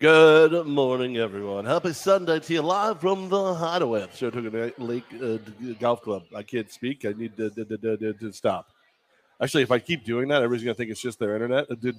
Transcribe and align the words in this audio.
Good 0.00 0.66
morning, 0.66 1.18
everyone. 1.18 1.66
Happy 1.66 1.92
Sunday 1.92 2.40
to 2.40 2.54
you, 2.54 2.62
live 2.62 3.02
from 3.02 3.28
the 3.28 3.52
Hideaway 3.52 4.04
at 4.04 4.16
Saratoga 4.16 4.72
Lake 4.78 5.04
uh, 5.22 5.36
Golf 5.78 6.00
Club. 6.00 6.22
I 6.34 6.42
can't 6.42 6.72
speak. 6.72 7.04
I 7.04 7.12
need 7.12 7.36
to, 7.36 7.50
to, 7.50 7.66
to, 7.66 8.14
to 8.14 8.32
stop. 8.32 8.72
Actually, 9.42 9.62
if 9.62 9.70
I 9.70 9.78
keep 9.78 10.04
doing 10.04 10.28
that, 10.28 10.42
everybody's 10.42 10.64
gonna 10.64 10.74
think 10.74 10.90
it's 10.90 11.02
just 11.02 11.18
their 11.18 11.34
internet. 11.34 11.66
You 11.68 11.92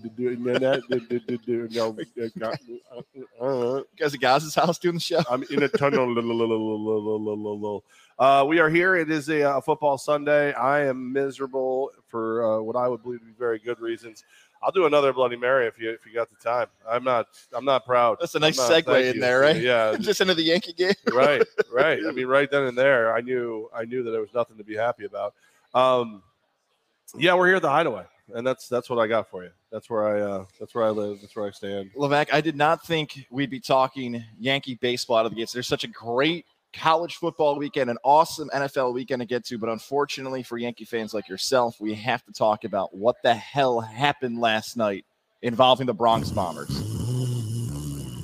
guys 4.00 4.15
at 4.15 4.20
Goz's 4.20 4.55
house 4.55 4.79
doing 4.79 4.95
the 4.95 4.99
show? 4.99 5.21
I'm 5.29 5.43
in 5.52 5.61
a 5.61 5.68
tunnel. 5.68 6.09
Uh, 8.18 8.45
we 8.47 8.57
are 8.57 8.70
here. 8.70 8.95
It 8.95 9.11
is 9.11 9.29
a, 9.29 9.43
uh, 9.43 9.61
football 9.61 9.99
Sunday. 9.99 10.54
I 10.54 10.86
am 10.86 11.13
miserable 11.13 11.91
for 12.07 12.43
uh, 12.43 12.61
what 12.61 12.75
I 12.75 12.88
would 12.88 13.04
believe 13.04 13.20
to 13.20 13.25
be 13.25 13.33
very 13.38 13.59
good 13.59 13.79
reasons. 13.79 14.23
I'll 14.64 14.71
do 14.71 14.86
another 14.86 15.12
Bloody 15.12 15.36
Mary 15.36 15.66
if 15.68 15.80
you 15.80 15.89
if 15.89 16.05
you 16.05 16.14
got 16.14 16.30
the 16.30 16.36
time. 16.36 16.68
I'm 16.88 17.04
not 17.04 17.28
I'm 17.54 17.66
not 17.66 17.86
proud. 17.86 18.18
That's 18.20 18.36
a 18.36 18.39
nice 18.39 18.57
not- 18.57 18.71
segue 18.71 19.10
in 19.10 19.15
you. 19.15 19.21
there, 19.21 19.39
right? 19.39 19.56
Yeah, 19.56 19.97
Just 20.00 20.21
into 20.21 20.36
the 20.36 20.43
Yankee 20.43 20.74
game. 20.74 20.93
right, 21.14 21.42
right. 21.71 22.00
I 22.07 22.11
mean, 22.11 22.28
right 22.28 22.50
then 22.50 22.64
and 22.64 22.78
there, 22.78 23.14
I 23.14 23.21
knew 23.21 23.70
I 23.74 23.86
knew 23.86 24.04
that 24.04 24.11
there 24.11 24.21
was 24.21 24.34
nothing 24.34 24.57
to 24.57 24.64
be 24.64 24.75
happy 24.75 25.06
about. 25.06 25.34
Um, 25.74 26.21
yeah, 27.18 27.34
we're 27.34 27.47
here 27.47 27.56
at 27.57 27.61
the 27.61 27.70
Hideaway, 27.70 28.06
and 28.34 28.46
that's 28.46 28.68
that's 28.68 28.89
what 28.89 29.00
I 29.00 29.07
got 29.07 29.29
for 29.29 29.43
you. 29.43 29.50
That's 29.71 29.89
where 29.89 30.06
I 30.06 30.21
uh, 30.21 30.46
that's 30.60 30.75
where 30.75 30.84
I 30.84 30.89
live. 30.89 31.20
That's 31.21 31.36
where 31.36 31.48
I 31.48 31.51
stand. 31.51 31.92
Levack, 31.96 32.28
I 32.31 32.42
did 32.42 32.56
not 32.56 32.86
think 32.86 33.25
we'd 33.31 33.50
be 33.50 33.59
talking 33.59 34.23
Yankee 34.39 34.75
baseball 34.75 35.17
out 35.17 35.25
of 35.25 35.31
the 35.31 35.38
gates. 35.38 35.53
There's 35.53 35.67
such 35.67 35.84
a 35.84 35.88
great 35.88 36.45
college 36.73 37.16
football 37.17 37.58
weekend, 37.58 37.89
an 37.89 37.98
awesome 38.03 38.50
NFL 38.53 38.94
weekend 38.94 39.22
to 39.22 39.25
get 39.25 39.45
to, 39.45 39.58
but 39.58 39.70
unfortunately 39.70 40.44
for 40.44 40.58
Yankee 40.58 40.86
fans 40.86 41.14
like 41.14 41.28
yourself, 41.28 41.80
we 41.80 41.94
have 41.95 42.23
to 42.25 42.31
talk 42.31 42.64
about 42.64 42.95
what 42.95 43.17
the 43.23 43.34
hell 43.34 43.80
happened 43.81 44.39
last 44.39 44.78
night 44.78 45.06
involving 45.42 45.88
the 45.88 45.94
Bronx 45.94 46.30
Bombers. 46.30 46.70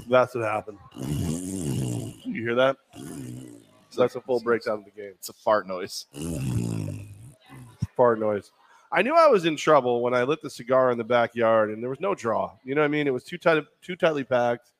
That's 0.09 0.35
what 0.35 0.43
happened. 0.43 0.77
You 0.95 2.41
hear 2.43 2.55
that? 2.55 2.77
So 3.89 4.01
that's 4.01 4.15
a 4.15 4.21
full 4.21 4.39
breakdown 4.39 4.79
of 4.79 4.85
the 4.85 4.91
game. 4.91 5.13
It's 5.15 5.29
a 5.29 5.33
fart 5.33 5.67
noise. 5.67 6.05
Fart 7.95 8.19
noise. 8.19 8.51
I 8.91 9.01
knew 9.01 9.15
I 9.15 9.27
was 9.27 9.45
in 9.45 9.57
trouble 9.57 10.01
when 10.01 10.13
I 10.13 10.23
lit 10.23 10.41
the 10.41 10.49
cigar 10.49 10.91
in 10.91 10.97
the 10.97 11.03
backyard, 11.03 11.71
and 11.71 11.83
there 11.83 11.89
was 11.89 11.99
no 11.99 12.15
draw. 12.15 12.53
You 12.63 12.75
know 12.75 12.81
what 12.81 12.85
I 12.85 12.89
mean? 12.89 13.07
It 13.07 13.13
was 13.13 13.23
too 13.23 13.37
tight, 13.37 13.63
too 13.81 13.95
tightly 13.97 14.23
packed, 14.23 14.71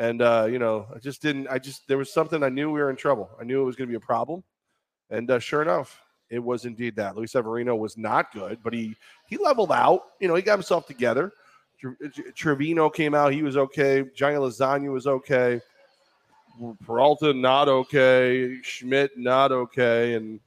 and 0.00 0.22
uh, 0.22 0.48
you 0.50 0.58
know, 0.58 0.86
I 0.94 0.98
just 0.98 1.20
didn't. 1.20 1.46
I 1.48 1.58
just 1.58 1.86
there 1.86 1.98
was 1.98 2.10
something 2.10 2.42
I 2.42 2.48
knew 2.48 2.70
we 2.70 2.80
were 2.80 2.88
in 2.88 2.96
trouble. 2.96 3.28
I 3.38 3.44
knew 3.44 3.60
it 3.60 3.66
was 3.66 3.76
going 3.76 3.86
to 3.86 3.92
be 3.92 3.96
a 3.96 4.00
problem, 4.00 4.42
and 5.10 5.30
uh, 5.30 5.38
sure 5.38 5.60
enough, 5.60 6.00
it 6.30 6.38
was 6.38 6.64
indeed 6.64 6.96
that. 6.96 7.16
Luis 7.16 7.32
Severino 7.32 7.76
was 7.76 7.98
not 7.98 8.32
good, 8.32 8.60
but 8.64 8.72
he 8.72 8.96
he 9.26 9.36
leveled 9.36 9.70
out. 9.70 10.04
You 10.18 10.26
know, 10.26 10.34
he 10.34 10.42
got 10.42 10.54
himself 10.54 10.86
together. 10.86 11.32
Trivino 12.34 12.92
came 12.92 13.14
out; 13.14 13.34
he 13.34 13.42
was 13.42 13.58
okay. 13.58 14.06
Johnny 14.14 14.36
Lasagna 14.36 14.90
was 14.90 15.06
okay. 15.06 15.60
Peralta 16.86 17.34
not 17.34 17.68
okay. 17.68 18.58
Schmidt 18.62 19.18
not 19.18 19.52
okay, 19.52 20.14
and 20.14 20.40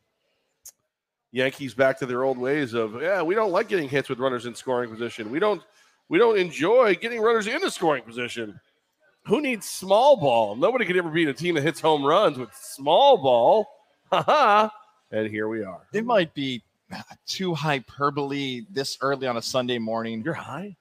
Yankees 1.31 1.75
back 1.75 1.99
to 1.99 2.07
their 2.07 2.23
old 2.23 2.39
ways 2.39 2.73
of 2.73 2.99
yeah, 2.99 3.21
we 3.21 3.35
don't 3.35 3.51
like 3.51 3.67
getting 3.67 3.87
hits 3.87 4.09
with 4.09 4.17
runners 4.17 4.47
in 4.47 4.55
scoring 4.55 4.89
position. 4.89 5.29
We 5.29 5.37
don't 5.37 5.61
we 6.09 6.17
don't 6.17 6.39
enjoy 6.39 6.95
getting 6.95 7.21
runners 7.21 7.45
in 7.45 7.61
the 7.61 7.69
scoring 7.69 8.01
position. 8.01 8.59
Who 9.25 9.41
needs 9.41 9.67
small 9.67 10.17
ball? 10.17 10.55
Nobody 10.55 10.85
could 10.85 10.97
ever 10.97 11.09
beat 11.09 11.29
a 11.29 11.33
team 11.33 11.55
that 11.55 11.61
hits 11.61 11.79
home 11.79 12.03
runs 12.03 12.37
with 12.37 12.49
small 12.53 13.17
ball. 13.17 13.67
Haha. 14.11 14.69
and 15.11 15.29
here 15.29 15.47
we 15.47 15.63
are. 15.63 15.81
It 15.93 16.05
might 16.05 16.33
be 16.33 16.61
too 17.25 17.53
hyperbole 17.53 18.63
this 18.69 18.97
early 19.01 19.27
on 19.27 19.37
a 19.37 19.41
Sunday 19.41 19.79
morning. 19.79 20.21
You're 20.23 20.33
high. 20.33 20.75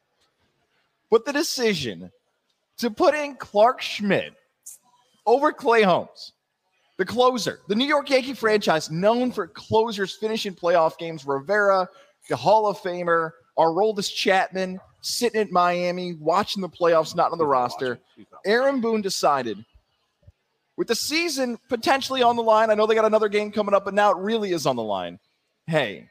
But 1.10 1.24
the 1.24 1.32
decision 1.32 2.10
to 2.78 2.90
put 2.90 3.14
in 3.14 3.36
Clarke 3.36 3.80
Schmidt 3.80 4.34
over 5.24 5.52
Clay 5.52 5.82
Holmes, 5.82 6.32
the 6.96 7.04
closer, 7.04 7.60
the 7.68 7.74
New 7.74 7.86
York 7.86 8.10
Yankee 8.10 8.34
franchise 8.34 8.90
known 8.90 9.30
for 9.30 9.46
closers 9.46 10.16
finishing 10.16 10.54
playoff 10.54 10.98
games, 10.98 11.24
Rivera, 11.24 11.88
the 12.28 12.36
Hall 12.36 12.66
of 12.66 12.78
Famer, 12.78 13.30
our 13.56 13.68
Aroldis 13.68 14.12
Chapman 14.12 14.80
sitting 15.02 15.40
at 15.40 15.50
Miami, 15.50 16.14
watching 16.14 16.62
the 16.62 16.68
playoffs, 16.68 17.14
not 17.14 17.32
on 17.32 17.38
the 17.38 17.46
roster. 17.46 17.98
Aaron 18.46 18.80
Boone 18.80 19.02
decided 19.02 19.62
with 20.76 20.88
the 20.88 20.94
season 20.94 21.58
potentially 21.68 22.22
on 22.22 22.36
the 22.36 22.42
line. 22.42 22.70
I 22.70 22.74
know 22.74 22.86
they 22.86 22.94
got 22.94 23.04
another 23.04 23.28
game 23.28 23.52
coming 23.52 23.74
up, 23.74 23.84
but 23.84 23.94
now 23.94 24.12
it 24.12 24.16
really 24.16 24.52
is 24.52 24.64
on 24.64 24.76
the 24.76 24.82
line. 24.82 25.18
Hey, 25.66 26.08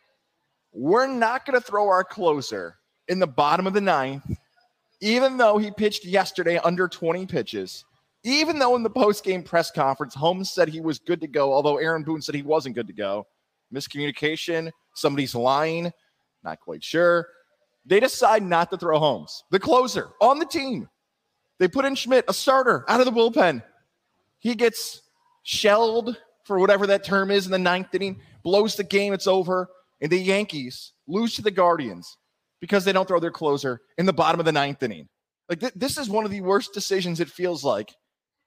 we're 0.74 1.08
not 1.08 1.46
going 1.46 1.60
to 1.60 1.66
throw 1.66 1.88
our 1.88 2.04
closer 2.04 2.78
in 3.08 3.20
the 3.20 3.28
bottom 3.28 3.66
of 3.66 3.74
the 3.74 3.82
ninth, 3.82 4.24
even 5.00 5.38
though 5.38 5.58
he 5.58 5.72
pitched 5.72 6.06
yesterday 6.06 6.60
under 6.60 6.88
20 6.88 7.26
pitches. 7.26 7.84
Even 8.24 8.60
though 8.60 8.76
in 8.76 8.84
the 8.84 8.90
post-game 8.90 9.42
press 9.42 9.72
conference, 9.72 10.14
Holmes 10.14 10.52
said 10.52 10.70
he 10.70 10.80
was 10.80 11.00
good 11.00 11.20
to 11.22 11.28
go, 11.28 11.52
although 11.52 11.78
Aaron 11.78 12.04
Boone 12.04 12.22
said 12.22 12.36
he 12.36 12.44
wasn't 12.44 12.76
good 12.76 12.88
to 12.88 12.94
go. 12.94 13.26
Miscommunication, 13.74 14.70
somebody's 14.94 15.34
lying, 15.34 15.92
not 16.44 16.60
quite 16.60 16.84
sure. 16.84 17.28
They 17.86 18.00
decide 18.00 18.44
not 18.44 18.70
to 18.72 18.78
throw 18.78 19.00
Holmes, 19.00 19.44
the 19.52 19.60
closer 19.60 20.10
on 20.20 20.40
the 20.40 20.46
team. 20.46 20.88
They 21.60 21.68
put 21.68 21.86
in 21.86 21.96
Schmidt, 21.96 22.26
a 22.28 22.34
starter 22.34 22.86
out 22.88 23.00
of 23.00 23.06
the 23.06 23.12
bullpen. 23.12 23.64
He 24.40 24.56
gets 24.56 25.02
shelled 25.44 26.18
for 26.44 26.60
whatever 26.60 26.88
that 26.88 27.04
term 27.04 27.32
is 27.32 27.46
in 27.46 27.52
the 27.52 27.60
ninth 27.60 27.94
inning, 27.94 28.20
blows 28.44 28.76
the 28.76 28.84
game, 28.84 29.14
it's 29.14 29.28
over. 29.28 29.70
And 30.02 30.12
the 30.12 30.18
Yankees 30.18 30.94
lose 31.08 31.36
to 31.36 31.42
the 31.42 31.52
Guardians 31.52 32.18
because 32.60 32.86
they 32.86 32.94
don't 32.94 33.08
throw 33.08 33.20
their 33.20 33.32
closer 33.32 33.82
in 33.98 34.06
the 34.06 34.14
bottom 34.14 34.40
of 34.40 34.46
the 34.46 34.52
ninth 34.52 34.82
inning. 34.82 35.08
Like 35.50 35.60
th- 35.60 35.74
this 35.76 35.98
is 35.98 36.10
one 36.10 36.26
of 36.26 36.32
the 36.32 36.42
worst 36.42 36.74
decisions 36.74 37.20
it 37.20 37.30
feels 37.30 37.64
like 37.64 37.94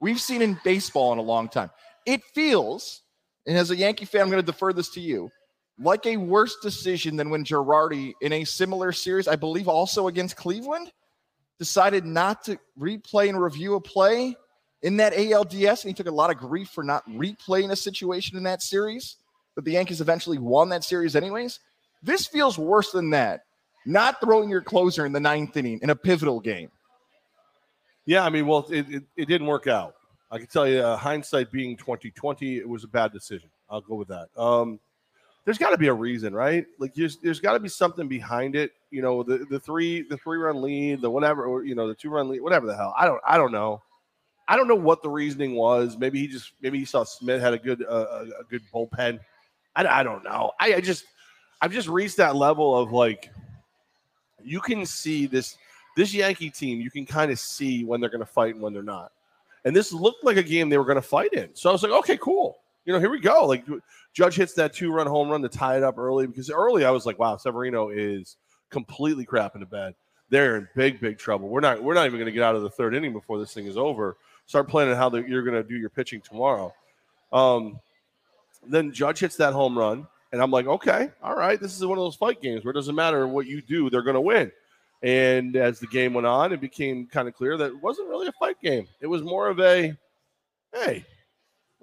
we've 0.00 0.21
seen 0.21 0.43
in 0.43 0.59
baseball 0.65 1.12
in 1.12 1.19
a 1.19 1.23
long 1.23 1.49
time. 1.49 1.71
It 2.06 2.23
feels, 2.34 3.03
and 3.47 3.56
as 3.56 3.71
a 3.71 3.77
Yankee 3.77 4.05
fan, 4.05 4.23
I'm 4.23 4.31
going 4.31 4.43
to 4.43 4.47
defer 4.47 4.73
this 4.73 4.91
to 4.91 5.00
you, 5.00 5.31
like 5.79 6.07
a 6.07 6.17
worse 6.17 6.57
decision 6.62 7.17
than 7.17 7.31
when 7.31 7.45
Girardi, 7.45 8.12
in 8.21 8.33
a 8.33 8.45
similar 8.45 8.93
series, 8.93 9.27
I 9.27 9.37
believe 9.37 9.69
also 9.69 10.09
against 10.09 10.37
Cleveland, 10.37 10.93
decided 11.59 12.05
not 12.05 12.45
to 12.45 12.59
replay 12.79 13.29
and 13.29 13.41
review 13.41 13.75
a 13.75 13.81
play 13.81 14.37
in 14.83 14.99
that 14.99 15.15
ALDS, 15.15 15.83
and 15.83 15.91
he 15.91 15.95
took 15.95 16.07
a 16.07 16.11
lot 16.11 16.31
of 16.31 16.37
grief 16.37 16.69
for 16.69 16.85
not 16.85 17.09
replaying 17.09 17.71
a 17.71 17.77
situation 17.77 18.37
in 18.37 18.43
that 18.45 18.62
series. 18.62 19.17
But 19.55 19.65
the 19.65 19.73
Yankees 19.73 20.01
eventually 20.01 20.39
won 20.39 20.69
that 20.71 20.85
series, 20.85 21.17
anyways. 21.17 21.61
This 22.03 22.27
feels 22.27 22.59
worse 22.59 22.91
than 22.91 23.11
that. 23.11 23.45
Not 23.87 24.21
throwing 24.21 24.49
your 24.51 24.62
closer 24.62 25.06
in 25.06 25.12
the 25.12 25.21
ninth 25.21 25.56
inning 25.56 25.79
in 25.83 25.91
a 25.91 25.97
pivotal 25.97 26.41
game. 26.41 26.71
Yeah, 28.05 28.25
I 28.25 28.31
mean, 28.31 28.47
well, 28.47 28.67
it, 28.71 28.87
it, 28.91 29.03
it 29.17 29.25
didn't 29.27 29.47
work 29.47 29.67
out. 29.67 29.95
I 30.31 30.39
can 30.39 30.47
tell 30.49 30.69
you, 30.69 30.81
uh, 30.81 30.97
hindsight 30.97 31.51
being 31.51 31.77
twenty 31.77 32.11
twenty, 32.11 32.59
it 32.59 32.69
was 32.69 32.85
a 32.85 32.89
bad 32.89 33.12
decision. 33.12 33.49
I'll 33.71 33.81
go 33.81 33.95
with 33.95 34.09
that. 34.09 34.29
Um, 34.37 34.81
there's 35.44 35.59
got 35.59 35.71
to 35.71 35.78
be 35.78 35.88
a 35.88 35.94
reason, 35.94 36.34
right? 36.34 36.66
Like, 36.78 36.94
there's, 36.94 37.19
there's 37.19 37.41
got 37.41 37.53
to 37.53 37.60
be 37.60 37.69
something 37.69 38.09
behind 38.09 38.56
it. 38.56 38.72
You 38.91 39.03
know, 39.03 39.22
the, 39.22 39.47
the 39.50 39.60
three 39.60 40.03
the 40.03 40.16
three 40.16 40.38
run 40.38 40.62
lead, 40.62 41.00
the 41.00 41.10
whatever, 41.10 41.44
or 41.44 41.65
you 41.65 41.75
know, 41.75 41.88
the 41.88 41.94
two 41.94 42.10
run 42.10 42.28
lead, 42.28 42.41
whatever 42.41 42.66
the 42.66 42.77
hell. 42.77 42.94
I 42.97 43.06
don't 43.06 43.21
I 43.27 43.37
don't 43.37 43.53
know. 43.53 43.82
I 44.47 44.56
don't 44.56 44.69
know 44.69 44.75
what 44.75 45.03
the 45.03 45.09
reasoning 45.09 45.55
was. 45.55 45.97
Maybe 45.99 46.21
he 46.21 46.28
just 46.28 46.53
maybe 46.60 46.78
he 46.78 46.84
saw 46.84 47.05
Smith 47.05 47.41
had 47.41 47.55
a 47.55 47.59
good 47.59 47.84
uh, 47.88 48.27
a, 48.41 48.44
good 48.49 48.62
bullpen. 48.72 49.19
I, 49.75 49.87
I 49.87 50.03
don't 50.03 50.22
know. 50.22 50.53
I, 50.60 50.75
I 50.75 50.81
just 50.81 51.05
I've 51.61 51.72
just 51.72 51.88
reached 51.88 52.19
that 52.19 52.37
level 52.37 52.76
of 52.78 52.93
like 52.93 53.31
you 54.43 54.61
can 54.61 54.87
see 54.87 55.26
this 55.26 55.56
this 55.97 56.15
Yankee 56.15 56.50
team. 56.50 56.81
You 56.81 56.91
can 56.91 57.06
kind 57.06 57.32
of 57.32 57.38
see 57.38 57.84
when 57.84 58.00
they're 58.00 58.11
going 58.11 58.21
to 58.21 58.26
fight 58.26 58.55
and 58.55 58.62
when 58.62 58.72
they're 58.72 58.82
not. 58.82 59.12
And 59.65 59.75
this 59.75 59.93
looked 59.93 60.25
like 60.25 60.37
a 60.37 60.43
game 60.43 60.69
they 60.69 60.78
were 60.78 60.84
going 60.84 60.97
to 60.97 61.03
fight 61.03 61.32
in. 61.32 61.49
So 61.55 61.71
I 61.71 61.72
was 61.72 61.82
like, 61.82 61.93
okay, 61.93 62.19
cool. 62.19 62.59
You 62.84 62.93
know, 62.93 62.99
here 62.99 63.11
we 63.11 63.21
go. 63.21 63.47
Like 63.47 63.65
Judge 64.12 64.37
hits 64.37 64.55
that 64.55 64.72
two 64.72 64.93
run 64.93 65.06
home 65.06 65.28
run 65.28 65.43
to 65.43 65.49
tie 65.49 65.77
it 65.77 65.83
up 65.83 65.99
early 65.99 66.27
because 66.27 66.50
early 66.50 66.84
I 66.84 66.91
was 66.91 67.06
like, 67.06 67.19
wow, 67.19 67.37
Severino 67.37 67.89
is 67.91 68.37
completely 68.71 69.25
crap 69.25 69.55
into 69.55 69.67
bed. 69.67 69.95
They're 70.31 70.56
in 70.56 70.69
big, 70.75 71.00
big 71.00 71.19
trouble. 71.19 71.49
We're 71.49 71.61
not 71.61 71.83
we're 71.83 71.94
not 71.94 72.06
even 72.06 72.19
going 72.19 72.27
to 72.27 72.33
get 72.33 72.43
out 72.43 72.56
of 72.56 72.62
the 72.62 72.70
third 72.70 72.94
inning 72.94 73.12
before 73.12 73.38
this 73.38 73.55
thing 73.55 73.67
is 73.67 73.76
over. 73.76 74.17
Start 74.47 74.69
planning 74.69 74.94
how 74.94 75.08
the, 75.08 75.23
you're 75.23 75.43
going 75.43 75.55
to 75.55 75.67
do 75.67 75.76
your 75.76 75.91
pitching 75.91 76.20
tomorrow. 76.20 76.75
Um, 77.32 77.79
then 78.67 78.93
Judge 78.93 79.20
hits 79.20 79.37
that 79.37 79.53
home 79.53 79.76
run, 79.76 80.06
and 80.32 80.43
I'm 80.43 80.50
like, 80.50 80.67
okay, 80.67 81.11
all 81.23 81.37
right, 81.37 81.61
this 81.61 81.76
is 81.76 81.85
one 81.85 81.99
of 81.99 82.05
those 82.05 82.17
fight 82.17 82.43
games 82.43 82.64
where 82.64 82.70
it 82.70 82.75
doesn't 82.75 82.94
matter 82.94 83.26
what 83.26 83.47
you 83.47 83.62
do, 83.62 83.91
they're 83.91 84.03
going 84.03 84.14
to 84.14 84.20
win. 84.20 84.50
And 85.03 85.56
as 85.56 85.81
the 85.81 85.87
game 85.87 86.14
went 86.14 86.26
on, 86.26 86.53
it 86.53 86.61
became 86.61 87.06
kind 87.06 87.29
of 87.29 87.35
clear 87.35 87.56
that 87.58 87.67
it 87.67 87.82
wasn't 87.82 88.08
really 88.08 88.26
a 88.26 88.32
fight 88.32 88.61
game. 88.62 88.87
It 89.00 89.06
was 89.06 89.23
more 89.23 89.49
of 89.49 89.61
a, 89.61 89.94
hey, 90.73 91.05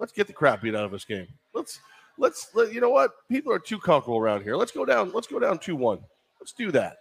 let's 0.02 0.12
get 0.12 0.26
the 0.26 0.32
crap 0.32 0.60
beat 0.60 0.74
out 0.74 0.84
of 0.84 0.90
this 0.90 1.04
game. 1.04 1.28
Let's 1.54 1.78
let's 2.18 2.48
let, 2.54 2.74
you 2.74 2.80
know 2.80 2.90
what? 2.90 3.12
People 3.28 3.52
are 3.52 3.60
too 3.60 3.78
comfortable 3.78 4.18
around 4.18 4.42
here. 4.42 4.56
Let's 4.56 4.72
go 4.72 4.84
down. 4.84 5.12
Let's 5.14 5.28
go 5.28 5.38
down 5.38 5.60
two 5.60 5.76
one. 5.76 6.00
Let's 6.40 6.52
do 6.52 6.72
that. 6.72 6.96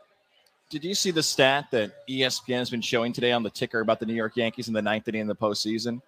Did 0.70 0.84
you 0.84 0.94
see 0.94 1.10
the 1.10 1.24
stat 1.24 1.66
that 1.72 2.08
ESPN 2.08 2.60
has 2.60 2.70
been 2.70 2.82
showing 2.82 3.12
today 3.12 3.32
on 3.32 3.42
the 3.42 3.50
ticker 3.50 3.80
about 3.80 4.00
the 4.00 4.06
New 4.06 4.14
York 4.14 4.38
Yankees 4.38 4.68
in 4.68 4.74
the 4.74 4.84
ninth 4.84 5.08
inning 5.08 5.22
in 5.22 5.28
the 5.28 5.36
postseason? 5.36 6.00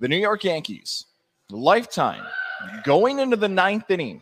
The 0.00 0.08
New 0.08 0.18
York 0.18 0.42
Yankees, 0.42 1.06
lifetime, 1.48 2.24
going 2.82 3.20
into 3.20 3.36
the 3.36 3.48
ninth 3.48 3.88
inning, 3.90 4.20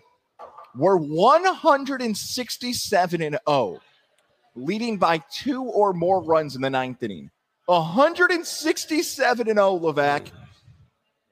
were 0.76 0.98
167 0.98 3.22
and 3.22 3.38
0, 3.48 3.80
leading 4.54 4.98
by 4.98 5.22
two 5.32 5.64
or 5.64 5.94
more 5.94 6.22
runs 6.22 6.54
in 6.54 6.60
the 6.60 6.70
ninth 6.70 7.02
inning. 7.02 7.30
167 7.66 9.48
and 9.48 9.56
0, 9.56 9.78
Levack, 9.78 10.30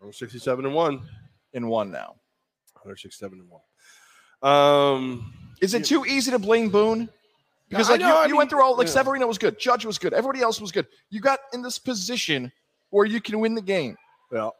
167 0.03 0.67
and 0.67 0.75
one. 0.75 1.01
in 1.53 1.69
one 1.69 1.93
now. 1.93 2.17
167 2.75 3.39
and 3.39 3.49
one. 3.49 3.63
Um, 4.43 5.33
Is 5.61 5.75
it 5.75 5.85
too 5.85 6.05
easy 6.05 6.33
to 6.33 6.41
blame 6.41 6.71
Boone? 6.71 7.09
Because 7.69 7.89
like 7.89 8.01
know, 8.01 8.09
you, 8.09 8.15
I 8.15 8.27
you 8.27 8.37
went 8.37 8.51
through 8.51 8.63
all 8.63 8.77
like 8.77 8.89
yeah. 8.89 8.95
Severino 8.95 9.27
was 9.29 9.39
good, 9.39 9.59
Judge 9.61 9.87
was 9.87 9.99
good, 9.99 10.13
everybody 10.13 10.43
else 10.43 10.61
was 10.61 10.73
good. 10.73 10.87
You 11.11 11.21
got 11.21 11.39
in 11.55 11.63
this 11.63 11.79
position 11.79 12.51
where 12.91 13.07
you 13.07 13.21
can 13.21 13.39
win 13.39 13.55
the 13.55 13.63
game. 13.63 13.97
yeah. 14.33 14.51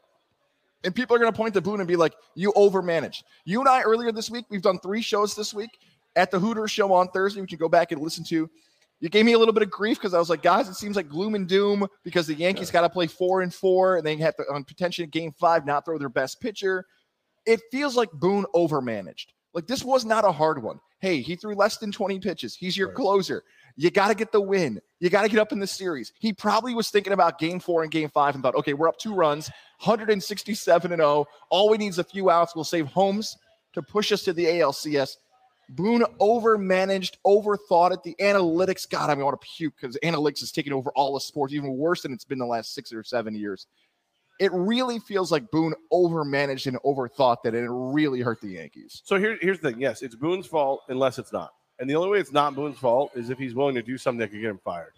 And 0.85 0.95
people 0.95 1.15
are 1.15 1.19
going 1.19 1.31
to 1.31 1.37
point 1.37 1.53
to 1.53 1.61
Boone 1.61 1.79
and 1.79 1.87
be 1.87 1.95
like, 1.95 2.13
you 2.35 2.51
overmanaged. 2.53 3.23
You 3.45 3.59
and 3.59 3.69
I 3.69 3.81
earlier 3.83 4.11
this 4.11 4.29
week, 4.29 4.45
we've 4.49 4.61
done 4.61 4.79
three 4.79 5.01
shows 5.01 5.33
this 5.33 5.53
week 5.53 5.69
at 6.15 6.29
the 6.29 6.39
Hooters 6.39 6.71
show 6.71 6.91
on 6.91 7.07
Thursday, 7.09 7.39
which 7.39 7.51
you 7.51 7.57
can 7.57 7.65
go 7.65 7.69
back 7.69 7.93
and 7.93 8.01
listen 8.01 8.23
to. 8.25 8.49
You 9.03 9.09
gave 9.09 9.25
me 9.25 9.33
a 9.33 9.37
little 9.37 9.53
bit 9.53 9.63
of 9.63 9.69
grief 9.69 9.97
because 9.97 10.13
I 10.13 10.17
was 10.17 10.29
like, 10.29 10.41
guys, 10.41 10.69
it 10.69 10.75
seems 10.75 10.95
like 10.95 11.09
gloom 11.09 11.35
and 11.35 11.45
doom 11.45 11.85
because 12.05 12.25
the 12.25 12.35
Yankees 12.35 12.71
got 12.71 12.81
to 12.83 12.89
play 12.89 13.05
four 13.05 13.41
and 13.41 13.53
four 13.53 13.97
and 13.97 14.07
they 14.07 14.15
have 14.15 14.33
to, 14.37 14.43
on 14.49 14.63
potentially 14.63 15.05
game 15.07 15.33
five, 15.33 15.65
not 15.65 15.83
throw 15.83 15.97
their 15.97 16.07
best 16.07 16.39
pitcher. 16.39 16.85
It 17.45 17.59
feels 17.69 17.97
like 17.97 18.09
Boone 18.13 18.45
overmanaged. 18.55 19.25
Like 19.53 19.67
this 19.67 19.83
was 19.83 20.05
not 20.05 20.23
a 20.23 20.31
hard 20.31 20.63
one. 20.63 20.79
Hey, 21.01 21.19
he 21.19 21.35
threw 21.35 21.53
less 21.53 21.79
than 21.79 21.91
20 21.91 22.17
pitches. 22.21 22.55
He's 22.55 22.77
your 22.77 22.87
Right. 22.87 22.95
closer. 22.95 23.43
You 23.75 23.91
got 23.91 24.07
to 24.07 24.15
get 24.15 24.31
the 24.31 24.39
win. 24.39 24.79
You 25.01 25.09
got 25.09 25.23
to 25.23 25.27
get 25.27 25.39
up 25.39 25.51
in 25.51 25.59
the 25.59 25.67
series. 25.67 26.13
He 26.19 26.31
probably 26.31 26.73
was 26.73 26.89
thinking 26.89 27.11
about 27.11 27.39
game 27.39 27.59
four 27.59 27.83
and 27.83 27.91
game 27.91 28.07
five 28.07 28.35
and 28.35 28.41
thought, 28.41 28.55
okay, 28.55 28.73
we're 28.73 28.87
up 28.87 28.97
two 28.99 29.13
runs, 29.13 29.49
167 29.83 30.93
and 30.93 30.99
0. 31.01 31.25
All 31.49 31.69
we 31.69 31.77
need 31.77 31.89
is 31.89 31.99
a 31.99 32.05
few 32.05 32.29
outs. 32.29 32.55
We'll 32.55 32.63
save 32.63 32.85
Holmes 32.85 33.35
to 33.73 33.81
push 33.81 34.13
us 34.13 34.23
to 34.23 34.31
the 34.31 34.45
ALCS. 34.45 35.17
Boone 35.69 36.03
overmanaged, 36.19 37.15
overthought 37.25 37.93
it. 37.93 38.03
The 38.03 38.15
analytics, 38.19 38.87
God, 38.87 39.09
I 39.09 39.15
mean, 39.15 39.21
I 39.21 39.25
want 39.25 39.41
to 39.41 39.47
puke 39.47 39.73
because 39.79 39.97
analytics 40.03 40.41
has 40.41 40.51
taken 40.51 40.73
over 40.73 40.91
all 40.91 41.15
of 41.15 41.23
sports, 41.23 41.53
even 41.53 41.77
worse 41.77 42.01
than 42.01 42.13
it's 42.13 42.25
been 42.25 42.37
the 42.37 42.45
last 42.45 42.73
six 42.73 42.91
or 42.91 43.03
seven 43.03 43.33
years. 43.33 43.67
It 44.39 44.51
really 44.53 44.99
feels 44.99 45.31
like 45.31 45.49
Boone 45.51 45.73
overmanaged 45.91 46.67
and 46.67 46.77
overthought 46.83 47.43
that, 47.43 47.55
and 47.55 47.65
it 47.65 47.71
really 47.71 48.19
hurt 48.21 48.41
the 48.41 48.49
Yankees. 48.49 49.01
So 49.05 49.17
here, 49.17 49.37
here's 49.41 49.59
the 49.59 49.71
thing. 49.71 49.79
Yes, 49.79 50.01
it's 50.01 50.15
Boone's 50.15 50.47
fault 50.47 50.81
unless 50.89 51.17
it's 51.17 51.31
not. 51.31 51.53
And 51.79 51.89
the 51.89 51.95
only 51.95 52.09
way 52.09 52.19
it's 52.19 52.31
not 52.31 52.55
Boone's 52.55 52.77
fault 52.77 53.11
is 53.15 53.29
if 53.29 53.37
he's 53.37 53.55
willing 53.55 53.75
to 53.75 53.81
do 53.81 53.97
something 53.97 54.19
that 54.19 54.31
could 54.31 54.41
get 54.41 54.49
him 54.49 54.59
fired. 54.63 54.93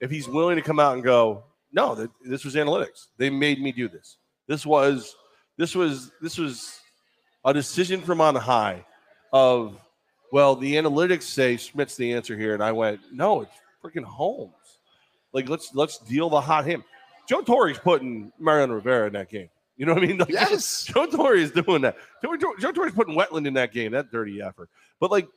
If 0.00 0.10
he's 0.10 0.28
willing 0.28 0.56
to 0.56 0.62
come 0.62 0.78
out 0.78 0.94
and 0.94 1.02
go, 1.02 1.44
no, 1.72 1.94
that 1.94 2.10
this 2.22 2.44
was 2.44 2.54
analytics. 2.54 3.06
They 3.16 3.30
made 3.30 3.62
me 3.62 3.72
do 3.72 3.88
this. 3.88 4.18
This 4.46 4.66
was, 4.66 5.16
this 5.56 5.74
was, 5.74 6.12
this 6.20 6.36
was 6.36 6.78
a 7.44 7.54
decision 7.54 8.02
from 8.02 8.20
on 8.20 8.34
high 8.34 8.84
of, 9.32 9.80
well, 10.32 10.56
the 10.56 10.74
analytics 10.74 11.22
say 11.22 11.56
Schmidt's 11.56 11.96
the 11.96 12.12
answer 12.12 12.36
here, 12.36 12.54
and 12.54 12.62
I 12.62 12.72
went, 12.72 13.00
no, 13.12 13.42
it's 13.42 13.52
freaking 13.82 14.04
Holmes. 14.04 14.52
Like 15.32 15.48
let's 15.48 15.74
let's 15.74 15.98
deal 15.98 16.30
the 16.30 16.40
hot 16.40 16.64
him. 16.64 16.82
Joe 17.28 17.42
Torre's 17.42 17.78
putting 17.78 18.32
Mariano 18.38 18.74
Rivera 18.74 19.06
in 19.08 19.12
that 19.14 19.28
game. 19.28 19.50
You 19.76 19.84
know 19.84 19.94
what 19.94 20.02
I 20.02 20.06
mean? 20.06 20.18
Like, 20.18 20.30
Yes. 20.30 20.84
Joe 20.94 21.06
Torre 21.06 21.36
is 21.36 21.50
doing 21.50 21.82
that. 21.82 21.96
Joe, 22.22 22.36
Joe, 22.36 22.54
Joe 22.58 22.72
Torre's 22.72 22.92
putting 22.92 23.14
Wetteland 23.14 23.46
in 23.46 23.54
that 23.54 23.72
game. 23.72 23.92
That 23.92 24.10
dirty 24.10 24.40
effort. 24.40 24.70
But 24.98 25.10
like 25.10 25.28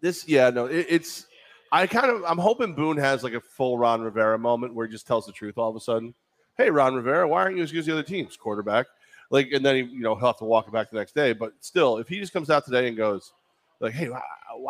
this, 0.00 0.26
yeah, 0.26 0.50
no, 0.50 0.66
it, 0.66 0.86
it's. 0.88 1.26
I 1.72 1.86
kind 1.86 2.10
of 2.10 2.22
I'm 2.24 2.38
hoping 2.38 2.74
Boone 2.74 2.96
has 2.96 3.24
like 3.24 3.34
a 3.34 3.40
full 3.40 3.76
Ron 3.76 4.00
Rivera 4.00 4.38
moment 4.38 4.72
where 4.72 4.86
he 4.86 4.92
just 4.92 5.06
tells 5.06 5.26
the 5.26 5.32
truth 5.32 5.58
all 5.58 5.68
of 5.68 5.76
a 5.76 5.80
sudden. 5.80 6.14
Hey, 6.56 6.70
Ron 6.70 6.94
Rivera, 6.94 7.28
why 7.28 7.42
aren't 7.42 7.56
you 7.56 7.62
as 7.64 7.72
good 7.72 7.80
as 7.80 7.86
the 7.86 7.92
other 7.92 8.02
teams? 8.02 8.36
Quarterback, 8.36 8.86
like, 9.30 9.50
and 9.52 9.66
then 9.66 9.74
he, 9.74 9.82
you 9.82 10.00
know 10.00 10.14
he'll 10.14 10.28
have 10.28 10.38
to 10.38 10.44
walk 10.44 10.68
it 10.68 10.72
back 10.72 10.90
the 10.90 10.96
next 10.96 11.14
day. 11.14 11.32
But 11.32 11.52
still, 11.60 11.98
if 11.98 12.08
he 12.08 12.18
just 12.18 12.32
comes 12.32 12.48
out 12.48 12.64
today 12.64 12.88
and 12.88 12.96
goes, 12.96 13.32
like, 13.80 13.92
hey, 13.92 14.08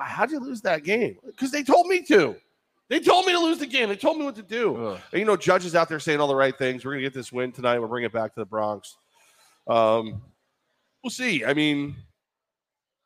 how'd 0.05 0.31
you 0.31 0.41
lose 0.41 0.61
that 0.62 0.85
game? 0.85 1.17
Because 1.25 1.50
they 1.50 1.62
told 1.62 1.87
me 1.87 2.03
to. 2.03 2.37
They 2.88 3.00
told 3.00 3.26
me 3.26 3.32
to 3.32 3.38
lose 3.38 3.58
the 3.58 3.67
game. 3.67 3.88
They 3.88 3.97
told 3.97 4.19
me 4.19 4.25
what 4.25 4.37
to 4.37 4.43
do. 4.43 4.76
Ugh. 4.76 5.00
And, 5.12 5.19
you 5.19 5.25
know, 5.26 5.37
judges 5.37 5.75
out 5.75 5.88
there 5.88 5.99
saying 5.99 6.20
all 6.20 6.29
the 6.29 6.37
right 6.37 6.56
things. 6.56 6.85
We're 6.85 6.93
going 6.93 7.03
to 7.03 7.06
get 7.06 7.14
this 7.14 7.32
win 7.32 7.50
tonight. 7.50 7.79
We'll 7.79 7.88
bring 7.88 8.05
it 8.05 8.12
back 8.12 8.35
to 8.35 8.41
the 8.41 8.47
Bronx. 8.47 8.97
Um, 9.67 10.23
we'll 11.03 11.11
see. 11.11 11.44
I 11.44 11.53
mean, 11.53 11.97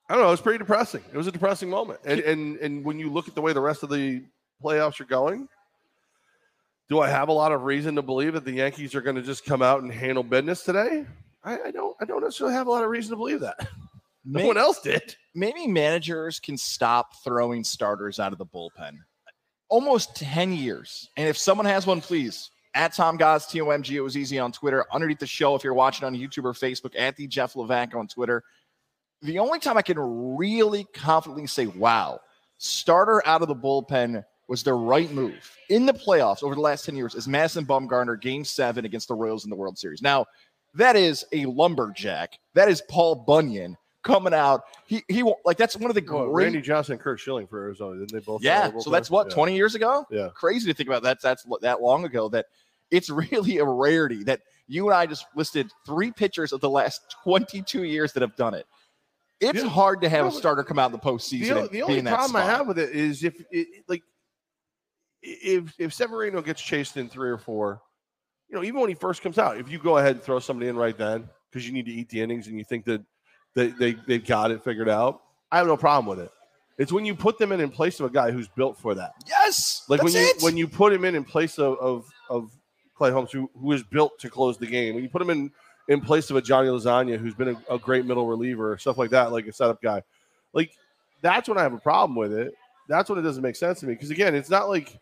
I 0.08 0.14
don't 0.14 0.22
know. 0.22 0.32
It's 0.32 0.42
pretty 0.42 0.58
depressing. 0.58 1.02
It 1.12 1.16
was 1.16 1.28
a 1.28 1.32
depressing 1.32 1.70
moment. 1.70 2.00
And 2.04 2.20
and 2.20 2.56
and 2.56 2.84
when 2.84 2.98
you 2.98 3.10
look 3.10 3.28
at 3.28 3.34
the 3.34 3.40
way 3.40 3.52
the 3.52 3.60
rest 3.60 3.82
of 3.82 3.90
the 3.90 4.24
playoffs 4.62 5.00
are 5.00 5.04
going, 5.04 5.48
do 6.88 7.00
I 7.00 7.08
have 7.08 7.28
a 7.28 7.32
lot 7.32 7.52
of 7.52 7.62
reason 7.62 7.94
to 7.94 8.02
believe 8.02 8.34
that 8.34 8.44
the 8.44 8.52
Yankees 8.52 8.94
are 8.96 9.00
going 9.00 9.16
to 9.16 9.22
just 9.22 9.44
come 9.44 9.62
out 9.62 9.82
and 9.82 9.92
handle 9.92 10.24
business 10.24 10.64
today? 10.64 11.06
I, 11.44 11.58
I 11.66 11.70
don't. 11.70 11.96
I 12.00 12.04
don't 12.04 12.22
necessarily 12.22 12.54
have 12.54 12.66
a 12.66 12.70
lot 12.70 12.82
of 12.82 12.90
reason 12.90 13.12
to 13.12 13.16
believe 13.16 13.40
that. 13.40 13.68
No 14.24 14.40
May- 14.40 14.46
one 14.46 14.58
else 14.58 14.80
did. 14.80 15.16
maybe 15.34 15.66
managers 15.66 16.38
can 16.40 16.56
stop 16.56 17.22
throwing 17.24 17.64
starters 17.64 18.18
out 18.20 18.32
of 18.32 18.38
the 18.38 18.46
bullpen. 18.46 18.98
Almost 19.68 20.16
10 20.16 20.52
years. 20.52 21.08
And 21.16 21.28
if 21.28 21.38
someone 21.38 21.66
has 21.66 21.86
one, 21.86 22.00
please. 22.00 22.50
At 22.74 22.92
Tom 22.92 23.16
Goz, 23.16 23.46
T 23.46 23.60
O 23.60 23.70
M 23.70 23.82
G, 23.82 23.96
it 23.96 24.00
was 24.00 24.16
easy 24.16 24.38
on 24.38 24.52
Twitter. 24.52 24.84
Underneath 24.92 25.18
the 25.18 25.26
show, 25.26 25.56
if 25.56 25.64
you're 25.64 25.74
watching 25.74 26.04
on 26.06 26.14
YouTube 26.14 26.44
or 26.44 26.52
Facebook, 26.52 26.92
at 26.96 27.16
the 27.16 27.26
Jeff 27.26 27.54
Levack 27.54 27.96
on 27.96 28.06
Twitter. 28.06 28.44
The 29.22 29.38
only 29.40 29.58
time 29.58 29.76
I 29.76 29.82
can 29.82 29.98
really 29.98 30.84
confidently 30.94 31.46
say, 31.48 31.66
wow, 31.66 32.20
starter 32.58 33.26
out 33.26 33.42
of 33.42 33.48
the 33.48 33.56
bullpen 33.56 34.24
was 34.48 34.62
the 34.62 34.72
right 34.72 35.10
move 35.12 35.56
in 35.68 35.84
the 35.84 35.92
playoffs 35.92 36.42
over 36.44 36.54
the 36.54 36.60
last 36.60 36.84
10 36.86 36.94
years 36.96 37.14
is 37.14 37.26
Madison 37.28 37.66
Bumgarner 37.66 38.20
game 38.20 38.44
seven 38.44 38.84
against 38.84 39.08
the 39.08 39.14
Royals 39.14 39.44
in 39.44 39.50
the 39.50 39.56
World 39.56 39.76
Series. 39.78 40.00
Now, 40.00 40.26
that 40.74 40.94
is 40.96 41.24
a 41.32 41.46
lumberjack. 41.46 42.38
That 42.54 42.68
is 42.68 42.82
Paul 42.88 43.16
Bunyan 43.26 43.76
coming 44.02 44.32
out. 44.34 44.62
He 44.86 45.02
he 45.08 45.22
won't 45.22 45.38
like 45.44 45.56
that's 45.56 45.76
one 45.76 45.90
of 45.90 45.94
the 45.94 46.00
great 46.00 46.28
Randy 46.28 46.60
Johnson 46.60 46.92
and 46.92 47.00
Curt 47.00 47.20
Schilling 47.20 47.46
for 47.46 47.60
Arizona. 47.60 47.98
Didn't 48.00 48.12
they 48.12 48.20
both? 48.20 48.42
yeah. 48.42 48.70
So 48.80 48.90
that's 48.90 49.10
what 49.10 49.28
Yeah. 49.28 49.34
20 49.34 49.56
years 49.56 49.74
ago. 49.74 50.06
Yeah. 50.10 50.28
Crazy 50.34 50.66
to 50.70 50.74
think 50.74 50.88
about. 50.88 51.02
That's 51.02 51.22
that's 51.22 51.46
that 51.62 51.80
long 51.82 52.04
ago. 52.04 52.28
That 52.28 52.46
it's 52.90 53.10
really 53.32 53.58
a 53.58 53.64
rarity 53.64 54.24
that 54.24 54.40
you 54.66 54.86
and 54.86 54.94
I 54.94 55.06
just 55.06 55.26
listed 55.34 55.70
three 55.84 56.12
pitchers 56.12 56.52
of 56.52 56.60
the 56.60 56.70
last 56.70 57.14
22 57.24 57.82
years 57.84 58.12
that 58.12 58.20
have 58.20 58.36
done 58.36 58.54
it. 58.54 58.66
It's 59.40 59.62
Yeah. 59.62 59.68
hard 59.68 60.00
to 60.02 60.08
have 60.08 60.26
a 60.26 60.30
starter 60.32 60.62
come 60.62 60.78
out 60.78 60.86
in 60.86 60.92
the 60.92 60.98
postseason. 60.98 61.62
The, 61.64 61.68
the 61.68 61.82
only 61.82 62.00
that 62.02 62.14
problem 62.14 62.36
I 62.36 62.44
have 62.44 62.66
with 62.68 62.78
it 62.78 62.90
is 62.90 63.24
if 63.24 63.42
it- 63.50 63.84
like 63.88 64.02
if 65.22 65.74
if 65.78 65.92
Severino 65.92 66.40
gets 66.42 66.62
chased 66.62 66.96
in 66.96 67.08
three 67.08 67.30
or 67.30 67.38
four, 67.38 67.82
you 68.48 68.56
know, 68.56 68.62
even 68.64 68.80
when 68.80 68.88
he 68.88 68.94
first 68.94 69.22
comes 69.22 69.38
out, 69.38 69.58
if 69.58 69.68
you 69.68 69.78
go 69.78 69.98
ahead 69.98 70.12
and 70.16 70.22
throw 70.22 70.38
somebody 70.38 70.68
in 70.68 70.76
right 70.76 70.96
then 70.96 71.28
because 71.50 71.66
you 71.66 71.72
need 71.72 71.86
to 71.86 71.92
eat 71.92 72.08
the 72.08 72.20
innings 72.20 72.46
and 72.46 72.56
you 72.58 72.64
think 72.64 72.84
that 72.86 73.02
they, 73.54 73.68
they 73.68 73.92
they've 74.06 74.24
got 74.24 74.50
it 74.50 74.62
figured 74.62 74.88
out, 74.88 75.22
I 75.50 75.58
have 75.58 75.66
no 75.66 75.76
problem 75.76 76.06
with 76.06 76.24
it. 76.24 76.32
It's 76.78 76.92
when 76.92 77.04
you 77.04 77.14
put 77.14 77.38
them 77.38 77.52
in 77.52 77.60
in 77.60 77.70
place 77.70 78.00
of 78.00 78.06
a 78.06 78.10
guy 78.10 78.30
who's 78.30 78.48
built 78.48 78.78
for 78.78 78.94
that. 78.94 79.12
Yes. 79.28 79.84
Like 79.88 80.02
when 80.02 80.12
you 80.12 80.20
it. 80.20 80.42
when 80.42 80.56
you 80.56 80.66
put 80.66 80.92
him 80.92 81.04
in 81.04 81.14
in 81.14 81.24
place 81.24 81.58
of 81.58 81.78
of, 81.78 82.10
of 82.28 82.50
Clay 82.96 83.10
Holmes, 83.10 83.32
who 83.32 83.50
who 83.58 83.72
is 83.72 83.82
built 83.82 84.18
to 84.20 84.30
close 84.30 84.56
the 84.56 84.66
game. 84.66 84.94
When 84.94 85.04
you 85.04 85.10
put 85.10 85.20
him 85.20 85.30
in 85.30 85.50
in 85.88 86.00
place 86.00 86.30
of 86.30 86.36
a 86.36 86.42
Johnny 86.42 86.68
Lasagna, 86.68 87.18
who's 87.18 87.34
been 87.34 87.48
a, 87.48 87.74
a 87.74 87.78
great 87.78 88.06
middle 88.06 88.26
reliever, 88.26 88.78
stuff 88.78 88.96
like 88.96 89.10
that, 89.10 89.32
like 89.32 89.46
a 89.46 89.52
setup 89.52 89.82
guy, 89.82 90.02
like 90.52 90.72
that's 91.20 91.48
when 91.48 91.58
I 91.58 91.62
have 91.62 91.74
a 91.74 91.78
problem 91.78 92.16
with 92.16 92.32
it. 92.32 92.54
That's 92.88 93.10
when 93.10 93.18
it 93.18 93.22
doesn't 93.22 93.42
make 93.42 93.56
sense 93.56 93.80
to 93.80 93.86
me. 93.86 93.94
Because 93.94 94.10
again, 94.10 94.34
it's 94.34 94.50
not 94.50 94.68
like 94.68 94.98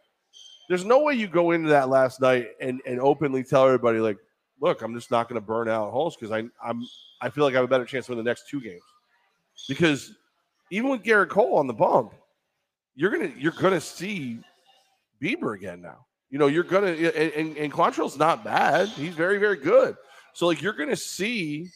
there's 0.69 0.85
no 0.85 1.03
way 1.03 1.15
you 1.15 1.29
go 1.29 1.53
into 1.53 1.69
that 1.71 1.89
last 1.89 2.21
night 2.21 2.49
and 2.61 2.81
and 2.87 3.01
openly 3.01 3.45
tell 3.45 3.65
everybody 3.67 4.01
like, 4.01 4.19
look, 4.61 4.83
I'm 4.83 4.95
just 4.95 5.11
not 5.11 5.29
going 5.29 5.41
to 5.41 5.47
burn 5.47 5.69
out 5.69 5.91
Holmes 5.91 6.17
because 6.17 6.33
I 6.33 6.49
I'm 6.63 6.87
I 7.21 7.31
feel 7.31 7.45
like 7.45 7.55
I 7.55 7.57
have 7.57 7.65
a 7.65 7.69
better 7.69 7.85
chance 7.85 8.07
to 8.07 8.13
win 8.13 8.19
the 8.19 8.29
next 8.29 8.49
two 8.49 8.61
games. 8.61 8.83
Because 9.69 10.15
even 10.71 10.91
with 10.91 11.03
Gerrit 11.03 11.29
Cole 11.29 11.57
on 11.57 11.67
the 11.67 11.73
bump, 11.73 12.13
you're 12.95 13.11
gonna 13.11 13.33
you're 13.37 13.53
gonna 13.53 13.81
see 13.81 14.41
Bieber 15.23 15.55
again 15.55 15.81
now. 15.81 16.07
You 16.31 16.39
know, 16.39 16.47
you're 16.47 16.65
gonna 16.65 16.89
and, 16.89 17.33
and, 17.33 17.57
and 17.57 17.73
Quantrill's 17.73 18.19
not 18.19 18.45
bad. 18.45 18.89
He's 18.89 19.15
very, 19.15 19.39
very 19.39 19.57
good. 19.57 19.97
So 20.35 20.47
like 20.47 20.63
you're 20.63 20.73
gonna 20.73 20.97
see 20.97 21.69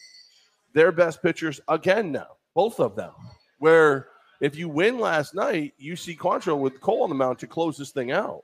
their 0.73 0.91
best 0.91 1.21
pitchers 1.21 1.59
again 1.67 2.11
now, 2.11 2.37
both 2.53 2.79
of 2.79 2.95
them. 2.95 3.11
Where 3.59 4.07
if 4.41 4.55
you 4.55 4.67
win 4.67 4.99
last 4.99 5.33
night, 5.33 5.73
you 5.77 5.95
see 5.95 6.15
Quantrill 6.15 6.59
with 6.59 6.81
Cole 6.81 7.03
on 7.03 7.09
the 7.09 7.15
mound 7.15 7.39
to 7.39 7.47
close 7.47 7.77
this 7.77 7.91
thing 7.91 8.11
out. 8.11 8.43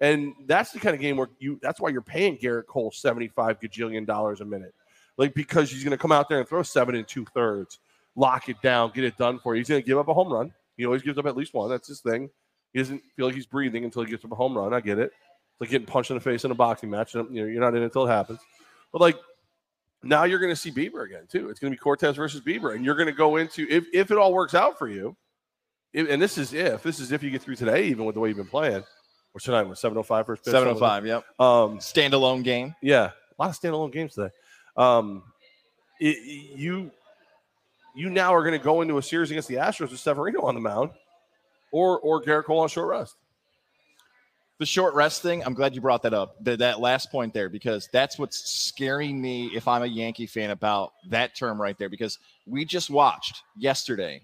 And 0.00 0.34
that's 0.46 0.70
the 0.70 0.78
kind 0.78 0.94
of 0.94 1.00
game 1.00 1.16
where 1.16 1.28
you 1.38 1.58
that's 1.60 1.80
why 1.80 1.88
you're 1.88 2.02
paying 2.02 2.38
Gerrit 2.38 2.66
Cole 2.66 2.92
75 2.92 3.60
gajillion 3.60 4.06
dollars 4.06 4.40
a 4.40 4.44
minute. 4.44 4.74
Like 5.16 5.34
because 5.34 5.70
he's 5.70 5.82
gonna 5.82 5.98
come 5.98 6.12
out 6.12 6.28
there 6.28 6.38
and 6.38 6.48
throw 6.48 6.62
seven 6.62 6.94
and 6.94 7.06
two 7.06 7.24
thirds, 7.34 7.80
lock 8.14 8.48
it 8.48 8.60
down, 8.62 8.92
get 8.94 9.04
it 9.04 9.16
done 9.16 9.40
for 9.40 9.54
you. 9.54 9.60
He's 9.60 9.68
gonna 9.68 9.82
give 9.82 9.98
up 9.98 10.08
a 10.08 10.14
home 10.14 10.32
run. 10.32 10.52
He 10.76 10.86
always 10.86 11.02
gives 11.02 11.18
up 11.18 11.26
at 11.26 11.36
least 11.36 11.54
one. 11.54 11.68
That's 11.68 11.88
his 11.88 12.00
thing. 12.00 12.30
He 12.72 12.78
doesn't 12.78 13.02
feel 13.16 13.26
like 13.26 13.34
he's 13.34 13.46
breathing 13.46 13.84
until 13.84 14.04
he 14.04 14.10
gets 14.10 14.24
up 14.24 14.30
a 14.30 14.36
home 14.36 14.56
run. 14.56 14.72
I 14.72 14.80
get 14.80 14.98
it. 14.98 15.10
It's 15.10 15.60
like 15.60 15.70
getting 15.70 15.86
punched 15.86 16.10
in 16.10 16.16
the 16.16 16.20
face 16.20 16.44
in 16.44 16.50
a 16.52 16.54
boxing 16.54 16.90
match. 16.90 17.14
You 17.14 17.26
know, 17.28 17.44
you're 17.46 17.60
not 17.60 17.74
in 17.74 17.82
until 17.82 18.06
it 18.06 18.10
happens. 18.10 18.38
But 18.92 19.00
like 19.00 19.16
now 20.02 20.24
you're 20.24 20.38
going 20.38 20.52
to 20.52 20.56
see 20.56 20.70
Bieber 20.70 21.04
again 21.04 21.26
too. 21.28 21.50
It's 21.50 21.58
going 21.58 21.72
to 21.72 21.76
be 21.76 21.80
Cortes 21.80 22.16
versus 22.16 22.40
Bieber, 22.40 22.74
and 22.74 22.84
you're 22.84 22.94
going 22.94 23.08
to 23.08 23.12
go 23.12 23.36
into 23.36 23.66
if 23.68 23.86
if 23.92 24.10
it 24.10 24.18
all 24.18 24.32
works 24.32 24.54
out 24.54 24.78
for 24.78 24.88
you. 24.88 25.16
If, 25.92 26.08
and 26.08 26.20
this 26.20 26.38
is 26.38 26.52
if 26.52 26.82
this 26.82 27.00
is 27.00 27.12
if 27.12 27.22
you 27.22 27.30
get 27.30 27.42
through 27.42 27.56
today, 27.56 27.86
even 27.86 28.04
with 28.04 28.14
the 28.14 28.20
way 28.20 28.28
you've 28.28 28.36
been 28.36 28.46
playing. 28.46 28.84
Tonight 29.44 29.62
was 29.62 29.78
705 29.80 30.26
first 30.26 30.44
pitch. 30.44 30.52
705. 30.52 31.06
Yep. 31.06 31.24
Um, 31.38 31.78
Standalone 31.78 32.42
game. 32.42 32.74
yeah, 32.82 33.10
a 33.38 33.42
lot 33.42 33.50
of 33.50 33.60
standalone 33.60 33.92
games 33.92 34.14
today. 34.14 34.30
Um, 34.76 35.22
it, 36.00 36.16
you 36.56 36.90
you 37.94 38.10
now 38.10 38.34
are 38.34 38.42
going 38.42 38.58
to 38.58 38.64
go 38.64 38.80
into 38.82 38.98
a 38.98 39.02
series 39.02 39.30
against 39.30 39.48
the 39.48 39.56
Astros 39.56 39.90
with 39.90 39.98
Severino 39.98 40.42
on 40.42 40.54
the 40.54 40.60
mound, 40.60 40.90
or 41.72 41.98
or 42.00 42.22
Gerrit 42.22 42.44
Cole 42.44 42.60
on 42.60 42.68
short 42.68 42.88
rest. 42.88 43.16
The 44.58 44.66
short 44.66 44.94
rest 44.94 45.22
thing, 45.22 45.44
I'm 45.44 45.54
glad 45.54 45.76
you 45.76 45.80
brought 45.80 46.02
that 46.02 46.12
up. 46.12 46.34
The, 46.42 46.56
that 46.56 46.80
last 46.80 47.12
point 47.12 47.32
there, 47.32 47.48
because 47.48 47.88
that's 47.92 48.18
what's 48.18 48.38
scaring 48.50 49.20
me 49.22 49.46
if 49.54 49.68
I'm 49.68 49.84
a 49.84 49.86
Yankee 49.86 50.26
fan 50.26 50.50
about 50.50 50.94
that 51.10 51.36
term 51.36 51.62
right 51.62 51.78
there. 51.78 51.88
Because 51.88 52.18
we 52.44 52.64
just 52.64 52.90
watched 52.90 53.42
yesterday 53.56 54.20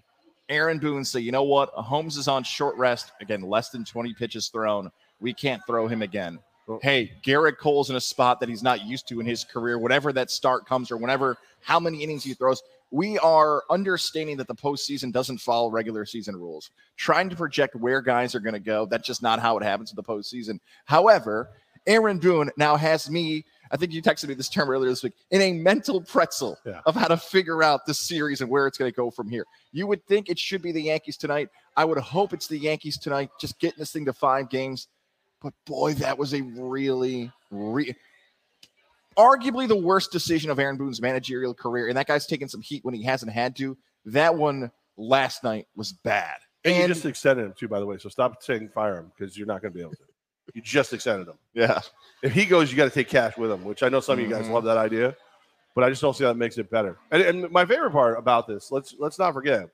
Aaron 0.49 0.77
Boone 0.77 1.05
say, 1.05 1.21
you 1.21 1.31
know 1.31 1.43
what? 1.43 1.69
Holmes 1.69 2.17
is 2.17 2.27
on 2.27 2.43
short 2.43 2.75
rest. 2.77 3.11
Again, 3.21 3.41
less 3.41 3.69
than 3.69 3.85
20 3.85 4.13
pitches 4.13 4.49
thrown. 4.49 4.91
We 5.19 5.33
can't 5.33 5.61
throw 5.65 5.87
him 5.87 6.01
again. 6.01 6.39
Well- 6.67 6.79
hey, 6.81 7.11
Gerrit 7.23 7.57
Cole's 7.57 7.89
in 7.89 7.95
a 7.95 8.01
spot 8.01 8.39
that 8.39 8.49
he's 8.49 8.63
not 8.63 8.85
used 8.85 9.07
to 9.09 9.19
in 9.19 9.25
his 9.25 9.43
career. 9.43 9.77
whatever 9.77 10.11
that 10.13 10.31
start 10.31 10.65
comes 10.65 10.91
or 10.91 10.97
whenever 10.97 11.37
how 11.61 11.79
many 11.79 12.03
innings 12.03 12.23
he 12.23 12.33
throws, 12.33 12.61
we 12.91 13.17
are 13.19 13.63
understanding 13.69 14.37
that 14.37 14.47
the 14.47 14.55
postseason 14.55 15.11
doesn't 15.11 15.39
follow 15.39 15.69
regular 15.69 16.05
season 16.05 16.35
rules. 16.35 16.71
Trying 16.97 17.29
to 17.29 17.35
project 17.35 17.75
where 17.75 18.01
guys 18.01 18.35
are 18.35 18.39
going 18.39 18.53
to 18.53 18.59
go, 18.59 18.85
that's 18.85 19.05
just 19.05 19.21
not 19.21 19.39
how 19.39 19.57
it 19.57 19.63
happens 19.63 19.91
in 19.91 19.95
the 19.95 20.03
postseason. 20.03 20.59
However, 20.85 21.49
Aaron 21.87 22.17
Boone 22.19 22.49
now 22.57 22.75
has 22.77 23.09
me. 23.09 23.43
I 23.71 23.77
think 23.77 23.91
you 23.91 24.01
texted 24.01 24.27
me 24.27 24.33
this 24.35 24.49
term 24.49 24.69
earlier 24.69 24.89
this 24.89 25.03
week 25.03 25.13
in 25.31 25.41
a 25.41 25.51
mental 25.53 26.01
pretzel 26.01 26.57
Yeah. 26.65 26.81
of 26.85 26.95
how 26.95 27.07
to 27.07 27.17
figure 27.17 27.61
out 27.63 27.85
the 27.85 27.93
series 27.93 28.41
and 28.41 28.49
where 28.49 28.65
it's 28.67 28.77
going 28.77 28.91
to 28.91 28.95
go 28.95 29.09
from 29.11 29.29
here. 29.29 29.45
You 29.71 29.85
would 29.87 30.05
think 30.07 30.29
it 30.29 30.39
should 30.39 30.61
be 30.61 30.71
the 30.71 30.81
Yankees 30.83 31.17
tonight. 31.17 31.49
I 31.75 31.85
would 31.85 31.97
hope 31.97 32.33
it's 32.33 32.47
the 32.47 32.57
Yankees 32.57 32.97
tonight, 32.97 33.29
just 33.39 33.59
getting 33.59 33.79
this 33.79 33.91
thing 33.91 34.05
to 34.05 34.13
five 34.13 34.49
games. 34.49 34.87
But 35.45 35.53
boy, 35.67 35.93
that 35.93 36.17
was 36.17 36.33
a 36.33 36.41
really, 36.41 37.31
re- 37.51 37.95
arguably 39.15 39.67
the 39.67 39.75
worst 39.77 40.11
decision 40.11 40.49
of 40.49 40.57
Aaron 40.57 40.75
Boone's 40.75 40.99
managerial 40.99 41.53
career. 41.53 41.87
And 41.87 41.95
that 41.97 42.07
guy's 42.07 42.25
taken 42.25 42.49
some 42.49 42.61
heat 42.61 42.83
when 42.83 42.95
he 42.95 43.03
hasn't 43.03 43.31
had 43.31 43.55
to. 43.57 43.77
That 44.05 44.35
one 44.35 44.71
last 44.97 45.43
night 45.43 45.67
was 45.75 45.93
bad. 45.93 46.37
And, 46.63 46.73
And, 46.73 46.81
you 46.81 46.87
just 46.95 47.05
extended 47.05 47.45
him 47.45 47.53
too, 47.55 47.67
by 47.67 47.79
the 47.79 47.85
way. 47.85 47.99
So 47.99 48.09
stop 48.09 48.41
saying 48.41 48.69
fire 48.73 48.97
him 48.97 49.11
because 49.15 49.37
you're 49.37 49.45
not 49.45 49.61
going 49.61 49.71
to 49.71 49.75
be 49.77 49.81
able 49.81 49.91
to. 49.91 49.97
You 50.55 50.63
just 50.63 50.93
extended 50.93 51.27
him. 51.27 51.35
yeah, 51.53 51.79
If 52.23 52.31
he 52.33 52.45
goes, 52.45 52.71
you 52.71 52.77
got 52.77 52.85
to 52.85 52.89
take 52.89 53.07
cash 53.07 53.37
with 53.37 53.51
him, 53.51 53.63
which 53.65 53.83
I 53.83 53.89
know 53.89 53.99
some 53.99 54.17
of 54.17 54.25
you 54.25 54.31
guys 54.33 54.47
Mhm. 54.47 54.51
love 54.51 54.63
that 54.63 54.77
idea, 54.77 55.15
but 55.75 55.83
I 55.83 55.89
just 55.89 56.01
don't 56.01 56.15
see 56.15 56.23
how 56.23 56.31
that 56.31 56.39
makes 56.39 56.57
it 56.57 56.71
better. 56.71 56.97
And, 57.11 57.21
and 57.21 57.51
my 57.51 57.65
favorite 57.67 57.91
part 57.91 58.17
about 58.17 58.47
this, 58.47 58.71
let's 58.71 58.95
let's 58.97 59.19
not 59.19 59.33
forget, 59.33 59.69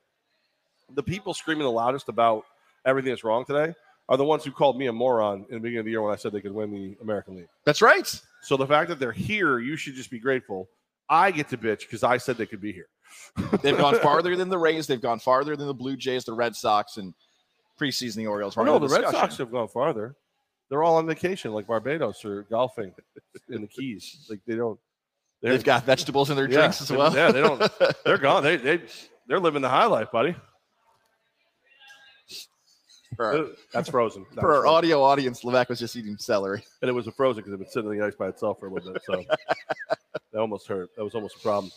the 0.94 1.04
people 1.04 1.34
screaming 1.34 1.64
the 1.64 1.72
loudest 1.72 2.10
about 2.10 2.44
everything 2.86 3.12
that's 3.12 3.24
wrong 3.24 3.46
today 3.46 3.74
are 4.12 4.18
the 4.18 4.24
ones 4.26 4.44
who 4.44 4.52
called 4.52 4.78
me 4.78 4.86
a 4.88 4.94
moron 4.94 5.46
in 5.50 5.56
the 5.56 5.60
beginning 5.62 5.80
of 5.80 5.86
the 5.86 5.92
year 5.92 6.02
when 6.04 6.14
I 6.14 6.18
said 6.18 6.32
they 6.34 6.42
could 6.42 6.52
win 6.54 6.72
the 6.72 6.96
American 7.02 7.36
League. 7.38 7.48
that's 7.66 7.82
right. 7.82 8.08
So 8.44 8.58
the 8.58 8.68
fact 8.68 8.90
that 8.90 9.00
they're 9.00 9.12
here, 9.12 9.58
you 9.60 9.76
should 9.78 9.96
just 9.96 10.12
be 10.12 10.20
grateful. 10.20 10.68
I 11.10 11.32
get 11.32 11.50
to 11.50 11.58
bitch 11.58 11.80
because 11.82 12.04
I 12.04 12.18
said 12.18 12.38
they 12.38 12.46
could 12.46 12.62
be 12.62 12.72
here. 12.74 12.88
They've 13.62 13.78
gone 13.78 14.00
farther 14.00 14.36
than 14.36 14.50
the 14.50 14.58
Rays. 14.68 14.88
They've 14.88 15.02
gone 15.02 15.20
farther 15.20 15.56
than 15.56 15.68
the 15.68 15.74
Blue 15.74 15.96
Jays, 15.98 16.24
the 16.26 16.34
Red 16.34 16.56
Sox, 16.56 16.98
and 16.98 17.14
preseason 17.80 18.16
the 18.16 18.28
Orioles. 18.28 18.56
Oh, 18.58 18.64
no, 18.64 18.80
the 18.80 18.88
Red. 18.88 19.10
Sox 19.12 19.38
have 19.38 19.52
gone 19.52 19.68
farther. 19.68 20.16
They're 20.70 20.84
all 20.84 20.96
on 20.98 21.06
vacation, 21.08 21.52
like 21.54 21.68
Barbados 21.68 22.24
or 22.26 22.44
golfing 22.44 22.94
in 23.50 23.62
the 23.62 23.68
Keys. 23.68 24.26
Like 24.30 24.40
they 24.48 24.56
don't. 24.56 24.80
They've 25.42 25.64
got 25.64 25.86
vegetables 25.86 26.30
in 26.30 26.36
their 26.38 26.50
Yeah, 26.50 26.58
drinks 26.60 26.82
as 26.82 26.92
well. 26.92 27.14
yeah, 27.14 27.32
they 27.32 27.42
don't- 27.42 27.62
they're 28.06 28.18
gone. 28.30 28.44
They 28.44 28.56
they 28.58 28.82
they're 29.28 29.40
living 29.40 29.62
the 29.62 29.70
high 29.70 29.86
life, 29.88 30.12
buddy. 30.12 30.36
For 33.16 33.50
That's 33.74 33.90
frozen. 33.90 34.26
That 34.36 34.42
for 34.42 34.54
our 34.54 34.62
frozen. 34.62 34.76
audio 34.76 35.04
audience, 35.04 35.44
Levack 35.44 35.70
was 35.70 35.80
just 35.80 35.96
eating 35.96 36.18
celery. 36.18 36.64
and 36.82 36.90
it 36.90 36.94
was 36.94 37.08
a 37.08 37.12
frozen 37.12 37.42
because 37.42 37.50
it 37.50 37.54
had 37.54 37.60
been 37.60 37.70
sitting 37.70 37.92
in 37.92 38.00
the 38.00 38.06
ice 38.06 38.16
by 38.16 38.30
itself 38.30 38.60
for 38.60 38.68
a 38.68 38.74
little 38.74 38.94
bit. 38.94 39.02
So 39.06 39.24
that 40.32 40.40
almost 40.40 40.68
hurt. 40.68 40.90
That 40.96 41.04
was 41.04 41.14
almost 41.14 41.36
a 41.36 41.40
problem. 41.40 41.72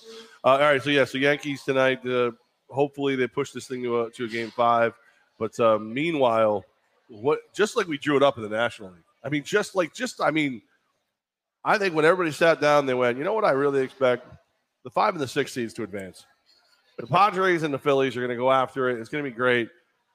Uh, 0.44 0.48
all 0.48 0.58
right, 0.60 0.82
so 0.82 0.90
yeah, 0.90 1.04
so 1.04 1.18
Yankees 1.18 1.62
tonight. 1.64 2.06
Uh, 2.06 2.32
hopefully 2.68 3.16
they 3.16 3.26
push 3.26 3.50
this 3.50 3.66
thing 3.66 3.82
to 3.82 4.02
a 4.02 4.10
to 4.10 4.24
a 4.24 4.28
game 4.28 4.50
five. 4.50 4.94
But 5.38 5.58
uh, 5.58 5.78
meanwhile, 5.78 6.64
what 7.08 7.40
just 7.54 7.76
like 7.76 7.88
we 7.88 7.98
drew 7.98 8.16
it 8.16 8.22
up 8.22 8.36
in 8.36 8.42
the 8.42 8.48
National 8.48 8.90
League. 8.90 9.02
I 9.24 9.28
mean, 9.28 9.42
just 9.42 9.74
like 9.74 9.92
just 9.92 10.20
I 10.20 10.30
mean, 10.30 10.62
I 11.64 11.78
think 11.78 11.94
when 11.94 12.04
everybody 12.04 12.30
sat 12.30 12.60
down, 12.60 12.86
they 12.86 12.94
went, 12.94 13.18
you 13.18 13.24
know 13.24 13.34
what 13.34 13.44
I 13.44 13.52
really 13.52 13.82
expect 13.82 14.26
the 14.84 14.90
five 14.90 15.14
and 15.14 15.20
the 15.20 15.28
six 15.28 15.52
seeds 15.52 15.72
to 15.74 15.82
advance. 15.82 16.26
The 16.98 17.06
Padres 17.06 17.64
and 17.64 17.74
the 17.74 17.78
Phillies 17.78 18.16
are 18.16 18.20
going 18.20 18.30
to 18.30 18.36
go 18.36 18.52
after 18.52 18.90
it. 18.90 19.00
It's 19.00 19.08
going 19.08 19.24
to 19.24 19.28
be 19.28 19.34
great. 19.34 19.68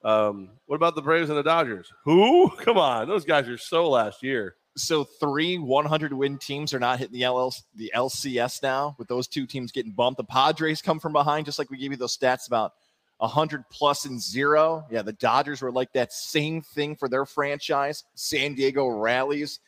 Um, 0.03 0.51
what 0.65 0.75
about 0.75 0.95
the 0.95 1.01
Braves 1.01 1.29
and 1.29 1.37
the 1.37 1.43
Dodgers? 1.43 1.91
Who? 2.05 2.49
Come 2.59 2.77
on, 2.77 3.07
those 3.07 3.25
guys 3.25 3.47
are 3.47 3.57
so 3.57 3.89
last 3.89 4.23
year. 4.23 4.55
So 4.77 5.03
three 5.03 5.57
100 5.57 6.13
win 6.13 6.37
teams 6.37 6.73
are 6.73 6.79
not 6.79 6.99
hitting 6.99 7.19
the 7.19 7.27
LL, 7.27 7.53
the 7.75 7.91
LCS 7.93 8.63
now. 8.63 8.95
With 8.97 9.09
those 9.09 9.27
two 9.27 9.45
teams 9.45 9.71
getting 9.71 9.91
bumped, 9.91 10.17
the 10.17 10.23
Padres 10.23 10.81
come 10.81 10.99
from 10.99 11.11
behind, 11.11 11.45
just 11.45 11.59
like 11.59 11.69
we 11.69 11.77
gave 11.77 11.91
you 11.91 11.97
those 11.97 12.17
stats 12.17 12.47
about 12.47 12.73
100 13.17 13.65
plus 13.69 14.05
and 14.05 14.21
zero. 14.21 14.85
Yeah, 14.89 15.01
the 15.01 15.11
Dodgers 15.13 15.61
were 15.61 15.71
like 15.71 15.91
that 15.93 16.13
same 16.13 16.61
thing 16.61 16.95
for 16.95 17.09
their 17.09 17.25
franchise. 17.25 18.05
San 18.15 18.55
Diego 18.55 18.87
rallies. 18.87 19.59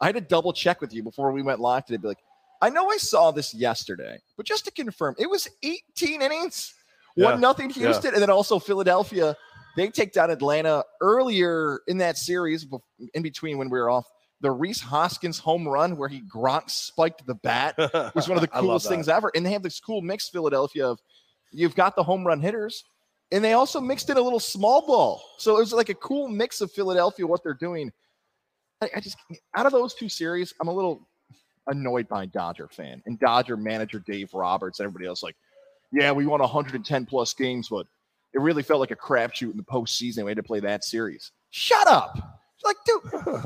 I 0.00 0.06
had 0.06 0.14
to 0.14 0.20
double 0.20 0.52
check 0.52 0.80
with 0.80 0.94
you 0.94 1.02
before 1.02 1.32
we 1.32 1.42
went 1.42 1.58
live 1.58 1.84
today. 1.84 1.96
Be 1.96 2.08
like, 2.08 2.22
I 2.62 2.70
know 2.70 2.88
I 2.90 2.98
saw 2.98 3.30
this 3.32 3.52
yesterday, 3.54 4.18
but 4.36 4.46
just 4.46 4.64
to 4.66 4.70
confirm, 4.70 5.16
it 5.18 5.28
was 5.28 5.48
18 5.62 6.22
innings, 6.22 6.74
Yeah, 7.16 7.26
one 7.26 7.40
nothing 7.40 7.70
Houston, 7.70 8.12
and 8.14 8.22
then 8.22 8.30
also 8.30 8.58
Philadelphia. 8.58 9.36
They 9.76 9.88
take 9.88 10.12
down 10.12 10.30
Atlanta 10.30 10.84
earlier 11.00 11.80
in 11.86 11.98
that 11.98 12.18
series, 12.18 12.66
in 13.14 13.22
between 13.22 13.58
when 13.58 13.70
we 13.70 13.78
were 13.78 13.90
off. 13.90 14.06
The 14.40 14.50
Rhys 14.50 14.80
Hoskins 14.80 15.38
home 15.38 15.68
run 15.68 15.96
where 15.96 16.08
he 16.08 16.22
Gronk 16.22 16.70
spiked 16.70 17.26
the 17.26 17.34
bat 17.34 17.74
was 18.14 18.28
one 18.28 18.38
of 18.38 18.40
the 18.40 18.48
coolest 18.48 18.88
things 18.88 19.08
ever. 19.08 19.30
And 19.34 19.44
they 19.44 19.52
have 19.52 19.62
this 19.62 19.80
cool 19.80 20.00
mix, 20.00 20.28
Philadelphia, 20.28 20.88
of 20.88 20.98
you've 21.52 21.74
got 21.74 21.94
the 21.94 22.02
home 22.02 22.26
run 22.26 22.40
hitters, 22.40 22.84
and 23.32 23.44
they 23.44 23.52
also 23.52 23.80
mixed 23.80 24.08
in 24.10 24.16
a 24.16 24.22
little 24.22 24.40
small 24.40 24.86
ball. 24.86 25.22
So 25.38 25.56
it 25.56 25.60
was 25.60 25.72
like 25.72 25.90
a 25.90 25.94
cool 25.94 26.26
mix 26.28 26.60
of 26.60 26.72
Philadelphia, 26.72 27.26
what 27.26 27.42
they're 27.42 27.54
doing. 27.54 27.92
I, 28.80 28.90
I 28.96 29.00
just 29.00 29.16
out 29.54 29.66
of 29.66 29.72
those 29.72 29.94
two 29.94 30.08
series, 30.08 30.54
I'm 30.60 30.68
a 30.68 30.74
little 30.74 31.06
annoyed 31.66 32.08
by 32.08 32.26
Dodger 32.26 32.68
fan 32.68 33.02
and 33.06 33.18
Dodger 33.18 33.56
manager 33.56 34.00
Dave 34.00 34.32
Roberts 34.34 34.80
and 34.80 34.86
everybody 34.86 35.06
else. 35.06 35.22
Like, 35.22 35.36
yeah, 35.92 36.12
we 36.12 36.26
won 36.26 36.40
110 36.40 37.06
plus 37.06 37.34
games, 37.34 37.68
but 37.68 37.86
it 38.32 38.40
really 38.40 38.62
felt 38.62 38.80
like 38.80 38.90
a 38.90 38.96
crapshoot 38.96 39.50
in 39.50 39.56
the 39.56 39.62
postseason. 39.62 40.24
We 40.24 40.30
had 40.30 40.36
to 40.36 40.42
play 40.42 40.60
that 40.60 40.84
series. 40.84 41.32
Shut 41.50 41.86
up. 41.88 42.18
Like, 42.62 42.76
dude, 42.84 43.00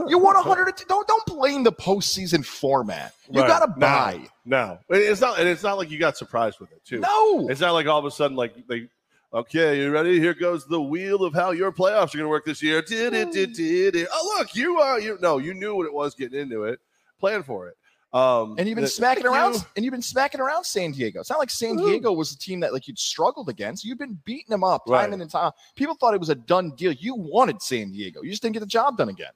you 0.09 0.19
won 0.19 0.35
100. 0.35 0.75
Don't 0.89 1.07
don't 1.07 1.25
blame 1.27 1.63
the 1.63 1.71
postseason 1.73 2.45
format. 2.45 3.15
You 3.31 3.43
Right. 3.43 3.49
gotta 3.49 3.69
buy. 3.79 4.27
No, 4.45 4.79
it's 4.89 5.21
not, 5.21 5.39
and 5.39 5.49
it's 5.49 5.63
not 5.63 5.79
like 5.79 5.89
you 5.91 5.99
got 6.01 6.17
surprised 6.17 6.59
with 6.59 6.73
it 6.73 6.85
too. 6.85 6.99
No. 6.99 7.49
It's 7.49 7.61
not 7.61 7.73
like 7.75 7.87
all 7.87 7.99
of 8.01 8.05
a 8.07 8.11
sudden, 8.11 8.37
like 8.37 8.67
they, 8.67 8.89
okay, 9.33 9.81
you 9.81 9.93
ready? 9.93 10.19
Here 10.19 10.35
goes 10.35 10.67
the 10.67 10.83
wheel 10.83 11.23
of 11.23 11.33
how 11.33 11.53
your 11.53 11.71
playoffs 11.71 12.13
are 12.13 12.19
going 12.19 12.25
to 12.25 12.29
work 12.29 12.45
this 12.45 12.61
year. 12.61 12.83
Did 12.83 13.15
it? 13.15 13.31
Did 13.31 13.95
it? 13.95 14.09
Oh, 14.13 14.35
look, 14.37 14.57
you 14.57 14.81
are 14.81 14.99
you. 14.99 15.17
No, 15.23 15.39
you 15.39 15.55
knew 15.55 15.77
what 15.77 15.87
it 15.87 15.95
was 15.95 16.17
getting 16.17 16.41
into 16.41 16.65
it. 16.65 16.81
Plan 17.21 17.45
for 17.45 17.69
it. 17.69 17.77
Um, 18.15 18.55
And 18.59 18.69
you've 18.69 18.77
been 18.77 18.85
the- 18.85 18.89
smacking 18.91 19.27
around, 19.27 19.55
you. 19.55 19.61
and 19.75 19.85
you've 19.85 19.91
been 19.93 20.01
smacking 20.01 20.41
around 20.41 20.63
San 20.65 20.93
Diego. 20.93 21.19
It's 21.21 21.31
not 21.31 21.41
like 21.41 21.51
San 21.51 21.75
Woo. 21.77 21.89
Diego 21.89 22.13
was 22.13 22.31
a 22.33 22.39
team 22.39 22.61
that 22.61 22.73
like 22.73 22.87
you'd 22.87 22.99
struggled 22.99 23.49
against. 23.49 23.85
You've 23.85 23.99
been 23.99 24.17
beating 24.25 24.51
them 24.51 24.63
up 24.63 24.87
time 24.87 25.11
Right. 25.11 25.21
and 25.21 25.29
time. 25.31 25.51
People 25.75 25.97
thought 25.97 26.15
it 26.15 26.21
was 26.21 26.29
a 26.29 26.35
done 26.37 26.71
deal. 26.77 26.93
You 26.93 27.17
wanted 27.17 27.61
San 27.61 27.91
Diego. 27.91 28.23
You 28.23 28.31
just 28.31 28.41
didn't 28.41 28.55
get 28.55 28.61
the 28.61 28.67
job 28.67 28.97
done 28.97 29.09
again. 29.09 29.33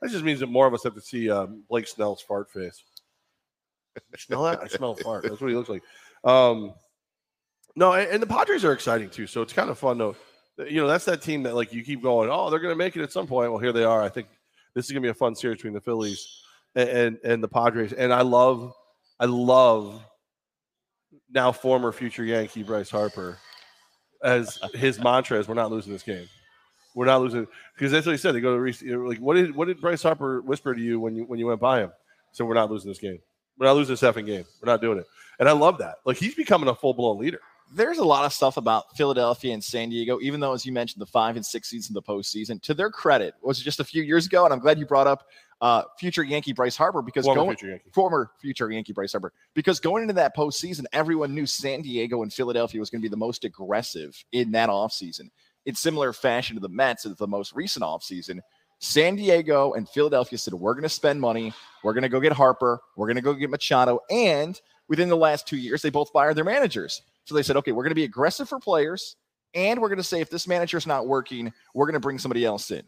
That 0.00 0.10
just 0.10 0.24
means 0.24 0.40
that 0.40 0.46
more 0.48 0.66
of 0.66 0.72
us 0.72 0.82
have 0.84 0.94
to 0.94 1.00
see 1.02 1.30
um, 1.30 1.64
Blake 1.68 1.86
Snell's 1.86 2.22
fart 2.22 2.50
face. 2.50 2.82
I 3.96 4.00
smell 4.16 4.42
that? 4.44 4.60
I 4.62 4.68
smell 4.68 4.94
fart. 4.94 5.24
That's 5.24 5.40
what 5.40 5.50
he 5.50 5.54
looks 5.56 5.68
like. 5.68 5.82
Um, 6.24 6.72
no, 7.76 7.92
and, 7.92 8.10
and 8.10 8.22
the 8.22 8.26
Padres 8.26 8.64
are 8.64 8.72
exciting 8.72 9.10
too. 9.10 9.26
So 9.26 9.42
it's 9.42 9.52
kind 9.52 9.68
of 9.68 9.78
fun 9.78 9.98
though. 9.98 10.16
You 10.58 10.80
know, 10.80 10.86
that's 10.86 11.04
that 11.04 11.20
team 11.20 11.42
that 11.42 11.54
like 11.54 11.72
you 11.74 11.84
keep 11.84 12.02
going. 12.02 12.30
Oh, 12.32 12.48
they're 12.48 12.58
going 12.60 12.72
to 12.72 12.76
make 12.78 12.96
it 12.96 13.02
at 13.02 13.12
some 13.12 13.26
point. 13.26 13.50
Well, 13.50 13.60
here 13.60 13.72
they 13.72 13.84
are. 13.84 14.00
I 14.02 14.08
think 14.08 14.28
this 14.74 14.86
is 14.86 14.92
going 14.92 15.02
to 15.02 15.06
be 15.06 15.10
a 15.10 15.14
fun 15.14 15.34
series 15.34 15.58
between 15.58 15.74
the 15.74 15.80
Phillies 15.80 16.40
and, 16.74 17.18
and 17.24 17.42
the 17.42 17.48
Padres. 17.48 17.92
And 17.92 18.12
I 18.12 18.22
love, 18.22 18.72
I 19.20 19.26
love 19.26 20.02
now 21.30 21.52
former 21.52 21.92
future 21.92 22.24
Yankee 22.24 22.62
Bryce 22.62 22.90
Harper 22.90 23.38
as 24.22 24.58
his 24.72 24.98
mantra 24.98 25.38
is 25.38 25.46
we're 25.46 25.54
not 25.54 25.70
losing 25.70 25.92
this 25.92 26.02
game. 26.02 26.26
We're 26.94 27.06
not 27.06 27.20
losing 27.20 27.46
because 27.74 27.92
that's 27.92 28.06
what 28.06 28.12
he 28.12 28.18
said. 28.18 28.34
They 28.34 28.40
go 28.40 28.56
to 28.56 29.06
like 29.06 29.18
what 29.18 29.34
did 29.34 29.54
what 29.54 29.66
did 29.66 29.80
Bryce 29.80 30.02
Harper 30.02 30.40
whisper 30.40 30.74
to 30.74 30.80
you 30.80 31.00
when 31.00 31.16
you 31.16 31.24
when 31.24 31.38
you 31.38 31.46
went 31.46 31.60
by 31.60 31.80
him? 31.80 31.92
So 32.32 32.44
we're 32.44 32.54
not 32.54 32.70
losing 32.70 32.90
this 32.90 32.98
game. 32.98 33.18
We're 33.58 33.66
not 33.66 33.76
losing 33.76 33.92
this 33.92 34.02
effing 34.02 34.26
game. 34.26 34.44
We're 34.62 34.72
not 34.72 34.80
doing 34.80 34.98
it. 34.98 35.06
And 35.38 35.48
I 35.48 35.52
love 35.52 35.78
that. 35.78 35.96
Like 36.04 36.16
he's 36.16 36.34
becoming 36.34 36.68
a 36.68 36.74
full 36.74 36.94
blown 36.94 37.18
leader. 37.18 37.40
There's 37.72 37.98
a 37.98 38.04
lot 38.04 38.24
of 38.24 38.32
stuff 38.32 38.56
about 38.56 38.96
Philadelphia 38.96 39.52
and 39.52 39.62
San 39.62 39.90
Diego, 39.90 40.20
even 40.20 40.40
though, 40.40 40.52
as 40.52 40.64
you 40.64 40.72
mentioned, 40.72 41.00
the 41.00 41.06
five 41.06 41.36
and 41.36 41.44
six 41.44 41.70
seeds 41.70 41.88
in 41.88 41.94
the 41.94 42.02
postseason. 42.02 42.62
To 42.62 42.74
their 42.74 42.90
credit, 42.90 43.34
was 43.42 43.60
just 43.60 43.80
a 43.80 43.84
few 43.84 44.02
years 44.02 44.26
ago, 44.26 44.44
and 44.44 44.52
I'm 44.52 44.60
glad 44.60 44.78
you 44.78 44.86
brought 44.86 45.06
up 45.06 45.26
uh, 45.60 45.82
future 45.98 46.22
Yankee 46.22 46.52
Bryce 46.52 46.76
Harper 46.76 47.02
because 47.02 47.24
Former 47.24 47.40
going, 47.42 47.56
future 47.56 47.70
Yankee. 47.70 47.90
former 47.92 48.30
future 48.40 48.70
Yankee 48.70 48.92
Bryce 48.92 49.12
Harper. 49.12 49.32
Because 49.54 49.80
going 49.80 50.02
into 50.02 50.14
that 50.14 50.36
postseason, 50.36 50.84
everyone 50.92 51.34
knew 51.34 51.46
San 51.46 51.82
Diego 51.82 52.22
and 52.22 52.32
Philadelphia 52.32 52.78
was 52.78 52.90
going 52.90 53.00
to 53.00 53.04
be 53.04 53.10
the 53.10 53.16
most 53.16 53.44
aggressive 53.44 54.22
in 54.32 54.52
that 54.52 54.68
offseason. 54.68 55.30
In 55.66 55.74
similar 55.74 56.12
fashion 56.12 56.56
to 56.56 56.60
the 56.60 56.68
Mets 56.68 57.06
of 57.06 57.16
the 57.16 57.26
most 57.26 57.54
recent 57.54 57.82
offseason, 57.82 58.40
San 58.80 59.16
Diego 59.16 59.72
and 59.72 59.88
Philadelphia 59.88 60.38
said, 60.38 60.52
We're 60.52 60.74
going 60.74 60.82
to 60.82 60.88
spend 60.90 61.20
money. 61.20 61.54
We're 61.82 61.94
going 61.94 62.02
to 62.02 62.10
go 62.10 62.20
get 62.20 62.32
Harper. 62.32 62.80
We're 62.96 63.06
going 63.06 63.16
to 63.16 63.22
go 63.22 63.32
get 63.32 63.48
Machado. 63.48 64.00
And 64.10 64.60
within 64.88 65.08
the 65.08 65.16
last 65.16 65.46
two 65.46 65.56
years, 65.56 65.80
they 65.80 65.90
both 65.90 66.10
fired 66.10 66.36
their 66.36 66.44
managers. 66.44 67.00
So 67.24 67.34
they 67.34 67.42
said, 67.42 67.56
Okay, 67.56 67.72
we're 67.72 67.82
going 67.82 67.90
to 67.90 67.96
be 67.96 68.04
aggressive 68.04 68.48
for 68.48 68.58
players. 68.58 69.16
And 69.54 69.80
we're 69.80 69.88
going 69.88 69.98
to 69.98 70.02
say, 70.02 70.20
if 70.20 70.30
this 70.30 70.48
manager 70.48 70.76
is 70.76 70.86
not 70.86 71.06
working, 71.06 71.52
we're 71.74 71.86
going 71.86 71.94
to 71.94 72.00
bring 72.00 72.18
somebody 72.18 72.44
else 72.44 72.72
in. 72.72 72.82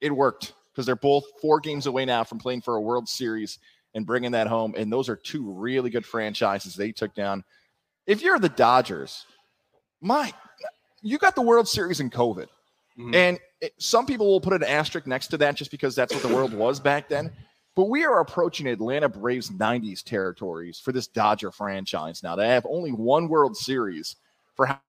It 0.00 0.10
worked 0.10 0.52
because 0.72 0.84
they're 0.84 0.96
both 0.96 1.24
four 1.40 1.60
games 1.60 1.86
away 1.86 2.04
now 2.04 2.24
from 2.24 2.38
playing 2.38 2.62
for 2.62 2.74
a 2.74 2.80
World 2.80 3.08
Series 3.08 3.58
and 3.94 4.04
bringing 4.04 4.32
that 4.32 4.48
home. 4.48 4.74
And 4.76 4.92
those 4.92 5.08
are 5.08 5.16
two 5.16 5.50
really 5.52 5.90
good 5.90 6.04
franchises 6.04 6.74
they 6.74 6.90
took 6.90 7.14
down. 7.14 7.44
If 8.06 8.20
you're 8.20 8.38
the 8.40 8.48
Dodgers, 8.48 9.26
my, 10.00 10.32
you 11.02 11.18
got 11.18 11.36
the 11.36 11.42
World 11.42 11.68
Series 11.68 12.00
in 12.00 12.10
COVID. 12.10 12.46
Mhm. 12.98 13.14
And 13.14 13.38
it, 13.60 13.74
some 13.78 14.06
people 14.06 14.26
will 14.26 14.40
put 14.40 14.52
an 14.52 14.64
asterisk 14.64 15.06
next 15.06 15.28
to 15.28 15.36
that 15.38 15.54
just 15.54 15.70
because 15.70 15.94
that's 15.94 16.12
what 16.12 16.22
the 16.22 16.34
world 16.34 16.52
was 16.52 16.80
back 16.80 17.08
then. 17.08 17.30
But 17.78 17.90
we 17.90 18.04
are 18.04 18.18
approaching 18.18 18.66
Atlanta 18.66 19.08
Braves 19.08 19.50
90s 19.50 20.02
territories 20.02 20.80
for 20.80 20.90
this 20.90 21.06
Dodger 21.06 21.52
franchise 21.52 22.24
now. 22.24 22.34
They 22.34 22.48
have 22.48 22.66
only 22.68 22.90
one 22.90 23.28
World 23.28 23.56
Series 23.56 24.16
for 24.56 24.66
how, 24.66 24.80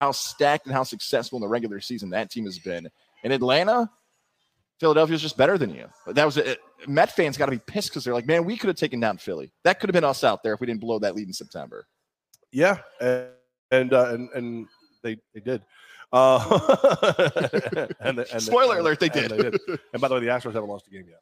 how 0.00 0.10
stacked 0.10 0.66
and 0.66 0.74
how 0.74 0.82
successful 0.82 1.36
in 1.36 1.42
the 1.42 1.46
regular 1.46 1.78
season 1.80 2.10
that 2.10 2.32
team 2.32 2.46
has 2.46 2.58
been. 2.58 2.88
In 3.22 3.30
Atlanta, 3.30 3.88
Philadelphia's 4.80 5.22
just 5.22 5.36
better 5.36 5.56
than 5.56 5.72
you. 5.72 5.86
But 6.04 6.16
that 6.16 6.24
was 6.24 6.36
it. 6.36 6.58
Met 6.88 7.12
fans 7.12 7.36
got 7.36 7.46
to 7.46 7.52
be 7.52 7.60
pissed 7.64 7.90
because 7.90 8.02
they're 8.02 8.12
like, 8.12 8.26
man, 8.26 8.44
we 8.44 8.56
could 8.56 8.66
have 8.66 8.74
taken 8.78 8.98
down 8.98 9.18
Philly. 9.18 9.52
That 9.62 9.78
could 9.78 9.88
have 9.88 9.94
been 9.94 10.02
us 10.02 10.24
out 10.24 10.42
there 10.42 10.54
if 10.54 10.60
we 10.60 10.66
didn't 10.66 10.80
blow 10.80 10.98
that 10.98 11.14
lead 11.14 11.28
in 11.28 11.32
September. 11.32 11.86
Yeah, 12.50 12.78
and 13.00 13.28
and 13.70 13.92
uh, 13.92 14.08
and, 14.08 14.28
and 14.34 14.66
they 15.04 15.18
they 15.34 15.40
did. 15.40 15.62
Uh, 16.12 16.38
and, 18.00 18.18
the- 18.18 18.26
and 18.32 18.42
Spoiler 18.42 18.72
and- 18.72 18.80
alert, 18.80 18.98
they 18.98 19.08
and 19.10 19.28
did. 19.28 19.60
And 19.92 20.00
by 20.00 20.08
the 20.08 20.14
way, 20.16 20.20
the 20.22 20.26
Astros 20.26 20.54
haven't 20.54 20.68
lost 20.68 20.88
a 20.88 20.90
game 20.90 21.06
yet 21.08 21.20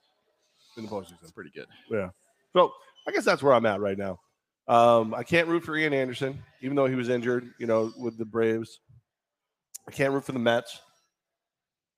in 0.77 0.85
the 0.85 0.91
postseason. 0.91 1.35
Pretty 1.35 1.51
good. 1.55 1.67
Yeah. 1.91 2.11
So 2.55 2.73
I 3.07 3.13
guess 3.13 3.25
that's 3.25 3.43
where 3.43 3.55
I'm 3.55 3.67
at 3.67 3.81
right 3.81 3.99
now. 3.99 4.21
Um, 4.69 5.15
I 5.15 5.23
can't 5.23 5.49
root 5.49 5.65
for 5.65 5.77
Ian 5.77 5.93
Anderson, 5.93 6.43
even 6.61 6.77
though 6.77 6.87
he 6.87 6.95
was 6.95 7.09
injured, 7.09 7.53
you 7.59 7.67
know, 7.67 7.93
with 7.99 8.17
the 8.17 8.25
Braves. 8.25 8.81
I 9.89 9.91
can't 9.91 10.13
root 10.13 10.25
for 10.25 10.33
the 10.33 10.39
Mets. 10.39 10.81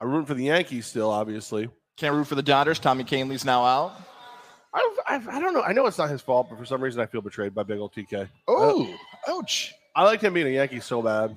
I 0.00 0.06
root 0.06 0.26
for 0.26 0.34
the 0.34 0.44
Yankees 0.44 0.86
still, 0.86 1.10
obviously. 1.10 1.68
Can't 1.96 2.14
root 2.14 2.26
for 2.26 2.34
the 2.34 2.42
Dodgers. 2.42 2.78
Tommy 2.78 3.04
Kahnle's 3.04 3.44
now 3.44 3.64
out. 3.64 3.92
I've, 4.72 4.98
I've, 5.08 5.28
I 5.28 5.40
don't 5.40 5.54
know. 5.54 5.62
I 5.62 5.72
know 5.72 5.86
it's 5.86 5.98
not 5.98 6.10
his 6.10 6.20
fault, 6.20 6.48
but 6.50 6.58
for 6.58 6.64
some 6.64 6.80
reason 6.82 7.00
I 7.00 7.06
feel 7.06 7.20
betrayed 7.20 7.54
by 7.54 7.62
big 7.62 7.78
old 7.78 7.94
TK. 7.94 8.28
Oh, 8.48 8.92
ouch. 9.28 9.72
I 9.94 10.02
liked 10.02 10.24
him 10.24 10.34
being 10.34 10.48
a 10.48 10.50
Yankee 10.50 10.80
so 10.80 11.00
bad. 11.00 11.36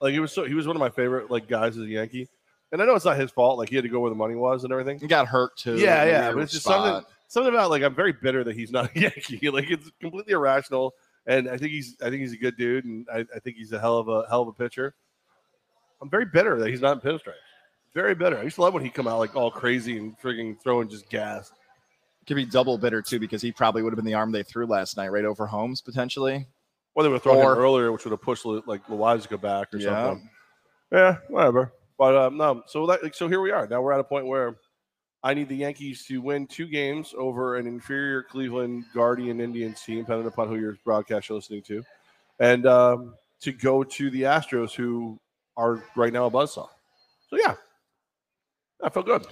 Like 0.00 0.12
he 0.12 0.20
was 0.20 0.32
so 0.32 0.44
he 0.44 0.52
was 0.52 0.66
one 0.66 0.76
of 0.76 0.80
my 0.80 0.90
favorite 0.90 1.30
like 1.30 1.48
guys 1.48 1.78
as 1.78 1.84
a 1.84 1.88
Yankee. 1.88 2.28
And 2.76 2.82
I 2.82 2.84
know 2.84 2.94
it's 2.94 3.06
not 3.06 3.18
his 3.18 3.30
fault. 3.30 3.56
Like 3.56 3.70
he 3.70 3.74
had 3.76 3.84
to 3.84 3.88
go 3.88 4.00
where 4.00 4.10
the 4.10 4.14
money 4.16 4.34
was 4.34 4.62
and 4.64 4.70
everything. 4.70 4.98
He 4.98 5.06
got 5.06 5.26
hurt 5.26 5.56
too. 5.56 5.78
Yeah, 5.78 6.04
yeah, 6.04 6.30
but 6.32 6.42
it's 6.42 6.52
just 6.52 6.64
spot. 6.66 6.84
something 6.84 7.10
something 7.26 7.54
about 7.54 7.70
like 7.70 7.82
I'm 7.82 7.94
very 7.94 8.12
bitter 8.12 8.44
that 8.44 8.54
he's 8.54 8.70
not 8.70 8.94
a 8.94 9.00
Yankee. 9.00 9.48
Like 9.48 9.70
it's 9.70 9.90
completely 9.98 10.34
irrational. 10.34 10.94
And 11.26 11.48
I 11.48 11.56
think 11.56 11.72
he's 11.72 11.96
I 12.02 12.10
think 12.10 12.20
he's 12.20 12.34
a 12.34 12.36
good 12.36 12.58
dude, 12.58 12.84
and 12.84 13.06
I, 13.10 13.24
I 13.34 13.38
think 13.38 13.56
he's 13.56 13.72
a 13.72 13.80
hell 13.80 13.96
of 13.96 14.08
a 14.08 14.26
hell 14.28 14.42
of 14.42 14.48
a 14.48 14.52
pitcher. 14.52 14.94
I'm 16.02 16.10
very 16.10 16.26
bitter 16.26 16.58
that 16.58 16.68
he's 16.68 16.82
not 16.82 17.02
in 17.02 17.10
pinstripe. 17.10 17.32
Very 17.94 18.14
bitter. 18.14 18.38
I 18.38 18.42
used 18.42 18.56
to 18.56 18.60
love 18.60 18.74
when 18.74 18.84
he 18.84 18.90
come 18.90 19.08
out 19.08 19.18
like 19.20 19.34
all 19.34 19.50
crazy 19.50 19.96
and 19.96 20.14
frigging 20.20 20.60
throwing 20.62 20.90
just 20.90 21.08
gas. 21.08 21.50
Could 22.26 22.36
be 22.36 22.44
double 22.44 22.76
bitter 22.76 23.00
too 23.00 23.18
because 23.18 23.40
he 23.40 23.52
probably 23.52 23.82
would 23.82 23.92
have 23.92 23.96
been 23.96 24.04
the 24.04 24.14
arm 24.14 24.32
they 24.32 24.42
threw 24.42 24.66
last 24.66 24.96
night 24.98 25.08
right 25.12 25.24
over 25.24 25.46
Holmes 25.46 25.80
potentially. 25.80 26.46
Or 26.94 27.02
they 27.02 27.08
would 27.08 27.14
have 27.16 27.22
thrown 27.22 27.38
Or- 27.38 27.52
him 27.54 27.58
earlier, 27.58 27.90
which 27.92 28.04
would 28.04 28.10
have 28.10 28.20
pushed 28.20 28.44
like 28.44 28.86
Loaisiga 28.88 29.40
back 29.40 29.72
or 29.72 29.78
Yeah. 29.78 30.08
something. 30.08 30.28
Yeah, 30.92 31.16
whatever. 31.28 31.72
But 31.98 32.16
um, 32.16 32.36
no, 32.36 32.62
so 32.66 32.86
that, 32.86 33.14
so 33.14 33.28
here 33.28 33.40
we 33.40 33.50
are. 33.50 33.66
Now 33.66 33.80
we're 33.80 33.92
at 33.92 34.00
a 34.00 34.04
point 34.04 34.26
where 34.26 34.56
I 35.22 35.34
need 35.34 35.48
the 35.48 35.56
Yankees 35.56 36.04
to 36.06 36.20
win 36.20 36.46
two 36.46 36.66
games 36.66 37.14
over 37.16 37.56
an 37.56 37.66
inferior 37.66 38.22
Cleveland 38.22 38.84
Guardian 38.94 39.40
Indians 39.40 39.82
team, 39.82 40.00
depending 40.00 40.26
upon 40.26 40.48
who 40.48 40.56
your 40.56 40.76
broadcast 40.84 41.28
you're 41.28 41.36
listening 41.36 41.62
to, 41.62 41.82
and 42.38 42.66
um, 42.66 43.14
to 43.40 43.52
go 43.52 43.82
to 43.82 44.10
the 44.10 44.22
Astros, 44.22 44.72
who 44.74 45.18
are 45.56 45.82
right 45.96 46.12
now 46.12 46.26
a 46.26 46.30
buzzsaw. 46.30 46.68
So 47.28 47.38
yeah, 47.38 47.54
I 48.82 48.90
feel 48.90 49.02
good. 49.02 49.26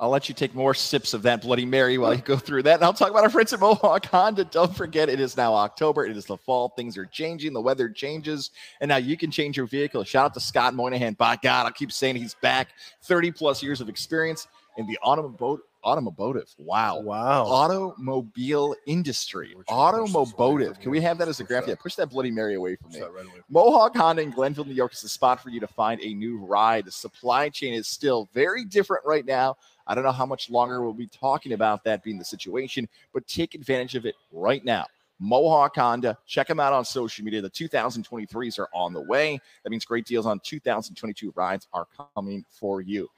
I'll 0.00 0.08
let 0.08 0.30
you 0.30 0.34
take 0.34 0.54
more 0.54 0.72
sips 0.72 1.12
of 1.12 1.20
that 1.22 1.42
Bloody 1.42 1.66
Mary 1.66 1.98
while 1.98 2.14
you 2.14 2.22
go 2.22 2.38
through 2.38 2.62
that. 2.62 2.76
And 2.76 2.84
I'll 2.84 2.94
talk 2.94 3.10
about 3.10 3.22
our 3.22 3.28
friends 3.28 3.52
at 3.52 3.60
Mohawk 3.60 4.06
Honda. 4.06 4.44
Don't 4.46 4.74
forget, 4.74 5.10
it 5.10 5.20
is 5.20 5.36
now 5.36 5.52
October. 5.54 6.06
It 6.06 6.16
is 6.16 6.24
the 6.24 6.38
fall. 6.38 6.70
Things 6.70 6.96
are 6.96 7.04
changing. 7.04 7.52
The 7.52 7.60
weather 7.60 7.90
changes. 7.90 8.50
And 8.80 8.88
now 8.88 8.96
you 8.96 9.18
can 9.18 9.30
change 9.30 9.58
your 9.58 9.66
vehicle. 9.66 10.02
Shout 10.04 10.24
out 10.24 10.34
to 10.34 10.40
Scott 10.40 10.72
Moynihan. 10.74 11.12
By 11.12 11.36
God, 11.36 11.66
I'll 11.66 11.72
keep 11.72 11.92
saying 11.92 12.16
he's 12.16 12.32
back. 12.34 12.68
30 13.02 13.30
plus 13.32 13.62
years 13.62 13.82
of 13.82 13.90
experience 13.90 14.48
in 14.78 14.86
the 14.86 14.98
automobile. 15.02 15.58
Automotive. 15.84 16.54
Wow. 16.58 17.00
Wow. 17.00 17.44
Automobile 17.46 18.74
industry. 18.86 19.54
We're 19.56 19.62
trying 19.64 19.92
to 19.92 19.98
push 19.98 20.08
this 20.08 20.14
away 20.14 20.22
Automotive. 20.22 20.80
Can 20.80 20.90
we 20.90 21.00
have 21.00 21.16
that 21.18 21.28
as 21.28 21.40
a 21.40 21.44
Push 21.44 21.48
graph? 21.48 21.68
Yeah, 21.68 21.74
push 21.74 21.94
that 21.94 22.10
Bloody 22.10 22.30
Mary 22.30 22.54
away 22.54 22.76
from 22.76 22.92
me. 22.92 23.00
right 23.00 23.08
away. 23.24 23.34
Mohawk 23.48 23.96
Honda 23.96 24.20
in 24.22 24.30
Glenville, 24.30 24.64
New 24.66 24.74
York 24.74 24.92
is 24.92 25.00
the 25.00 25.08
spot 25.08 25.42
for 25.42 25.48
you 25.48 25.58
to 25.60 25.66
find 25.66 26.00
a 26.02 26.12
new 26.12 26.38
ride. 26.38 26.84
The 26.84 26.92
supply 26.92 27.48
chain 27.48 27.72
is 27.72 27.88
still 27.88 28.28
very 28.34 28.64
different 28.66 29.04
right 29.06 29.24
now. 29.24 29.56
I 29.90 29.94
don't 29.96 30.04
know 30.04 30.12
how 30.12 30.24
much 30.24 30.48
longer 30.48 30.82
we'll 30.82 30.92
be 30.92 31.08
talking 31.08 31.52
about 31.52 31.82
that 31.82 32.04
being 32.04 32.16
the 32.16 32.24
situation, 32.24 32.88
but 33.12 33.26
take 33.26 33.56
advantage 33.56 33.96
of 33.96 34.06
it 34.06 34.14
right 34.30 34.64
now. 34.64 34.86
Mohawk 35.18 35.74
Honda, 35.74 36.16
check 36.26 36.46
them 36.46 36.60
out 36.60 36.72
on 36.72 36.84
social 36.84 37.24
media. 37.24 37.42
The 37.42 37.50
2023s 37.50 38.60
are 38.60 38.68
on 38.72 38.92
the 38.92 39.00
way. 39.00 39.40
That 39.64 39.70
means 39.70 39.84
great 39.84 40.06
deals 40.06 40.26
on 40.26 40.38
2022 40.44 41.32
rides 41.34 41.66
are 41.72 41.88
coming 42.14 42.44
for 42.48 42.80
you. 42.80 43.08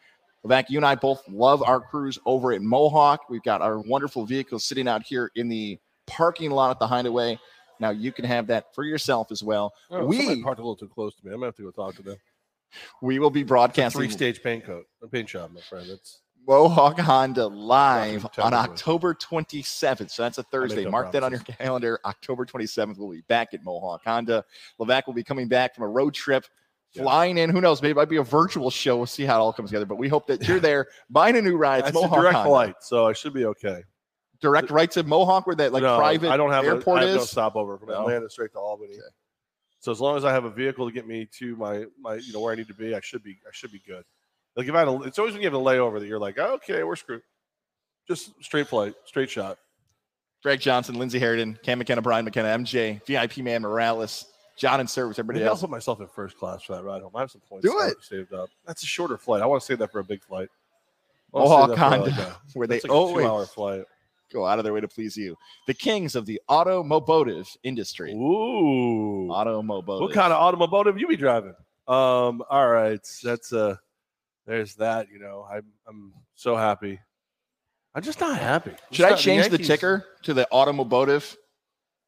Levack, 0.47 0.71
you 0.71 0.79
and 0.79 0.87
I 0.87 0.95
both 0.95 1.23
love 1.29 1.63
our 1.63 1.79
crews 1.79 2.19
over 2.25 2.53
at 2.53 2.63
Mohawk. 2.63 3.29
We've 3.29 3.43
got 3.43 3.61
our 3.61 3.79
wonderful 3.79 4.25
vehicles 4.25 4.65
sitting 4.65 4.89
out 4.89 5.03
here 5.03 5.31
in 5.37 5.51
the 5.51 5.79
parking 6.07 6.51
lot 6.53 6.71
at 6.71 6.79
the 6.79 6.87
Hideaway. 6.87 7.39
Now 7.81 7.91
you 7.91 8.13
can 8.13 8.25
have 8.25 8.47
that 8.47 8.75
for 8.75 8.83
yourself 8.83 9.31
as 9.31 9.43
well. 9.43 9.75
Oh, 9.91 10.07
We- 10.07 10.43
parked 10.43 10.59
a 10.59 10.63
little 10.63 10.75
too 10.75 10.89
close 10.89 11.15
to 11.17 11.27
me. 11.27 11.33
I'm 11.33 11.39
gonna 11.39 11.49
have 11.49 11.57
to 11.57 11.63
go 11.65 11.71
talk 11.71 11.97
to 11.97 12.03
them. 12.03 12.17
We 13.03 13.19
will 13.19 13.31
be 13.31 13.43
broadcasting 13.43 13.99
Three 14.01 14.09
stage 14.09 14.43
paint 14.43 14.65
coat, 14.65 14.87
a 15.03 15.07
paint 15.07 15.29
job, 15.29 15.53
my 15.53 15.61
friend. 15.61 15.91
That's 15.91 16.22
Mohawk 16.47 16.99
Honda 16.99 17.47
live 17.47 18.27
on. 18.39 18.53
October 18.55 19.15
27th. 19.15 20.11
So 20.11 20.23
that's 20.23 20.39
a 20.39 20.43
Thursday. 20.43 20.85
no 20.85 20.91
Mark 20.91 21.13
that 21.13 21.23
on 21.23 21.31
your 21.33 21.41
calendar. 21.41 22.01
October 22.05 22.45
27th, 22.45 22.99
we'll 22.99 23.11
be 23.11 23.23
back 23.29 23.55
at 23.55 23.63
Mohawk 23.65 24.03
Honda. 24.05 24.45
Levack 24.81 25.03
will 25.07 25.15
be 25.15 25.23
coming 25.25 25.49
back 25.49 25.75
from 25.75 25.85
a 25.85 25.89
road 25.89 26.15
trip, 26.15 26.45
Yeah. 26.93 27.03
flying 27.03 27.39
in. 27.39 27.51
Who 27.51 27.61
knows? 27.61 27.81
Maybe 27.81 27.93
it 27.93 27.97
might 27.97 28.09
be 28.09 28.17
a 28.17 28.23
virtual 28.23 28.71
show. 28.71 28.97
We'll 28.97 29.07
see 29.07 29.25
how 29.25 29.37
it 29.39 29.43
all 29.43 29.53
comes 29.53 29.71
together. 29.71 29.87
But 29.87 29.99
we 29.99 30.09
hope 30.09 30.27
that 30.27 30.47
you're 30.49 30.61
there 30.61 30.89
buying 31.11 31.37
a 31.37 31.43
new 31.43 31.57
ride. 31.57 31.79
It's 31.81 31.93
That's 31.93 31.97
a 31.97 32.01
Mohawk 32.03 32.19
direct 32.21 32.35
Honda. 32.37 32.49
flight, 32.51 32.75
so 32.81 33.07
I 33.07 33.13
should 33.13 33.35
be 33.35 33.45
okay. 33.47 33.85
Direct 34.41 34.71
right 34.71 34.91
to 34.91 35.05
Mohawk, 35.05 35.47
where 35.47 35.55
that 35.55 35.73
like 35.73 35.85
No, 35.85 35.97
private 35.99 36.29
I 36.31 36.37
don't 36.37 36.51
have 36.51 36.65
airport 36.65 37.03
a, 37.03 37.05
I 37.05 37.07
have 37.09 37.17
no 37.17 37.23
is. 37.23 37.31
stopover 37.31 37.79
from 37.79 37.91
No? 37.91 38.01
Atlanta 38.01 38.29
straight 38.29 38.51
to 38.53 38.59
Albany. 38.59 38.95
Okay. 38.95 39.03
So 39.79 39.93
as 39.93 40.01
long 40.01 40.17
as 40.17 40.25
I 40.25 40.33
have 40.33 40.45
a 40.45 40.51
vehicle 40.51 40.87
to 40.89 40.93
get 40.93 41.07
me 41.07 41.29
to 41.39 41.55
my 41.57 41.85
my 42.01 42.15
you 42.17 42.33
know 42.33 42.41
where 42.41 42.53
I 42.53 42.57
need 42.57 42.67
to 42.69 42.75
be, 42.75 42.95
I 42.95 43.01
should 43.01 43.23
be 43.23 43.39
I 43.47 43.51
should 43.53 43.71
be 43.71 43.81
good. 43.87 44.05
Like 44.57 44.69
if 44.69 44.75
I 44.75 44.81
had 44.81 44.89
a, 44.89 45.03
it's 45.03 45.19
always 45.19 45.33
when 45.35 45.43
you 45.43 45.47
have 45.49 45.55
a 45.59 45.63
layover 45.65 45.99
that 46.01 46.07
you're 46.07 46.19
like, 46.19 46.39
okay, 46.39 46.83
we're 46.83 46.97
screwed. 46.97 47.23
Just 48.09 48.33
straight 48.43 48.67
flight, 48.69 48.95
straight 49.07 49.31
shot. 49.31 49.59
Greg 50.43 50.61
Johnson, 50.61 50.97
Lindsey 50.99 51.21
Harridan, 51.21 51.61
Cam 51.63 51.79
McKenna, 51.79 52.03
Brian 52.03 52.25
McKenna, 52.25 52.49
MJ, 52.49 53.01
VIP 53.07 53.39
man 53.39 53.63
Morales, 53.63 54.27
John 54.59 54.81
and 54.81 54.91
Service, 54.91 55.19
everybody 55.19 55.39
Maybe 55.39 55.49
I'll 55.49 55.57
put 55.57 55.71
myself 55.71 56.01
in 56.01 56.09
first 56.09 56.37
class 56.37 56.63
for 56.65 56.75
that 56.75 56.83
ride 56.85 57.01
home. 57.01 57.13
I 57.15 57.21
have 57.21 57.31
some 57.31 57.41
points 57.49 57.65
Do 57.65 57.79
saved- 57.81 57.93
it. 57.93 58.05
saved 58.05 58.33
up. 58.35 58.51
That's 58.67 58.83
a 58.83 58.87
shorter 58.87 59.17
flight. 59.17 59.41
I 59.41 59.47
want 59.47 59.63
to 59.63 59.67
save 59.67 59.79
that 59.79 59.93
for 59.93 60.01
a 60.01 60.05
big 60.05 60.23
flight. 60.23 60.49
Mohawk 61.33 61.77
Honda, 61.79 62.07
like, 62.11 62.19
a- 62.19 62.37
where 62.55 62.67
they 62.67 62.81
like 62.81 62.91
always 62.91 63.25
two-hour 63.25 63.47
flight. 63.47 63.85
go 64.33 64.45
out 64.45 64.59
of 64.59 64.65
their 64.65 64.75
way 64.75 64.81
to 64.81 64.89
please 64.89 65.17
you. 65.17 65.37
The 65.67 65.75
kings 65.75 66.15
of 66.17 66.27
the 66.27 66.41
automotive 66.51 67.49
industry. 67.63 68.13
Ooh. 68.13 69.31
Automotive. 69.31 70.01
What 70.01 70.13
kind 70.13 70.33
of 70.33 70.41
automotive 70.43 70.99
you 70.99 71.07
be 71.07 71.17
driving? 71.17 71.55
Um, 71.89 72.43
all 72.51 72.69
right, 72.69 73.01
that's 73.23 73.53
uh 73.53 73.77
there's 74.47 74.75
that, 74.77 75.09
you 75.13 75.19
know. 75.19 75.47
I'm 75.51 75.65
I'm 75.87 76.13
so 76.35 76.57
happy. 76.57 76.99
I'm 77.95 78.03
just 78.03 78.21
not 78.21 78.39
happy. 78.39 78.73
Should 78.91 79.05
I 79.07 79.11
not- 79.11 79.19
change 79.19 79.45
the 79.47 79.51
Yankees- 79.53 79.67
ticker 79.69 80.07
to 80.23 80.35
the 80.35 80.51
automotive? 80.51 81.37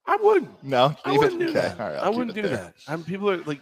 I 0.07 0.17
wouldn't. 0.17 0.63
No, 0.65 0.97
I 1.05 1.11
leave 1.11 1.17
it- 1.21 1.25
wouldn't 1.25 1.41
do 1.41 1.53
that. 1.53 1.81
all 1.81 1.87
right, 1.89 1.97
I'll 1.97 2.05
I 2.05 2.09
keep 2.09 2.17
wouldn't 2.19 2.37
it 2.39 2.43
do 2.43 2.49
there. 2.49 2.57
that. 2.57 2.75
I'm 2.89 3.05
people 3.05 3.31
are 3.31 3.39
like 3.39 3.61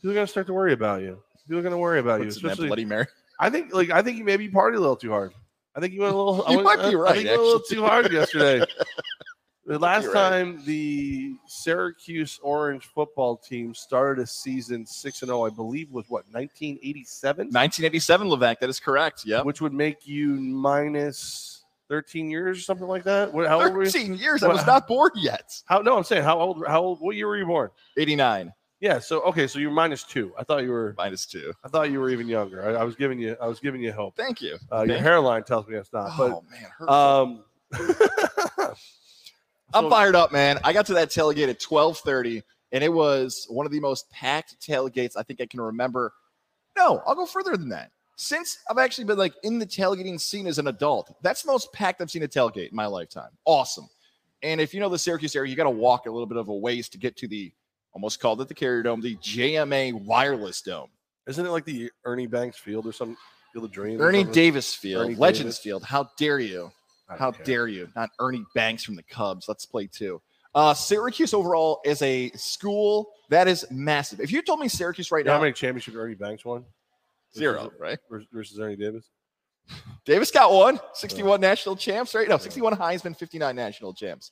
people 0.00 0.10
are 0.10 0.14
gonna 0.14 0.26
start 0.26 0.46
to 0.48 0.52
worry 0.54 0.72
about 0.72 1.02
you. 1.02 1.22
People 1.46 1.58
are 1.58 1.62
gonna 1.62 1.78
worry 1.78 1.98
about 2.00 2.20
you, 2.20 2.26
What's 2.26 2.36
in 2.38 2.42
that 2.44 2.48
especially. 2.52 2.68
Bloody 2.68 2.84
Mary? 2.84 3.06
I 3.40 3.50
think 3.50 3.72
like 3.74 3.90
I 3.90 4.02
think 4.02 4.18
you 4.18 4.24
maybe 4.24 4.48
partied 4.48 4.76
a 4.76 4.80
little 4.80 4.96
too 4.96 5.10
hard. 5.10 5.32
I 5.76 5.80
think 5.80 5.92
you 5.92 6.00
went 6.02 6.14
a 6.14 6.16
little. 6.16 6.44
I 6.46 6.50
You 6.52 6.56
went- 6.58 6.64
might 6.66 6.76
be 6.76 6.82
I- 6.82 6.88
I 6.90 6.94
right, 6.94 7.14
think 7.14 7.24
you 7.24 7.30
went 7.30 7.40
a 7.40 7.44
little 7.44 7.58
actually. 7.60 7.76
too 7.76 7.82
hard 7.84 8.12
yesterday. 8.12 8.64
The 9.66 9.78
last 9.78 10.06
right. 10.06 10.12
time 10.12 10.62
the 10.66 11.36
Syracuse 11.46 12.38
Orange 12.42 12.84
football 12.84 13.36
team 13.38 13.74
started 13.74 14.22
a 14.22 14.26
season 14.26 14.84
six 14.84 15.22
and 15.22 15.28
zero, 15.28 15.46
I 15.46 15.50
believe 15.50 15.90
was 15.90 16.04
what 16.08 16.24
1987, 16.32 17.46
1987, 17.46 18.28
Levack. 18.28 18.58
That 18.60 18.68
is 18.68 18.78
correct. 18.78 19.22
Yeah. 19.24 19.40
which 19.42 19.62
would 19.62 19.72
make 19.72 20.06
you 20.06 20.28
minus 20.28 21.64
13 21.88 22.30
years 22.30 22.58
or 22.58 22.60
something 22.60 22.86
like 22.86 23.04
that. 23.04 23.32
What, 23.32 23.46
how 23.48 23.62
old 23.62 23.72
were 23.72 23.84
you? 23.84 23.90
13 23.90 24.14
years. 24.18 24.42
I 24.42 24.48
was 24.48 24.66
not 24.66 24.86
born 24.86 25.10
yet. 25.14 25.62
How 25.64 25.80
no, 25.80 25.96
I'm 25.96 26.04
saying 26.04 26.24
how 26.24 26.38
old? 26.38 26.62
How 26.66 26.82
old? 26.82 27.00
What 27.00 27.16
year 27.16 27.26
were 27.28 27.36
you 27.38 27.46
born? 27.46 27.70
89 27.96 28.52
Yeah, 28.80 28.98
so 28.98 29.20
okay, 29.22 29.46
so 29.46 29.58
you're 29.58 29.70
minus 29.70 30.02
two. 30.04 30.34
I 30.38 30.44
thought 30.44 30.62
you 30.62 30.70
were. 30.72 30.94
minus 30.98 31.24
two. 31.24 31.54
I 31.64 31.68
thought 31.68 31.90
you 31.90 32.00
were 32.00 32.10
even 32.10 32.28
younger. 32.28 32.68
I, 32.68 32.80
I 32.80 32.84
was 32.84 32.96
giving 32.96 33.18
you. 33.18 33.34
I 33.40 33.46
was 33.46 33.60
giving 33.60 33.82
you 33.82 33.92
hope. 33.92 34.14
Thank 34.14 34.42
you. 34.42 34.58
Uh, 34.70 34.78
your 34.80 34.88
Thank- 34.88 35.00
hairline 35.00 35.44
tells 35.44 35.66
me 35.66 35.76
it's 35.76 35.92
not. 35.92 36.10
oh 36.18 36.44
man, 36.50 36.70
hurtful. 36.78 36.94
um, 36.94 37.44
I'm 39.74 39.84
so- 39.84 39.90
fired 39.90 40.16
up, 40.16 40.32
man. 40.32 40.58
I 40.64 40.72
got 40.72 40.86
to 40.86 40.94
that 40.94 41.08
tailgate 41.10 41.48
at 41.48 41.60
12:30, 41.60 42.42
and 42.72 42.82
it 42.84 42.92
was 42.92 43.46
one 43.48 43.66
of 43.66 43.72
the 43.72 43.80
most 43.80 44.10
packed 44.10 44.56
tailgates 44.60 45.12
I 45.16 45.22
think 45.22 45.40
I 45.40 45.46
can 45.46 45.60
remember. 45.60 46.12
No, 46.76 47.02
I'll 47.06 47.14
go 47.14 47.26
further 47.26 47.56
than 47.56 47.68
that. 47.70 47.90
since 48.16 48.58
I've 48.70 48.78
actually 48.78 49.04
been 49.04 49.18
like 49.18 49.34
in 49.42 49.58
the 49.58 49.66
tailgating 49.66 50.20
scene 50.20 50.46
as 50.46 50.58
an 50.58 50.68
adult, 50.68 51.14
that's 51.22 51.42
the 51.42 51.50
most 51.50 51.72
packed 51.72 52.00
I've 52.00 52.10
seen 52.10 52.22
a 52.22 52.28
tailgate 52.28 52.70
in 52.70 52.76
my 52.76 52.86
lifetime. 52.86 53.30
Awesome. 53.44 53.88
And 54.42 54.60
if 54.60 54.72
you 54.72 54.78
know 54.80 54.88
the 54.88 54.98
Syracuse 54.98 55.34
area, 55.34 55.50
you 55.50 55.56
got 55.56 55.64
to 55.64 55.70
walk 55.70 56.06
a 56.06 56.10
little 56.10 56.26
bit 56.26 56.36
of 56.38 56.48
a 56.48 56.54
ways 56.54 56.88
to 56.90 56.98
get 56.98 57.16
to 57.16 57.26
the 57.28 57.52
almost 57.92 58.20
called 58.20 58.40
it 58.40 58.46
the 58.48 58.54
Carrier 58.54 58.82
Dome, 58.84 59.00
the 59.00 59.16
JMA 59.16 59.92
Wireless 60.04 60.62
Dome. 60.62 60.90
Isn't 61.26 61.44
it 61.44 61.50
like 61.50 61.64
the 61.64 61.90
Ernie 62.04 62.26
Banks 62.26 62.58
Field 62.58 62.86
or 62.86 62.92
some 62.92 63.16
Field 63.52 63.64
of 63.64 63.72
Dreams? 63.72 64.00
Ernie? 64.00 64.24
Davis 64.24 64.74
Field, 64.74 65.06
Ernie 65.06 65.14
Legends 65.16 65.56
Davis. 65.56 65.58
Field. 65.58 65.82
How 65.84 66.10
dare 66.18 66.38
you? 66.38 66.70
How 67.08 67.32
care. 67.32 67.44
dare 67.44 67.68
you? 67.68 67.88
Not 67.94 68.10
Ernie 68.18 68.44
Banks 68.54 68.82
from 68.84 68.96
the 68.96 69.02
Cubs. 69.02 69.46
Let's 69.48 69.66
play 69.66 69.86
two. 69.86 70.20
Uh, 70.54 70.72
Syracuse 70.72 71.34
overall 71.34 71.80
is 71.84 72.00
a 72.02 72.30
school 72.30 73.10
that 73.28 73.48
is 73.48 73.66
massive. 73.70 74.20
If 74.20 74.30
you 74.30 74.40
told 74.40 74.60
me 74.60 74.68
Syracuse 74.68 75.10
right 75.10 75.20
You 75.20 75.24
now, 75.24 75.34
how 75.34 75.40
many 75.40 75.52
championships 75.52 75.96
Ernie 75.96 76.14
Banks 76.14 76.44
won? 76.44 76.64
zero, 77.36 77.72
right? 77.80 77.98
Versus, 78.08 78.28
versus 78.32 78.60
Ernie 78.60 78.76
Davis? 78.76 79.10
Davis 80.04 80.30
got 80.30 80.52
one, 80.52 80.78
61 80.92 81.40
national 81.40 81.74
champs, 81.74 82.14
right? 82.14 82.28
No, 82.28 82.38
61 82.38 82.74
Heisman, 82.76 83.16
59 83.16 83.56
national 83.56 83.92
champs. 83.94 84.30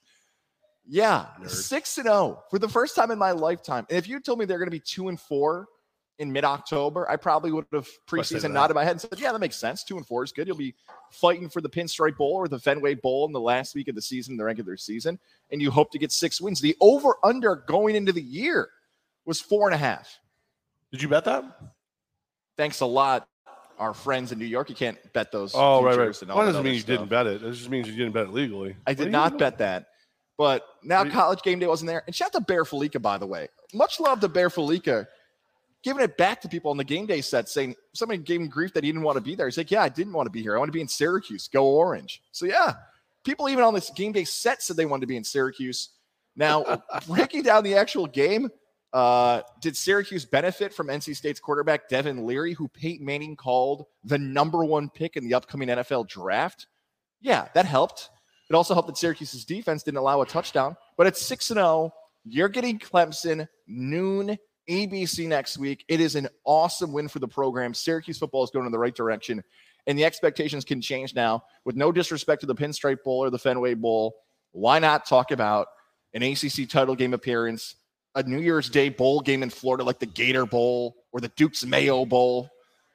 Yeah, 0.86 1.26
Nerd. 1.40 1.50
six 1.50 1.96
and 1.98 2.06
zero 2.06 2.42
for 2.50 2.58
the 2.58 2.68
first 2.68 2.94
time 2.94 3.10
in 3.10 3.18
my 3.18 3.32
lifetime. 3.32 3.86
And 3.88 3.98
if 3.98 4.06
you 4.08 4.20
told 4.20 4.38
me 4.38 4.44
they're 4.44 4.58
going 4.58 4.66
to 4.68 4.70
be 4.70 4.80
two 4.80 5.08
and 5.08 5.18
four 5.18 5.66
in 6.18 6.30
mid 6.32 6.44
October, 6.44 7.08
I 7.10 7.16
probably 7.16 7.50
would 7.52 7.66
have 7.72 7.88
preseason 8.06 8.52
nodded 8.52 8.74
my 8.74 8.84
head 8.84 8.92
and 8.92 9.00
said, 9.00 9.18
"Yeah, 9.18 9.32
that 9.32 9.38
makes 9.40 9.56
sense. 9.56 9.82
Two 9.82 9.96
and 9.96 10.06
four 10.06 10.22
is 10.22 10.30
good. 10.32 10.46
You'll 10.46 10.56
be 10.56 10.74
fighting 11.10 11.48
for 11.48 11.60
the 11.60 11.68
Pinstripe 11.68 12.16
Bowl 12.16 12.32
or 12.34 12.48
the 12.48 12.58
Fenway 12.58 12.94
Bowl 12.94 13.26
in 13.26 13.32
the 13.32 13.40
last 13.40 13.74
week 13.74 13.88
of 13.88 13.94
the 13.94 14.02
season, 14.02 14.36
the 14.36 14.44
regular 14.44 14.76
season, 14.76 15.18
and 15.50 15.60
you 15.62 15.70
hope 15.70 15.90
to 15.92 15.98
get 15.98 16.12
six 16.12 16.40
wins. 16.40 16.60
The 16.60 16.76
over 16.80 17.16
under 17.24 17.56
going 17.56 17.96
into 17.96 18.12
the 18.12 18.22
year 18.22 18.68
was 19.24 19.40
four 19.40 19.68
and 19.68 19.74
a 19.74 19.78
half. 19.78 20.18
Did 20.90 21.02
you 21.02 21.08
bet 21.08 21.24
that? 21.24 21.44
Thanks 22.56 22.80
a 22.80 22.86
lot, 22.86 23.26
our 23.78 23.94
friends 23.94 24.30
in 24.32 24.38
New 24.38 24.44
York. 24.44 24.68
You 24.68 24.76
can't 24.76 24.98
bet 25.14 25.32
those. 25.32 25.52
Oh, 25.54 25.82
right, 25.82 25.90
right. 25.90 25.94
futures 25.94 26.22
and 26.22 26.30
all 26.30 26.36
Well, 26.38 26.46
that 26.46 26.52
that 26.52 26.58
doesn't 26.58 26.64
mean 26.64 26.74
you 26.74 26.80
stuff. 26.80 26.98
didn't 26.98 27.08
bet 27.08 27.26
it. 27.26 27.42
It 27.42 27.52
just 27.52 27.70
means 27.70 27.88
you 27.88 27.96
didn't 27.96 28.12
bet 28.12 28.26
it 28.26 28.32
legally. 28.32 28.76
I 28.86 28.94
did 28.94 29.10
not 29.10 29.38
bet 29.38 29.58
that. 29.58 29.86
But 30.38 30.64
now 30.82 31.02
you- 31.04 31.10
college 31.10 31.42
game 31.42 31.58
day 31.58 31.66
wasn't 31.66 31.88
there. 31.88 32.02
And 32.06 32.14
shout 32.14 32.26
out 32.26 32.32
to 32.34 32.40
Bear 32.40 32.64
Felica, 32.64 33.00
by 33.00 33.16
the 33.18 33.26
way. 33.26 33.48
Much 33.72 34.00
love 34.00 34.20
to 34.20 34.28
Bear 34.28 34.50
Felica. 34.50 35.06
Giving 35.82 36.02
it 36.02 36.16
back 36.16 36.40
to 36.42 36.48
people 36.48 36.70
on 36.70 36.76
the 36.76 36.84
game 36.84 37.06
day 37.06 37.20
set, 37.20 37.48
saying 37.48 37.74
somebody 37.92 38.22
gave 38.22 38.40
him 38.40 38.48
grief 38.48 38.72
that 38.74 38.84
he 38.84 38.90
didn't 38.90 39.02
want 39.02 39.16
to 39.16 39.22
be 39.22 39.34
there. 39.34 39.46
He's 39.46 39.58
like, 39.58 39.70
Yeah, 39.70 39.82
I 39.82 39.88
didn't 39.88 40.12
want 40.12 40.26
to 40.26 40.30
be 40.30 40.42
here. 40.42 40.54
I 40.54 40.58
want 40.58 40.68
to 40.68 40.72
be 40.72 40.80
in 40.80 40.88
Syracuse. 40.88 41.48
Go 41.48 41.66
orange. 41.66 42.22
So 42.30 42.46
yeah, 42.46 42.74
people 43.24 43.48
even 43.48 43.64
on 43.64 43.74
this 43.74 43.90
game 43.90 44.12
day 44.12 44.24
set 44.24 44.62
said 44.62 44.76
they 44.76 44.86
wanted 44.86 45.02
to 45.02 45.06
be 45.06 45.16
in 45.16 45.24
Syracuse. 45.24 45.90
Now, 46.36 46.82
breaking 47.06 47.42
down 47.42 47.64
the 47.64 47.74
actual 47.74 48.06
game, 48.06 48.48
uh, 48.92 49.42
did 49.60 49.76
Syracuse 49.76 50.24
benefit 50.24 50.72
from 50.72 50.88
NC 50.88 51.16
State's 51.16 51.40
quarterback 51.40 51.88
Devin 51.88 52.26
Leary, 52.26 52.52
who 52.52 52.68
Peyton 52.68 53.04
Manning 53.04 53.36
called 53.36 53.86
the 54.04 54.18
number 54.18 54.64
one 54.64 54.90
pick 54.90 55.16
in 55.16 55.24
the 55.24 55.34
upcoming 55.34 55.68
NFL 55.68 56.08
draft? 56.08 56.66
Yeah, 57.20 57.48
that 57.54 57.64
helped. 57.64 58.10
It 58.50 58.54
also 58.54 58.74
helped 58.74 58.88
that 58.88 58.98
Syracuse's 58.98 59.44
defense 59.44 59.82
didn't 59.82 59.98
allow 59.98 60.20
a 60.20 60.26
touchdown. 60.26 60.76
But 60.96 61.06
it's 61.06 61.22
6 61.22 61.46
0. 61.46 61.92
You're 62.24 62.48
getting 62.48 62.78
Clemson 62.78 63.48
noon 63.66 64.36
ABC 64.68 65.26
next 65.26 65.58
week. 65.58 65.84
It 65.88 66.00
is 66.00 66.14
an 66.16 66.28
awesome 66.44 66.92
win 66.92 67.08
for 67.08 67.18
the 67.18 67.28
program. 67.28 67.74
Syracuse 67.74 68.18
football 68.18 68.44
is 68.44 68.50
going 68.50 68.66
in 68.66 68.72
the 68.72 68.78
right 68.78 68.94
direction. 68.94 69.42
And 69.86 69.98
the 69.98 70.04
expectations 70.04 70.64
can 70.64 70.80
change 70.80 71.14
now. 71.14 71.44
With 71.64 71.76
no 71.76 71.90
disrespect 71.90 72.40
to 72.40 72.46
the 72.46 72.54
Pinstripe 72.54 73.02
Bowl 73.02 73.24
or 73.24 73.30
the 73.30 73.38
Fenway 73.38 73.74
Bowl, 73.74 74.14
why 74.52 74.78
not 74.78 75.06
talk 75.06 75.30
about 75.30 75.66
an 76.14 76.22
ACC 76.22 76.68
title 76.68 76.94
game 76.94 77.14
appearance, 77.14 77.74
a 78.14 78.22
New 78.22 78.38
Year's 78.38 78.68
Day 78.68 78.90
bowl 78.90 79.20
game 79.20 79.42
in 79.42 79.50
Florida 79.50 79.82
like 79.82 79.98
the 79.98 80.06
Gator 80.06 80.46
Bowl 80.46 80.96
or 81.12 81.20
the 81.20 81.28
Duke's 81.28 81.64
Mayo 81.64 82.04
Bowl, 82.04 82.48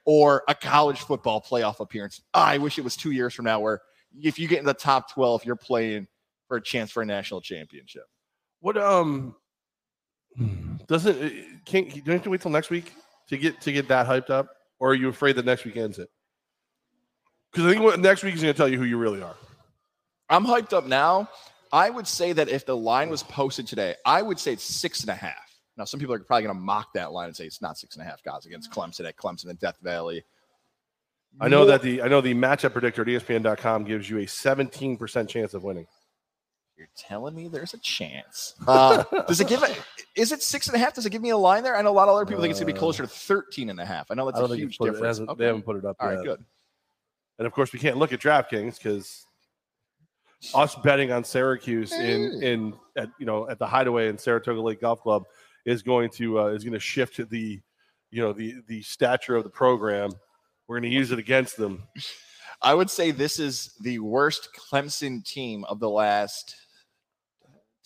or 0.06 0.44
a 0.48 0.56
college 0.56 1.00
football 1.00 1.42
playoff 1.42 1.80
appearance? 1.80 2.22
I 2.34 2.58
wish 2.60 2.78
it 2.78 2.84
was 2.84 2.96
two 2.96 3.12
years 3.12 3.34
from 3.34 3.46
now 3.46 3.60
where 3.60 3.82
if 4.22 4.40
you 4.40 4.48
get 4.48 4.60
in 4.60 4.66
the 4.66 4.74
top 4.74 5.12
12, 5.14 5.46
you're 5.46 5.56
playing 5.56 6.08
for 6.48 6.58
a 6.58 6.62
chance 6.62 6.92
for 6.92 7.02
a 7.04 7.06
national 7.06 7.42
championship. 7.42 8.06
What 8.62 8.78
um 8.78 9.36
doesn't 10.88 11.22
uh, 11.22 11.30
can't 11.66 11.90
don't 11.90 12.06
you 12.06 12.14
have 12.14 12.24
to 12.24 12.30
wait 12.30 12.42
till 12.42 12.52
next 12.52 12.70
week 12.70 12.94
to 13.30 13.38
get 13.38 13.62
to 13.62 13.72
get 13.72 13.88
that 13.90 14.08
hyped 14.08 14.30
up, 14.30 14.50
or 14.80 14.92
are 14.92 14.96
you 14.96 15.10
afraid 15.10 15.36
that 15.36 15.46
next 15.46 15.66
week 15.66 15.78
ends 15.78 16.00
it? 16.00 16.10
Because 17.52 17.66
I 17.66 17.72
think 17.72 17.84
what 17.84 18.00
next 18.00 18.24
week 18.24 18.36
is 18.36 18.42
going 18.42 18.54
to 18.54 18.58
tell 18.58 18.68
you 18.68 18.78
who 18.78 18.86
you 18.86 18.98
really 18.98 19.22
are. 19.22 19.36
I'm 20.30 20.46
hyped 20.46 20.74
up 20.74 20.86
now. 20.86 21.30
I 21.72 21.90
would 21.90 22.08
say 22.08 22.34
that 22.34 22.50
if 22.50 22.66
the 22.66 22.76
line 22.76 23.10
was 23.10 23.24
posted 23.24 23.68
today, 23.68 23.96
I 24.06 24.22
would 24.22 24.40
say 24.40 24.54
it's 24.54 24.64
six 24.64 25.02
and 25.02 25.10
a 25.10 25.16
half. 25.16 25.36
Now, 25.78 25.86
some 25.86 26.00
people 26.00 26.16
are 26.16 26.20
probably 26.20 26.44
going 26.44 26.56
to 26.56 26.62
mock 26.62 26.94
that 26.94 27.12
line 27.12 27.28
and 27.28 27.36
say 27.36 27.46
it's 27.46 27.62
not 27.62 27.78
six 27.78 27.96
and 27.96 28.06
a 28.06 28.10
half 28.10 28.24
guys 28.24 28.46
against 28.46 28.72
Clemson 28.72 29.08
at 29.08 29.16
Clemson 29.16 29.50
and 29.50 29.60
Death 29.60 29.78
Valley. 29.82 30.24
I 31.40 31.50
know 31.50 31.66
that 31.66 31.84
the 31.84 32.02
I 32.02 32.08
know 32.08 32.20
the 32.20 32.34
matchup 32.34 32.72
predictor 32.72 33.04
at 33.04 33.08
ESPN.com 33.08 33.84
gives 33.84 34.10
you 34.10 34.18
a 34.20 34.26
17% 34.26 35.28
chance 35.28 35.54
of 35.54 35.64
winning. 35.64 35.86
You're 36.78 36.88
telling 36.96 37.34
me 37.34 37.48
there's 37.48 37.74
a 37.74 37.80
chance. 37.80 38.54
Uh, 38.68 39.04
does 39.28 39.40
it 39.42 39.48
give 39.48 39.64
it? 39.64 39.82
Is 40.16 40.32
it 40.32 40.44
six 40.44 40.68
and 40.68 40.76
a 40.76 40.80
half? 40.80 40.94
Does 40.94 41.06
it 41.08 41.10
give 41.10 41.24
me 41.24 41.32
a 41.32 41.38
line 41.38 41.64
there? 41.64 41.76
I 41.76 41.82
know 41.82 41.90
a 41.90 41.92
lot 41.92 42.08
of 42.08 42.16
other 42.16 42.26
people 42.26 42.42
think 42.42 42.52
it's 42.52 42.60
going 42.60 42.68
to 42.68 42.74
be 42.74 42.78
Uh, 42.78 42.80
closer 42.80 43.04
to 43.04 43.10
13 43.10 43.72
and 43.72 43.80
a 43.80 43.86
half. 43.86 44.12
I 44.12 44.14
know 44.14 44.26
that's 44.30 44.40
I 44.40 44.44
a 44.44 44.56
huge 44.56 44.76
it's 44.76 44.78
it, 44.82 44.84
it 44.90 44.92
difference. 44.92 45.20
Okay. 45.22 45.34
they 45.40 45.46
haven't 45.46 45.64
put 45.64 45.76
it 45.78 45.86
up 45.86 45.96
All 46.00 46.10
yet. 46.12 46.18
right, 46.18 46.26
good. 46.26 46.46
And 47.40 47.48
of 47.48 47.54
course, 47.54 47.74
we 47.74 47.80
can't 47.80 47.98
look 47.98 48.14
at 48.14 48.20
DraftKings 48.20 48.78
because 48.78 49.26
us 50.54 50.76
betting 50.76 51.12
on 51.12 51.24
Syracuse 51.24 51.92
in 51.94 52.44
in 52.44 52.74
at 52.96 53.10
you 53.20 53.26
know 53.26 53.50
at 53.50 53.58
the 53.58 53.66
Hideaway 53.66 54.08
in 54.08 54.18
Saratoga 54.18 54.62
Lake 54.62 54.82
Golf 54.82 55.02
Club 55.02 55.24
is 55.66 55.82
going 55.82 56.10
to 56.12 56.40
uh, 56.42 56.46
is 56.48 56.64
going 56.64 56.74
to 56.74 56.80
shift 56.80 57.18
the 57.30 57.60
you 58.12 58.22
know 58.22 58.34
the 58.34 58.56
the 58.68 58.82
stature 58.84 59.36
of 59.36 59.44
the 59.44 59.50
program. 59.50 60.12
We're 60.68 60.80
going 60.80 60.92
to 60.92 60.96
use 60.96 61.12
it 61.12 61.18
against 61.20 61.58
them. 61.58 61.84
I 62.62 62.74
would 62.74 62.90
say 62.90 63.12
this 63.12 63.40
is 63.40 63.74
the 63.82 64.00
worst 64.00 64.50
Clemson 64.56 65.24
team 65.24 65.64
of 65.66 65.80
the 65.80 65.90
last 65.90 66.56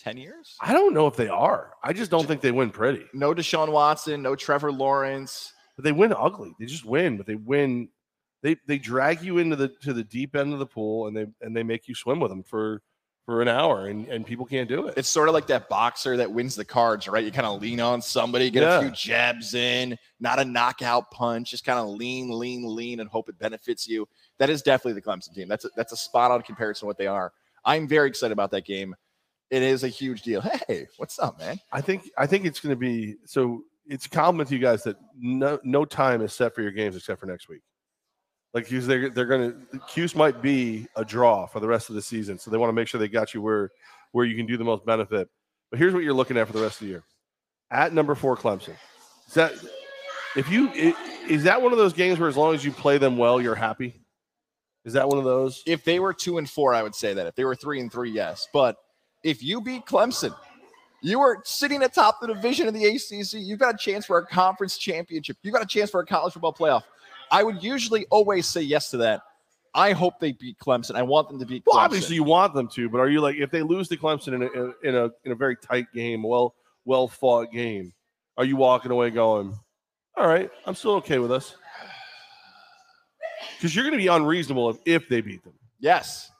10 0.02 0.18
years. 0.18 0.56
I 0.60 0.74
don't 0.74 0.94
know 0.94 1.08
if 1.08 1.16
they 1.16 1.28
are. 1.30 1.74
I 1.84 1.94
just 1.94 2.12
don't 2.12 2.26
think 2.28 2.42
they 2.42 2.52
win 2.52 2.70
pretty. 2.72 3.06
No 3.14 3.34
Deshaun 3.34 3.72
Watson, 3.72 4.22
no 4.22 4.36
Trevor 4.36 4.72
Lawrence. 4.72 5.54
But 5.76 5.86
they 5.86 5.92
win 5.92 6.14
ugly. 6.18 6.54
They 6.60 6.66
just 6.66 6.86
win, 6.86 7.18
but 7.18 7.26
they 7.26 7.36
win. 7.36 7.90
They 8.44 8.58
they 8.68 8.78
drag 8.80 9.22
you 9.22 9.38
into 9.38 9.56
the 9.56 9.70
to 9.84 9.94
the 9.94 10.04
deep 10.04 10.36
end 10.36 10.54
of 10.54 10.60
the 10.60 10.66
pool 10.66 11.08
and 11.08 11.16
they 11.16 11.28
and 11.42 11.56
they 11.56 11.64
make 11.64 11.88
you 11.88 11.94
swim 11.96 12.20
with 12.20 12.32
them 12.32 12.42
for 12.44 12.82
for 13.28 13.42
an 13.44 13.48
hour 13.48 13.86
and 13.86 14.08
and 14.08 14.26
people 14.26 14.46
can't 14.48 14.68
do 14.68 14.88
it. 14.88 14.96
It's 14.98 15.08
sort 15.08 15.28
of 15.30 15.36
like 15.36 15.46
that 15.48 15.70
boxer 15.70 16.18
that 16.18 16.32
wins 16.32 16.56
the 16.56 16.66
cards, 16.66 17.08
right? 17.08 17.24
You 17.24 17.32
kind 17.32 17.46
of 17.46 17.62
lean 17.62 17.80
on 17.80 18.02
somebody, 18.02 18.50
get 18.50 18.64
Yeah. 18.64 18.80
a 18.80 18.82
few 18.82 18.92
jabs 18.92 19.54
in, 19.54 19.96
not 20.20 20.40
a 20.40 20.46
knockout 20.46 21.12
punch, 21.12 21.52
just 21.52 21.64
kind 21.64 21.78
of 21.78 21.90
lean, 21.90 22.32
lean, 22.32 22.66
lean, 22.66 23.00
and 23.00 23.08
hope 23.08 23.30
it 23.30 23.38
benefits 23.38 23.88
you. 23.88 24.08
That 24.40 24.50
is 24.50 24.64
definitely 24.64 25.00
the 25.00 25.04
Clemson 25.08 25.36
team. 25.36 25.48
That's 25.48 25.66
a, 25.66 25.70
that's 25.76 25.94
a 25.94 25.98
spot 25.98 26.32
on 26.32 26.42
comparison 26.42 26.82
to 26.82 26.86
what 26.88 26.98
they 26.98 27.08
are. 27.08 27.32
I'm 27.64 27.88
very 27.88 28.08
excited 28.10 28.34
about 28.34 28.50
that 28.52 28.66
game. 28.66 28.96
It 29.52 29.62
is 29.62 29.84
a 29.84 29.90
huge 29.90 30.22
deal. 30.22 30.42
Hey, 30.68 30.88
what's 30.98 31.20
up, 31.20 31.38
man? 31.38 31.60
I 31.72 31.82
think 31.82 32.10
I 32.18 32.26
think 32.26 32.46
it's 32.46 32.60
going 32.60 32.74
to 32.74 32.80
be 32.80 33.18
so. 33.26 33.64
It's 33.86 34.06
a 34.06 34.10
compliment 34.10 34.48
to 34.50 34.56
you 34.56 34.62
guys 34.62 34.84
that 34.84 34.96
no 35.18 35.60
no 35.64 35.84
time 35.84 36.22
is 36.22 36.34
set 36.34 36.56
for 36.56 36.62
your 36.62 36.72
games 36.72 36.96
except 36.96 37.20
for 37.20 37.26
next 37.26 37.50
week. 37.50 37.62
Like 38.54 38.70
because 38.70 38.88
they're 38.88 39.10
they're 39.10 39.26
going 39.26 39.66
to 39.72 39.80
Cuse 39.88 40.16
might 40.16 40.42
be 40.42 40.88
a 40.96 41.04
draw 41.04 41.46
for 41.48 41.60
the 41.60 41.68
rest 41.68 41.90
of 41.90 41.96
the 41.96 42.02
season, 42.02 42.40
so 42.40 42.50
they 42.50 42.58
want 42.58 42.70
to 42.70 42.74
make 42.74 42.88
sure 42.88 43.00
they 43.00 43.10
got 43.10 43.34
you 43.34 43.42
where 43.42 43.72
where 44.14 44.26
you 44.26 44.38
can 44.38 44.46
do 44.46 44.56
the 44.56 44.64
most 44.64 44.86
benefit. 44.86 45.30
But 45.70 45.80
here's 45.80 45.94
what 45.94 46.04
you're 46.04 46.14
looking 46.14 46.38
at 46.38 46.48
for 46.48 46.54
the 46.54 46.62
rest 46.62 46.76
of 46.76 46.88
the 46.88 46.92
year: 46.92 47.04
at 47.70 47.94
number 47.94 48.16
four, 48.16 48.38
Clemson. 48.38 48.76
Is 49.28 49.34
that 49.34 49.52
if 50.38 50.50
you 50.50 50.70
is 51.28 51.44
that 51.44 51.62
one 51.62 51.74
of 51.74 51.78
those 51.78 51.94
games 51.94 52.20
where 52.20 52.30
as 52.30 52.38
long 52.38 52.54
as 52.56 52.64
you 52.64 52.72
play 52.72 52.98
them 52.98 53.18
well, 53.18 53.42
you're 53.42 53.56
happy? 53.56 54.02
Is 54.86 54.94
that 54.94 55.10
one 55.10 55.18
of 55.18 55.26
those? 55.26 55.62
If 55.68 55.84
they 55.84 56.00
were 56.00 56.14
two 56.14 56.38
and 56.38 56.50
four, 56.50 56.74
I 56.74 56.84
would 56.84 56.96
say 56.96 57.14
that. 57.14 57.28
If 57.28 57.36
they 57.36 57.44
were 57.44 57.56
three 57.56 57.82
and 57.82 57.92
three, 57.92 58.12
yes. 58.12 58.48
But 58.54 58.78
if 59.24 59.44
you 59.44 59.62
beat 59.62 59.86
Clemson, 59.86 60.36
you 61.02 61.20
are 61.20 61.42
sitting 61.44 61.82
atop 61.84 62.20
the 62.22 62.28
division 62.28 62.68
of 62.68 62.74
the 62.74 62.86
ACC. 62.86 63.34
You've 63.34 63.60
got 63.60 63.76
a 63.76 63.78
chance 63.78 64.06
for 64.06 64.18
a 64.18 64.26
conference 64.26 64.78
championship. 64.78 65.38
You've 65.42 65.54
got 65.54 65.64
a 65.64 65.68
chance 65.68 65.90
for 65.90 66.00
a 66.00 66.06
college 66.06 66.34
football 66.34 66.54
playoff. 66.54 66.84
I 67.32 67.44
would 67.44 67.64
usually 67.64 68.06
always 68.10 68.46
say 68.46 68.62
yes 68.62 68.92
to 68.92 68.98
that. 68.98 69.22
I 69.74 69.94
hope 69.94 70.20
they 70.20 70.34
beat 70.34 70.58
Clemson. 70.60 70.96
I 70.96 71.02
want 71.02 71.30
them 71.30 71.40
to 71.40 71.46
beat 71.46 71.64
Clemson. 71.64 71.74
Well, 71.74 71.78
obviously 71.80 72.16
you 72.16 72.24
want 72.24 72.54
them 72.54 72.68
to, 72.70 72.90
but 72.90 73.00
are 73.00 73.08
you 73.10 73.22
like 73.22 73.38
if 73.38 73.52
they 73.52 73.62
lose 73.62 73.88
to 73.88 73.98
Clemson 73.98 74.34
in 74.34 74.44
a 74.44 74.88
in 74.88 74.96
a 74.96 75.10
in 75.24 75.32
a 75.32 75.36
very 75.36 75.56
tight 75.56 75.88
game, 75.94 76.24
well 76.24 76.56
well 76.84 77.08
fought 77.08 77.52
game, 77.52 77.94
are 78.38 78.44
you 78.44 78.58
walking 78.58 78.92
away 78.92 79.12
going, 79.12 79.58
"All 80.18 80.28
right, 80.28 80.52
I'm 80.66 80.76
still 80.76 80.96
okay 80.96 81.20
with 81.20 81.32
us"? 81.32 81.56
Because 83.58 83.74
you're 83.76 83.86
going 83.86 83.94
to 83.94 83.98
be 83.98 84.08
unreasonable 84.08 84.72
if, 84.72 84.78
if 84.86 85.10
they 85.10 85.22
beat 85.22 85.44
them. 85.44 85.54
yes. 85.80 86.32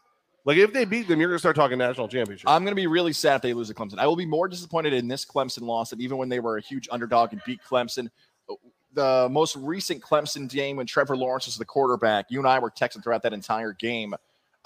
Like 0.44 0.58
if 0.58 0.74
they 0.74 0.86
beat 0.86 1.08
them, 1.08 1.20
you're 1.20 1.30
going 1.30 1.36
to 1.36 1.40
start 1.40 1.56
talking 1.56 1.78
national 1.78 2.08
championship. 2.08 2.50
I'm 2.50 2.64
going 2.64 2.72
to 2.72 2.82
be 2.82 2.88
really 2.88 3.14
sad 3.14 3.36
if 3.36 3.42
they 3.44 3.54
lose 3.54 3.68
to 3.68 3.74
Clemson. 3.74 4.00
I 4.00 4.08
will 4.08 4.16
be 4.16 4.26
more 4.26 4.48
disappointed 4.48 4.94
in 4.94 5.08
this 5.08 5.24
Clemson 5.24 5.62
loss 5.62 5.92
than 5.92 6.02
even 6.02 6.18
when 6.18 6.30
they 6.30 6.40
were 6.40 6.58
a 6.58 6.62
huge 6.62 6.88
underdog 6.92 7.34
and 7.34 7.42
beat 7.46 7.60
Clemson. 7.68 8.10
Uh, 8.50 8.56
the 8.94 9.30
most 9.30 9.56
recent 9.56 10.02
Clemson 10.02 10.50
game 10.50 10.78
when 10.78 10.86
Trevor 10.86 11.16
Lawrence 11.16 11.46
was 11.46 11.58
the 11.58 11.66
quarterback, 11.66 12.26
you 12.30 12.40
and 12.40 12.48
I 12.48 12.60
were 12.60 12.72
texting 12.72 13.04
throughout 13.04 13.24
that 13.24 13.34
entire 13.34 13.74
game. 13.74 14.16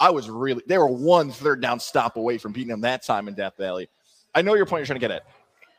I 0.00 0.10
was 0.10 0.28
really, 0.28 0.62
they 0.66 0.78
were 0.78 0.88
one 0.88 1.30
third 1.30 1.60
down 1.60 1.78
stop 1.78 2.16
away 2.16 2.38
from 2.38 2.52
beating 2.52 2.68
them 2.68 2.80
that 2.80 3.02
time 3.02 3.28
in 3.28 3.34
Death 3.34 3.56
Valley. 3.56 3.88
I 4.34 4.42
know 4.42 4.54
your 4.54 4.66
point 4.66 4.80
you're 4.80 4.86
trying 4.86 5.00
to 5.00 5.08
get 5.08 5.10
at. 5.10 5.26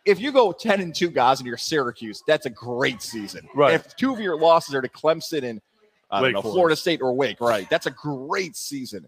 If 0.05 0.21
you 0.21 0.31
go 0.31 0.53
10 0.53 0.79
and 0.79 0.95
2 0.95 1.09
guys 1.09 1.39
and 1.39 1.47
you're 1.47 1.57
Syracuse, 1.57 2.23
that's 2.25 2.45
a 2.45 2.49
great 2.49 3.01
season. 3.01 3.47
Right. 3.53 3.73
If 3.73 3.95
two 3.97 4.13
of 4.13 4.21
your 4.21 4.39
losses 4.39 4.73
are 4.73 4.81
to 4.81 4.87
Clemson 4.87 5.43
and 5.43 5.61
I 6.09 6.21
don't 6.21 6.31
know, 6.31 6.41
Florida 6.41 6.75
State 6.75 7.01
or 7.01 7.13
Wake, 7.13 7.41
right? 7.41 7.69
That's 7.69 7.87
a 7.87 7.91
great 7.91 8.55
season. 8.55 9.07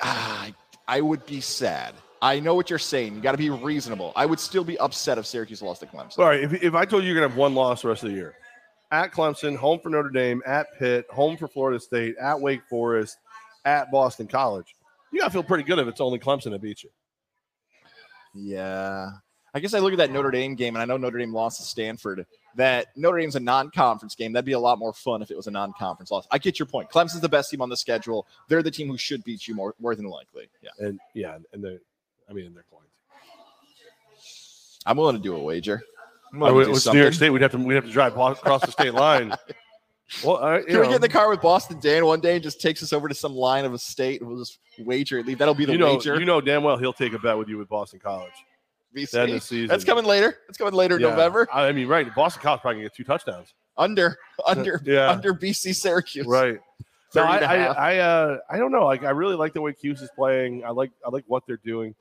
Ah, 0.00 0.44
I, 0.44 0.54
I 0.86 1.00
would 1.00 1.24
be 1.26 1.40
sad. 1.40 1.94
I 2.20 2.40
know 2.40 2.54
what 2.54 2.70
you're 2.70 2.78
saying. 2.78 3.14
You 3.14 3.20
got 3.20 3.32
to 3.32 3.38
be 3.38 3.50
reasonable. 3.50 4.12
I 4.16 4.26
would 4.26 4.40
still 4.40 4.64
be 4.64 4.78
upset 4.78 5.18
if 5.18 5.26
Syracuse 5.26 5.62
lost 5.62 5.80
to 5.80 5.86
Clemson. 5.86 6.18
All 6.18 6.26
right, 6.26 6.40
if, 6.40 6.52
if 6.62 6.74
I 6.74 6.84
told 6.84 7.02
you 7.04 7.08
you're 7.10 7.20
gonna 7.20 7.28
have 7.28 7.38
one 7.38 7.54
loss 7.54 7.82
the 7.82 7.88
rest 7.88 8.02
of 8.02 8.10
the 8.10 8.16
year, 8.16 8.34
at 8.90 9.12
Clemson, 9.12 9.56
home 9.56 9.78
for 9.80 9.90
Notre 9.90 10.10
Dame, 10.10 10.42
at 10.46 10.66
Pitt, 10.78 11.06
home 11.10 11.36
for 11.36 11.46
Florida 11.46 11.78
State, 11.78 12.16
at 12.20 12.40
Wake 12.40 12.62
Forest, 12.68 13.18
at 13.64 13.90
Boston 13.92 14.26
College, 14.26 14.74
you 15.12 15.20
gotta 15.20 15.30
feel 15.30 15.42
pretty 15.42 15.64
good 15.64 15.78
if 15.78 15.86
it's 15.86 16.00
only 16.00 16.18
Clemson 16.18 16.50
that 16.50 16.62
beat 16.62 16.82
you. 16.82 16.90
Yeah. 18.34 19.10
I 19.58 19.60
guess 19.60 19.74
I 19.74 19.80
look 19.80 19.90
at 19.92 19.98
that 19.98 20.12
Notre 20.12 20.30
Dame 20.30 20.54
game, 20.54 20.76
and 20.76 20.82
I 20.82 20.84
know 20.84 20.96
Notre 20.96 21.18
Dame 21.18 21.34
lost 21.34 21.58
to 21.58 21.66
Stanford. 21.66 22.24
That 22.54 22.96
Notre 22.96 23.18
Dame's 23.18 23.34
a 23.34 23.40
non-conference 23.40 24.14
game. 24.14 24.32
That'd 24.32 24.44
be 24.44 24.52
a 24.52 24.58
lot 24.58 24.78
more 24.78 24.92
fun 24.92 25.20
if 25.20 25.32
it 25.32 25.36
was 25.36 25.48
a 25.48 25.50
non-conference 25.50 26.12
loss. 26.12 26.28
I 26.30 26.38
get 26.38 26.60
your 26.60 26.66
point. 26.66 26.90
Clemson's 26.90 27.20
the 27.20 27.28
best 27.28 27.50
team 27.50 27.60
on 27.60 27.68
the 27.68 27.76
schedule. 27.76 28.24
They're 28.48 28.62
the 28.62 28.70
team 28.70 28.86
who 28.86 28.96
should 28.96 29.24
beat 29.24 29.48
you 29.48 29.56
more, 29.56 29.74
more 29.80 29.96
than 29.96 30.06
likely. 30.06 30.48
Yeah, 30.62 30.86
And 30.86 31.00
yeah, 31.12 31.38
and 31.52 31.62
they, 31.64 31.78
I 32.30 32.32
mean, 32.32 32.54
they're 32.54 32.64
going 32.70 32.84
to. 32.84 32.88
I'm 34.86 34.96
willing 34.96 35.16
to 35.16 35.22
do 35.22 35.34
a 35.34 35.42
wager. 35.42 35.82
I'm 36.32 36.40
Oh, 36.42 36.46
willing 36.54 36.60
it 36.60 36.64
to 36.64 36.66
do 36.66 36.72
was 36.72 36.86
New 36.94 37.00
York. 37.02 37.14
State. 37.14 37.30
We'd 37.30 37.42
have 37.42 37.50
to 37.52 37.58
we'd 37.58 37.74
have 37.74 37.84
to 37.86 37.90
drive 37.90 38.12
across 38.16 38.64
the 38.64 38.70
state 38.72 38.94
line. 38.94 39.34
Well, 40.24 40.36
all 40.36 40.50
right, 40.50 40.60
you 40.62 40.68
Can 40.72 40.80
we 40.80 40.86
get 40.86 40.94
in 40.94 41.00
the 41.02 41.08
car 41.10 41.28
with 41.28 41.42
Boston 41.42 41.80
Dan 41.80 42.06
one 42.06 42.20
day 42.20 42.32
and 42.36 42.42
just 42.42 42.62
takes 42.62 42.82
us 42.82 42.94
over 42.94 43.08
to 43.08 43.14
some 43.14 43.34
line 43.34 43.66
of 43.66 43.74
a 43.74 43.78
state 43.78 44.22
and 44.22 44.30
we'll 44.30 44.38
just 44.38 44.58
wager? 44.78 45.22
That'll 45.22 45.52
be 45.52 45.66
the 45.66 45.72
you 45.72 45.78
know, 45.78 45.96
wager. 45.96 46.18
you 46.18 46.24
know 46.24 46.40
damn 46.40 46.62
well 46.62 46.78
he'll 46.78 46.94
take 46.94 47.12
a 47.12 47.18
bet 47.18 47.36
with 47.36 47.46
you 47.46 47.58
with 47.58 47.68
Boston 47.68 48.00
College. 48.00 48.32
VC. 48.94 49.48
The. 49.48 49.66
That's 49.66 49.84
coming 49.84 50.04
later. 50.04 50.38
That's 50.46 50.58
coming 50.58 50.74
later 50.74 50.96
in 50.96 51.02
Yeah. 51.02 51.10
November. 51.10 51.46
I 51.52 51.70
mean, 51.72 51.88
right? 51.88 52.12
Boston 52.14 52.42
College 52.42 52.60
probably 52.60 52.76
gonna 52.80 52.88
get 52.88 52.94
two 52.94 53.04
touchdowns. 53.04 53.54
Under, 53.76 54.16
under, 54.46 54.80
Yeah. 54.86 55.10
under 55.10 55.32
BC 55.34 55.74
Syracuse. 55.74 56.26
Right. 56.26 56.58
So 57.10 57.22
30 57.26 57.44
I, 57.44 57.54
I. 57.66 57.92
I, 57.94 57.98
uh, 57.98 58.38
I 58.50 58.56
don't 58.58 58.72
know. 58.72 58.84
Like, 58.84 59.04
I 59.04 59.10
really 59.10 59.36
like 59.36 59.52
the 59.52 59.60
way 59.60 59.72
Cuse 59.72 60.02
is 60.02 60.10
playing. 60.16 60.64
I 60.64 60.70
like, 60.70 60.90
I 61.06 61.10
like 61.10 61.24
what 61.26 61.44
they're 61.46 61.60
doing. 61.64 61.94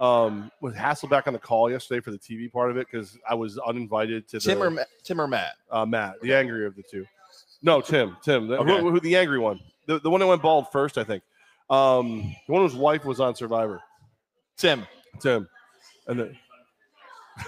Um, 0.00 0.50
with 0.60 0.74
Hasselbeck 0.74 1.26
on 1.28 1.32
the 1.32 1.38
call 1.38 1.70
yesterday 1.70 2.00
for 2.00 2.10
the 2.10 2.18
TV 2.18 2.50
part 2.50 2.70
of 2.70 2.76
it 2.76 2.88
because 2.90 3.16
I 3.28 3.34
was 3.34 3.58
uninvited 3.58 4.26
to 4.28 4.38
the 4.38 4.40
Tim 4.40 4.62
or, 4.62 4.70
Ma- 4.70 4.82
Tim 5.04 5.20
or 5.20 5.28
Matt? 5.28 5.52
uh, 5.70 5.86
Matt, 5.86 6.20
the 6.20 6.34
angrier 6.34 6.66
of 6.66 6.74
the 6.74 6.82
two. 6.82 7.06
No, 7.62 7.80
Tim, 7.80 8.16
Tim, 8.22 8.48
the, 8.48 8.58
Okay. 8.58 8.80
who, 8.80 8.90
who- 8.90 9.00
the 9.00 9.16
angry 9.16 9.38
one, 9.38 9.60
the, 9.86 10.00
the 10.00 10.10
one 10.10 10.20
that 10.20 10.26
went 10.26 10.42
bald 10.42 10.66
first, 10.72 10.98
I 10.98 11.04
think. 11.04 11.22
Um, 11.70 12.34
the 12.46 12.52
one 12.52 12.62
whose 12.62 12.74
wife 12.74 13.04
was 13.04 13.20
on 13.20 13.34
Survivor, 13.36 13.80
Tim. 14.56 14.84
Tim, 15.20 15.48
and 16.06 16.20
the, 16.20 16.34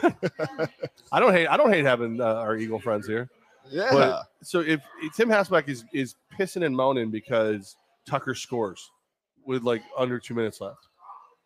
I 1.12 1.20
don't 1.20 1.32
hate, 1.32 1.46
I 1.46 1.56
don't 1.56 1.72
hate 1.72 1.84
having 1.84 2.20
uh, 2.20 2.24
our 2.24 2.56
Eagle 2.56 2.78
friends 2.78 3.06
here. 3.06 3.28
Yeah. 3.70 3.88
But 3.92 4.22
so 4.42 4.60
if, 4.60 4.80
if 5.02 5.14
Tim 5.14 5.28
Hasselbeck 5.28 5.68
is 5.68 5.84
is 5.92 6.14
pissing 6.38 6.64
and 6.64 6.76
moaning 6.76 7.10
because 7.10 7.76
Tucker 8.06 8.34
scores 8.34 8.90
with 9.44 9.62
like 9.62 9.82
under 9.96 10.18
two 10.18 10.34
minutes 10.34 10.60
left, 10.60 10.88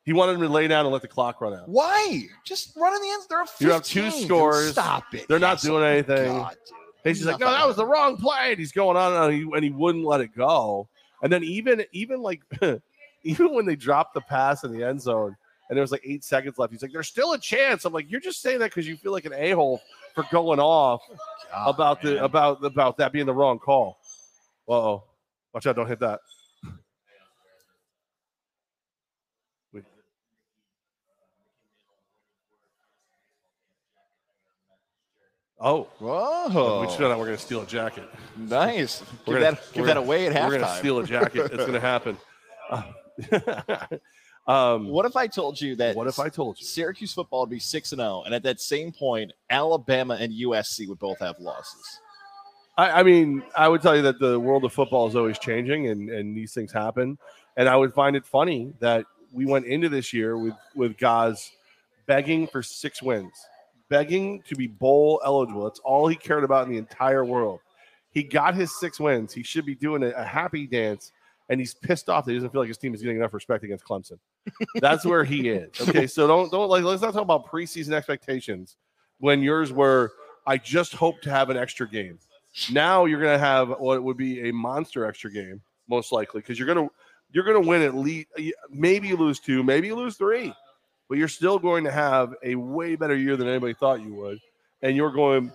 he 0.04 0.12
wanted 0.12 0.34
him 0.34 0.40
to 0.42 0.48
lay 0.48 0.68
down 0.68 0.84
and 0.86 0.92
let 0.92 1.02
the 1.02 1.08
clock 1.08 1.40
run 1.40 1.54
out. 1.54 1.68
Why? 1.68 2.24
Just 2.44 2.76
run 2.76 2.94
in 2.94 3.02
the 3.02 3.08
end. 3.08 3.22
They're 3.28 3.42
up 3.42 3.48
15. 3.48 3.66
You 3.66 3.72
have 3.72 3.82
two 3.84 4.10
scores. 4.10 4.72
Stop 4.72 5.14
it. 5.14 5.28
They're 5.28 5.38
not 5.38 5.58
Hassel. 5.58 5.78
doing 5.78 5.84
anything. 5.84 6.32
God. 6.32 6.56
He's 7.04 7.18
just 7.18 7.30
like, 7.30 7.40
no, 7.40 7.50
that 7.50 7.66
was 7.66 7.76
the 7.76 7.86
wrong 7.86 8.16
play. 8.16 8.50
And 8.50 8.58
he's 8.58 8.72
going 8.72 8.96
on 8.96 9.30
and 9.30 9.32
he, 9.32 9.42
and 9.54 9.64
he 9.64 9.70
wouldn't 9.70 10.04
let 10.04 10.20
it 10.20 10.34
go. 10.36 10.88
And 11.22 11.32
then 11.32 11.42
even 11.44 11.84
even 11.92 12.20
like 12.20 12.42
even 13.22 13.54
when 13.54 13.66
they 13.66 13.76
dropped 13.76 14.14
the 14.14 14.20
pass 14.22 14.64
in 14.64 14.72
the 14.72 14.84
end 14.84 15.00
zone 15.00 15.36
and 15.70 15.76
there 15.76 15.82
was 15.82 15.92
like 15.92 16.02
eight 16.04 16.24
seconds 16.24 16.58
left, 16.58 16.72
he's 16.72 16.82
like, 16.82 16.92
there's 16.92 17.06
still 17.08 17.32
a 17.32 17.38
chance. 17.38 17.84
I'm 17.84 17.92
like, 17.92 18.10
you're 18.10 18.20
just 18.20 18.42
saying 18.42 18.58
that 18.58 18.70
because 18.70 18.86
you 18.88 18.96
feel 18.96 19.12
like 19.12 19.24
an 19.24 19.32
a 19.32 19.52
hole 19.52 19.80
for 20.16 20.24
going 20.32 20.58
off 20.58 21.00
God, 21.52 21.68
about 21.70 22.02
the 22.02 22.22
about 22.24 22.62
about 22.64 22.96
that 22.98 23.12
being 23.12 23.24
the 23.26 23.32
wrong 23.32 23.58
call. 23.60 23.98
Uh 24.68 24.72
oh, 24.72 25.04
watch 25.54 25.66
out! 25.66 25.76
Don't 25.76 25.86
hit 25.86 26.00
that. 26.00 26.18
Wait. 29.72 29.84
Oh, 35.60 35.88
Whoa. 35.98 36.80
we 36.80 36.86
found 36.88 37.04
out 37.12 37.18
we're 37.18 37.26
going 37.26 37.36
to 37.36 37.42
steal 37.42 37.62
a 37.62 37.66
jacket. 37.66 38.08
Nice. 38.36 39.02
We're 39.26 39.34
Give 39.34 39.42
gonna- 39.42 39.56
that, 39.56 39.72
give 39.72 39.86
that 39.86 39.96
away 39.98 40.26
at 40.26 40.32
halftime. 40.32 40.48
We're 40.48 40.58
going 40.58 40.72
to 40.72 40.76
steal 40.78 40.98
a 41.00 41.06
jacket. 41.06 41.44
It's 41.46 41.56
going 41.56 41.72
to 41.74 41.80
happen. 41.80 42.16
um, 44.50 44.88
What 44.88 45.06
if 45.06 45.16
I 45.16 45.26
told 45.26 45.60
you 45.60 45.76
that 45.76 45.94
what 45.94 46.06
if 46.06 46.18
I 46.18 46.28
told 46.28 46.58
you? 46.58 46.66
Syracuse 46.66 47.12
football 47.12 47.40
would 47.40 47.50
be 47.50 47.58
6 47.58 47.92
and 47.92 48.00
0 48.00 48.22
and 48.26 48.34
at 48.34 48.42
that 48.42 48.60
same 48.60 48.92
point 48.92 49.32
Alabama 49.48 50.16
and 50.18 50.32
USC 50.32 50.88
would 50.88 50.98
both 50.98 51.18
have 51.20 51.38
losses? 51.38 52.00
I, 52.80 53.00
I 53.00 53.02
mean, 53.02 53.42
I 53.54 53.68
would 53.68 53.82
tell 53.82 53.94
you 53.94 54.02
that 54.02 54.18
the 54.18 54.40
world 54.40 54.64
of 54.64 54.72
football 54.72 55.06
is 55.06 55.14
always 55.14 55.38
changing, 55.38 55.88
and 55.88 56.08
and 56.08 56.34
these 56.34 56.54
things 56.54 56.72
happen. 56.72 57.18
And 57.56 57.68
I 57.68 57.76
would 57.76 57.92
find 57.92 58.16
it 58.16 58.24
funny 58.24 58.72
that 58.80 59.04
we 59.32 59.44
went 59.44 59.66
into 59.66 59.90
this 59.90 60.14
year 60.14 60.38
with 60.38 60.54
with 60.74 60.96
guys 60.96 61.52
begging 62.06 62.46
for 62.46 62.62
six 62.62 63.02
wins, 63.02 63.34
begging 63.90 64.42
to 64.48 64.56
be 64.56 64.66
bowl 64.66 65.20
eligible. 65.24 65.64
That's 65.64 65.80
all 65.80 66.08
he 66.08 66.16
cared 66.16 66.42
about 66.42 66.66
in 66.66 66.72
the 66.72 66.78
entire 66.78 67.24
world. 67.24 67.60
He 68.12 68.22
got 68.22 68.54
his 68.54 68.78
six 68.80 68.98
wins. 68.98 69.34
He 69.34 69.42
should 69.42 69.66
be 69.66 69.74
doing 69.74 70.02
a, 70.02 70.10
a 70.10 70.24
happy 70.24 70.66
dance, 70.66 71.12
and 71.50 71.60
he's 71.60 71.74
pissed 71.74 72.08
off 72.08 72.24
that 72.24 72.32
he 72.32 72.38
doesn't 72.38 72.50
feel 72.50 72.62
like 72.62 72.68
his 72.68 72.78
team 72.78 72.94
is 72.94 73.02
getting 73.02 73.18
enough 73.18 73.34
respect 73.34 73.62
against 73.62 73.84
Clemson. 73.84 74.18
That's 74.76 75.04
where 75.04 75.24
he 75.24 75.48
is. 75.48 75.70
Okay, 75.88 76.06
so 76.06 76.26
don't 76.26 76.50
don't 76.50 76.68
like 76.68 76.82
let's 76.82 77.02
not 77.02 77.12
talk 77.12 77.22
about 77.22 77.46
preseason 77.46 77.92
expectations 77.92 78.76
when 79.18 79.42
yours 79.42 79.72
were. 79.72 80.12
I 80.46 80.56
just 80.56 80.94
hope 80.94 81.20
to 81.22 81.30
have 81.30 81.50
an 81.50 81.56
extra 81.56 81.88
game. 81.88 82.18
Now 82.72 83.04
you're 83.04 83.20
to 83.20 83.38
have 83.38 83.68
what 83.78 84.02
would 84.02 84.16
be 84.16 84.48
a 84.48 84.52
monster 84.52 85.04
extra 85.04 85.30
game, 85.30 85.60
most 85.88 86.12
likely, 86.12 86.40
because 86.40 86.58
you're 86.58 86.66
to 86.74 86.92
you're 87.32 87.44
to 87.44 87.60
win 87.60 87.82
at 87.82 87.94
least. 87.94 88.28
Maybe 88.70 89.08
you 89.08 89.16
lose 89.16 89.38
two, 89.38 89.62
maybe 89.62 89.88
you 89.88 89.94
lose 89.94 90.16
three, 90.16 90.52
but 91.08 91.18
you're 91.18 91.28
still 91.28 91.58
going 91.58 91.84
to 91.84 91.90
have 91.92 92.34
a 92.42 92.54
way 92.54 92.96
better 92.96 93.16
year 93.16 93.36
than 93.36 93.48
anybody 93.48 93.74
thought 93.74 94.02
you 94.02 94.14
would, 94.14 94.38
and 94.82 94.96
you're 94.96 95.12
going 95.12 95.52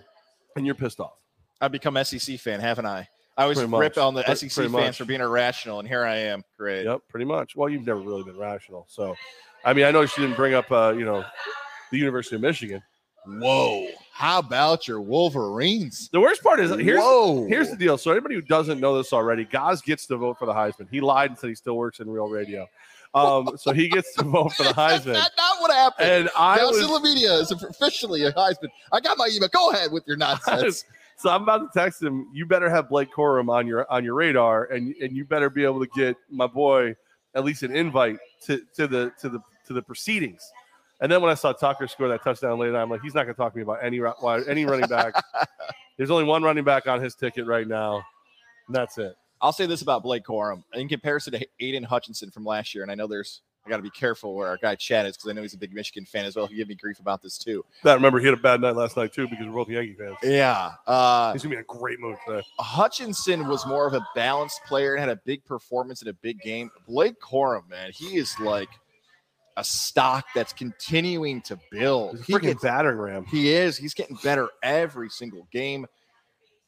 and 0.55 0.65
you're 0.65 0.75
pissed 0.75 0.99
off. 0.99 1.19
I've 1.59 1.71
become 1.71 1.97
SEC 2.03 2.39
fan, 2.39 2.59
haven't 2.59 2.85
I? 2.85 3.07
I 3.37 3.43
always 3.43 3.57
Pretty 3.57 3.73
rip 3.73 3.95
much. 3.95 4.01
on 4.03 4.13
the 4.13 4.23
Pre- 4.23 4.35
SEC 4.35 4.51
pretty 4.53 4.71
fans 4.71 4.85
much. 4.87 4.97
for 4.97 5.05
being 5.05 5.19
irrational, 5.21 5.79
and 5.79 5.87
here 5.87 6.05
I 6.05 6.15
am. 6.15 6.43
Great. 6.57 6.85
Yep, 6.85 7.01
pretty 7.09 7.25
much. 7.25 7.55
Well, 7.55 7.67
you've 7.69 7.85
never 7.85 7.99
really 7.99 8.23
been 8.23 8.37
rational, 8.37 8.85
so 8.89 9.15
I 9.65 9.73
mean, 9.73 9.85
I 9.85 9.91
know 9.91 10.05
she 10.05 10.21
didn't 10.21 10.37
bring 10.37 10.53
up, 10.53 10.71
uh, 10.71 10.93
you 10.97 11.03
know, 11.05 11.23
the 11.91 11.97
University 11.97 12.35
of 12.37 12.41
Michigan. 12.41 12.81
Whoa. 13.27 13.87
How 14.13 14.39
about 14.39 14.87
your 14.87 15.01
Wolverines? 15.01 16.09
The 16.13 16.19
worst 16.19 16.43
part 16.43 16.59
is 16.59 16.69
here's 16.79 16.99
Whoa. 16.99 17.47
Here's 17.47 17.69
the 17.71 17.75
deal. 17.75 17.97
So 17.97 18.11
anybody 18.11 18.35
who 18.35 18.41
doesn't 18.41 18.79
know 18.79 18.95
this 18.95 19.11
already, 19.11 19.43
Goz 19.45 19.81
gets 19.81 20.05
to 20.07 20.17
vote 20.17 20.37
for 20.37 20.45
the 20.45 20.53
Heisman. 20.53 20.87
He 20.91 21.01
lied 21.01 21.31
and 21.31 21.39
said 21.39 21.49
he 21.49 21.55
still 21.55 21.75
works 21.75 21.99
in 21.99 22.09
real 22.09 22.27
radio. 22.29 22.67
Um, 23.15 23.57
so 23.57 23.71
he 23.73 23.89
gets 23.89 24.13
to 24.15 24.23
vote 24.23 24.53
for 24.53 24.63
the 24.63 24.69
Heisman. 24.73 25.13
not, 25.13 25.31
not 25.37 25.59
what 25.61 25.71
happened. 25.71 26.09
And 26.09 26.29
I 26.37 26.57
Nelson 26.57 26.81
was 26.83 26.89
Lavinia 27.01 27.33
is 27.33 27.51
officially 27.51 28.23
a 28.25 28.31
Heisman. 28.33 28.67
I 28.91 28.99
got 28.99 29.17
my 29.17 29.27
email. 29.33 29.49
Go 29.49 29.71
ahead 29.71 29.91
with 29.91 30.05
your 30.07 30.17
nonsense. 30.17 30.85
so 31.17 31.29
I'm 31.29 31.43
about 31.43 31.71
to 31.71 31.79
text 31.79 32.01
him. 32.01 32.27
You 32.33 32.45
better 32.45 32.69
have 32.69 32.89
Blake 32.89 33.09
Corum 33.11 33.49
on 33.49 33.67
your 33.67 33.89
on 33.91 34.03
your 34.03 34.15
radar, 34.15 34.65
and 34.65 34.93
and 34.95 35.15
you 35.15 35.25
better 35.25 35.49
be 35.49 35.63
able 35.63 35.79
to 35.79 35.89
get 35.95 36.17
my 36.29 36.47
boy 36.47 36.95
at 37.35 37.43
least 37.43 37.63
an 37.63 37.75
invite 37.75 38.17
to 38.43 38.61
to 38.75 38.87
the 38.87 39.11
to 39.21 39.29
the 39.29 39.39
to 39.67 39.73
the 39.73 39.81
proceedings. 39.81 40.41
And 41.01 41.11
then 41.11 41.21
when 41.21 41.29
I 41.29 41.35
saw 41.35 41.51
Tucker 41.51 41.87
score 41.87 42.07
that 42.07 42.23
touchdown 42.23 42.57
later, 42.57 42.77
I'm 42.77 42.89
like, 42.89 43.01
he's 43.01 43.13
not 43.13 43.23
going 43.23 43.35
to 43.35 43.37
talk 43.37 43.51
to 43.51 43.57
me 43.57 43.63
about 43.63 43.79
any 43.83 43.99
any 44.49 44.65
running 44.65 44.87
back. 44.87 45.13
There's 45.97 46.11
only 46.11 46.23
one 46.23 46.43
running 46.43 46.63
back 46.63 46.87
on 46.87 47.01
his 47.01 47.15
ticket 47.15 47.45
right 47.45 47.67
now, 47.67 48.03
and 48.67 48.75
that's 48.75 48.97
it. 48.97 49.15
I'll 49.41 49.53
say 49.53 49.65
this 49.65 49.81
about 49.81 50.03
Blake 50.03 50.23
Corum 50.23 50.63
in 50.73 50.87
comparison 50.87 51.33
to 51.33 51.47
Aidan 51.59 51.83
Hutchinson 51.83 52.31
from 52.31 52.45
last 52.45 52.73
year, 52.73 52.83
and 52.83 52.91
I 52.91 52.95
know 52.95 53.07
there's 53.07 53.41
I 53.65 53.69
got 53.69 53.77
to 53.77 53.83
be 53.83 53.89
careful 53.89 54.35
where 54.35 54.47
our 54.47 54.57
guy 54.57 54.75
Chad 54.75 55.07
is 55.07 55.17
because 55.17 55.29
I 55.29 55.33
know 55.33 55.41
he's 55.41 55.55
a 55.55 55.57
big 55.57 55.73
Michigan 55.73 56.05
fan 56.05 56.25
as 56.25 56.35
well. 56.35 56.45
He 56.45 56.55
gave 56.55 56.67
me 56.67 56.75
grief 56.75 56.99
about 56.99 57.23
this 57.23 57.37
too. 57.37 57.65
That 57.83 57.95
remember 57.95 58.19
he 58.19 58.25
had 58.25 58.35
a 58.35 58.41
bad 58.41 58.61
night 58.61 58.75
last 58.75 58.95
night 58.95 59.11
too 59.11 59.27
because 59.27 59.45
we're 59.47 59.53
both 59.53 59.69
Yankee 59.69 59.95
fans. 59.95 60.17
Yeah, 60.21 60.71
uh, 60.85 61.33
He's 61.33 61.41
gonna 61.41 61.55
be 61.55 61.57
in 61.57 61.61
a 61.61 61.65
great 61.79 61.99
mood 61.99 62.15
today. 62.27 62.43
Hutchinson 62.59 63.47
was 63.47 63.65
more 63.65 63.87
of 63.87 63.93
a 63.95 64.05
balanced 64.13 64.63
player 64.65 64.93
and 64.93 64.99
had 64.99 65.09
a 65.09 65.19
big 65.25 65.43
performance 65.45 66.03
in 66.03 66.09
a 66.09 66.13
big 66.13 66.39
game. 66.41 66.69
Blake 66.87 67.19
Corum, 67.19 67.67
man, 67.67 67.89
he 67.91 68.17
is 68.17 68.39
like 68.39 68.69
a 69.57 69.63
stock 69.63 70.25
that's 70.35 70.53
continuing 70.53 71.41
to 71.41 71.57
build. 71.71 72.11
He's 72.11 72.19
a 72.21 72.23
He 72.25 72.33
freaking 72.33 72.41
gets- 72.41 72.63
battering 72.63 72.97
ram. 72.97 73.25
He 73.25 73.51
is. 73.51 73.77
He's 73.77 73.93
getting 73.95 74.17
better 74.23 74.49
every 74.61 75.09
single 75.09 75.47
game. 75.51 75.87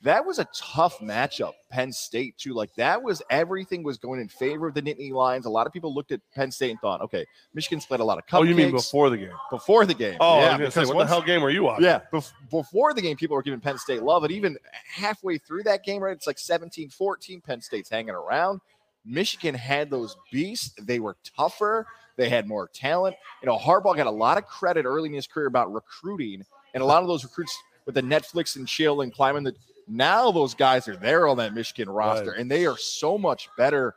That 0.04 0.24
was 0.24 0.38
a 0.38 0.48
tough 0.56 1.00
matchup, 1.00 1.54
Penn 1.72 1.92
State, 1.92 2.38
too. 2.38 2.54
Like 2.54 2.74
that 2.76 3.02
was 3.02 3.22
everything 3.32 3.82
was 3.82 3.98
going 3.98 4.20
in 4.22 4.28
favor 4.28 4.68
of 4.68 4.76
the 4.76 4.82
Nittany 4.82 5.12
Lions. 5.12 5.48
A 5.48 5.50
lot 5.50 5.66
of 5.66 5.74
people 5.74 5.92
looked 5.94 6.12
at 6.12 6.22
Penn 6.36 6.52
State 6.52 6.70
and 6.70 6.80
thought, 6.80 7.02
okay, 7.02 7.26
Michigan's 7.56 7.86
played 7.88 8.00
a 8.00 8.04
lot 8.04 8.20
of 8.20 8.26
cupcakes 8.28 8.40
Oh, 8.40 8.44
you 8.44 8.54
mean 8.54 8.70
before 8.72 9.10
the 9.10 9.18
game? 9.18 9.32
before 9.50 9.88
the 9.88 9.96
game. 9.96 10.18
Oh, 10.20 10.40
yeah, 10.40 10.70
say, 10.70 10.86
what 10.86 10.96
once- 10.98 11.10
the 11.10 11.16
hell 11.16 11.24
game 11.24 11.42
were 11.42 11.50
you 11.50 11.64
watching? 11.64 11.86
yeah, 11.86 12.02
bef- 12.14 12.32
before 12.52 12.94
the 12.94 13.02
game, 13.02 13.18
people 13.18 13.36
were 13.36 13.42
giving 13.42 13.60
Penn 13.60 13.80
State 13.80 14.04
love. 14.04 14.24
And 14.24 14.32
even 14.32 14.56
halfway 14.88 15.40
through 15.40 15.64
that 15.64 15.84
game, 15.84 16.04
right, 16.04 16.16
it's 16.16 16.28
like 16.28 16.38
17 16.38 16.90
14. 16.90 17.42
Penn 17.42 17.60
State's 17.62 17.90
hanging 17.90 18.12
around. 18.12 18.62
Michigan 19.04 19.56
had 19.56 19.90
those 19.90 20.16
beasts. 20.32 20.76
They 20.84 21.00
were 21.00 21.18
tougher. 21.36 21.88
They 22.18 22.30
had 22.30 22.48
more 22.48 22.68
talent. 22.68 23.16
You 23.42 23.48
know, 23.48 23.58
Harbaugh 23.58 23.96
got 23.96 24.06
a 24.08 24.12
lot 24.12 24.38
of 24.38 24.46
credit 24.46 24.86
early 24.86 25.08
in 25.10 25.16
his 25.16 25.26
career 25.28 25.48
about 25.48 25.74
recruiting. 25.74 26.44
And 26.74 26.84
a 26.84 26.86
lot 26.86 27.02
of 27.02 27.08
those 27.08 27.24
recruits 27.24 27.58
with 27.86 27.96
the 27.96 28.02
Netflix 28.04 28.58
and 28.58 28.68
chill 28.68 29.02
and 29.02 29.14
climbing 29.14 29.44
the 29.44 29.56
Now 29.88 30.32
those 30.32 30.54
guys 30.54 30.88
are 30.88 30.96
there 30.98 31.28
on 31.28 31.38
that 31.38 31.54
Michigan 31.54 31.90
roster, 31.90 32.32
Right. 32.32 32.40
and 32.40 32.52
they 32.52 32.66
are 32.66 32.78
so 32.78 33.18
much 33.18 33.50
better. 33.58 33.96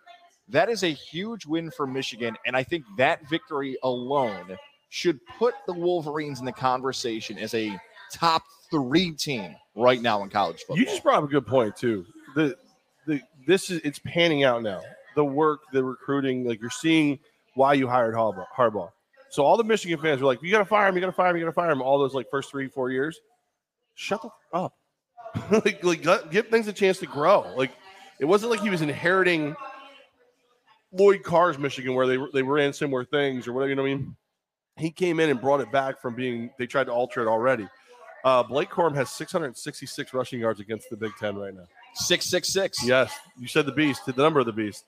That 0.48 0.68
is 0.68 0.82
a 0.82 0.88
huge 0.88 1.46
win 1.46 1.70
for 1.70 1.86
Michigan, 1.86 2.36
and 2.46 2.56
I 2.56 2.62
think 2.62 2.84
that 2.96 3.28
victory 3.28 3.76
alone 3.82 4.56
should 4.88 5.20
put 5.38 5.54
the 5.66 5.72
Wolverines 5.72 6.40
in 6.40 6.44
the 6.44 6.52
conversation 6.52 7.38
as 7.38 7.54
a 7.54 7.76
top 8.12 8.42
three 8.70 9.12
team 9.12 9.54
right 9.76 10.00
now 10.02 10.22
in 10.22 10.30
college 10.30 10.58
football. 10.60 10.78
You 10.78 10.84
just 10.84 11.02
brought 11.02 11.18
up 11.18 11.24
a 11.24 11.28
good 11.32 11.46
point 11.46 11.76
too. 11.76 12.04
The 12.34 12.56
the 13.06 13.20
this 13.46 13.70
is 13.70 13.80
it's 13.84 14.00
panning 14.00 14.42
out 14.44 14.62
now. 14.62 14.80
The 15.16 15.24
work, 15.24 15.60
the 15.72 15.82
recruiting, 15.82 16.44
like 16.44 16.60
you're 16.60 16.70
seeing 16.70 17.18
why 17.54 17.74
you 17.74 17.88
hired 17.88 18.14
Harbaugh. 18.14 18.46
Harbaugh. 18.56 18.90
So 19.30 19.44
all 19.44 19.56
the 19.56 19.64
Michigan 19.64 19.98
fans 20.00 20.20
were 20.20 20.26
like, 20.26 20.42
"You 20.42 20.50
got 20.50 20.58
to 20.58 20.64
fire 20.64 20.88
him! 20.88 20.94
You 20.96 21.00
got 21.00 21.06
to 21.06 21.12
fire 21.12 21.30
him! 21.30 21.36
You 21.36 21.42
got 21.44 21.50
to 21.50 21.54
fire 21.54 21.70
him!" 21.70 21.82
All 21.82 21.98
those 21.98 22.14
like 22.14 22.28
first 22.30 22.50
three, 22.50 22.66
four 22.68 22.90
years. 22.90 23.20
Shut 23.94 24.22
the 24.22 24.28
f- 24.28 24.32
up. 24.52 24.74
like, 25.50 25.84
like 25.84 26.30
give 26.30 26.48
things 26.48 26.68
a 26.68 26.72
chance 26.72 26.98
to 26.98 27.06
grow. 27.06 27.52
Like 27.56 27.70
it 28.18 28.24
wasn't 28.24 28.50
like 28.50 28.60
he 28.60 28.70
was 28.70 28.82
inheriting 28.82 29.54
Lloyd 30.92 31.22
Carr's 31.22 31.58
Michigan, 31.58 31.94
where 31.94 32.06
they 32.06 32.18
were- 32.18 32.30
they 32.32 32.42
ran 32.42 32.72
similar 32.72 33.04
things 33.04 33.46
or 33.46 33.52
whatever. 33.52 33.70
You 33.70 33.76
know 33.76 33.82
what 33.82 33.90
I 33.90 33.94
mean? 33.94 34.16
He 34.76 34.90
came 34.90 35.20
in 35.20 35.30
and 35.30 35.40
brought 35.40 35.60
it 35.60 35.70
back 35.70 36.00
from 36.00 36.14
being 36.14 36.50
they 36.58 36.66
tried 36.66 36.84
to 36.84 36.92
alter 36.92 37.22
it 37.22 37.28
already. 37.28 37.68
Uh, 38.24 38.42
Blake 38.42 38.68
Corum 38.70 38.94
has 38.96 39.10
666 39.10 40.12
rushing 40.12 40.40
yards 40.40 40.60
against 40.60 40.90
the 40.90 40.96
Big 40.96 41.12
Ten 41.18 41.36
right 41.36 41.54
now. 41.54 41.64
six 41.94 42.26
six 42.26 42.48
six. 42.48 42.84
Yes, 42.84 43.12
you 43.38 43.46
said 43.48 43.66
the 43.66 43.72
beast, 43.72 44.04
the 44.06 44.12
number 44.12 44.40
of 44.40 44.46
the 44.46 44.52
beast. 44.52 44.84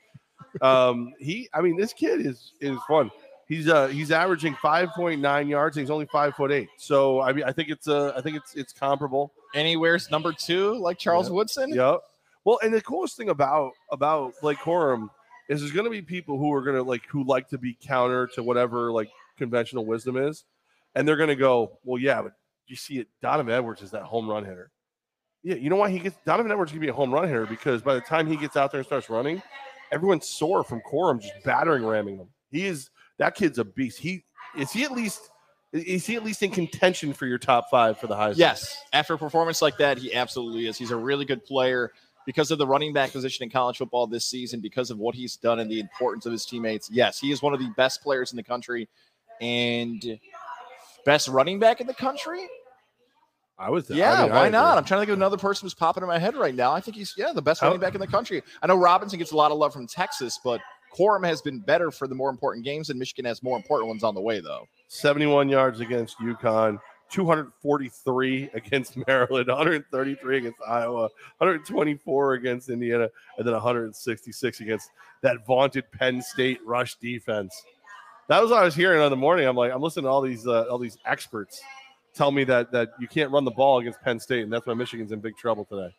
Um, 0.60 1.14
he, 1.18 1.48
I 1.54 1.60
mean, 1.62 1.76
this 1.76 1.92
kid 1.92 2.24
is 2.26 2.52
is 2.60 2.76
fun. 2.88 3.10
He's 3.52 3.68
uh 3.68 3.88
he's 3.88 4.10
averaging 4.10 4.54
5.9 4.54 5.48
yards. 5.48 5.76
And 5.76 5.82
he's 5.82 5.90
only 5.90 6.06
five 6.06 6.34
foot 6.34 6.50
eight. 6.50 6.70
So 6.78 7.20
I 7.20 7.34
mean, 7.34 7.44
I 7.44 7.52
think 7.52 7.68
it's 7.68 7.86
uh 7.86 8.14
I 8.16 8.22
think 8.22 8.36
it's 8.36 8.54
it's 8.54 8.72
comparable. 8.72 9.34
Anywhere's 9.54 10.10
number 10.10 10.32
two, 10.32 10.74
like 10.78 10.98
Charles. 10.98 11.30
Woodson. 11.30 11.68
Yep. 11.68 12.00
Well, 12.46 12.58
and 12.62 12.72
the 12.72 12.80
coolest 12.80 13.18
thing 13.18 13.28
about 13.28 13.72
about 13.90 14.32
Blake 14.40 14.56
Corum 14.56 15.10
is 15.50 15.60
there's 15.60 15.72
going 15.72 15.84
to 15.84 15.90
be 15.90 16.00
people 16.00 16.38
who 16.38 16.50
are 16.54 16.62
going 16.62 16.76
to 16.76 16.82
like 16.82 17.02
who 17.10 17.24
like 17.24 17.48
to 17.48 17.58
be 17.58 17.76
counter 17.82 18.26
to 18.28 18.42
whatever 18.42 18.90
like 18.90 19.10
conventional 19.36 19.84
wisdom 19.84 20.16
is, 20.16 20.44
and 20.94 21.06
they're 21.06 21.16
going 21.16 21.28
to 21.28 21.36
go, 21.36 21.78
well, 21.84 22.00
yeah, 22.00 22.22
but 22.22 22.32
you 22.68 22.76
see 22.76 23.00
it. 23.00 23.08
Donovan 23.20 23.52
Edwards 23.52 23.82
is 23.82 23.90
that 23.90 24.04
home 24.04 24.30
run 24.30 24.46
hitter. 24.46 24.70
Yeah, 25.42 25.56
you 25.56 25.68
know 25.68 25.76
why 25.76 25.90
he 25.90 25.98
gets 25.98 26.16
Donovan 26.24 26.50
Edwards 26.50 26.72
can 26.72 26.80
be 26.80 26.88
a 26.88 26.94
home 26.94 27.12
run 27.12 27.28
hitter 27.28 27.44
because 27.44 27.82
by 27.82 27.92
the 27.92 28.00
time 28.00 28.26
he 28.26 28.38
gets 28.38 28.56
out 28.56 28.70
there 28.70 28.80
and 28.80 28.86
starts 28.86 29.10
running, 29.10 29.42
everyone's 29.92 30.26
sore 30.26 30.64
from 30.64 30.80
Corum 30.90 31.20
just 31.20 31.34
battering 31.44 31.84
ramming 31.84 32.16
them. 32.16 32.28
He 32.50 32.64
is 32.64 32.88
that 33.22 33.36
kid's 33.36 33.58
a 33.58 33.64
beast. 33.64 33.98
He 33.98 34.24
is 34.56 34.72
he 34.72 34.82
at 34.82 34.90
least 34.90 35.30
is 35.72 36.04
he 36.04 36.16
at 36.16 36.24
least 36.24 36.42
in 36.42 36.50
contention 36.50 37.12
for 37.12 37.26
your 37.26 37.38
top 37.38 37.70
five 37.70 37.98
for 37.98 38.08
the 38.08 38.16
Heisman? 38.16 38.36
Yes, 38.36 38.76
after 38.92 39.14
a 39.14 39.18
performance 39.18 39.62
like 39.62 39.78
that, 39.78 39.96
he 39.96 40.12
absolutely 40.12 40.66
is. 40.66 40.76
He's 40.76 40.90
a 40.90 40.96
really 40.96 41.24
good 41.24 41.44
player 41.44 41.92
because 42.26 42.50
of 42.50 42.58
the 42.58 42.66
running 42.66 42.92
back 42.92 43.12
position 43.12 43.44
in 43.44 43.50
college 43.50 43.78
football 43.78 44.06
this 44.06 44.26
season, 44.26 44.60
because 44.60 44.90
of 44.90 44.98
what 44.98 45.14
he's 45.14 45.36
done 45.36 45.60
and 45.60 45.70
the 45.70 45.80
importance 45.80 46.26
of 46.26 46.32
his 46.32 46.44
teammates. 46.44 46.90
Yes, 46.90 47.18
he 47.18 47.30
is 47.30 47.42
one 47.42 47.54
of 47.54 47.60
the 47.60 47.70
best 47.76 48.02
players 48.02 48.32
in 48.32 48.36
the 48.36 48.42
country 48.42 48.88
and 49.40 50.18
best 51.04 51.28
running 51.28 51.58
back 51.58 51.80
in 51.80 51.86
the 51.86 51.94
country. 51.94 52.46
I 53.56 53.70
was. 53.70 53.88
I 53.90 53.94
Yeah, 53.94 54.22
mean, 54.24 54.32
why 54.32 54.48
not? 54.48 54.78
I'm 54.78 54.84
trying 54.84 54.98
to 54.98 55.02
think 55.02 55.10
of 55.10 55.18
another 55.18 55.36
person 55.36 55.66
who's 55.66 55.74
popping 55.74 56.02
in 56.02 56.08
my 56.08 56.18
head 56.18 56.34
right 56.34 56.54
now. 56.54 56.72
I 56.72 56.80
think 56.80 56.96
he's 56.96 57.14
yeah 57.16 57.32
the 57.32 57.42
best 57.42 57.62
running 57.62 57.78
oh. 57.78 57.80
back 57.80 57.94
in 57.94 58.00
the 58.00 58.06
country. 58.06 58.42
I 58.62 58.66
know 58.66 58.76
Robinson 58.76 59.18
gets 59.18 59.30
a 59.30 59.36
lot 59.36 59.52
of 59.52 59.58
love 59.58 59.72
from 59.72 59.86
Texas, 59.86 60.40
but 60.42 60.60
Corum 60.96 61.24
has 61.26 61.40
been 61.40 61.58
better 61.58 61.90
for 61.90 62.06
the 62.06 62.14
more 62.14 62.30
important 62.30 62.64
games, 62.64 62.90
and 62.90 62.98
Michigan 62.98 63.24
has 63.24 63.42
more 63.42 63.56
important 63.56 63.88
ones 63.88 64.04
on 64.04 64.14
the 64.14 64.20
way 64.20 64.40
though. 64.40 64.66
71 64.88 65.48
yards 65.48 65.80
against 65.80 66.18
UConn, 66.18 66.78
243 67.10 68.50
against 68.54 68.96
Maryland, 69.06 69.48
133 69.48 70.38
against 70.38 70.58
Iowa, 70.66 71.08
124 71.38 72.34
against 72.34 72.68
Indiana, 72.68 73.08
and 73.38 73.46
then 73.46 73.54
166 73.54 74.60
against 74.60 74.90
that 75.22 75.46
vaunted 75.46 75.90
Penn 75.92 76.20
State 76.20 76.60
rush 76.64 76.96
defense. 76.96 77.64
That 78.28 78.40
was 78.40 78.50
what 78.50 78.60
I 78.60 78.64
was 78.64 78.74
hearing 78.74 79.02
in 79.02 79.10
the 79.10 79.16
morning. 79.16 79.46
I'm 79.46 79.56
like, 79.56 79.72
I'm 79.72 79.82
listening 79.82 80.04
to 80.04 80.10
all 80.10 80.22
these 80.22 80.46
uh, 80.46 80.64
all 80.70 80.78
these 80.78 80.98
experts 81.04 81.62
tell 82.14 82.30
me 82.30 82.44
that 82.44 82.72
that 82.72 82.92
you 83.00 83.08
can't 83.08 83.30
run 83.30 83.44
the 83.44 83.50
ball 83.50 83.78
against 83.78 84.00
Penn 84.02 84.20
State, 84.20 84.42
and 84.42 84.52
that's 84.52 84.66
why 84.66 84.74
Michigan's 84.74 85.12
in 85.12 85.20
big 85.20 85.36
trouble 85.36 85.64
today. 85.64 85.94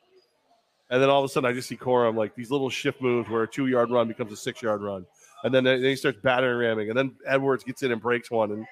And 0.94 1.02
then 1.02 1.10
all 1.10 1.18
of 1.24 1.26
a 1.26 1.28
sudden, 1.34 1.50
I 1.50 1.54
just 1.54 1.68
see 1.68 1.76
Corum 1.76 2.16
like 2.16 2.36
these 2.36 2.52
little 2.52 2.70
shift 2.70 3.02
moves 3.02 3.28
where 3.28 3.42
a 3.42 3.48
two 3.48 3.66
yard 3.66 3.90
run 3.90 4.08
becomes 4.08 4.32
a 4.32 4.38
six 4.38 4.62
yard 4.62 4.84
run, 4.84 5.08
and 5.44 5.52
then, 5.52 5.64
then 5.64 5.82
he 5.84 5.96
starts 5.96 6.20
battering 6.22 6.56
ramming, 6.60 6.90
and 6.90 6.98
then 6.98 7.16
Edwards 7.26 7.64
gets 7.64 7.82
in 7.82 7.92
and 7.92 8.00
breaks 8.00 8.30
one, 8.30 8.52
and 8.52 8.68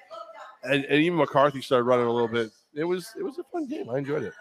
and, 0.62 0.84
and 0.84 1.02
even 1.02 1.18
McCarthy 1.18 1.60
started 1.60 1.82
running 1.82 2.06
a 2.06 2.12
little 2.12 2.28
bit. 2.28 2.52
It 2.74 2.84
was 2.84 3.12
it 3.18 3.24
was 3.24 3.40
a 3.40 3.42
fun 3.42 3.66
game. 3.66 3.90
I 3.90 3.98
enjoyed 3.98 4.22
it. 4.22 4.32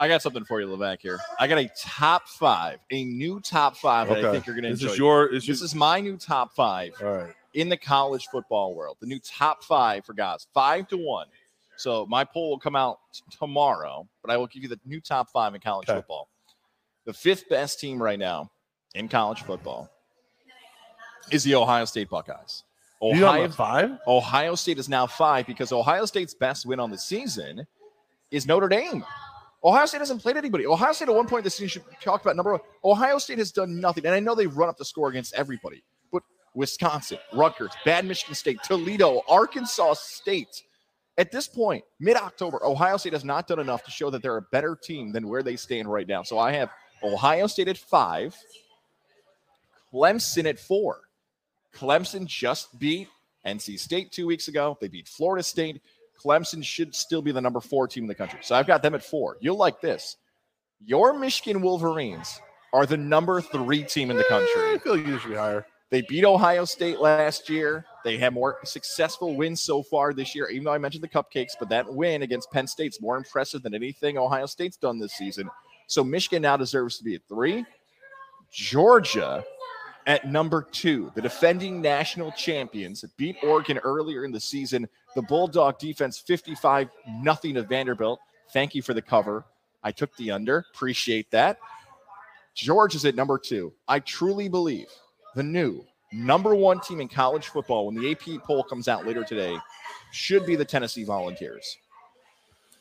I 0.00 0.08
got 0.08 0.22
something 0.22 0.44
for 0.46 0.58
you, 0.58 0.68
Levack. 0.68 1.00
Here, 1.02 1.18
I 1.38 1.46
got 1.48 1.58
a 1.58 1.70
top 1.76 2.26
five, 2.28 2.78
a 2.90 3.04
new 3.04 3.40
top 3.40 3.76
five 3.76 4.08
that 4.08 4.24
I 4.24 4.32
think 4.32 4.46
you're 4.46 4.54
going 4.54 4.64
to 4.64 4.70
This 4.70 4.80
enjoy. 4.80 4.92
is 4.92 4.98
your 4.98 5.30
this 5.30 5.46
this 5.46 5.56
is 5.56 5.62
is 5.70 5.74
my 5.74 6.00
new 6.00 6.16
top 6.16 6.54
five 6.54 6.94
all 7.02 7.12
right. 7.12 7.34
in 7.52 7.68
the 7.68 7.76
college 7.76 8.26
football 8.32 8.74
world. 8.74 8.96
The 9.00 9.06
new 9.06 9.18
top 9.20 9.62
five 9.64 10.06
for 10.06 10.14
guys, 10.14 10.46
five 10.54 10.88
to 10.88 10.96
one. 10.96 11.26
So 11.76 12.06
my 12.06 12.24
poll 12.24 12.48
will 12.48 12.58
come 12.58 12.74
out 12.74 13.00
tomorrow, 13.38 14.08
but 14.22 14.30
I 14.32 14.38
will 14.38 14.46
give 14.46 14.62
you 14.62 14.68
the 14.70 14.80
new 14.86 15.02
top 15.02 15.28
five 15.30 15.54
in 15.54 15.60
college 15.60 15.90
Okay. 15.90 15.98
football. 15.98 16.30
The 17.08 17.14
fifth 17.14 17.48
best 17.48 17.80
team 17.80 18.02
right 18.02 18.18
now 18.18 18.50
in 18.94 19.08
college 19.08 19.40
football 19.40 19.88
is 21.30 21.42
the 21.42 21.54
Ohio 21.54 21.86
State 21.86 22.10
Buckeyes. 22.10 22.64
Ohio, 23.00 23.48
five? 23.48 23.92
Ohio 24.06 24.54
State 24.54 24.78
is 24.78 24.90
now 24.90 25.06
five 25.06 25.46
because 25.46 25.72
Ohio 25.72 26.04
State's 26.04 26.34
best 26.34 26.66
win 26.66 26.78
on 26.78 26.90
the 26.90 26.98
season 26.98 27.66
is 28.30 28.46
Notre 28.46 28.68
Dame. 28.68 29.02
Ohio 29.64 29.86
State 29.86 30.00
hasn't 30.00 30.20
played 30.20 30.36
anybody. 30.36 30.66
Ohio 30.66 30.92
State 30.92 31.08
at 31.08 31.14
one 31.14 31.26
point 31.26 31.44
this 31.44 31.54
season 31.54 31.68
should 31.68 32.00
talk 32.02 32.20
about 32.20 32.36
number 32.36 32.52
one. 32.52 32.60
Ohio 32.84 33.16
State 33.16 33.38
has 33.38 33.52
done 33.52 33.80
nothing, 33.80 34.04
and 34.04 34.14
I 34.14 34.20
know 34.20 34.34
they 34.34 34.46
run 34.46 34.68
up 34.68 34.76
the 34.76 34.84
score 34.84 35.08
against 35.08 35.32
everybody, 35.32 35.82
but 36.12 36.22
Wisconsin, 36.52 37.16
Rutgers, 37.32 37.72
bad 37.86 38.04
Michigan 38.04 38.34
State, 38.34 38.58
Toledo, 38.62 39.22
Arkansas 39.26 39.94
State. 39.94 40.62
At 41.16 41.32
this 41.32 41.48
point, 41.48 41.84
mid 42.00 42.18
October, 42.18 42.62
Ohio 42.62 42.98
State 42.98 43.14
has 43.14 43.24
not 43.24 43.48
done 43.48 43.60
enough 43.60 43.82
to 43.84 43.90
show 43.90 44.10
that 44.10 44.20
they're 44.20 44.36
a 44.36 44.42
better 44.52 44.76
team 44.76 45.10
than 45.10 45.26
where 45.26 45.42
they 45.42 45.56
stand 45.56 45.90
right 45.90 46.06
now. 46.06 46.22
So 46.22 46.38
I 46.38 46.52
have 46.52 46.68
Ohio 47.02 47.46
State 47.46 47.68
at 47.68 47.78
five, 47.78 48.36
Clemson 49.92 50.46
at 50.46 50.58
four. 50.58 51.00
Clemson 51.74 52.26
just 52.26 52.78
beat 52.78 53.08
NC 53.46 53.78
State 53.78 54.12
two 54.12 54.26
weeks 54.26 54.48
ago. 54.48 54.76
They 54.80 54.88
beat 54.88 55.08
Florida 55.08 55.42
State. 55.42 55.80
Clemson 56.22 56.64
should 56.64 56.94
still 56.94 57.22
be 57.22 57.30
the 57.32 57.40
number 57.40 57.60
four 57.60 57.86
team 57.86 58.04
in 58.04 58.08
the 58.08 58.14
country. 58.14 58.40
So 58.42 58.54
I've 58.56 58.66
got 58.66 58.82
them 58.82 58.94
at 58.94 59.04
four. 59.04 59.36
You'll 59.40 59.56
like 59.56 59.80
this. 59.80 60.16
Your 60.84 61.16
Michigan 61.18 61.62
Wolverines 61.62 62.40
are 62.72 62.86
the 62.86 62.96
number 62.96 63.40
three 63.40 63.84
team 63.84 64.10
in 64.10 64.16
the 64.16 64.24
Eh, 64.24 64.26
I 64.26 64.28
country. 64.28 64.78
feel 64.80 64.96
like 64.96 65.06
you 65.06 65.18
should 65.18 65.30
be 65.30 65.36
higher. 65.36 65.66
They 65.90 66.02
beat 66.02 66.24
Ohio 66.24 66.64
State 66.66 67.00
last 67.00 67.48
year. 67.48 67.86
They 68.04 68.18
have 68.18 68.34
more 68.34 68.58
successful 68.64 69.36
wins 69.36 69.60
so 69.62 69.82
far 69.82 70.12
this 70.12 70.34
year, 70.34 70.48
even 70.50 70.64
though 70.64 70.72
I 70.72 70.78
mentioned 70.78 71.02
the 71.02 71.08
cupcakes, 71.08 71.52
but 71.58 71.68
that 71.70 71.90
win 71.92 72.22
against 72.22 72.50
Penn 72.50 72.66
State's 72.66 73.00
more 73.00 73.16
impressive 73.16 73.62
than 73.62 73.74
anything 73.74 74.18
Ohio 74.18 74.44
State's 74.46 74.76
done 74.76 74.98
this 74.98 75.14
season. 75.14 75.48
So 75.88 76.04
Michigan 76.04 76.42
now 76.42 76.56
deserves 76.56 76.98
to 76.98 77.04
be 77.04 77.16
at 77.16 77.22
three. 77.28 77.64
Georgia 78.52 79.44
at 80.06 80.26
number 80.26 80.62
two. 80.62 81.10
The 81.14 81.22
defending 81.22 81.80
national 81.82 82.30
champions 82.32 83.04
beat 83.16 83.36
Oregon 83.42 83.78
earlier 83.78 84.24
in 84.24 84.30
the 84.30 84.40
season. 84.40 84.88
The 85.16 85.22
Bulldog 85.22 85.78
defense 85.78 86.18
55 86.18 86.90
nothing 87.08 87.56
of 87.56 87.68
Vanderbilt. 87.68 88.20
Thank 88.52 88.74
you 88.74 88.82
for 88.82 88.94
the 88.94 89.02
cover. 89.02 89.44
I 89.82 89.90
took 89.90 90.14
the 90.16 90.30
under. 90.30 90.66
Appreciate 90.74 91.30
that. 91.30 91.58
Georgia's 92.54 93.04
at 93.04 93.14
number 93.14 93.38
two. 93.38 93.72
I 93.86 94.00
truly 94.00 94.48
believe 94.48 94.88
the 95.34 95.42
new 95.42 95.84
number 96.12 96.54
one 96.54 96.80
team 96.80 97.00
in 97.00 97.08
college 97.08 97.48
football 97.48 97.86
when 97.86 97.94
the 97.94 98.10
AP 98.10 98.42
poll 98.42 98.62
comes 98.62 98.88
out 98.88 99.06
later 99.06 99.24
today 99.24 99.56
should 100.10 100.44
be 100.44 100.56
the 100.56 100.64
Tennessee 100.64 101.04
Volunteers. 101.04 101.78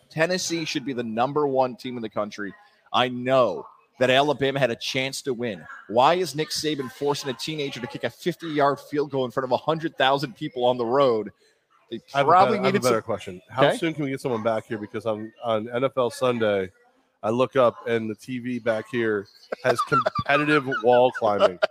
Tennessee 0.09 0.65
should 0.65 0.85
be 0.85 0.93
the 0.93 1.03
number 1.03 1.47
one 1.47 1.75
team 1.75 1.97
in 1.97 2.01
the 2.01 2.09
country. 2.09 2.53
I 2.93 3.09
know 3.09 3.67
that 3.99 4.09
Alabama 4.09 4.59
had 4.59 4.69
a 4.71 4.75
chance 4.75 5.21
to 5.23 5.33
win. 5.33 5.65
Why 5.87 6.15
is 6.15 6.35
Nick 6.35 6.49
Saban 6.49 6.91
forcing 6.91 7.29
a 7.29 7.33
teenager 7.33 7.79
to 7.79 7.87
kick 7.87 8.03
a 8.03 8.09
50 8.09 8.47
yard 8.47 8.79
field 8.79 9.11
goal 9.11 9.25
in 9.25 9.31
front 9.31 9.45
of 9.45 9.51
100,000 9.51 10.35
people 10.35 10.65
on 10.65 10.77
the 10.77 10.85
road? 10.85 11.31
They 11.89 12.01
I 12.13 12.19
have, 12.19 12.27
a 12.27 12.29
probably 12.29 12.57
better, 12.57 12.63
I 12.63 12.65
have 12.67 12.75
a 12.75 12.79
better 12.79 12.95
some. 12.97 13.03
question. 13.03 13.41
How 13.49 13.65
Okay. 13.67 13.77
soon 13.77 13.93
can 13.93 14.03
we 14.03 14.09
get 14.11 14.21
someone 14.21 14.43
back 14.43 14.65
here? 14.67 14.77
Because 14.77 15.05
on 15.05 15.31
on 15.43 15.67
NFL 15.67 16.11
Sunday, 16.11 16.69
I 17.23 17.29
look 17.29 17.55
up 17.55 17.87
and 17.87 18.09
the 18.09 18.15
TV 18.15 18.61
back 18.63 18.85
here 18.91 19.27
has 19.63 19.79
competitive 19.81 20.67
wall 20.83 21.11
climbing. 21.11 21.59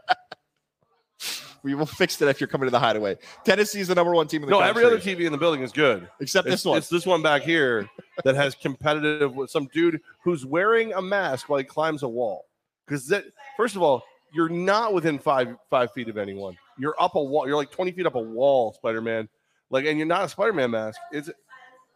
We 1.66 1.74
will 1.74 1.84
fix 2.02 2.14
that 2.18 2.28
if 2.28 2.40
you're 2.40 2.46
coming 2.46 2.68
to 2.68 2.70
the 2.70 2.78
hideaway. 2.78 3.18
Tennessee 3.44 3.80
is 3.80 3.88
the 3.88 3.94
number 3.96 4.14
one 4.14 4.28
team 4.28 4.44
in 4.44 4.48
the 4.48 4.52
No, 4.52 4.60
country. 4.60 4.84
every 4.84 4.96
other 4.96 5.02
TV 5.02 5.26
in 5.26 5.32
the 5.32 5.38
building 5.38 5.62
is 5.62 5.72
good. 5.72 6.08
except 6.20 6.46
It's 6.46 6.62
this 6.62 6.64
one. 6.64 6.78
It's 6.78 6.88
this 6.88 7.04
one 7.04 7.22
back 7.22 7.42
here 7.42 7.90
that 8.22 8.36
has 8.36 8.54
competitive 8.54 9.34
with 9.34 9.50
some 9.50 9.66
dude 9.74 10.00
who's 10.22 10.46
wearing 10.46 10.92
a 10.94 11.02
mask 11.02 11.48
while 11.48 11.58
he 11.58 11.64
climbs 11.64 12.04
a 12.04 12.08
wall. 12.08 12.44
Because 12.86 13.08
that, 13.08 13.24
first 13.56 13.74
of 13.74 13.82
all, 13.82 14.04
you're 14.32 14.48
not 14.48 14.94
within 14.94 15.18
five 15.18 15.56
five 15.68 15.92
feet 15.92 16.08
of 16.08 16.16
anyone. 16.16 16.56
You're 16.78 16.94
up 17.00 17.16
a 17.16 17.22
wall. 17.22 17.48
You're 17.48 17.56
like 17.56 17.72
20 17.72 17.90
feet 17.90 18.06
up 18.06 18.14
a 18.14 18.20
wall, 18.20 18.72
Spider 18.74 19.00
Man. 19.00 19.28
Like, 19.68 19.86
and 19.86 19.98
you're 19.98 20.06
not 20.06 20.22
a 20.24 20.28
Spider 20.28 20.52
Man 20.52 20.70
mask. 20.70 21.00
It's 21.10 21.28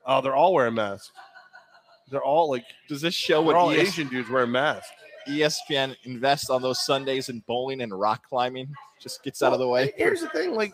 oh, 0.05 0.21
they're 0.21 0.35
all 0.35 0.53
wearing 0.53 0.75
masks. 0.75 1.13
They're 2.11 2.25
all 2.25 2.51
like 2.51 2.65
Does 2.89 3.01
this 3.03 3.15
show 3.15 3.41
what 3.41 3.55
all 3.55 3.71
ES- 3.71 3.87
Asian 3.91 4.09
dudes 4.09 4.29
wearing 4.29 4.51
masks. 4.51 4.91
ESPN 5.29 5.97
invests 6.05 6.51
on 6.51 6.63
those 6.63 6.85
Sundays 6.85 7.29
in 7.29 7.41
bowling 7.47 7.81
and 7.83 7.99
rock 7.99 8.29
climbing? 8.29 8.73
Just 9.01 9.23
gets 9.23 9.43
out 9.43 9.53
of 9.53 9.59
the 9.59 9.69
way. 9.69 9.93
Here's 9.97 10.21
the 10.21 10.29
thing, 10.29 10.55
like, 10.55 10.73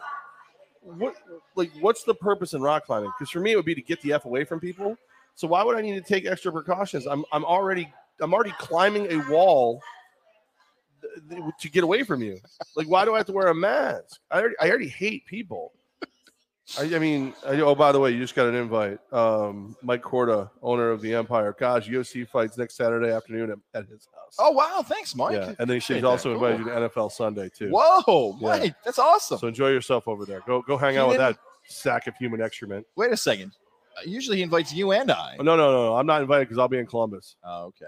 what, 0.80 1.14
like, 1.54 1.70
what's 1.80 2.04
the 2.04 2.14
purpose 2.14 2.54
in 2.54 2.62
rock 2.62 2.86
climbing? 2.86 3.10
Because 3.18 3.30
for 3.30 3.40
me, 3.40 3.52
it 3.52 3.56
would 3.56 3.64
be 3.64 3.74
to 3.74 3.82
get 3.82 4.00
the 4.02 4.12
f 4.12 4.24
away 4.24 4.44
from 4.44 4.60
people. 4.60 4.96
So 5.34 5.46
why 5.46 5.62
would 5.62 5.76
I 5.76 5.80
need 5.80 5.94
to 5.94 6.00
take 6.00 6.26
extra 6.26 6.50
precautions? 6.50 7.06
I'm, 7.06 7.24
I'm 7.32 7.44
already, 7.44 7.92
I'm 8.20 8.32
already 8.32 8.54
climbing 8.58 9.10
a 9.12 9.18
wall 9.30 9.82
th- 11.02 11.28
th- 11.28 11.54
to 11.60 11.68
get 11.68 11.84
away 11.84 12.02
from 12.04 12.22
you. 12.22 12.38
Like, 12.74 12.88
why 12.88 13.04
do 13.04 13.14
I 13.14 13.18
have 13.18 13.26
to 13.26 13.32
wear 13.32 13.48
a 13.48 13.54
mask? 13.54 14.20
I 14.30 14.40
already, 14.40 14.54
I 14.60 14.68
already 14.68 14.88
hate 14.88 15.26
people. 15.26 15.72
I, 16.78 16.82
I 16.96 16.98
mean, 16.98 17.32
I, 17.46 17.60
oh, 17.60 17.74
by 17.76 17.92
the 17.92 18.00
way, 18.00 18.10
you 18.10 18.18
just 18.18 18.34
got 18.34 18.48
an 18.48 18.54
invite. 18.56 18.98
Um, 19.12 19.76
Mike 19.82 20.02
Corda, 20.02 20.50
owner 20.62 20.90
of 20.90 21.00
the 21.00 21.14
Empire. 21.14 21.54
Gosh, 21.58 21.88
UFC 21.88 22.26
fights 22.28 22.58
next 22.58 22.74
Saturday 22.76 23.12
afternoon 23.12 23.50
at, 23.52 23.58
at 23.82 23.88
his 23.88 24.08
house. 24.12 24.34
Oh 24.38 24.50
wow, 24.50 24.82
thanks, 24.84 25.14
Mike. 25.14 25.34
yeah, 25.36 25.54
and 25.60 25.70
then 25.70 25.78
she's 25.78 26.02
also 26.02 26.34
Cool. 26.34 26.44
invited 26.44 26.66
you 26.66 26.72
to 26.72 26.88
NFL 26.88 27.12
Sunday 27.12 27.48
too. 27.56 27.70
Whoa, 27.70 28.36
Yeah. 28.40 28.48
Mike, 28.48 28.74
that's 28.84 28.98
awesome. 28.98 29.38
So 29.38 29.46
enjoy 29.46 29.68
yourself 29.68 30.08
over 30.08 30.24
there. 30.24 30.40
Go 30.46 30.60
go 30.62 30.76
hang 30.76 30.94
He 30.94 30.98
out 30.98 31.08
with 31.08 31.18
that 31.18 31.38
sack 31.68 32.08
of 32.08 32.16
human 32.16 32.40
excrement. 32.42 32.84
Wait 32.96 33.12
a 33.12 33.16
second. 33.16 33.52
Uh, 33.96 34.00
usually 34.04 34.38
he 34.38 34.42
invites 34.42 34.72
you 34.74 34.90
and 34.92 35.10
I. 35.10 35.36
Oh, 35.38 35.42
no, 35.44 35.56
no, 35.56 35.70
no, 35.70 35.84
no. 35.86 35.96
I'm 35.96 36.06
not 36.06 36.20
invited 36.20 36.46
because 36.48 36.58
I'll 36.58 36.68
be 36.68 36.78
in 36.78 36.86
Columbus. 36.86 37.36
Oh, 37.44 37.66
okay. 37.66 37.84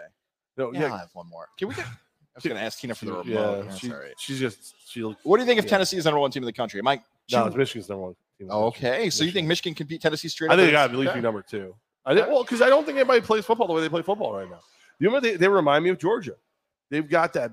No, 0.56 0.72
Yeah, 0.72 0.80
yeah, 0.80 0.92
I'll 0.92 0.98
have 0.98 1.10
one 1.14 1.28
more. 1.28 1.48
Can 1.58 1.68
we 1.68 1.74
get? 1.74 1.84
I 1.84 1.90
was 2.36 2.44
going 2.44 2.56
to 2.56 2.62
ask 2.62 2.78
Tina 2.78 2.94
for 2.94 3.04
the 3.06 3.12
remote. 3.12 3.66
yeah. 3.66 3.74
She. 3.74 3.92
She's 4.18 4.38
just 4.38 4.74
she. 4.88 5.00
No, 5.00 5.16
What 5.24 5.36
do 5.38 5.42
you 5.42 5.46
think 5.46 5.58
if 5.58 5.64
yeah. 5.64 5.70
Tennessee 5.72 5.96
is 5.96 6.04
number 6.04 6.20
one 6.20 6.30
team 6.30 6.44
in 6.44 6.46
the 6.46 6.52
country? 6.52 6.78
Am 6.80 6.86
I? 6.88 7.00
it's 7.28 7.56
Michigan's 7.56 7.88
number 7.88 8.04
one. 8.04 8.16
Team. 8.38 8.50
okay, 8.50 9.10
so 9.10 9.24
you 9.24 9.30
think 9.30 9.48
Michigan 9.48 9.74
can 9.74 9.86
beat 9.86 10.00
Tennessee 10.00 10.28
straight? 10.28 10.50
I 10.50 10.56
think 10.56 10.60
in- 10.60 10.66
they 10.66 10.72
got 10.72 10.88
to 10.88 10.92
at 10.94 10.98
least 10.98 11.14
be 11.14 11.20
number 11.20 11.42
two. 11.42 11.74
I 12.04 12.14
think, 12.14 12.28
well, 12.28 12.42
because 12.42 12.62
I 12.62 12.68
don't 12.68 12.86
think 12.86 12.96
anybody 12.96 13.20
plays 13.20 13.44
football 13.44 13.66
the 13.66 13.74
way 13.74 13.82
they 13.82 13.88
play 13.88 14.02
football 14.02 14.32
right 14.32 14.48
now. 14.48 14.60
You 14.98 15.08
remember 15.08 15.28
they, 15.28 15.36
they 15.36 15.48
remind 15.48 15.84
me 15.84 15.90
of 15.90 15.98
Georgia. 15.98 16.34
They've 16.90 17.08
got 17.08 17.34
that 17.34 17.52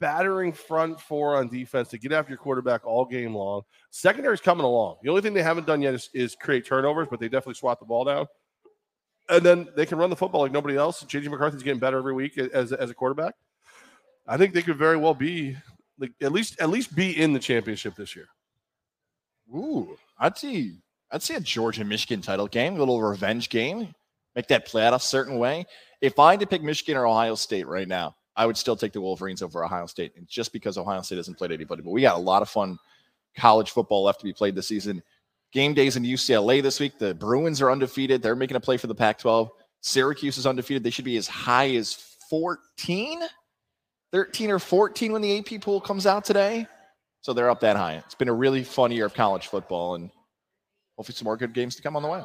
battering 0.00 0.52
front 0.52 1.00
four 1.00 1.36
on 1.36 1.48
defense 1.48 1.88
to 1.88 1.98
get 1.98 2.12
after 2.12 2.30
your 2.30 2.38
quarterback 2.38 2.86
all 2.86 3.06
game 3.06 3.34
long. 3.34 3.62
Secondary's 3.90 4.40
coming 4.40 4.64
along. 4.64 4.96
The 5.02 5.08
only 5.08 5.22
thing 5.22 5.32
they 5.32 5.42
haven't 5.42 5.66
done 5.66 5.80
yet 5.80 5.94
is, 5.94 6.10
is 6.12 6.34
create 6.34 6.66
turnovers, 6.66 7.08
but 7.10 7.20
they 7.20 7.28
definitely 7.28 7.54
swat 7.54 7.80
the 7.80 7.86
ball 7.86 8.04
down. 8.04 8.26
And 9.30 9.44
then 9.44 9.68
they 9.74 9.86
can 9.86 9.96
run 9.96 10.10
the 10.10 10.16
football 10.16 10.42
like 10.42 10.52
nobody 10.52 10.76
else. 10.76 11.02
JJ 11.04 11.30
McCarthy's 11.30 11.62
getting 11.62 11.80
better 11.80 11.96
every 11.96 12.12
week 12.12 12.36
as, 12.36 12.72
as 12.72 12.90
a 12.90 12.94
quarterback. 12.94 13.34
I 14.26 14.36
think 14.36 14.52
they 14.52 14.62
could 14.62 14.76
very 14.76 14.98
well 14.98 15.14
be 15.14 15.56
like 15.98 16.12
at 16.20 16.32
least 16.32 16.60
at 16.60 16.70
least 16.70 16.94
be 16.94 17.18
in 17.18 17.32
the 17.32 17.38
championship 17.38 17.94
this 17.94 18.14
year. 18.16 18.26
Ooh, 19.54 19.96
I'd 20.18 20.38
see. 20.38 20.78
I'd 21.10 21.22
see 21.22 21.34
a 21.34 21.40
Georgia 21.40 21.84
Michigan 21.84 22.20
title 22.20 22.46
game, 22.48 22.74
a 22.74 22.78
little 22.78 23.00
revenge 23.00 23.48
game. 23.48 23.94
Make 24.34 24.48
that 24.48 24.66
play 24.66 24.84
out 24.84 24.94
a 24.94 24.98
certain 24.98 25.38
way. 25.38 25.64
If 26.00 26.18
I 26.18 26.32
had 26.32 26.40
to 26.40 26.46
pick 26.46 26.62
Michigan 26.62 26.96
or 26.96 27.06
Ohio 27.06 27.34
State 27.34 27.66
right 27.66 27.86
now, 27.86 28.16
I 28.36 28.46
would 28.46 28.56
still 28.56 28.74
take 28.74 28.92
the 28.92 29.00
Wolverines 29.00 29.42
over 29.42 29.64
Ohio 29.64 29.86
State, 29.86 30.12
and 30.16 30.26
just 30.26 30.52
because 30.52 30.76
Ohio 30.76 31.02
State 31.02 31.18
hasn't 31.18 31.38
played 31.38 31.52
anybody. 31.52 31.82
But 31.82 31.92
we 31.92 32.02
got 32.02 32.16
a 32.16 32.20
lot 32.20 32.42
of 32.42 32.48
fun 32.48 32.78
college 33.36 33.70
football 33.70 34.02
left 34.02 34.20
to 34.20 34.24
be 34.24 34.32
played 34.32 34.54
this 34.54 34.68
season. 34.68 35.02
Game 35.52 35.72
days 35.72 35.96
in 35.96 36.02
UCLA 36.02 36.60
this 36.60 36.80
week. 36.80 36.98
The 36.98 37.14
Bruins 37.14 37.62
are 37.62 37.70
undefeated. 37.70 38.22
They're 38.22 38.34
making 38.34 38.56
a 38.56 38.60
play 38.60 38.76
for 38.76 38.88
the 38.88 38.94
Pac-12. 38.94 39.50
Syracuse 39.82 40.36
is 40.36 40.46
undefeated. 40.46 40.82
They 40.82 40.90
should 40.90 41.04
be 41.04 41.16
as 41.16 41.28
high 41.28 41.76
as 41.76 41.94
14, 42.28 43.22
13 44.10 44.50
or 44.50 44.58
14 44.58 45.12
when 45.12 45.22
the 45.22 45.38
AP 45.38 45.60
pool 45.60 45.80
comes 45.80 46.06
out 46.06 46.24
today. 46.24 46.66
So 47.24 47.32
they're 47.32 47.48
up 47.48 47.60
that 47.60 47.76
high. 47.76 47.94
It's 48.04 48.14
been 48.14 48.28
a 48.28 48.34
really 48.34 48.62
fun 48.62 48.92
year 48.92 49.06
of 49.06 49.14
college 49.14 49.46
football, 49.46 49.94
and 49.94 50.10
hopefully 50.94 51.16
some 51.16 51.24
more 51.24 51.38
good 51.38 51.54
games 51.54 51.74
to 51.76 51.80
come 51.80 51.96
on 51.96 52.02
the 52.02 52.08
way. 52.10 52.22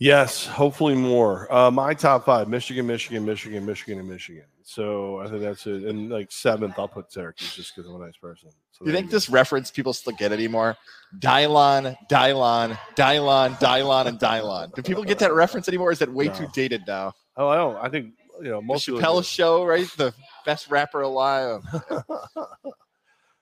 Yes, 0.00 0.44
hopefully 0.48 0.96
more. 0.96 1.46
Uh, 1.54 1.70
my 1.70 1.94
top 1.94 2.24
five: 2.26 2.48
Michigan, 2.48 2.88
Michigan, 2.88 3.24
Michigan, 3.24 3.64
Michigan, 3.64 4.00
and 4.00 4.08
Michigan. 4.08 4.46
So 4.64 5.20
I 5.20 5.28
think 5.28 5.42
that's 5.42 5.64
it. 5.68 5.84
And 5.84 6.10
like 6.10 6.32
seventh, 6.32 6.76
I'll 6.76 6.88
put 6.88 7.12
Syracuse 7.12 7.54
just 7.54 7.76
because 7.76 7.88
I'm 7.88 7.94
a 8.02 8.04
nice 8.04 8.16
person. 8.16 8.50
So 8.72 8.84
Do 8.84 8.90
you 8.90 8.96
think 8.96 9.12
this 9.12 9.28
reference 9.28 9.70
people 9.70 9.92
still 9.92 10.14
get 10.14 10.32
anymore? 10.32 10.76
Dylan, 11.20 11.96
Dylan, 12.10 12.76
Dylan, 12.96 13.54
Dylan, 13.58 14.06
and 14.06 14.18
Dylan. 14.18 14.74
Do 14.74 14.82
people 14.82 15.04
get 15.04 15.20
that 15.20 15.32
reference 15.34 15.68
anymore? 15.68 15.90
Or 15.90 15.92
is 15.92 16.00
that 16.00 16.12
way 16.12 16.24
No. 16.24 16.34
too 16.34 16.48
dated 16.52 16.82
now? 16.88 17.12
Oh, 17.36 17.46
I 17.46 17.54
don't. 17.54 17.76
I 17.76 17.88
think 17.88 18.14
you 18.42 18.50
know 18.50 18.60
most 18.60 18.86
people. 18.86 19.00
Chappelle 19.00 19.24
show, 19.24 19.64
right? 19.64 19.86
The 19.96 20.12
best 20.44 20.68
rapper 20.68 21.02
alive. 21.02 21.62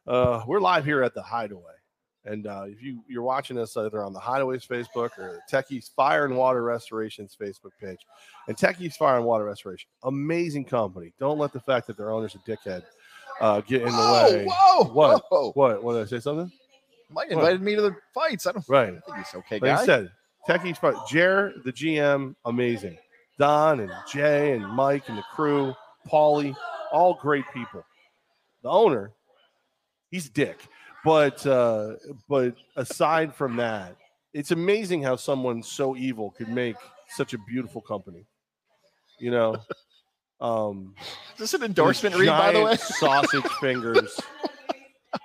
uh, 0.07 0.43
we're 0.47 0.61
live 0.61 0.85
here 0.85 1.03
at 1.03 1.15
the 1.15 1.23
Hideaway, 1.23 1.75
and 2.25 2.47
uh, 2.47 2.65
if 2.67 2.83
you 2.83 3.03
you're 3.09 3.23
watching 3.23 3.59
us 3.59 3.77
either 3.77 4.03
on 4.03 4.13
the 4.13 4.21
Hideaway's 4.21 4.67
Facebook 4.67 5.11
or 5.19 5.41
Techies 5.51 5.91
Fire 5.95 6.25
and 6.25 6.37
Water 6.37 6.63
Restoration's 6.63 7.37
Facebook 7.41 7.73
page, 7.81 7.99
and 8.49 8.57
Techies 8.57 8.95
Fire 8.95 9.17
and 9.17 9.27
Water 9.27 9.45
Restoration, 9.45 9.89
amazing 10.05 10.65
company. 10.65 11.13
Don't 11.19 11.39
let 11.39 11.53
the 11.53 11.61
fact 11.61 11.87
that 11.87 11.97
their 11.97 12.11
owner's 12.11 12.35
a 12.35 12.39
dickhead 12.39 12.83
uh, 13.41 13.61
get 13.61 13.83
in 13.83 13.89
the 13.89 13.93
whoa, 13.93 14.25
way. 14.25 14.47
whoa, 14.49 14.85
What? 14.93 15.25
whoa. 15.31 15.53
What? 15.53 15.83
What 15.83 15.93
did 15.95 16.03
I 16.03 16.07
say? 16.07 16.21
Something? 16.21 16.51
Mike 17.11 17.31
invited 17.31 17.61
me 17.61 17.75
to 17.75 17.83
the 17.83 17.97
fights. 18.15 18.47
I 18.47 18.53
don't 18.53 18.65
Right. 18.69 18.89
I 18.89 19.01
think 19.01 19.17
he's 19.19 19.35
okay, 19.35 19.59
Like 19.59 19.79
I 19.81 19.85
said, 19.85 20.11
Techies 20.49 20.79
Fire. 20.79 20.95
Jer, 21.09 21.53
the 21.65 21.73
GM, 21.73 22.35
amazing. 22.45 22.97
Don 23.39 23.81
and 23.81 23.93
Jay 24.11 24.53
and 24.53 24.67
Mike 24.67 25.09
and 25.09 25.19
the 25.19 25.25
crew, 25.35 25.75
Paulie, 26.09 26.55
all 26.93 27.15
great 27.15 27.45
people. 27.53 27.85
The 28.63 28.69
owner, 28.69 29.13
he's 30.13 30.29
dick. 30.29 30.59
But 31.05 31.45
uh, 31.45 31.95
but 32.29 32.55
aside 32.77 33.35
from 33.35 33.57
that, 33.57 33.97
it's 34.33 34.53
amazing 34.53 35.03
how 35.03 35.17
someone 35.17 35.61
so 35.65 35.97
evil 35.97 36.31
could 36.31 36.49
make 36.49 36.77
such 37.09 37.35
a 37.35 37.39
beautiful 37.39 37.81
company. 37.81 38.25
You 39.19 39.33
know, 39.33 39.57
um, 40.41 40.95
Is 41.33 41.39
this 41.39 41.55
an 41.55 41.65
endorsement 41.65 42.15
read, 42.15 42.29
by 42.29 42.53
the 42.53 42.63
way? 42.63 42.77
sausage 42.77 43.45
fingers, 43.61 44.21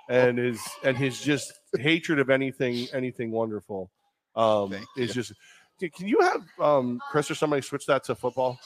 and 0.08 0.36
his 0.36 0.60
and 0.82 0.96
his 0.96 1.20
just 1.20 1.52
hatred 1.78 2.18
of 2.18 2.28
anything 2.28 2.88
anything 2.92 3.30
wonderful. 3.30 3.88
Um, 4.34 4.70
Thank 4.70 4.86
is 4.96 5.14
just. 5.14 5.32
Can 5.78 5.90
can 5.90 6.08
you 6.08 6.18
have 6.20 6.42
um, 6.58 7.00
Chris 7.12 7.30
or 7.30 7.36
somebody 7.36 7.62
switch 7.62 7.86
that 7.86 8.02
to 8.04 8.16
football, 8.16 8.58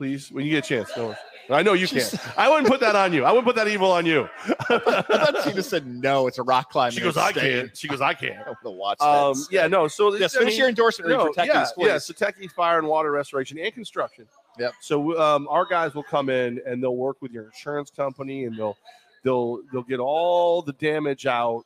please? 0.00 0.32
When 0.32 0.46
you 0.46 0.50
get 0.52 0.64
a 0.64 0.68
chance. 0.68 0.90
No, 0.96 1.14
I 1.50 1.62
know 1.62 1.74
you 1.74 1.86
can't. 1.86 2.14
I 2.38 2.48
wouldn't 2.48 2.68
put 2.68 2.80
that 2.80 2.96
on 2.96 3.12
you. 3.12 3.26
I 3.26 3.32
wouldn't 3.32 3.44
put 3.46 3.56
that 3.56 3.68
evil 3.68 3.92
on 3.92 4.06
you. 4.06 4.30
I 4.70 4.78
thought 4.78 5.44
she 5.44 5.52
just 5.52 5.68
said 5.68 5.86
no. 5.86 6.26
It's 6.26 6.38
a 6.38 6.42
rock 6.42 6.70
climbing. 6.70 6.96
she 6.96 7.02
goes, 7.02 7.18
I 7.18 7.32
can't. 7.32 7.76
She 7.76 7.86
goes, 7.86 8.00
I 8.00 8.14
can't. 8.14 8.38
I 8.46 8.46
want 8.46 8.58
to 8.62 8.70
watch 8.70 8.98
that. 8.98 9.04
Um, 9.04 9.28
instead. 9.32 9.54
yeah, 9.54 9.66
no. 9.66 9.88
So 9.88 10.14
Yes, 10.14 10.34
I 10.34 10.38
finish 10.38 10.52
mean- 10.52 10.58
your 10.60 10.68
endorsement 10.70 11.10
no, 11.10 11.26
for 11.26 11.32
Techies, 11.32 11.46
yeah, 11.76 11.86
yeah, 11.86 11.98
so 11.98 12.14
Techies 12.14 12.50
Fire 12.52 12.78
and 12.78 12.88
Water 12.88 13.10
Restoration 13.10 13.58
and 13.58 13.74
Construction. 13.74 14.26
Yep. 14.58 14.72
So 14.80 15.20
um, 15.20 15.46
our 15.50 15.66
guys 15.66 15.92
will 15.92 16.02
come 16.02 16.30
in 16.30 16.62
and 16.64 16.82
they'll 16.82 16.96
work 16.96 17.18
with 17.20 17.30
your 17.30 17.44
insurance 17.44 17.90
company 17.90 18.44
and 18.44 18.56
they'll 18.56 18.78
they'll 19.22 19.60
they'll 19.70 19.82
get 19.82 20.00
all 20.00 20.62
the 20.62 20.72
damage 20.74 21.26
out. 21.26 21.64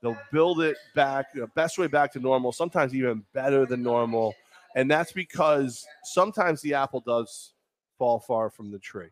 They'll 0.00 0.16
build 0.32 0.62
it 0.62 0.78
back 0.94 1.34
the 1.34 1.46
best 1.48 1.76
way 1.76 1.88
back 1.88 2.10
to 2.14 2.20
normal. 2.20 2.52
Sometimes 2.52 2.94
even 2.94 3.22
better 3.34 3.66
than 3.66 3.82
normal, 3.82 4.34
and 4.74 4.90
that's 4.90 5.12
because 5.12 5.84
sometimes 6.04 6.62
the 6.62 6.72
apple 6.74 7.00
does 7.00 7.52
fall 7.98 8.18
far 8.18 8.50
from 8.50 8.70
the 8.70 8.78
tree. 8.78 9.08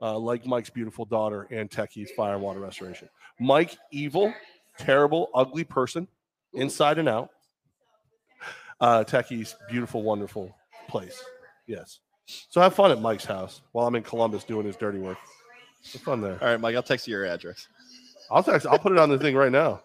Uh, 0.00 0.18
like 0.18 0.44
Mike's 0.44 0.70
beautiful 0.70 1.04
daughter 1.04 1.46
and 1.50 1.70
Techies 1.70 2.10
Fire 2.10 2.34
and 2.34 2.42
Water 2.42 2.60
Restoration. 2.60 3.08
Mike, 3.40 3.76
evil, 3.90 4.32
terrible, 4.78 5.30
ugly 5.34 5.64
person, 5.64 6.06
inside 6.52 6.98
and 6.98 7.08
out 7.08 7.30
uh, 8.80 9.04
Techie's 9.04 9.56
beautiful, 9.68 10.02
wonderful 10.02 10.54
place. 10.88 11.22
Yes. 11.66 12.00
So 12.26 12.60
have 12.60 12.74
fun 12.74 12.90
at 12.90 13.00
Mike's 13.00 13.24
house 13.24 13.62
while 13.72 13.86
I'm 13.86 13.94
in 13.94 14.02
Columbus 14.02 14.44
doing 14.44 14.66
his 14.66 14.76
dirty 14.76 14.98
work. 14.98 15.18
Have 15.92 16.02
fun 16.02 16.20
there. 16.20 16.38
All 16.42 16.48
right, 16.48 16.60
Mike, 16.60 16.74
I'll 16.74 16.82
text 16.82 17.06
you 17.06 17.12
your 17.12 17.26
address. 17.26 17.68
I'll 18.30 18.42
text. 18.42 18.66
I'll 18.66 18.78
put 18.78 18.92
it 18.92 18.98
on 18.98 19.08
the 19.08 19.18
thing 19.18 19.36
right 19.36 19.52
now. 19.52 19.82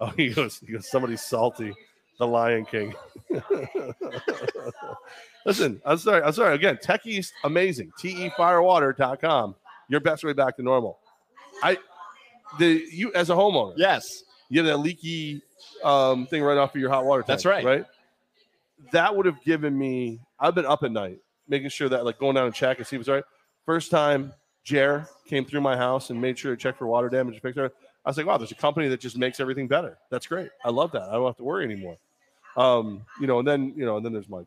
Oh, 0.00 0.06
he 0.16 0.30
goes. 0.30 0.58
He 0.58 0.72
goes. 0.72 0.90
Somebody's 0.90 1.22
salty. 1.22 1.74
The 2.18 2.26
Lion 2.26 2.64
King. 2.64 2.94
Listen, 5.44 5.80
I'm 5.84 5.98
sorry. 5.98 6.22
I'm 6.22 6.32
sorry. 6.32 6.54
Again, 6.54 6.78
Techie's 6.82 7.32
amazing. 7.44 7.92
Tefirewater.com. 8.00 9.54
Your 9.88 10.00
best 10.00 10.24
way 10.24 10.32
back 10.32 10.56
to 10.56 10.62
normal. 10.62 10.98
I, 11.62 11.78
the 12.58 12.84
you 12.90 13.12
as 13.14 13.30
a 13.30 13.34
homeowner, 13.34 13.74
Yes. 13.76 14.24
you 14.48 14.58
have 14.60 14.66
that 14.66 14.78
leaky 14.78 15.42
um, 15.84 16.26
thing 16.26 16.42
right 16.42 16.58
off 16.58 16.74
of 16.74 16.80
your 16.80 16.90
hot 16.90 17.04
water 17.04 17.22
tank. 17.22 17.28
That's 17.28 17.44
right. 17.46 17.64
Right. 17.64 17.84
That 18.92 19.14
would 19.16 19.26
have 19.26 19.42
given 19.42 19.76
me. 19.78 20.20
I've 20.38 20.54
been 20.54 20.66
up 20.66 20.82
at 20.82 20.92
night 20.92 21.18
making 21.48 21.68
sure 21.70 21.88
that 21.88 22.04
like 22.04 22.18
going 22.18 22.34
down 22.34 22.46
and 22.46 22.54
check 22.54 22.78
and 22.78 22.86
see 22.86 22.96
what's 22.96 23.08
right. 23.08 23.24
First 23.64 23.90
time 23.90 24.32
Jer 24.64 25.08
came 25.26 25.44
through 25.44 25.60
my 25.60 25.76
house 25.76 26.10
and 26.10 26.20
made 26.20 26.38
sure 26.38 26.54
to 26.54 26.60
check 26.60 26.76
for 26.76 26.86
water 26.86 27.08
damage 27.08 27.40
it. 27.42 27.56
I 28.04 28.08
was 28.10 28.16
like, 28.16 28.26
wow, 28.26 28.36
there's 28.36 28.52
a 28.52 28.56
company 28.56 28.88
that 28.88 29.00
just 29.00 29.16
makes 29.16 29.40
everything 29.40 29.66
better. 29.66 29.98
That's 30.10 30.26
great. 30.26 30.50
I 30.64 30.70
love 30.70 30.92
that. 30.92 31.02
I 31.02 31.12
don't 31.12 31.26
have 31.26 31.36
to 31.38 31.44
worry 31.44 31.64
anymore. 31.64 31.96
Um, 32.56 33.04
you 33.20 33.26
know, 33.26 33.38
and 33.38 33.46
then 33.48 33.72
you 33.76 33.84
know, 33.84 33.96
and 33.96 34.04
then 34.04 34.12
there's 34.12 34.28
Mike. 34.28 34.46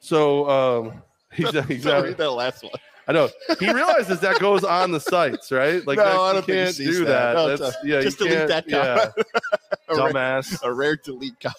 So 0.00 0.48
um, 0.50 1.02
he's 1.32 1.50
he's 1.66 1.84
read 1.84 2.16
that 2.16 2.30
last 2.30 2.62
one. 2.62 2.72
I 3.08 3.12
know 3.12 3.28
he 3.60 3.72
realizes 3.72 4.18
that 4.20 4.40
goes 4.40 4.64
on 4.64 4.90
the 4.90 4.98
sites, 5.00 5.52
right? 5.52 5.86
Like 5.86 5.98
No, 5.98 6.04
that, 6.04 6.18
I 6.20 6.32
don't 6.32 6.46
can't 6.46 6.76
do 6.76 7.04
that. 7.04 7.06
that. 7.06 7.34
No, 7.34 7.56
That's, 7.56 7.76
yeah, 7.84 8.00
just 8.00 8.18
delete 8.18 8.48
that 8.48 8.68
comment. 8.68 9.12
Yeah, 9.16 9.22
A 9.88 9.96
rare, 9.96 10.12
dumbass. 10.12 10.62
a 10.64 10.72
rare 10.72 10.96
delete. 10.96 11.38
comment. 11.38 11.56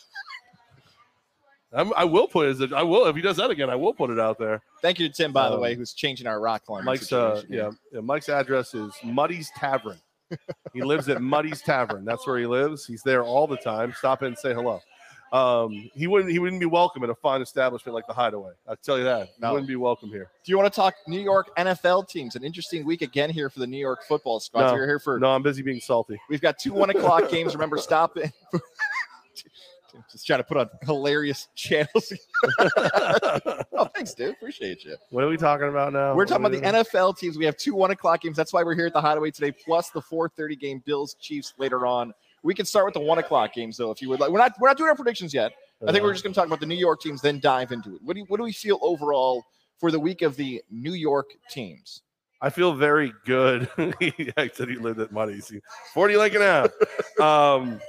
I'm, 1.73 1.93
I 1.97 2.05
will 2.05 2.27
put 2.27 2.47
it. 2.47 2.61
as 2.61 2.73
I 2.73 2.81
will 2.83 3.05
if 3.07 3.15
he 3.15 3.21
does 3.21 3.38
that 3.38 3.49
again. 3.49 3.69
I 3.69 3.75
will 3.75 3.93
put 3.93 4.09
it 4.09 4.19
out 4.19 4.38
there. 4.39 4.61
Thank 4.81 4.99
you 4.99 5.07
to 5.07 5.13
Tim, 5.13 5.31
by 5.33 5.49
the 5.49 5.55
Um, 5.55 5.61
way, 5.61 5.75
who's 5.75 5.93
changing 5.93 6.25
our 6.27 6.39
rock 6.39 6.65
climbing. 6.65 6.85
Mike's 6.85 7.11
uh, 7.11 7.41
yeah, 7.49 7.71
yeah, 7.93 7.99
Mike's 8.01 8.29
address 8.29 8.73
is 8.73 8.93
Muddy's 9.03 9.49
Tavern. 9.55 9.97
he 10.73 10.81
lives 10.81 11.07
at 11.09 11.21
Muddy's 11.21 11.61
Tavern. 11.61 12.03
That's 12.05 12.25
where 12.27 12.38
he 12.38 12.45
lives. 12.45 12.85
He's 12.85 13.03
there 13.03 13.23
all 13.23 13.47
the 13.47 13.57
time. 13.57 13.93
Stop 13.97 14.21
in 14.21 14.27
and 14.29 14.38
say 14.38 14.53
hello. 14.53 14.81
Um, 15.32 15.89
he 15.93 16.07
wouldn't 16.07 16.32
he 16.32 16.39
wouldn't 16.39 16.59
be 16.59 16.65
welcome 16.65 17.03
at 17.03 17.09
a 17.09 17.15
fine 17.15 17.41
establishment 17.41 17.93
like 17.93 18.07
the 18.07 18.13
Hideaway. 18.13 18.53
I'll 18.67 18.78
tell 18.78 18.97
you 18.97 19.03
that. 19.03 19.30
No. 19.39 19.47
He 19.47 19.53
wouldn't 19.53 19.67
be 19.67 19.75
welcome 19.75 20.09
here. 20.09 20.30
Do 20.43 20.51
you 20.51 20.57
want 20.57 20.71
to 20.71 20.75
talk 20.75 20.95
New 21.07 21.19
York 21.19 21.55
NFL 21.57 22.07
teams? 22.07 22.36
An 22.36 22.43
interesting 22.43 22.86
week 22.86 23.01
again 23.01 23.30
here 23.30 23.49
for 23.49 23.59
the 23.59 23.67
New 23.67 23.80
York 23.80 24.05
football 24.07 24.39
squad. 24.39 24.67
No. 24.67 24.73
We're 24.73 24.88
here 24.88 24.99
for 24.99 25.19
No, 25.19 25.30
I'm 25.30 25.43
busy 25.43 25.61
being 25.61 25.82
salty. 25.82 26.19
We've 26.30 26.41
got 26.41 26.57
two 26.59 26.73
one 26.73 26.89
o'clock 26.89 27.30
games. 27.32 27.53
Remember, 27.53 27.78
stop 27.78 28.17
it. 28.17 28.32
Just 30.11 30.28
trying 30.28 30.39
to 30.39 30.43
put 30.43 30.57
on 30.57 30.69
hilarious 30.84 31.47
channels. 31.55 32.13
oh, 32.59 33.86
thanks, 33.95 34.13
dude. 34.13 34.36
Appreciate 34.36 34.86
you. 34.86 34.95
What 35.09 35.23
are 35.23 35.28
we 35.28 35.38
talking 35.38 35.69
about 35.69 35.91
now? 35.91 36.13
We're 36.13 36.25
talking 36.25 36.45
about 36.45 36.61
the 36.61 36.86
NFL 36.86 37.17
teams. 37.17 37.38
We 37.38 37.45
have 37.45 37.57
two 37.57 37.73
one 37.73 37.91
o'clock 37.91 38.21
games. 38.21 38.38
That's 38.38 38.53
why 38.53 38.63
we're 38.63 38.75
here 38.75 38.86
at 38.86 38.93
the 38.93 39.01
Hideaway 39.01 39.32
today, 39.32 39.51
plus 39.51 39.89
the 39.89 40.01
4:30 40.01 40.59
game 40.59 40.84
Bills 40.86 41.15
Chiefs 41.19 41.53
later 41.57 41.86
on. 41.86 42.13
We 42.47 42.55
can 42.55 42.65
start 42.65 42.85
with 42.85 42.93
the 42.93 43.01
one 43.01 43.17
o'clock 43.17 43.53
games 43.53 43.75
though, 43.75 43.91
if 43.91 44.01
you 44.01 44.07
would 44.07 44.21
like. 44.21 44.31
We're 44.31 44.39
not 44.39 44.53
we're 44.57 44.69
not 44.69 44.77
doing 44.77 44.87
our 44.87 44.95
predictions 44.95 45.33
yet. 45.33 45.51
I 45.85 45.91
think 45.91 46.01
we're 46.01 46.13
just 46.13 46.23
going 46.23 46.33
to 46.33 46.39
talk 46.39 46.47
about 46.47 46.61
the 46.61 46.65
New 46.65 46.77
York 46.77 47.01
teams, 47.01 47.21
then 47.21 47.41
dive 47.41 47.73
into 47.73 47.93
it. 47.95 48.01
What 48.01 48.13
do 48.13 48.21
you, 48.21 48.25
what 48.29 48.37
do 48.37 48.43
we 48.43 48.53
feel 48.53 48.79
overall 48.81 49.43
for 49.81 49.91
the 49.91 49.99
week 49.99 50.21
of 50.21 50.37
the 50.37 50.61
New 50.71 50.93
York 50.93 51.29
teams? 51.49 52.03
I 52.41 52.49
feel 52.49 52.73
very 52.73 53.11
good. 53.25 53.69
he 53.99 54.31
I 54.37 54.47
said 54.47 54.69
he 54.69 54.77
lived 54.77 55.01
at 55.01 55.11
Muddy's. 55.11 55.49
He- 55.49 55.59
40 55.93 56.15
Lincoln 56.15 56.41
Ave. 56.41 56.73
um, 57.19 57.81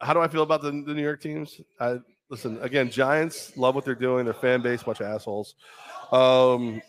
how 0.00 0.14
do 0.14 0.20
I 0.20 0.28
feel 0.28 0.42
about 0.42 0.62
the, 0.62 0.70
the 0.70 0.94
New 0.94 1.02
York 1.02 1.20
teams? 1.20 1.60
I 1.78 1.98
listen 2.30 2.58
again. 2.62 2.90
Giants 2.90 3.54
love 3.58 3.74
what 3.74 3.84
they're 3.84 3.94
doing. 3.94 4.24
Their 4.24 4.32
fan 4.32 4.62
base, 4.62 4.82
bunch 4.82 5.00
of 5.00 5.06
assholes. 5.08 5.56
Um, 6.10 6.80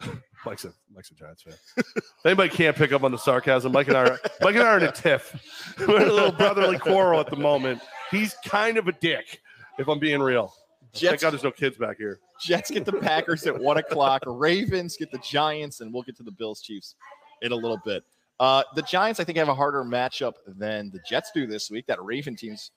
Mike's 0.44 0.64
a 0.64 0.72
Mike's 0.92 1.10
a 1.10 1.14
Giants 1.14 1.42
fan. 1.42 1.54
if 1.76 2.04
anybody 2.24 2.48
can't 2.48 2.76
pick 2.76 2.92
up 2.92 3.04
on 3.04 3.12
the 3.12 3.18
sarcasm, 3.18 3.72
Mike 3.72 3.88
and 3.88 3.96
I, 3.96 4.02
are, 4.02 4.20
Mike 4.40 4.54
and 4.56 4.64
I 4.64 4.66
are 4.66 4.78
in 4.78 4.84
a 4.84 4.92
tiff. 4.92 5.74
We're 5.86 6.02
in 6.02 6.08
a 6.08 6.12
little 6.12 6.32
brotherly 6.32 6.78
quarrel 6.78 7.20
at 7.20 7.28
the 7.30 7.36
moment. 7.36 7.80
He's 8.10 8.34
kind 8.44 8.76
of 8.76 8.88
a 8.88 8.92
dick, 8.92 9.40
if 9.78 9.88
I'm 9.88 9.98
being 9.98 10.20
real. 10.20 10.52
Thank 10.92 10.94
Jets, 10.94 11.22
God 11.22 11.30
there's 11.32 11.44
no 11.44 11.50
kids 11.52 11.76
back 11.78 11.96
here. 11.96 12.18
Jets 12.40 12.70
get 12.70 12.84
the 12.84 12.92
Packers 12.92 13.46
at 13.46 13.58
one 13.58 13.78
o'clock. 13.78 14.22
Ravens 14.26 14.96
get 14.96 15.10
the 15.12 15.18
Giants, 15.18 15.80
and 15.80 15.92
we'll 15.94 16.02
get 16.02 16.16
to 16.16 16.22
the 16.22 16.32
Bills 16.32 16.60
Chiefs 16.60 16.96
in 17.40 17.52
a 17.52 17.56
little 17.56 17.80
bit. 17.84 18.02
Uh, 18.40 18.62
the 18.74 18.82
Giants, 18.82 19.20
I 19.20 19.24
think, 19.24 19.38
have 19.38 19.48
a 19.48 19.54
harder 19.54 19.84
matchup 19.84 20.32
than 20.46 20.90
the 20.90 20.98
Jets 21.08 21.30
do 21.32 21.46
this 21.46 21.70
week. 21.70 21.86
That 21.86 22.02
Raven 22.02 22.34
team's 22.36 22.72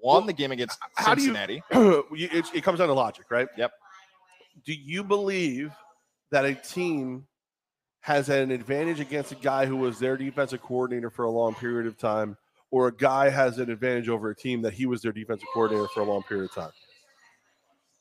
won 0.00 0.16
Well, 0.16 0.26
the 0.26 0.32
game 0.32 0.50
against 0.52 0.78
how 0.96 1.14
do 1.14 1.22
you- 1.22 1.28
Cincinnati. 1.32 1.62
You- 1.72 2.28
it, 2.32 2.46
it 2.54 2.64
comes 2.64 2.80
down 2.80 2.88
to 2.88 2.94
logic, 2.94 3.30
right? 3.30 3.46
Yep. 3.56 3.70
Do 4.66 4.72
you 4.74 5.04
believe 5.04 5.72
that 6.30 6.44
a 6.44 6.54
team 6.54 7.26
has 8.00 8.28
an 8.28 8.50
advantage 8.50 9.00
against 9.00 9.32
a 9.32 9.36
guy 9.36 9.66
who 9.66 9.76
was 9.76 9.98
their 9.98 10.16
defensive 10.16 10.62
coordinator 10.62 11.10
for 11.10 11.24
a 11.24 11.30
long 11.30 11.54
period 11.54 11.86
of 11.86 11.98
time, 11.98 12.36
or 12.70 12.88
a 12.88 12.94
guy 12.94 13.28
has 13.28 13.58
an 13.58 13.70
advantage 13.70 14.08
over 14.08 14.30
a 14.30 14.34
team 14.36 14.62
that 14.62 14.72
he 14.72 14.86
was 14.86 15.02
their 15.02 15.12
defensive 15.12 15.48
coordinator 15.52 15.88
for 15.92 16.00
a 16.00 16.04
long 16.04 16.22
period 16.22 16.44
of 16.44 16.54
time? 16.54 16.70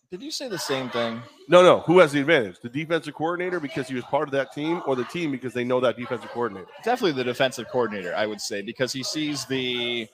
Did 0.09 0.21
you 0.21 0.31
say 0.31 0.47
the 0.47 0.57
same 0.57 0.89
thing? 0.89 1.21
No, 1.49 1.61
no. 1.61 1.81
Who 1.81 1.99
has 1.99 2.13
the 2.13 2.21
advantage? 2.21 2.61
The 2.61 2.69
defensive 2.69 3.13
coordinator 3.13 3.59
because 3.59 3.89
he 3.89 3.95
was 3.95 4.05
part 4.05 4.29
of 4.29 4.31
that 4.31 4.53
team, 4.53 4.81
or 4.87 4.95
the 4.95 5.03
team 5.03 5.31
because 5.31 5.53
they 5.53 5.65
know 5.65 5.81
that 5.81 5.97
defensive 5.97 6.29
coordinator? 6.29 6.67
Definitely 6.81 7.21
the 7.21 7.25
defensive 7.25 7.67
coordinator, 7.67 8.15
I 8.15 8.25
would 8.25 8.39
say, 8.39 8.61
because 8.61 8.93
he 8.93 9.03
sees 9.03 9.45
the 9.45 10.07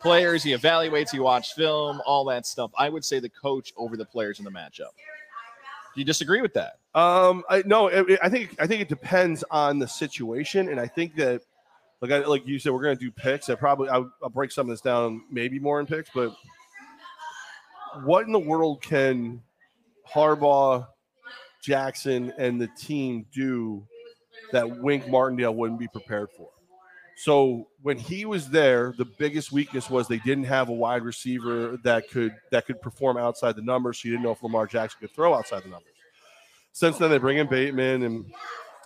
players, 0.00 0.44
he 0.44 0.54
evaluates, 0.54 1.10
he 1.10 1.18
watched 1.18 1.54
film, 1.54 2.00
all 2.06 2.24
that 2.26 2.46
stuff. 2.46 2.70
I 2.78 2.88
would 2.88 3.04
say 3.04 3.18
the 3.18 3.30
coach 3.30 3.72
over 3.76 3.96
the 3.96 4.04
players 4.04 4.38
in 4.38 4.44
the 4.44 4.50
matchup. 4.52 4.92
Do 5.94 6.00
you 6.00 6.04
disagree 6.04 6.40
with 6.40 6.54
that? 6.54 6.78
Um, 6.94 7.44
I 7.48 7.62
no, 7.66 7.88
it, 7.88 8.18
I 8.22 8.28
think 8.28 8.56
I 8.58 8.66
think 8.66 8.80
it 8.82 8.88
depends 8.88 9.44
on 9.50 9.78
the 9.78 9.88
situation, 9.88 10.68
and 10.68 10.80
I 10.80 10.86
think 10.86 11.16
that, 11.16 11.42
like 12.00 12.10
I, 12.10 12.18
like 12.18 12.46
you 12.46 12.58
said, 12.58 12.72
we're 12.72 12.82
gonna 12.82 12.96
do 12.96 13.10
picks. 13.10 13.48
I 13.48 13.54
probably 13.54 13.88
I'll, 13.88 14.10
I'll 14.22 14.30
break 14.30 14.52
some 14.52 14.68
of 14.68 14.72
this 14.72 14.80
down, 14.80 15.22
maybe 15.30 15.58
more 15.58 15.80
in 15.80 15.86
picks, 15.86 16.10
but 16.14 16.34
what 18.04 18.26
in 18.26 18.32
the 18.32 18.38
world 18.38 18.82
can 18.82 19.42
Harbaugh, 20.10 20.86
Jackson, 21.62 22.32
and 22.38 22.60
the 22.60 22.68
team 22.78 23.26
do 23.32 23.86
that 24.52 24.78
Wink 24.78 25.08
Martindale 25.08 25.54
wouldn't 25.54 25.80
be 25.80 25.88
prepared 25.88 26.30
for? 26.36 26.48
So 27.16 27.68
when 27.82 27.98
he 27.98 28.24
was 28.24 28.48
there, 28.48 28.94
the 28.96 29.04
biggest 29.04 29.52
weakness 29.52 29.88
was 29.88 30.08
they 30.08 30.18
didn't 30.18 30.44
have 30.44 30.68
a 30.68 30.72
wide 30.72 31.02
receiver 31.02 31.78
that 31.84 32.10
could 32.10 32.34
that 32.50 32.66
could 32.66 32.80
perform 32.80 33.16
outside 33.16 33.56
the 33.56 33.62
numbers. 33.62 34.00
So 34.00 34.08
you 34.08 34.14
didn't 34.14 34.24
know 34.24 34.32
if 34.32 34.42
Lamar 34.42 34.66
Jackson 34.66 34.98
could 35.00 35.14
throw 35.14 35.34
outside 35.34 35.62
the 35.62 35.68
numbers. 35.68 35.92
Since 36.72 36.98
then, 36.98 37.10
they 37.10 37.18
bring 37.18 37.38
in 37.38 37.48
Bateman, 37.48 38.02
and 38.02 38.24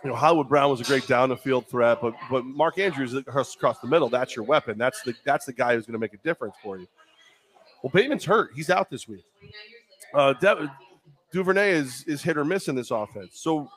you 0.03 0.11
know 0.11 0.17
Hollywood 0.17 0.49
Brown 0.49 0.71
was 0.71 0.81
a 0.81 0.85
great 0.85 1.07
down 1.07 1.29
the 1.29 1.37
field 1.37 1.67
threat, 1.69 1.99
but 2.01 2.15
but 2.31 2.45
Mark 2.45 2.79
Andrews 2.79 3.15
across 3.15 3.55
the 3.55 3.87
middle, 3.87 4.09
that's 4.09 4.35
your 4.35 4.45
weapon. 4.45 4.77
That's 4.77 5.03
the 5.03 5.15
that's 5.25 5.47
the 5.47 5.53
guy 5.53 5.75
who's 5.75 5.87
going 5.87 5.95
to 5.95 5.99
make 5.99 6.15
a 6.15 6.19
difference 6.19 6.57
for 6.63 6.79
you. 6.79 6.89
Well, 7.83 7.91
Bateman's 7.91 8.25
hurt; 8.25 8.51
he's 8.55 8.71
out 8.71 8.91
this 8.91 9.07
week. 9.07 9.25
Uh, 10.13 10.33
De- 10.35 10.73
Duvernay 11.33 11.71
is 11.71 12.05
is 12.09 12.23
hit 12.23 12.37
or 12.37 12.45
miss 12.45 12.69
in 12.69 12.75
this 12.75 12.91
offense. 12.91 13.41
So 13.41 13.71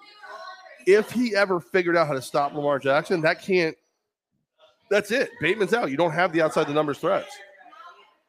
if 0.87 1.11
he 1.11 1.35
ever 1.35 1.59
figured 1.59 1.95
out 1.95 2.07
how 2.07 2.13
to 2.13 2.21
stop 2.21 2.53
Lamar 2.53 2.79
Jackson, 2.79 3.21
that 3.21 3.41
can't. 3.41 3.75
That's 4.89 5.11
it. 5.11 5.31
Bateman's 5.39 5.73
out. 5.73 5.91
You 5.91 5.97
don't 5.97 6.11
have 6.11 6.31
the 6.33 6.41
outside 6.41 6.67
the 6.67 6.73
numbers 6.73 6.97
threats. 6.97 7.37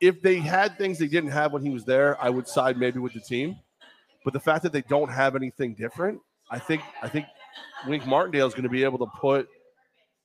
If 0.00 0.22
they 0.22 0.36
had 0.36 0.78
things 0.78 0.98
they 0.98 1.06
didn't 1.08 1.30
have 1.30 1.52
when 1.52 1.62
he 1.62 1.70
was 1.70 1.84
there, 1.84 2.20
I 2.22 2.30
would 2.30 2.48
side 2.48 2.78
maybe 2.78 2.98
with 2.98 3.12
the 3.12 3.20
team. 3.20 3.56
But 4.24 4.32
the 4.32 4.40
fact 4.40 4.62
that 4.62 4.72
they 4.72 4.82
don't 4.82 5.11
have 5.11 5.36
anything 5.36 5.74
different, 5.74 6.20
I 6.50 6.58
think 6.58 6.82
I 7.02 7.08
think 7.08 7.26
Wink 7.86 8.06
Martindale 8.06 8.46
is 8.46 8.54
going 8.54 8.64
to 8.64 8.70
be 8.70 8.84
able 8.84 8.98
to 8.98 9.06
put 9.18 9.48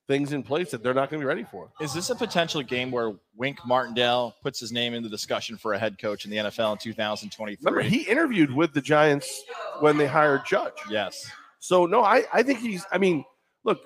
things 0.07 0.33
in 0.33 0.43
place 0.43 0.69
that 0.71 0.83
they're 0.83 0.93
not 0.93 1.09
going 1.09 1.19
to 1.19 1.23
be 1.23 1.27
ready 1.27 1.43
for. 1.43 1.71
Is 1.81 1.93
this 1.93 2.09
a 2.09 2.15
potential 2.15 2.61
game 2.61 2.91
where 2.91 3.13
Wink 3.35 3.57
Martindale 3.65 4.35
puts 4.43 4.59
his 4.59 4.71
name 4.71 4.93
in 4.93 5.01
the 5.01 5.09
discussion 5.09 5.57
for 5.57 5.73
a 5.73 5.79
head 5.79 5.97
coach 5.99 6.25
in 6.25 6.31
the 6.31 6.37
NFL 6.37 6.73
in 6.73 6.77
2023? 6.77 7.57
Remember, 7.63 7.81
he 7.81 8.03
interviewed 8.03 8.53
with 8.53 8.73
the 8.73 8.81
Giants 8.81 9.43
when 9.79 9.97
they 9.97 10.05
hired 10.05 10.45
Judge. 10.45 10.73
yes. 10.89 11.29
So 11.59 11.85
no, 11.85 12.03
I 12.03 12.23
I 12.33 12.43
think 12.43 12.59
he's. 12.59 12.85
I 12.91 12.97
mean, 12.97 13.25
look, 13.63 13.79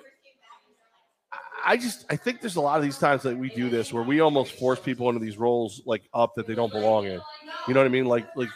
I- 1.64 1.76
just 1.76 2.04
I 2.10 2.16
think 2.16 2.40
there's 2.40 2.56
a 2.56 2.60
lot 2.60 2.78
of 2.78 2.82
these 2.82 2.98
times 2.98 3.22
that 3.22 3.36
we 3.36 3.50
do 3.50 3.70
this 3.70 3.92
where 3.92 4.02
we 4.02 4.20
almost 4.20 4.52
force 4.52 4.80
people 4.80 5.08
into 5.08 5.20
these 5.20 5.38
roles 5.38 5.82
like 5.86 6.02
up 6.14 6.34
that 6.34 6.46
they 6.46 6.54
don't 6.54 6.72
belong 6.72 7.06
in. 7.06 7.20
You 7.68 7.74
know 7.74 7.80
what 7.80 7.86
I 7.86 7.90
mean? 7.90 8.06
Like 8.06 8.26
like 8.36 8.48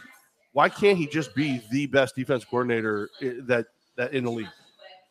why 0.52 0.68
can't 0.68 0.96
he 0.96 1.06
just 1.06 1.34
be 1.34 1.60
the 1.70 1.86
best 1.86 2.14
defense 2.14 2.44
coordinator 2.44 3.10
that 3.20 3.66
that 3.96 4.12
in 4.12 4.24
the 4.24 4.30
league? 4.30 4.48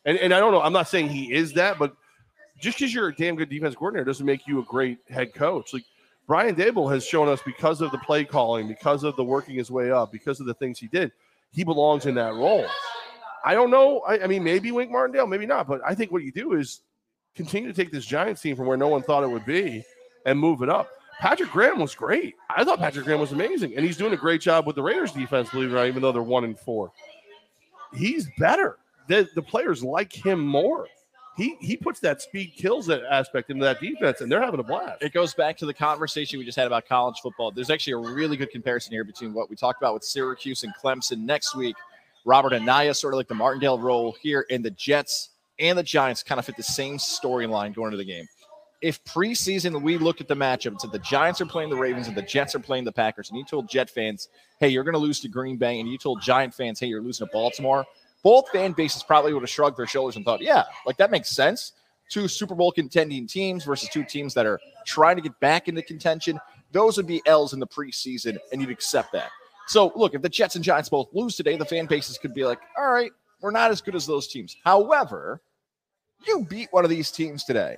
And 0.06 0.18
and 0.18 0.34
I 0.34 0.40
don't 0.40 0.52
know. 0.52 0.62
I'm 0.62 0.74
not 0.74 0.88
saying 0.88 1.10
he 1.10 1.34
is 1.34 1.54
that, 1.54 1.78
but 1.78 1.96
just 2.60 2.78
because 2.80 2.94
you're 2.94 3.10
a 3.10 3.16
damn 3.16 3.36
good 3.36 3.50
defense 3.50 3.76
coordinator 3.76 4.06
doesn't 4.06 4.26
make 4.26 4.48
you 4.48 4.60
a 4.60 4.64
great 4.64 5.00
head 5.10 5.34
coach. 5.34 5.74
Like 5.74 5.84
Brian 6.28 6.56
Daboll 6.56 6.92
has 6.92 7.06
shown 7.06 7.28
us 7.28 7.42
because 7.46 7.82
of 7.82 7.92
the 7.92 7.98
play 8.00 8.24
calling, 8.24 8.68
because 8.68 9.04
of 9.04 9.16
the 9.18 9.24
working 9.24 9.56
his 9.56 9.70
way 9.70 9.92
up, 9.92 10.12
because 10.12 10.40
of 10.40 10.46
the 10.46 10.54
things 10.54 10.80
he 10.80 10.88
did, 10.88 11.12
he 11.52 11.64
belongs 11.64 12.06
in 12.06 12.16
that 12.16 12.34
role. 12.34 12.66
I 13.46 13.54
don't 13.54 13.70
know. 13.70 14.00
I, 14.02 14.24
I 14.24 14.28
mean, 14.28 14.44
maybe 14.44 14.72
Wink 14.72 14.90
Martindale, 14.90 15.28
maybe 15.28 15.46
not. 15.46 15.68
But 15.68 15.82
I 15.86 15.94
think 15.94 16.12
what 16.12 16.24
you 16.24 16.32
do 16.32 16.54
is 16.54 16.82
continue 17.36 17.72
to 17.72 17.76
take 17.76 17.92
this 17.92 18.06
Giants 18.06 18.42
team 18.42 18.56
from 18.56 18.68
where 18.68 18.78
no 18.78 18.88
one 18.88 19.02
thought 19.02 19.24
it 19.24 19.30
would 19.30 19.46
be 19.46 19.84
and 20.26 20.40
move 20.40 20.62
it 20.62 20.70
up. 20.70 20.90
Patrick 21.20 21.52
Graham 21.52 21.80
was 21.80 21.96
great. 21.96 22.36
I 22.50 22.64
thought 22.64 22.80
Patrick 22.80 23.06
Graham 23.06 23.20
was 23.20 23.32
amazing, 23.32 23.76
and 23.76 23.86
he's 23.86 23.98
doing 23.98 24.14
a 24.14 24.18
great 24.18 24.42
job 24.42 24.66
with 24.66 24.76
the 24.76 24.84
Raiders 24.84 25.12
defense. 25.12 25.50
Believe 25.52 25.70
it 25.70 25.74
or 25.74 25.78
not, 25.78 25.88
even 25.88 26.02
though 26.02 26.12
they're 26.12 26.24
one 26.24 26.44
and 26.44 26.58
four, 26.58 26.92
he's 27.94 28.30
better. 28.38 28.78
The 29.08 29.30
the 29.36 29.42
players 29.42 29.84
like 29.84 30.12
him 30.12 30.40
more. 30.40 30.88
He 31.38 31.56
he 31.62 31.78
puts 31.78 32.00
that 32.02 32.22
speed 32.22 32.54
kills 32.56 32.86
that 32.88 33.04
aspect 33.10 33.50
into 33.50 33.64
that 33.64 33.80
defense, 33.80 34.22
and 34.22 34.32
they're 34.32 34.42
having 34.42 34.60
a 34.60 34.64
blast. 34.64 35.02
It 35.02 35.14
goes 35.14 35.34
back 35.34 35.58
to 35.58 35.66
the 35.66 35.74
conversation 35.74 36.40
we 36.40 36.46
just 36.46 36.58
had 36.58 36.68
about 36.68 36.88
college 36.88 37.20
football. 37.22 37.52
There's 37.52 37.70
actually 37.70 37.94
a 37.94 37.98
really 37.98 38.38
good 38.38 38.52
comparison 38.52 38.92
here 38.92 39.04
between 39.04 39.34
what 39.34 39.50
we 39.50 39.56
talked 39.56 39.82
about 39.82 39.94
with 39.94 40.04
Syracuse 40.04 40.64
and 40.64 40.74
Clemson 40.76 41.20
next 41.20 41.56
week. 41.56 41.76
Robert 42.26 42.54
Anae, 42.54 42.96
sort 42.96 43.14
of 43.14 43.18
like 43.18 43.28
the 43.28 43.36
Martindale 43.36 43.80
role 43.80 44.16
here, 44.22 44.46
and 44.50 44.64
the 44.64 44.72
Jets 44.72 45.30
and 45.60 45.78
the 45.78 45.84
Giants 45.84 46.24
kind 46.24 46.40
of 46.40 46.46
fit 46.46 46.58
the 46.58 46.64
same 46.64 46.98
storyline 46.98 47.74
going 47.74 47.88
into 47.88 47.98
the 47.98 48.06
game. 48.06 48.28
If 48.82 49.04
preseason 49.06 49.82
we 49.82 49.98
looked 49.98 50.20
at 50.20 50.28
the 50.28 50.36
matchup 50.36 50.68
and 50.68 50.82
said 50.82 50.92
the 50.92 51.00
Giants 51.00 51.40
are 51.40 51.46
playing 51.46 51.70
the 51.70 51.78
Ravens 51.78 52.08
and 52.08 52.18
the 52.18 52.22
Jets 52.22 52.54
are 52.54 52.60
playing 52.60 52.84
the 52.84 52.92
Packers, 52.92 53.30
and 53.30 53.38
you 53.38 53.46
told 53.46 53.70
Jet 53.70 53.90
fans, 53.90 54.28
hey, 54.60 54.68
you're 54.68 54.84
going 54.84 54.94
to 54.94 55.00
lose 55.00 55.22
to 55.22 55.30
Green 55.30 55.56
Bay, 55.56 55.80
and 55.80 55.88
you 55.88 55.98
told 55.98 56.22
Giant 56.22 56.54
fans, 56.54 56.80
hey, 56.80 56.88
you're 56.88 57.02
losing 57.02 57.26
to 57.26 57.32
Baltimore, 57.32 57.86
both 58.24 58.50
fan 58.50 58.74
bases 58.74 59.04
probably 59.04 59.34
would 59.34 59.44
have 59.44 59.50
shrugged 59.50 59.78
their 59.78 59.88
shoulders 59.88 60.16
and 60.16 60.26
thought, 60.26 60.42
yeah, 60.42 60.64
like 60.86 60.98
that 60.98 61.12
makes 61.12 61.30
sense. 61.30 61.74
Two 62.10 62.28
Super 62.28 62.56
Bowl 62.56 62.72
contending 62.72 63.26
teams 63.26 63.64
versus 63.64 63.90
two 63.90 64.04
teams 64.04 64.34
that 64.34 64.46
are 64.46 64.60
trying 64.86 65.16
to 65.16 65.22
get 65.22 65.40
back 65.40 65.68
into 65.68 65.82
contention. 65.82 66.40
Those 66.72 66.98
would 66.98 67.08
be 67.08 67.22
L's 67.26 67.54
in 67.54 67.60
the 67.60 67.68
preseason, 67.68 68.38
and 68.52 68.60
you'd 68.60 68.70
accept 68.70 69.12
that. 69.14 69.30
So, 69.68 69.94
look, 69.96 70.14
if 70.14 70.22
the 70.22 70.30
Jets 70.30 70.56
and 70.56 70.64
Giants 70.64 70.90
both 70.90 71.08
lose 71.14 71.38
today, 71.38 71.56
the 71.56 71.66
fan 71.66 71.86
bases 71.86 72.18
could 72.18 72.34
be 72.34 72.44
like, 72.44 72.60
all 72.78 72.92
right, 72.92 73.12
we're 73.44 73.52
not 73.52 73.70
as 73.70 73.82
good 73.82 73.94
as 73.94 74.08
those 74.08 74.28
teams. 74.28 74.56
However, 74.64 75.42
you 76.26 76.46
beat 76.46 76.70
one 76.72 76.86
of 76.86 76.90
these 76.90 77.12
teams 77.12 77.44
today. 77.44 77.78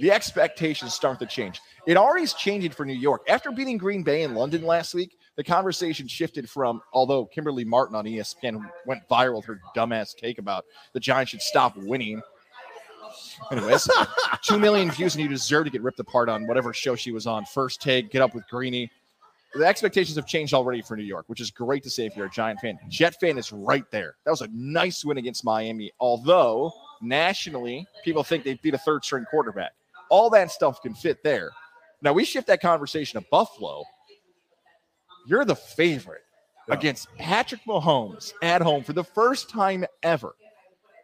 the 0.00 0.10
expectations 0.10 0.94
start 0.94 1.18
to 1.18 1.26
change. 1.26 1.60
It 1.86 1.98
already 1.98 2.24
is 2.24 2.32
changing 2.32 2.70
for 2.70 2.86
New 2.86 2.94
York. 2.94 3.22
After 3.28 3.52
beating 3.52 3.76
Green 3.76 4.02
Bay 4.02 4.22
in 4.22 4.34
London 4.34 4.64
last 4.64 4.94
week, 4.94 5.18
the 5.36 5.44
conversation 5.44 6.08
shifted 6.08 6.48
from 6.48 6.80
although 6.94 7.26
Kimberly 7.26 7.64
Martin 7.64 7.94
on 7.94 8.06
ESPN 8.06 8.66
went 8.86 9.06
viral 9.10 9.36
with 9.36 9.44
her 9.44 9.60
dumbass 9.76 10.16
take 10.16 10.38
about 10.38 10.64
the 10.94 11.00
Giants 11.00 11.30
should 11.30 11.42
stop 11.42 11.76
winning. 11.76 12.22
Anyways, 13.50 13.86
two 14.42 14.58
million 14.58 14.90
views 14.90 15.14
and 15.14 15.22
you 15.22 15.28
deserve 15.28 15.66
to 15.66 15.70
get 15.70 15.82
ripped 15.82 16.00
apart 16.00 16.30
on 16.30 16.46
whatever 16.46 16.72
show 16.72 16.96
she 16.96 17.12
was 17.12 17.26
on. 17.26 17.44
First 17.44 17.82
take, 17.82 18.10
get 18.10 18.22
up 18.22 18.34
with 18.34 18.48
Greeny. 18.48 18.90
The 19.54 19.66
expectations 19.66 20.16
have 20.16 20.26
changed 20.26 20.54
already 20.54 20.80
for 20.80 20.96
New 20.96 21.02
York, 21.04 21.24
which 21.28 21.40
is 21.40 21.50
great 21.50 21.82
to 21.82 21.90
say 21.90 22.06
if 22.06 22.16
you're 22.16 22.26
a 22.26 22.30
Giant 22.30 22.60
fan. 22.60 22.78
Jet 22.88 23.16
fan 23.20 23.36
is 23.36 23.52
right 23.52 23.84
there. 23.90 24.16
That 24.24 24.30
was 24.30 24.40
a 24.40 24.48
nice 24.52 25.04
win 25.04 25.18
against 25.18 25.44
Miami, 25.44 25.92
although 26.00 26.72
nationally, 27.02 27.86
people 28.02 28.22
think 28.24 28.44
they 28.44 28.54
beat 28.54 28.72
a 28.74 28.78
third 28.78 29.04
string 29.04 29.26
quarterback. 29.30 29.72
All 30.08 30.30
that 30.30 30.50
stuff 30.50 30.80
can 30.80 30.94
fit 30.94 31.22
there. 31.22 31.50
Now 32.00 32.12
we 32.14 32.24
shift 32.24 32.46
that 32.46 32.62
conversation 32.62 33.20
to 33.20 33.26
Buffalo. 33.30 33.84
You're 35.26 35.44
the 35.44 35.56
favorite 35.56 36.22
Yeah. 36.68 36.74
against 36.74 37.08
Patrick 37.18 37.60
Mahomes 37.66 38.32
at 38.42 38.62
home 38.62 38.82
for 38.84 38.92
the 38.92 39.04
first 39.04 39.50
time 39.50 39.84
ever. 40.02 40.34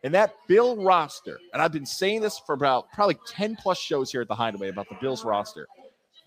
And 0.05 0.14
that 0.14 0.34
Bill 0.46 0.76
roster, 0.82 1.38
and 1.53 1.61
I've 1.61 1.72
been 1.72 1.84
saying 1.86 2.20
this 2.22 2.38
for 2.38 2.53
about 2.55 2.90
probably 2.92 3.18
10 3.26 3.57
plus 3.57 3.78
shows 3.78 4.11
here 4.12 4.20
at 4.22 4.28
the 4.28 4.34
Hideaway 4.34 4.68
about 4.68 4.88
the 4.88 4.94
Bills 5.01 5.24
roster. 5.24 5.66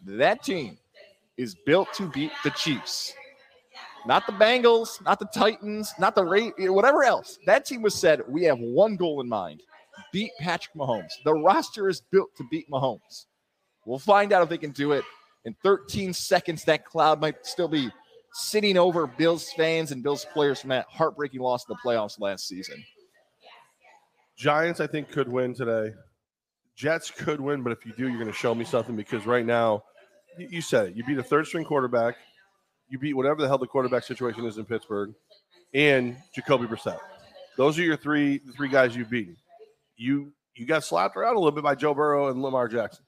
That 0.05 0.43
team 0.43 0.77
is 1.37 1.55
built 1.65 1.93
to 1.93 2.09
beat 2.09 2.31
the 2.43 2.51
Chiefs. 2.51 3.13
Not 4.05 4.25
the 4.25 4.33
Bengals, 4.33 5.03
not 5.03 5.19
the 5.19 5.27
Titans, 5.33 5.93
not 5.99 6.15
the 6.15 6.23
Ra- 6.23 6.71
whatever 6.71 7.03
else. 7.03 7.37
That 7.45 7.65
team 7.65 7.81
was 7.81 7.93
said, 7.95 8.21
we 8.27 8.43
have 8.43 8.59
one 8.59 8.95
goal 8.95 9.21
in 9.21 9.29
mind 9.29 9.61
beat 10.11 10.31
Patrick 10.39 10.75
Mahomes. 10.75 11.11
The 11.23 11.33
roster 11.33 11.89
is 11.89 12.01
built 12.11 12.29
to 12.37 12.43
beat 12.49 12.69
Mahomes. 12.69 13.25
We'll 13.85 13.99
find 13.99 14.31
out 14.33 14.43
if 14.43 14.49
they 14.49 14.57
can 14.57 14.71
do 14.71 14.91
it. 14.91 15.03
In 15.45 15.55
13 15.63 16.13
seconds, 16.13 16.63
that 16.65 16.85
cloud 16.85 17.19
might 17.19 17.45
still 17.45 17.67
be 17.67 17.89
sitting 18.33 18.77
over 18.77 19.07
Bills 19.07 19.51
fans 19.53 19.91
and 19.91 20.03
Bills 20.03 20.25
players 20.33 20.61
from 20.61 20.69
that 20.69 20.85
heartbreaking 20.89 21.41
loss 21.41 21.65
in 21.67 21.75
the 21.75 21.89
playoffs 21.89 22.19
last 22.19 22.47
season. 22.47 22.83
Giants, 24.37 24.79
I 24.79 24.87
think, 24.87 25.09
could 25.09 25.27
win 25.27 25.53
today. 25.53 25.93
Jets 26.75 27.11
could 27.11 27.41
win, 27.41 27.63
but 27.63 27.71
if 27.71 27.85
you 27.85 27.93
do, 27.93 28.07
you're 28.07 28.17
going 28.17 28.27
to 28.27 28.33
show 28.33 28.55
me 28.55 28.65
something 28.65 28.95
because 28.95 29.25
right 29.25 29.45
now, 29.45 29.83
you, 30.37 30.61
said 30.61 30.89
it. 30.89 30.95
You 30.95 31.03
beat 31.03 31.17
a 31.17 31.23
third 31.23 31.47
string 31.47 31.65
quarterback. 31.65 32.15
You 32.89 32.99
beat 32.99 33.13
whatever 33.13 33.41
the 33.41 33.47
hell 33.47 33.57
the 33.57 33.67
quarterback 33.67 34.03
situation 34.03 34.45
is 34.45 34.57
in 34.57 34.65
Pittsburgh, 34.65 35.13
and 35.73 36.17
Jacoby 36.35 36.67
Brissett. 36.67 36.99
Those 37.57 37.77
are 37.79 37.83
your 37.83 37.97
three 37.97 38.39
the 38.45 38.51
three 38.53 38.69
guys 38.69 38.95
you 38.95 39.05
beat. 39.05 39.35
You 39.95 40.33
you 40.55 40.65
got 40.65 40.83
slapped 40.83 41.15
around 41.15 41.35
a 41.35 41.39
little 41.39 41.51
bit 41.51 41.63
by 41.63 41.75
Joe 41.75 41.93
Burrow 41.93 42.29
and 42.29 42.41
Lamar 42.41 42.67
Jackson. 42.67 43.05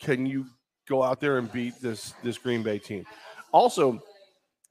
Can 0.00 0.24
you 0.24 0.46
go 0.88 1.02
out 1.02 1.20
there 1.20 1.38
and 1.38 1.50
beat 1.52 1.74
this 1.80 2.14
this 2.22 2.38
Green 2.38 2.62
Bay 2.62 2.78
team? 2.78 3.04
Also, 3.52 4.00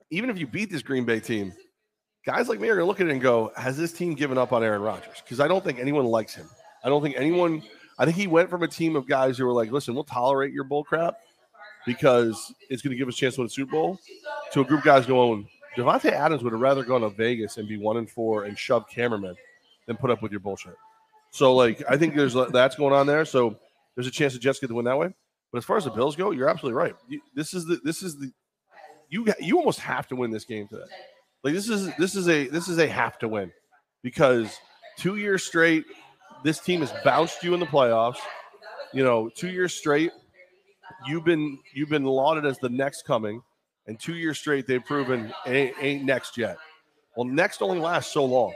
even 0.09 0.30
if 0.30 0.38
you 0.38 0.47
beat 0.47 0.72
this 0.72 0.82
Green 0.82 1.05
Bay 1.05 1.20
team, 1.20 1.53
guys 2.26 2.49
like 2.49 2.59
me 2.59 2.68
are 2.70 2.76
going 2.76 2.86
to 2.86 2.88
look 2.88 3.01
at 3.01 3.07
it 3.07 3.11
and 3.11 3.22
go, 3.22 3.51
has 3.55 3.78
this 3.78 3.91
team 3.91 4.13
given 4.13 4.38
up 4.38 4.53
on 4.53 4.63
Aaron 4.63 4.82
Rodgers? 4.82 5.22
Because 5.24 5.39
I 5.39 5.47
don't 5.47 5.63
think 5.63 5.80
anyone 5.80 6.05
likes 6.05 6.36
him. 6.36 6.47
I 6.84 6.89
don't 6.89 7.01
think 7.01 7.16
anyone, 7.18 7.63
I 7.97 8.05
think 8.05 8.18
he 8.18 8.28
went 8.28 8.49
from 8.49 8.63
a 8.63 8.68
team 8.68 8.95
of 8.95 9.07
guys 9.07 9.38
who 9.38 9.45
were 9.45 9.53
like, 9.53 9.72
listen, 9.72 9.95
we'll 9.95 10.03
tolerate 10.03 10.53
your 10.53 10.63
bull 10.63 10.84
crap 10.84 11.16
because 11.86 12.53
it's 12.69 12.81
going 12.81 12.91
to 12.91 12.97
give 12.97 13.07
us 13.07 13.15
a 13.15 13.17
chance 13.17 13.36
to 13.36 13.41
win 13.41 13.47
a 13.47 13.49
Super 13.49 13.71
Bowl 13.71 13.99
to 14.51 14.61
a 14.61 14.63
group 14.63 14.79
of 14.79 14.86
guys 14.86 15.05
going, 15.05 15.47
Davante 15.77 16.11
Adams 16.11 16.43
would 16.43 16.53
have 16.53 16.61
rather 16.61 16.83
gone 16.83 17.01
to 17.01 17.09
Vegas 17.09 17.57
and 17.57 17.67
be 17.67 17.77
one 17.77 17.97
and 17.97 18.09
four 18.09 18.45
and 18.45 18.57
shove 18.57 18.88
cameramen 18.89 19.36
than 19.86 19.97
put 19.97 20.09
up 20.09 20.21
with 20.21 20.31
your 20.31 20.39
bullshit. 20.39 20.75
So, 21.31 21.53
like, 21.53 21.83
I 21.89 21.97
think 21.97 22.15
there's 22.15 22.33
that's 22.51 22.75
going 22.75 22.93
on 22.93 23.07
there. 23.07 23.25
So, 23.25 23.57
there's 23.95 24.07
a 24.07 24.11
chance 24.11 24.33
the 24.33 24.39
Jets 24.39 24.59
get 24.59 24.67
the 24.67 24.73
win 24.73 24.86
that 24.86 24.97
way. 24.97 25.13
But 25.51 25.59
as 25.59 25.65
far 25.65 25.77
as 25.77 25.86
the 25.86 25.91
Bills 25.91 26.15
go, 26.15 26.31
you're 26.31 26.49
absolutely 26.49 26.77
right. 26.77 26.95
This 27.33 27.53
is 27.53 27.65
the 27.65 27.79
this 27.83 28.03
is 28.03 28.17
the 28.17 28.31
you 29.09 29.25
you 29.39 29.57
almost 29.57 29.79
have 29.79 30.07
to 30.07 30.15
win 30.15 30.31
this 30.31 30.45
game 30.45 30.67
today. 30.67 30.83
Like 31.43 31.53
this 31.53 31.69
is 31.69 31.89
this 31.97 32.15
is 32.15 32.27
a 32.27 32.47
this 32.47 32.67
is 32.67 32.77
a 32.77 32.88
have 32.88 33.17
to 33.19 33.27
win 33.27 33.51
because 34.01 34.57
two 34.97 35.15
years 35.15 35.43
straight, 35.43 35.86
this 36.43 36.59
team 36.59 36.81
has 36.81 36.93
bounced 37.03 37.43
you 37.43 37.53
in 37.53 37.59
the 37.59 37.65
playoffs. 37.65 38.17
You 38.93 39.03
know, 39.03 39.29
two 39.29 39.49
years 39.49 39.73
straight, 39.73 40.11
you've 41.07 41.25
been 41.25 41.59
you've 41.73 41.89
been 41.89 42.03
lauded 42.03 42.45
as 42.45 42.57
the 42.59 42.69
next 42.69 43.05
coming, 43.05 43.41
and 43.88 43.99
two 43.99 44.15
years 44.15 44.38
straight 44.38 44.67
they've 44.67 44.83
proven 44.83 45.33
ain't, 45.45 45.75
ain't 45.79 46.03
next 46.03 46.38
yet. 46.38 46.57
Well, 47.15 47.25
next 47.25 47.61
only 47.61 47.79
lasts 47.79 48.13
so 48.13 48.25
long. 48.25 48.53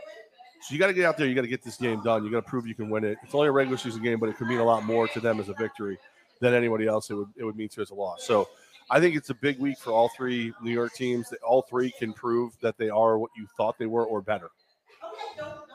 So 0.61 0.73
you 0.73 0.79
got 0.79 0.87
to 0.87 0.93
get 0.93 1.05
out 1.05 1.17
there. 1.17 1.25
You 1.25 1.35
got 1.35 1.41
to 1.41 1.47
get 1.47 1.63
this 1.63 1.77
game 1.77 2.01
done. 2.03 2.25
You 2.25 2.31
got 2.31 2.43
to 2.43 2.49
prove 2.49 2.67
you 2.67 2.75
can 2.75 2.89
win 2.89 3.05
it. 3.05 3.17
It's 3.23 3.33
only 3.33 3.47
a 3.47 3.51
regular 3.51 3.77
season 3.77 4.03
game, 4.03 4.19
but 4.19 4.27
it 4.27 4.35
could 4.35 4.47
mean 4.47 4.59
a 4.59 4.63
lot 4.63 4.83
more 4.83 5.07
to 5.07 5.19
them 5.21 5.39
as 5.39 5.47
a 5.47 5.53
victory 5.53 5.97
than 6.41 6.53
anybody 6.53 6.85
else. 6.85 7.09
It 7.09 7.13
would 7.13 7.29
it 7.37 7.43
would 7.43 7.55
mean 7.55 7.69
to 7.69 7.81
as 7.81 7.91
a 7.91 7.95
loss. 7.95 8.25
So 8.25 8.49
I 8.89 8.99
think 8.99 9.15
it's 9.15 9.29
a 9.29 9.35
big 9.35 9.59
week 9.59 9.77
for 9.77 9.91
all 9.91 10.09
three 10.09 10.53
New 10.61 10.71
York 10.71 10.93
teams. 10.93 11.29
That 11.29 11.41
all 11.41 11.61
three 11.61 11.91
can 11.91 12.11
prove 12.11 12.53
that 12.61 12.77
they 12.77 12.89
are 12.89 13.17
what 13.17 13.31
you 13.37 13.47
thought 13.55 13.77
they 13.77 13.85
were 13.85 14.05
or 14.05 14.21
better. 14.21 14.49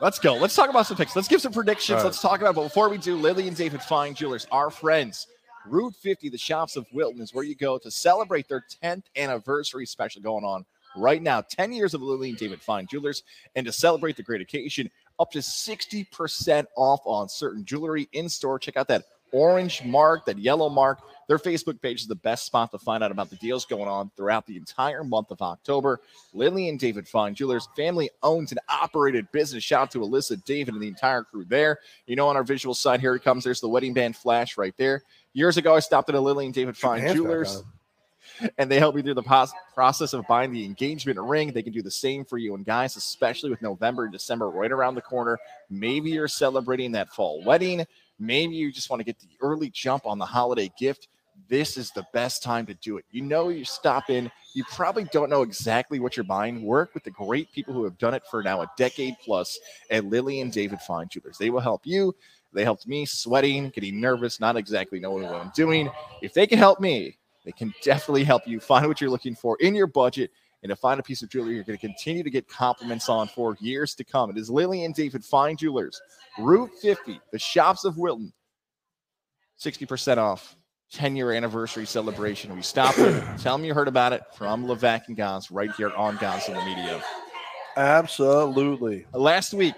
Let's 0.01 0.19
go. 0.19 0.35
Let's 0.35 0.55
talk 0.55 0.69
about 0.69 0.85
some 0.85 0.97
picks. 0.97 1.15
Let's 1.15 1.27
give 1.27 1.41
some 1.41 1.53
predictions. 1.53 1.97
Right. 1.97 2.05
Let's 2.05 2.21
talk 2.21 2.41
about. 2.41 2.55
But 2.55 2.63
before 2.63 2.89
we 2.89 2.97
do, 2.97 3.15
Lily 3.15 3.47
and 3.47 3.55
David 3.55 3.81
Fine 3.81 4.13
Jewelers, 4.13 4.45
our 4.51 4.69
friends. 4.69 5.27
Route 5.67 5.95
50, 5.95 6.29
the 6.29 6.37
shops 6.37 6.75
of 6.75 6.85
Wilton, 6.93 7.21
is 7.21 7.33
where 7.33 7.43
you 7.43 7.55
go 7.55 7.77
to 7.77 7.91
celebrate 7.91 8.47
their 8.47 8.63
10th 8.83 9.03
anniversary 9.15 9.85
special 9.85 10.21
going 10.21 10.43
on 10.43 10.65
right 10.95 11.21
now. 11.21 11.41
10 11.41 11.73
years 11.73 11.93
of 11.93 12.01
Lily 12.01 12.29
and 12.29 12.37
David 12.37 12.61
Fine 12.61 12.87
Jewelers, 12.87 13.23
and 13.55 13.65
to 13.65 13.71
celebrate 13.71 14.15
the 14.15 14.23
great 14.23 14.41
occasion, 14.41 14.89
up 15.19 15.31
to 15.31 15.39
60% 15.39 16.65
off 16.75 17.01
on 17.05 17.29
certain 17.29 17.65
jewelry 17.65 18.07
in 18.13 18.29
store. 18.29 18.59
Check 18.59 18.77
out 18.77 18.87
that 18.89 19.05
orange 19.31 19.83
mark, 19.83 20.25
that 20.25 20.37
yellow 20.37 20.69
mark. 20.69 20.99
Their 21.27 21.39
Facebook 21.39 21.81
page 21.81 22.01
is 22.01 22.07
the 22.07 22.15
best 22.15 22.45
spot 22.45 22.71
to 22.71 22.77
find 22.77 23.03
out 23.03 23.11
about 23.11 23.29
the 23.29 23.35
deals 23.37 23.65
going 23.65 23.87
on 23.87 24.11
throughout 24.15 24.45
the 24.45 24.55
entire 24.55 25.03
month 25.03 25.31
of 25.31 25.41
October. 25.41 25.99
Lily 26.33 26.69
and 26.69 26.79
David 26.79 27.07
Fine 27.07 27.35
Jewelers, 27.35 27.67
family 27.75 28.09
owned 28.21 28.51
and 28.51 28.59
operated 28.69 29.29
business. 29.31 29.63
Shout 29.63 29.81
out 29.81 29.91
to 29.91 29.99
Alyssa, 29.99 30.43
David, 30.45 30.75
and 30.75 30.83
the 30.83 30.87
entire 30.87 31.23
crew 31.23 31.45
there. 31.45 31.79
You 32.05 32.15
know, 32.15 32.27
on 32.27 32.35
our 32.35 32.43
visual 32.43 32.75
side, 32.75 33.01
here 33.01 33.15
it 33.15 33.23
comes. 33.23 33.43
There's 33.43 33.61
the 33.61 33.67
wedding 33.67 33.93
band 33.93 34.15
flash 34.15 34.57
right 34.57 34.75
there. 34.77 35.03
Years 35.35 35.57
ago, 35.57 35.75
I 35.75 35.79
stopped 35.79 36.09
at 36.09 36.15
a 36.15 36.19
Lily 36.19 36.45
and 36.45 36.53
David 36.53 36.77
Fine 36.77 37.13
Jewelers 37.13 37.61
and 38.57 38.69
they 38.71 38.79
help 38.79 38.95
you 38.95 39.03
through 39.03 39.15
the 39.15 39.23
pos- 39.23 39.51
process 39.73 40.13
of 40.13 40.25
buying 40.27 40.51
the 40.51 40.63
engagement 40.63 41.19
ring. 41.19 41.51
They 41.51 41.61
can 41.61 41.73
do 41.73 41.81
the 41.81 41.91
same 41.91 42.25
for 42.25 42.37
you. 42.37 42.55
And 42.55 42.65
guys, 42.65 42.95
especially 42.95 43.49
with 43.49 43.61
November 43.61 44.03
and 44.03 44.13
December 44.13 44.49
right 44.49 44.71
around 44.71 44.95
the 44.95 45.01
corner, 45.01 45.37
maybe 45.69 46.11
you're 46.11 46.29
celebrating 46.29 46.93
that 46.93 47.09
fall 47.09 47.43
wedding. 47.43 47.85
Maybe 48.17 48.55
you 48.55 48.71
just 48.71 48.89
want 48.89 49.01
to 49.01 49.03
get 49.03 49.19
the 49.19 49.27
early 49.41 49.69
jump 49.69 50.05
on 50.05 50.19
the 50.19 50.25
holiday 50.25 50.71
gift. 50.79 51.09
This 51.49 51.75
is 51.75 51.91
the 51.91 52.05
best 52.13 52.41
time 52.41 52.65
to 52.67 52.73
do 52.75 52.97
it. 52.97 53.03
You 53.11 53.21
know, 53.21 53.49
you 53.49 53.65
stop 53.65 54.09
in, 54.09 54.31
you 54.53 54.63
probably 54.71 55.03
don't 55.11 55.29
know 55.29 55.41
exactly 55.41 55.99
what 55.99 56.15
you're 56.15 56.23
buying. 56.23 56.63
Work 56.63 56.93
with 56.93 57.03
the 57.03 57.11
great 57.11 57.51
people 57.51 57.73
who 57.73 57.83
have 57.83 57.97
done 57.97 58.13
it 58.13 58.23
for 58.31 58.41
now 58.41 58.61
a 58.61 58.71
decade 58.77 59.15
plus 59.23 59.59
at 59.91 60.05
Lily 60.05 60.39
and 60.39 60.51
David 60.51 60.79
Fine 60.79 61.09
Jewelers. 61.09 61.37
They 61.37 61.49
will 61.49 61.59
help 61.59 61.81
you. 61.83 62.15
They 62.55 62.63
helped 62.63 62.87
me 62.87 63.05
sweating, 63.05 63.69
getting 63.69 63.99
nervous, 63.99 64.39
not 64.39 64.55
exactly 64.55 64.99
knowing 64.99 65.23
what 65.23 65.35
I'm 65.35 65.51
doing. 65.53 65.91
If 66.21 66.33
they 66.33 66.47
can 66.47 66.57
help 66.57 66.79
me, 66.79 67.17
they 67.43 67.51
can 67.51 67.73
definitely 67.83 68.23
help 68.23 68.47
you 68.47 68.59
find 68.59 68.87
what 68.87 69.01
you're 69.01 69.09
looking 69.09 69.35
for 69.35 69.57
in 69.59 69.75
your 69.75 69.87
budget 69.87 70.31
and 70.63 70.71
to 70.71 70.75
find 70.75 70.99
a 70.99 71.03
piece 71.03 71.21
of 71.21 71.29
jewelry 71.29 71.53
you're 71.53 71.63
going 71.63 71.77
to 71.77 71.85
continue 71.85 72.23
to 72.23 72.29
get 72.31 72.47
compliments 72.47 73.07
on 73.07 73.27
for 73.27 73.55
years 73.59 73.93
to 73.93 74.03
come. 74.03 74.31
It 74.31 74.37
is 74.37 74.49
Lily 74.49 74.85
and 74.85 74.95
David 74.95 75.23
Fine 75.23 75.57
Jewelers, 75.57 76.01
Route 76.39 76.71
50, 76.81 77.19
the 77.31 77.37
shops 77.37 77.85
of 77.85 77.97
Wilton. 77.97 78.33
60% 79.61 80.17
off, 80.17 80.55
10 80.91 81.15
year 81.15 81.33
anniversary 81.33 81.85
celebration. 81.85 82.55
We 82.55 82.63
stop 82.63 82.95
there. 82.95 83.21
Tell 83.39 83.57
them 83.57 83.65
you 83.65 83.75
heard 83.75 83.87
about 83.87 84.13
it 84.13 84.23
from 84.33 84.65
Levack 84.65 85.07
and 85.07 85.15
Goz 85.15 85.51
right 85.51 85.71
here 85.75 85.91
on 85.91 86.17
Goz 86.17 86.47
in 86.47 86.55
the 86.55 86.65
Media. 86.65 87.03
Absolutely. 87.77 89.05
Last 89.13 89.53
week, 89.53 89.75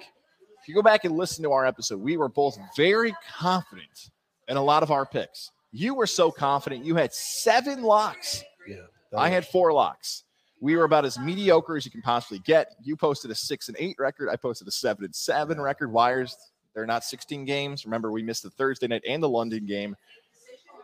if 0.68 0.70
you 0.70 0.76
go 0.76 0.82
back 0.82 1.06
and 1.06 1.16
listen 1.16 1.44
to 1.44 1.54
our 1.54 1.66
episode, 1.66 2.02
we 2.02 2.18
were 2.18 2.28
both 2.28 2.60
very 2.76 3.16
confident 3.40 4.10
in 4.50 4.58
a 4.58 4.62
lot 4.62 4.84
of 4.84 4.92
our 4.92 5.06
picks. 5.06 5.50
You 5.72 5.94
were 5.94 6.06
so 6.06 6.30
confident 6.30 6.84
you 6.84 6.98
had 6.98 7.14
seven 7.14 7.84
locks. 7.84 8.44
Yeah. 8.68 8.82
I 9.18 9.30
had 9.30 9.48
four 9.48 9.72
locks. 9.72 10.26
We 10.60 10.76
were 10.76 10.84
about 10.84 11.06
as 11.06 11.18
mediocre 11.18 11.78
as 11.78 11.86
you 11.86 11.92
can 11.92 12.02
possibly 12.02 12.40
get. 12.40 12.76
You 12.84 12.98
posted 12.98 13.32
a 13.32 13.36
six 13.36 13.70
and 13.70 13.78
eight 13.80 13.96
record. 13.98 14.28
I 14.28 14.36
posted 14.36 14.68
a 14.68 14.72
seven 14.72 15.06
and 15.06 15.16
seven 15.16 15.62
record. 15.62 15.90
Wires, 15.90 16.36
they're 16.74 16.86
not 16.86 17.06
16 17.06 17.46
games. 17.46 17.86
Remember, 17.86 18.12
we 18.12 18.22
missed 18.22 18.44
the 18.44 18.50
Thursday 18.50 18.88
night 18.88 19.04
and 19.08 19.24
the 19.24 19.30
London 19.30 19.66
game. 19.66 19.96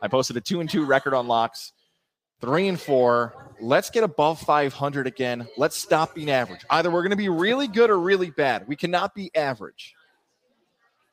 I 0.01 0.07
posted 0.07 0.37
a 0.37 0.41
two 0.41 0.61
and 0.61 0.69
two 0.69 0.85
record 0.85 1.13
on 1.13 1.27
locks, 1.27 1.73
three 2.41 2.67
and 2.67 2.79
four. 2.79 3.33
Let's 3.61 3.89
get 3.89 4.03
above 4.03 4.39
500 4.41 5.07
again. 5.07 5.47
Let's 5.57 5.77
stop 5.77 6.15
being 6.15 6.29
average. 6.29 6.61
Either 6.69 6.91
we're 6.91 7.01
going 7.01 7.11
to 7.11 7.15
be 7.15 7.29
really 7.29 7.67
good 7.67 7.89
or 7.89 7.99
really 7.99 8.29
bad. 8.29 8.67
We 8.67 8.75
cannot 8.75 9.15
be 9.15 9.31
average. 9.35 9.95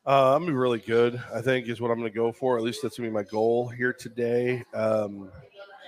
Uh, 0.06 0.34
I'm 0.34 0.42
gonna 0.42 0.52
be 0.52 0.56
really 0.56 0.78
good. 0.78 1.22
I 1.32 1.42
think 1.42 1.68
is 1.68 1.80
what 1.80 1.90
I'm 1.90 1.98
gonna 1.98 2.08
go 2.08 2.32
for. 2.32 2.56
At 2.56 2.64
least 2.64 2.80
that's 2.82 2.96
gonna 2.96 3.10
be 3.10 3.14
my 3.14 3.22
goal 3.22 3.68
here 3.68 3.92
today. 3.92 4.64
Um, 4.72 5.30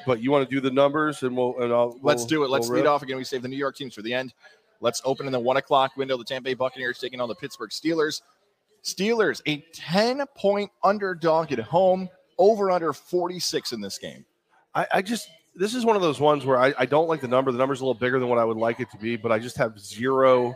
but 0.06 0.20
you 0.20 0.30
want 0.30 0.48
to 0.48 0.54
do 0.54 0.60
the 0.60 0.70
numbers, 0.70 1.22
and 1.22 1.36
we'll 1.36 1.58
and 1.60 1.72
I'll 1.72 1.98
Let's 2.02 2.26
do 2.26 2.44
it. 2.44 2.50
Let's 2.50 2.68
we'll 2.68 2.76
lead 2.76 2.82
rip. 2.82 2.90
off 2.90 3.02
again. 3.02 3.16
We 3.16 3.24
save 3.24 3.42
the 3.42 3.48
New 3.48 3.56
York 3.56 3.74
teams 3.74 3.94
for 3.94 4.02
the 4.02 4.12
end. 4.12 4.34
Let's 4.80 5.00
open 5.04 5.26
in 5.26 5.32
the 5.32 5.40
one 5.40 5.56
o'clock 5.56 5.96
window. 5.96 6.16
The 6.16 6.24
Tampa 6.24 6.44
Bay 6.44 6.54
Buccaneers 6.54 6.98
taking 6.98 7.20
on 7.20 7.28
the 7.28 7.34
Pittsburgh 7.34 7.70
Steelers. 7.70 8.20
Steelers, 8.84 9.40
a 9.46 9.58
10 9.72 10.24
point 10.36 10.70
underdog 10.82 11.52
at 11.52 11.60
home, 11.60 12.08
over 12.36 12.70
under 12.70 12.92
46 12.92 13.72
in 13.72 13.80
this 13.80 13.96
game. 13.96 14.24
I, 14.74 14.86
I 14.94 15.02
just 15.02 15.28
this 15.54 15.74
is 15.74 15.84
one 15.84 15.96
of 15.96 16.02
those 16.02 16.20
ones 16.20 16.44
where 16.46 16.58
I, 16.58 16.72
I 16.78 16.86
don't 16.86 17.08
like 17.08 17.20
the 17.20 17.28
number. 17.28 17.52
The 17.52 17.58
number's 17.58 17.80
a 17.80 17.84
little 17.84 17.98
bigger 17.98 18.18
than 18.18 18.28
what 18.28 18.38
I 18.38 18.44
would 18.44 18.56
like 18.56 18.80
it 18.80 18.90
to 18.90 18.96
be, 18.96 19.16
but 19.16 19.30
I 19.30 19.38
just 19.38 19.56
have 19.56 19.78
zero 19.78 20.54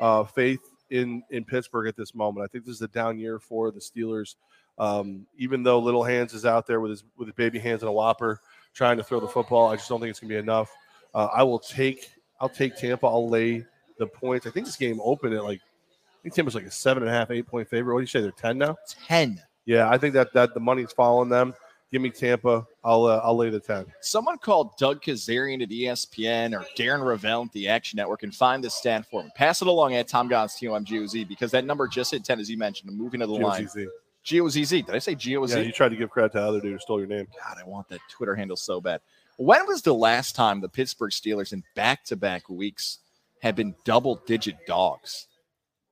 uh, 0.00 0.24
faith 0.24 0.60
in 0.90 1.22
in 1.30 1.44
Pittsburgh 1.44 1.88
at 1.88 1.96
this 1.96 2.14
moment. 2.14 2.44
I 2.44 2.48
think 2.48 2.64
this 2.64 2.76
is 2.76 2.82
a 2.82 2.88
down 2.88 3.18
year 3.18 3.38
for 3.38 3.70
the 3.70 3.80
Steelers. 3.80 4.36
Um, 4.78 5.26
even 5.36 5.62
though 5.62 5.78
Little 5.78 6.02
Hands 6.02 6.32
is 6.32 6.46
out 6.46 6.66
there 6.66 6.80
with 6.80 6.90
his 6.90 7.04
with 7.16 7.28
his 7.28 7.34
baby 7.34 7.58
hands 7.58 7.82
and 7.82 7.88
a 7.88 7.92
whopper 7.92 8.40
trying 8.74 8.96
to 8.96 9.04
throw 9.04 9.20
the 9.20 9.28
football, 9.28 9.70
I 9.70 9.76
just 9.76 9.88
don't 9.88 10.00
think 10.00 10.10
it's 10.10 10.20
gonna 10.20 10.30
be 10.30 10.36
enough. 10.36 10.70
Uh, 11.14 11.28
I 11.32 11.42
will 11.42 11.58
take 11.58 12.10
I'll 12.40 12.48
take 12.48 12.76
Tampa. 12.76 13.06
I'll 13.06 13.28
lay 13.28 13.64
the 13.98 14.06
points. 14.06 14.46
I 14.46 14.50
think 14.50 14.66
this 14.66 14.76
game 14.76 15.00
opened 15.04 15.34
at 15.34 15.44
like 15.44 15.60
I 15.60 16.22
think 16.22 16.34
Tampa's 16.34 16.54
like 16.54 16.64
a 16.64 16.70
seven 16.70 17.02
and 17.02 17.10
a 17.10 17.14
half, 17.14 17.30
eight 17.30 17.46
point 17.46 17.68
favorite. 17.68 17.94
What 17.94 18.00
do 18.00 18.02
you 18.02 18.08
say? 18.08 18.20
They're 18.20 18.32
ten 18.32 18.58
now. 18.58 18.76
10. 19.06 19.40
Yeah, 19.64 19.88
I 19.88 19.98
think 19.98 20.14
that 20.14 20.32
that 20.32 20.54
the 20.54 20.60
money's 20.60 20.92
following 20.92 21.28
them. 21.28 21.54
Give 21.92 22.00
me 22.00 22.08
Tampa. 22.08 22.66
I'll 22.82 23.04
uh, 23.04 23.20
I'll 23.22 23.36
lay 23.36 23.50
the 23.50 23.60
ten. 23.60 23.84
Someone 24.00 24.38
called 24.38 24.78
Doug 24.78 25.02
Kezirian 25.02 25.62
at 25.62 25.68
ESPN 25.68 26.58
or 26.58 26.64
Darren 26.76 27.00
Rovell 27.02 27.44
at 27.44 27.52
the 27.52 27.68
Action 27.68 27.98
Network 27.98 28.22
and 28.22 28.34
find 28.34 28.64
this 28.64 28.74
stat 28.74 29.04
for 29.10 29.22
me. 29.22 29.30
Pass 29.36 29.60
it 29.60 29.68
along 29.68 29.94
at 29.94 30.08
Tom 30.08 30.26
Goss 30.26 30.58
TOMGOZ 30.58 31.28
because 31.28 31.50
that 31.50 31.66
number 31.66 31.86
just 31.86 32.10
hit 32.10 32.24
10 32.24 32.40
as 32.40 32.50
you 32.50 32.56
mentioned. 32.56 32.88
I'm 32.88 32.96
moving 32.96 33.20
to 33.20 33.26
the 33.26 33.34
line. 33.34 33.64
GOZZ. 33.66 33.86
GOZZ. 34.24 34.86
Did 34.86 34.94
I 34.94 34.98
say 35.00 35.14
GOZ? 35.14 35.50
Yeah, 35.54 35.58
you 35.58 35.72
tried 35.72 35.90
to 35.90 35.96
give 35.96 36.08
credit 36.08 36.32
to 36.32 36.38
the 36.38 36.44
other 36.44 36.60
dude 36.62 36.72
who 36.72 36.78
stole 36.78 36.98
your 36.98 37.08
name. 37.08 37.26
God, 37.44 37.58
I 37.60 37.68
want 37.68 37.88
that 37.90 38.00
Twitter 38.10 38.34
handle 38.34 38.56
so 38.56 38.80
bad. 38.80 39.02
When 39.36 39.66
was 39.66 39.82
the 39.82 39.92
last 39.92 40.34
time 40.34 40.60
the 40.62 40.70
Pittsburgh 40.70 41.10
Steelers 41.10 41.52
in 41.52 41.62
back 41.74 42.04
to 42.04 42.16
back 42.16 42.48
weeks 42.48 43.00
had 43.42 43.54
been 43.54 43.74
double 43.84 44.22
digit 44.26 44.56
dogs? 44.66 45.26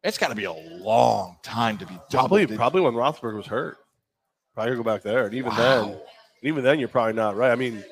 It's 0.02 0.16
got 0.16 0.28
to 0.28 0.34
be 0.34 0.44
a 0.44 0.52
long 0.52 1.36
time 1.42 1.76
to 1.76 1.84
be 1.84 1.92
double 2.08 2.28
Probably 2.28 2.42
digit. 2.46 2.56
probably 2.56 2.80
when 2.80 2.94
Roethlisberger 2.94 3.36
was 3.36 3.46
hurt. 3.46 3.76
Probably 4.60 4.76
go 4.76 4.82
back 4.82 5.00
there, 5.02 5.24
and 5.24 5.34
even 5.34 5.54
then, 5.54 5.88
Wow. 5.88 6.02
even 6.42 6.62
then, 6.62 6.78
you're 6.78 6.88
probably 6.88 7.14
not 7.14 7.34
right. 7.34 7.50
I 7.50 7.54
mean, 7.54 7.82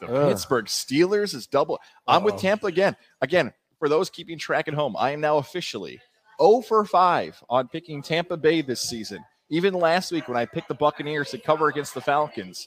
The 0.00 0.06
Ugh. 0.06 0.28
Pittsburgh 0.30 0.64
Steelers 0.66 1.34
is 1.34 1.46
double. 1.46 1.80
I'm 2.06 2.24
with 2.24 2.34
Uh-oh. 2.34 2.40
Tampa 2.40 2.66
again. 2.66 2.96
Again, 3.20 3.52
for 3.78 3.88
those 3.90 4.08
keeping 4.08 4.38
track 4.38 4.68
at 4.68 4.74
home, 4.74 4.96
I 4.98 5.10
am 5.10 5.20
now 5.20 5.36
officially 5.36 6.00
0 6.40 6.62
for 6.62 6.84
5 6.84 7.42
on 7.50 7.68
picking 7.68 8.00
Tampa 8.02 8.36
Bay 8.38 8.62
this 8.62 8.80
season. 8.80 9.22
Even 9.50 9.74
last 9.74 10.10
week 10.12 10.28
when 10.28 10.36
I 10.38 10.46
picked 10.46 10.68
the 10.68 10.74
Buccaneers 10.74 11.30
to 11.30 11.38
cover 11.38 11.68
against 11.68 11.92
the 11.92 12.00
Falcons, 12.00 12.66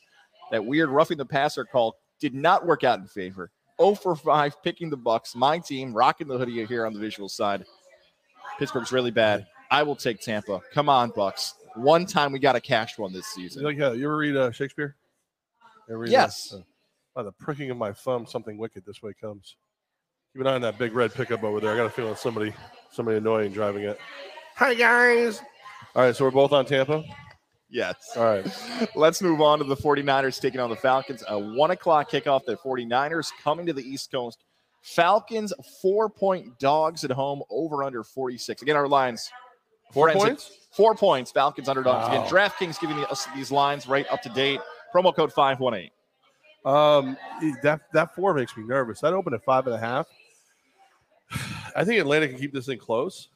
that 0.51 0.63
weird 0.65 0.89
roughing 0.89 1.17
the 1.17 1.25
passer 1.25 1.65
call 1.65 1.97
did 2.19 2.34
not 2.36 2.65
work 2.65 2.84
out 2.84 2.99
in 2.99 3.07
favor. 3.07 3.49
0 3.82 3.95
for 3.95 4.15
5 4.15 4.61
picking 4.63 4.89
the 4.91 4.97
Bucks, 4.97 5.36
my 5.36 5.57
team, 5.59 5.93
rocking 5.95 6.28
the 6.28 6.38
hoodie 6.38 6.63
here 6.65 6.86
on 6.86 6.93
the 6.93 6.99
visual 6.99 7.28
side. 7.28 7.65
Pittsburgh's 8.59 8.91
really 8.91 9.11
bad. 9.11 9.47
I 9.71 9.82
will 9.84 9.95
take 9.95 10.21
Tampa. 10.21 10.61
Come 10.73 10.89
on, 10.89 11.09
Bucks. 11.09 11.55
One 11.78 12.05
time 12.05 12.32
we 12.32 12.39
got 12.39 12.55
a 12.55 12.61
cash 12.61 12.97
one 12.97 13.13
this 13.13 13.25
you, 13.38 13.47
season. 13.49 13.63
like, 13.63 13.78
yeah, 13.78 13.93
you 13.93 14.05
ever 14.05 14.17
read 14.17 14.36
uh, 14.36 14.51
Shakespeare? 14.51 14.95
Ever 15.89 15.99
read 15.99 16.11
Yes. 16.11 16.49
that? 16.49 16.57
Uh, 16.57 16.61
by 17.15 17.23
the 17.23 17.32
pricking 17.32 17.69
of 17.71 17.78
my 17.78 17.93
thumb, 17.93 18.25
something 18.28 18.57
wicked 18.57 18.84
this 18.86 19.01
way 19.01 19.13
comes. 19.19 19.55
Keep 20.34 20.41
an 20.41 20.47
eye 20.47 20.55
on 20.55 20.61
that 20.61 20.78
big 20.78 20.93
red 20.93 21.13
pickup 21.13 21.43
over 21.43 21.59
there. 21.59 21.73
I 21.73 21.78
got 21.78 21.86
a 21.86 21.89
feeling 21.89 22.15
somebody, 22.15 22.53
somebody 22.91 23.17
annoying 23.17 23.51
driving 23.53 23.84
it. 23.84 23.99
Hi 24.55 24.73
guys. 24.73 25.41
All 25.95 26.03
right, 26.03 26.15
so 26.15 26.25
we're 26.25 26.32
both 26.32 26.51
on 26.51 26.65
Tampa. 26.65 27.03
Yes. 27.69 27.95
All 28.15 28.23
right. 28.23 28.89
Let's 28.95 29.21
move 29.21 29.41
on 29.41 29.59
to 29.59 29.65
the 29.65 29.75
49ers 29.75 30.39
taking 30.39 30.59
on 30.59 30.69
the 30.69 30.75
Falcons. 30.75 31.23
A 31.28 31.38
one 31.38 31.71
o'clock 31.71 32.09
kickoff. 32.09 32.45
The 32.45 32.55
49ers 32.57 33.30
coming 33.43 33.65
to 33.65 33.73
the 33.73 33.84
East 33.84 34.11
Coast. 34.11 34.43
Falcons, 34.82 35.51
four 35.82 36.09
point 36.09 36.57
dogs 36.59 37.03
at 37.03 37.11
home, 37.11 37.41
over 37.49 37.84
under 37.84 38.03
46. 38.03 38.61
Again, 38.61 38.75
our 38.78 38.88
lines 38.88 39.30
Four 39.92 40.12
Friends 40.12 40.24
points. 40.24 40.52
four 40.72 40.96
points. 40.96 41.32
Falcons 41.32 41.70
underdogs. 41.70 42.10
Wow. 42.10 42.26
Again, 42.26 42.30
DraftKings 42.32 42.80
giving 42.80 42.98
us 43.06 43.28
these 43.36 43.52
lines 43.52 43.88
right 43.88 44.06
up 44.12 44.22
to 44.24 44.30
date. 44.30 44.60
Promo 44.94 45.16
code 45.16 45.34
518. 45.34 45.90
Um, 46.66 47.18
that 47.64 47.82
that 47.94 48.14
four 48.16 48.34
makes 48.34 48.56
me 48.58 48.64
nervous. 48.64 49.00
That 49.00 49.14
opened 49.14 49.36
at 49.36 49.44
five 49.44 49.68
and 49.68 49.76
a 49.76 49.80
half. 49.80 50.08
I 51.76 51.84
think 51.86 52.00
Atlanta 52.02 52.28
can 52.28 52.38
keep 52.38 52.54
this 52.54 52.66
thing 52.66 52.80
close. 52.80 53.30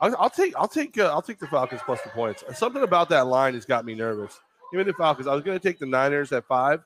I'll, 0.00 0.16
I'll 0.18 0.30
take 0.30 0.54
I'll 0.56 0.68
take 0.68 0.98
uh, 0.98 1.10
I'll 1.10 1.22
take 1.22 1.38
the 1.38 1.46
Falcons 1.46 1.80
plus 1.86 2.02
the 2.02 2.10
points. 2.10 2.44
Something 2.54 2.82
about 2.82 3.08
that 3.10 3.26
line 3.26 3.54
has 3.54 3.64
got 3.64 3.84
me 3.84 3.94
nervous. 3.94 4.38
Even 4.74 4.86
the 4.86 4.92
Falcons, 4.94 5.26
I 5.26 5.34
was 5.34 5.42
going 5.42 5.58
to 5.58 5.62
take 5.62 5.78
the 5.78 5.86
Niners 5.86 6.32
at 6.32 6.44
five, 6.46 6.82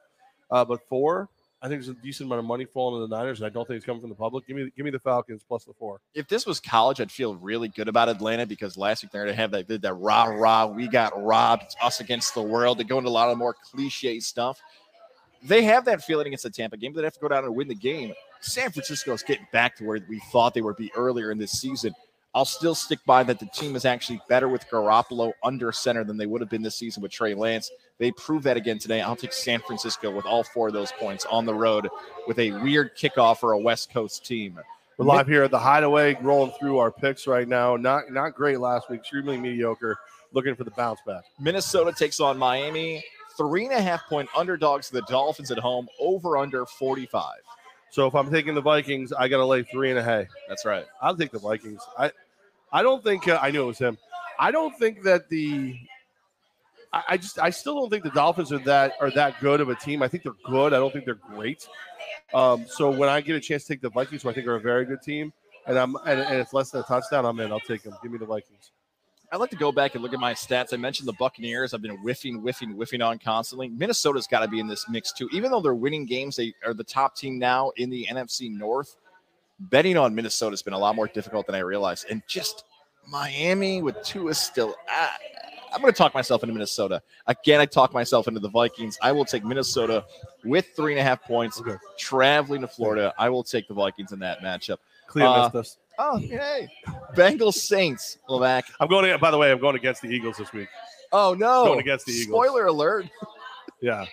uh, 0.50 0.64
but 0.64 0.86
four. 0.88 1.28
I 1.66 1.68
think 1.68 1.82
there's 1.82 1.88
a 1.88 2.00
decent 2.00 2.28
amount 2.28 2.38
of 2.38 2.44
money 2.44 2.64
falling 2.64 3.02
to 3.02 3.08
the 3.08 3.16
Niners, 3.16 3.40
and 3.40 3.46
I 3.46 3.50
don't 3.50 3.66
think 3.66 3.78
it's 3.78 3.84
coming 3.84 4.00
from 4.00 4.10
the 4.10 4.14
public. 4.14 4.46
Give 4.46 4.56
me 4.56 4.70
give 4.76 4.84
me 4.84 4.92
the 4.92 5.00
Falcons 5.00 5.42
plus 5.42 5.64
the 5.64 5.72
four. 5.72 6.00
If 6.14 6.28
this 6.28 6.46
was 6.46 6.60
college, 6.60 7.00
I'd 7.00 7.10
feel 7.10 7.34
really 7.34 7.66
good 7.66 7.88
about 7.88 8.08
Atlanta 8.08 8.46
because 8.46 8.76
last 8.76 9.02
week 9.02 9.10
they're 9.10 9.24
going 9.24 9.34
to 9.34 9.40
have 9.40 9.50
that, 9.50 9.82
that 9.82 9.94
rah 9.94 10.26
rah, 10.26 10.66
we 10.66 10.86
got 10.86 11.20
robbed, 11.20 11.64
it's 11.64 11.76
us 11.82 11.98
against 11.98 12.34
the 12.34 12.42
world. 12.42 12.78
They 12.78 12.84
go 12.84 12.98
into 12.98 13.10
a 13.10 13.10
lot 13.10 13.30
of 13.30 13.36
more 13.36 13.56
cliche 13.64 14.20
stuff. 14.20 14.60
They 15.42 15.62
have 15.64 15.84
that 15.86 16.04
feeling 16.04 16.28
against 16.28 16.44
the 16.44 16.50
Tampa 16.50 16.76
game, 16.76 16.92
but 16.92 17.00
they 17.00 17.06
have 17.06 17.14
to 17.14 17.20
go 17.20 17.28
down 17.28 17.44
and 17.44 17.54
win 17.54 17.66
the 17.66 17.74
game. 17.74 18.14
San 18.40 18.70
Francisco's 18.70 19.24
getting 19.24 19.46
back 19.52 19.74
to 19.76 19.84
where 19.84 19.98
we 20.08 20.20
thought 20.30 20.54
they 20.54 20.62
would 20.62 20.76
be 20.76 20.92
earlier 20.94 21.32
in 21.32 21.38
this 21.38 21.50
season. 21.50 21.92
I'll 22.36 22.44
still 22.44 22.74
stick 22.74 22.98
by 23.06 23.22
that 23.22 23.38
the 23.38 23.46
team 23.46 23.76
is 23.76 23.86
actually 23.86 24.20
better 24.28 24.46
with 24.46 24.68
Garoppolo 24.68 25.32
under 25.42 25.72
center 25.72 26.04
than 26.04 26.18
they 26.18 26.26
would 26.26 26.42
have 26.42 26.50
been 26.50 26.60
this 26.60 26.76
season 26.76 27.02
with 27.02 27.10
Trey 27.10 27.32
Lance. 27.32 27.70
They 27.96 28.12
proved 28.12 28.44
that 28.44 28.58
again 28.58 28.78
today. 28.78 29.00
I'll 29.00 29.16
take 29.16 29.32
San 29.32 29.58
Francisco 29.60 30.14
with 30.14 30.26
all 30.26 30.44
four 30.44 30.68
of 30.68 30.74
those 30.74 30.92
points 30.92 31.24
on 31.30 31.46
the 31.46 31.54
road 31.54 31.88
with 32.28 32.38
a 32.38 32.50
weird 32.50 32.94
kickoff 32.94 33.38
for 33.38 33.52
a 33.52 33.58
West 33.58 33.90
Coast 33.90 34.26
team. 34.26 34.60
We're 34.98 35.06
live 35.06 35.26
here 35.26 35.44
at 35.44 35.50
the 35.50 35.58
Hideaway, 35.58 36.18
rolling 36.20 36.52
through 36.60 36.76
our 36.76 36.90
picks 36.90 37.26
right 37.26 37.48
now. 37.48 37.74
Not 37.76 38.12
not 38.12 38.34
great 38.34 38.60
last 38.60 38.90
week, 38.90 39.00
extremely 39.00 39.38
mediocre. 39.38 39.96
Looking 40.34 40.54
for 40.54 40.64
the 40.64 40.72
bounce 40.72 41.00
back. 41.06 41.24
Minnesota 41.40 41.90
takes 41.90 42.20
on 42.20 42.36
Miami. 42.36 43.02
Three 43.38 43.64
and 43.64 43.72
a 43.72 43.80
half 43.80 44.06
point 44.10 44.28
underdogs 44.36 44.88
to 44.88 44.92
the 44.92 45.02
Dolphins 45.08 45.50
at 45.50 45.58
home, 45.58 45.88
over 45.98 46.36
under 46.36 46.66
45. 46.66 47.36
So 47.90 48.06
if 48.06 48.14
I'm 48.14 48.30
taking 48.30 48.54
the 48.54 48.60
Vikings, 48.60 49.12
I 49.12 49.26
got 49.28 49.38
to 49.38 49.46
lay 49.46 49.62
three 49.62 49.88
and 49.88 49.98
a 49.98 50.02
half. 50.02 50.26
That's 50.48 50.66
right. 50.66 50.84
I'll 51.00 51.16
take 51.16 51.30
the 51.30 51.38
Vikings. 51.38 51.80
I 51.98 52.10
I 52.72 52.82
don't 52.82 53.02
think 53.02 53.28
uh, 53.28 53.38
I 53.40 53.50
knew 53.50 53.62
it 53.62 53.66
was 53.66 53.78
him. 53.78 53.98
I 54.38 54.50
don't 54.50 54.76
think 54.78 55.02
that 55.04 55.28
the 55.28 55.78
I, 56.92 57.02
I 57.10 57.16
just 57.16 57.38
I 57.38 57.50
still 57.50 57.74
don't 57.74 57.90
think 57.90 58.04
the 58.04 58.10
Dolphins 58.10 58.52
are 58.52 58.58
that 58.60 58.94
are 59.00 59.10
that 59.12 59.40
good 59.40 59.60
of 59.60 59.68
a 59.68 59.74
team. 59.74 60.02
I 60.02 60.08
think 60.08 60.22
they're 60.22 60.32
good. 60.44 60.72
I 60.72 60.78
don't 60.78 60.92
think 60.92 61.04
they're 61.04 61.14
great. 61.14 61.68
Um, 62.34 62.66
so 62.68 62.90
when 62.90 63.08
I 63.08 63.20
get 63.20 63.36
a 63.36 63.40
chance 63.40 63.64
to 63.64 63.68
take 63.68 63.82
the 63.82 63.90
Vikings, 63.90 64.22
who 64.22 64.30
I 64.30 64.32
think 64.32 64.46
are 64.46 64.56
a 64.56 64.60
very 64.60 64.84
good 64.84 65.02
team, 65.02 65.32
and 65.66 65.78
I'm 65.78 65.96
and, 66.06 66.20
and 66.20 66.40
it's 66.40 66.52
less 66.52 66.70
than 66.70 66.80
a 66.80 66.84
touchdown, 66.84 67.24
I'm 67.24 67.38
in. 67.40 67.52
I'll 67.52 67.60
take 67.60 67.82
them. 67.82 67.94
Give 68.02 68.12
me 68.12 68.18
the 68.18 68.26
Vikings. 68.26 68.72
I'd 69.32 69.38
like 69.38 69.50
to 69.50 69.56
go 69.56 69.72
back 69.72 69.94
and 69.94 70.04
look 70.04 70.14
at 70.14 70.20
my 70.20 70.34
stats. 70.34 70.72
I 70.72 70.76
mentioned 70.76 71.08
the 71.08 71.14
Buccaneers. 71.14 71.74
I've 71.74 71.82
been 71.82 71.96
whiffing, 71.96 72.36
whiffing, 72.36 72.70
whiffing 72.70 73.02
on 73.02 73.18
constantly. 73.18 73.68
Minnesota's 73.68 74.28
got 74.28 74.40
to 74.40 74.48
be 74.48 74.60
in 74.60 74.68
this 74.68 74.88
mix 74.88 75.12
too. 75.12 75.28
Even 75.32 75.50
though 75.50 75.60
they're 75.60 75.74
winning 75.74 76.06
games, 76.06 76.36
they 76.36 76.54
are 76.64 76.72
the 76.72 76.84
top 76.84 77.16
team 77.16 77.38
now 77.38 77.72
in 77.76 77.90
the 77.90 78.06
NFC 78.08 78.50
North. 78.50 78.96
Betting 79.58 79.96
on 79.96 80.14
Minnesota's 80.14 80.62
been 80.62 80.74
a 80.74 80.78
lot 80.78 80.94
more 80.94 81.08
difficult 81.08 81.46
than 81.46 81.54
I 81.54 81.60
realized. 81.60 82.06
And 82.10 82.22
just 82.26 82.64
Miami 83.08 83.82
with 83.82 84.02
Tua 84.02 84.34
still. 84.34 84.74
Ah, 84.88 85.16
I'm 85.72 85.80
going 85.80 85.92
to 85.92 85.96
talk 85.96 86.14
myself 86.14 86.42
into 86.42 86.52
Minnesota. 86.52 87.02
Again, 87.26 87.60
I 87.60 87.66
talk 87.66 87.92
myself 87.92 88.28
into 88.28 88.40
the 88.40 88.48
Vikings. 88.48 88.98
I 89.02 89.12
will 89.12 89.24
take 89.24 89.44
Minnesota 89.44 90.04
with 90.44 90.68
three 90.76 90.92
and 90.92 91.00
a 91.00 91.02
half 91.02 91.22
points. 91.22 91.60
Okay. 91.60 91.76
Traveling 91.98 92.62
to 92.62 92.68
Florida, 92.68 93.14
I 93.18 93.28
will 93.28 93.42
take 93.42 93.68
the 93.68 93.74
Vikings 93.74 94.12
in 94.12 94.18
that 94.20 94.40
matchup. 94.40 94.78
Cleo 95.06 95.26
Uh. 95.26 95.62
Oh, 95.98 96.18
hey. 96.18 96.68
Bengals 97.14 97.54
Saints, 97.54 98.18
Levack. 98.28 98.64
I'm 98.80 98.88
going. 98.88 99.10
To, 99.10 99.18
by 99.18 99.30
the 99.30 99.38
way, 99.38 99.50
I'm 99.50 99.60
going 99.60 99.76
against 99.76 100.02
the 100.02 100.08
Eagles 100.08 100.36
this 100.36 100.52
week. 100.52 100.68
Oh 101.12 101.34
no! 101.38 101.64
Going 101.64 101.80
against 101.80 102.04
the 102.04 102.12
Eagles. 102.12 102.34
Spoiler 102.34 102.66
alert: 102.66 103.06
Yeah. 103.80 104.04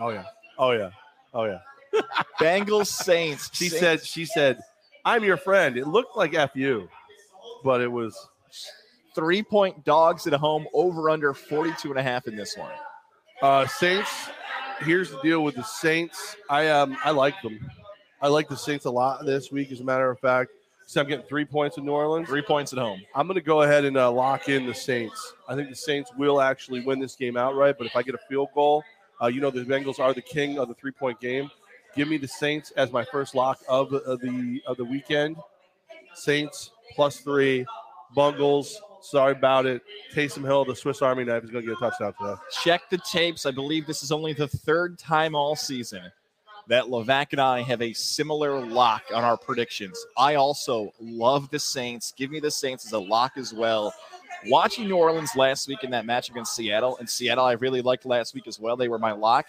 Oh 0.00 0.10
yeah. 0.10 0.24
Oh 0.58 0.70
yeah. 0.70 0.90
Oh 1.34 1.44
yeah. 1.44 1.58
Bengals 2.40 2.86
Saints. 2.86 3.50
She 3.52 3.68
Saints- 3.68 3.80
said. 3.80 4.04
She 4.04 4.24
said, 4.24 4.60
"I'm 5.04 5.24
your 5.24 5.36
friend." 5.36 5.76
It 5.76 5.86
looked 5.86 6.16
like 6.16 6.32
fu, 6.52 6.88
but 7.64 7.80
it 7.80 7.90
was 7.90 8.16
three 9.14 9.42
point 9.42 9.84
dogs 9.84 10.26
at 10.26 10.32
home, 10.34 10.66
over 10.74 11.10
under 11.10 11.32
42 11.34 11.90
and 11.90 11.98
a 11.98 12.02
half 12.02 12.26
in 12.26 12.36
this 12.36 12.56
one. 12.56 12.72
Uh, 13.42 13.66
Saints. 13.66 14.10
Here's 14.80 15.10
the 15.10 15.20
deal 15.22 15.42
with 15.42 15.54
the 15.54 15.62
Saints. 15.64 16.36
I 16.50 16.68
um 16.68 16.96
I 17.02 17.10
like 17.10 17.40
them. 17.42 17.58
I 18.20 18.28
like 18.28 18.48
the 18.48 18.56
Saints 18.56 18.84
a 18.84 18.90
lot 18.90 19.24
this 19.24 19.50
week. 19.50 19.72
As 19.72 19.80
a 19.80 19.84
matter 19.84 20.10
of 20.10 20.18
fact, 20.20 20.50
so 20.86 21.00
I'm 21.00 21.08
getting 21.08 21.26
three 21.26 21.44
points 21.44 21.78
in 21.78 21.84
New 21.84 21.92
Orleans. 21.92 22.28
Three 22.28 22.42
points 22.42 22.72
at 22.72 22.78
home. 22.78 23.00
I'm 23.14 23.26
going 23.26 23.34
to 23.36 23.40
go 23.40 23.62
ahead 23.62 23.84
and 23.84 23.96
uh, 23.96 24.10
lock 24.10 24.48
in 24.48 24.66
the 24.66 24.74
Saints. 24.74 25.34
I 25.48 25.54
think 25.54 25.68
the 25.68 25.76
Saints 25.76 26.10
will 26.16 26.40
actually 26.40 26.80
win 26.80 26.98
this 27.00 27.16
game 27.16 27.36
outright. 27.36 27.76
But 27.78 27.86
if 27.86 27.96
I 27.96 28.02
get 28.02 28.14
a 28.14 28.20
field 28.28 28.48
goal, 28.54 28.84
uh, 29.20 29.26
you 29.26 29.40
know 29.40 29.50
the 29.50 29.64
Bengals 29.64 29.98
are 29.98 30.14
the 30.14 30.22
king 30.22 30.58
of 30.58 30.68
the 30.68 30.74
three 30.74 30.92
point 30.92 31.18
game. 31.20 31.50
Give 31.96 32.08
me 32.08 32.18
the 32.18 32.28
Saints 32.28 32.72
as 32.76 32.92
my 32.92 33.04
first 33.04 33.34
lock 33.34 33.58
of 33.68 33.90
the 33.90 33.98
of 34.02 34.20
the, 34.20 34.62
of 34.66 34.76
the 34.76 34.84
weekend. 34.84 35.36
Saints 36.14 36.70
plus 36.94 37.20
three. 37.20 37.66
Bungles. 38.14 38.80
Sorry 39.00 39.32
about 39.32 39.66
it. 39.66 39.82
Taysom 40.14 40.44
Hill, 40.44 40.64
the 40.64 40.76
Swiss 40.76 41.02
Army 41.02 41.24
knife, 41.24 41.44
is 41.44 41.50
going 41.50 41.64
to 41.64 41.70
get 41.70 41.76
a 41.76 41.80
touchdown 41.80 42.14
today. 42.20 42.40
Check 42.62 42.82
the 42.90 42.98
tapes. 42.98 43.46
I 43.46 43.50
believe 43.50 43.86
this 43.86 44.02
is 44.02 44.12
only 44.12 44.32
the 44.32 44.48
third 44.48 44.98
time 44.98 45.34
all 45.34 45.56
season 45.56 46.10
that 46.68 46.84
Levack 46.84 47.28
and 47.32 47.40
I 47.40 47.62
have 47.62 47.80
a 47.82 47.92
similar 47.92 48.64
lock 48.64 49.04
on 49.14 49.22
our 49.22 49.36
predictions. 49.36 50.04
I 50.18 50.34
also 50.34 50.92
love 51.00 51.50
the 51.50 51.58
Saints. 51.58 52.12
Give 52.16 52.30
me 52.30 52.40
the 52.40 52.50
Saints 52.50 52.84
as 52.86 52.92
a 52.92 52.98
lock 52.98 53.36
as 53.36 53.54
well. 53.54 53.94
Watching 54.48 54.88
New 54.88 54.96
Orleans 54.96 55.30
last 55.36 55.68
week 55.68 55.84
in 55.84 55.90
that 55.90 56.06
match 56.06 56.28
against 56.28 56.54
Seattle, 56.54 56.96
and 56.98 57.08
Seattle 57.08 57.44
I 57.44 57.52
really 57.52 57.82
liked 57.82 58.04
last 58.04 58.34
week 58.34 58.46
as 58.46 58.58
well. 58.60 58.76
They 58.76 58.88
were 58.88 58.98
my 58.98 59.12
lock. 59.12 59.46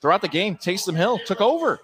Throughout 0.00 0.20
the 0.22 0.28
game, 0.28 0.56
Taysom 0.56 0.96
Hill 0.96 1.18
took 1.26 1.40
over. 1.40 1.80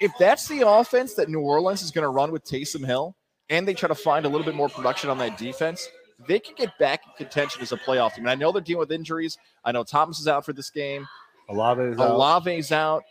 If 0.00 0.12
that's 0.18 0.48
the 0.48 0.66
offense 0.66 1.14
that 1.14 1.28
New 1.28 1.40
Orleans 1.40 1.82
is 1.82 1.90
going 1.90 2.02
to 2.02 2.08
run 2.08 2.32
with 2.32 2.44
Taysom 2.44 2.84
Hill, 2.84 3.14
and 3.48 3.68
they 3.68 3.74
try 3.74 3.88
to 3.88 3.94
find 3.94 4.24
a 4.24 4.28
little 4.28 4.44
bit 4.44 4.54
more 4.54 4.68
production 4.68 5.10
on 5.10 5.18
that 5.18 5.38
defense, 5.38 5.88
they 6.26 6.38
can 6.38 6.54
get 6.56 6.76
back 6.78 7.02
in 7.06 7.12
contention 7.16 7.62
as 7.62 7.72
a 7.72 7.76
playoff 7.76 8.14
team. 8.14 8.24
And 8.24 8.30
I 8.30 8.34
know 8.34 8.52
they're 8.52 8.62
dealing 8.62 8.80
with 8.80 8.92
injuries. 8.92 9.36
I 9.64 9.72
know 9.72 9.84
Thomas 9.84 10.18
is 10.18 10.28
out 10.28 10.44
for 10.44 10.52
this 10.52 10.70
game. 10.70 11.06
Olave 11.48 11.82
is 11.82 12.72
out. 12.72 12.96
Out. 12.96 13.02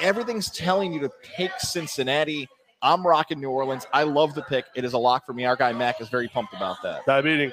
Everything's 0.00 0.50
telling 0.50 0.92
you 0.92 1.00
to 1.00 1.10
take 1.36 1.50
Cincinnati. 1.58 2.48
I'm 2.82 3.06
rocking 3.06 3.40
New 3.40 3.50
Orleans. 3.50 3.86
I 3.92 4.04
love 4.04 4.34
the 4.34 4.42
pick. 4.42 4.64
It 4.74 4.84
is 4.84 4.92
a 4.92 4.98
lock 4.98 5.26
for 5.26 5.32
me. 5.32 5.44
Our 5.44 5.56
guy 5.56 5.72
Mac 5.72 6.00
is 6.00 6.08
very 6.08 6.28
pumped 6.28 6.54
about 6.54 6.82
that. 6.82 7.04
Tie 7.04 7.20
meeting. 7.20 7.52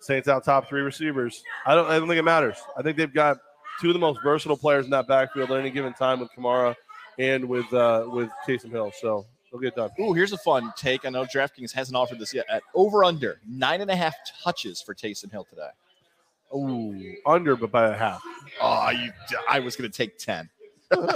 Saints 0.00 0.28
out 0.28 0.44
top 0.44 0.68
three 0.68 0.82
receivers. 0.82 1.42
I 1.64 1.74
don't. 1.74 1.86
I 1.86 1.98
don't 1.98 2.06
think 2.06 2.18
it 2.18 2.24
matters. 2.24 2.58
I 2.76 2.82
think 2.82 2.98
they've 2.98 3.12
got 3.12 3.38
two 3.80 3.88
of 3.88 3.94
the 3.94 4.00
most 4.00 4.20
versatile 4.22 4.56
players 4.56 4.84
in 4.84 4.90
that 4.90 5.06
backfield 5.06 5.50
at 5.50 5.58
any 5.58 5.70
given 5.70 5.92
time 5.92 6.20
with 6.20 6.30
Kamara 6.36 6.74
and 7.18 7.44
with 7.44 7.72
uh, 7.72 8.04
with 8.08 8.30
Taysom 8.46 8.70
Hill. 8.70 8.92
So 9.00 9.26
they'll 9.50 9.60
get 9.60 9.76
done. 9.76 9.90
Ooh, 10.00 10.12
here's 10.12 10.32
a 10.32 10.38
fun 10.38 10.72
take. 10.76 11.04
I 11.04 11.10
know 11.10 11.24
DraftKings 11.24 11.72
hasn't 11.72 11.96
offered 11.96 12.18
this 12.18 12.34
yet. 12.34 12.46
At 12.48 12.62
over 12.74 13.04
under 13.04 13.40
nine 13.48 13.80
and 13.80 13.90
a 13.90 13.96
half 13.96 14.14
touches 14.42 14.80
for 14.80 14.94
Taysom 14.94 15.30
Hill 15.30 15.46
today. 15.48 15.68
Ooh, 16.54 17.14
under 17.26 17.56
but 17.56 17.70
by 17.70 17.88
a 17.88 17.96
half. 17.96 18.22
Oh, 18.60 18.90
you! 18.90 19.10
I 19.48 19.60
was 19.60 19.76
going 19.76 19.90
to 19.90 19.96
take 19.96 20.18
ten. 20.18 20.48
All 20.90 21.06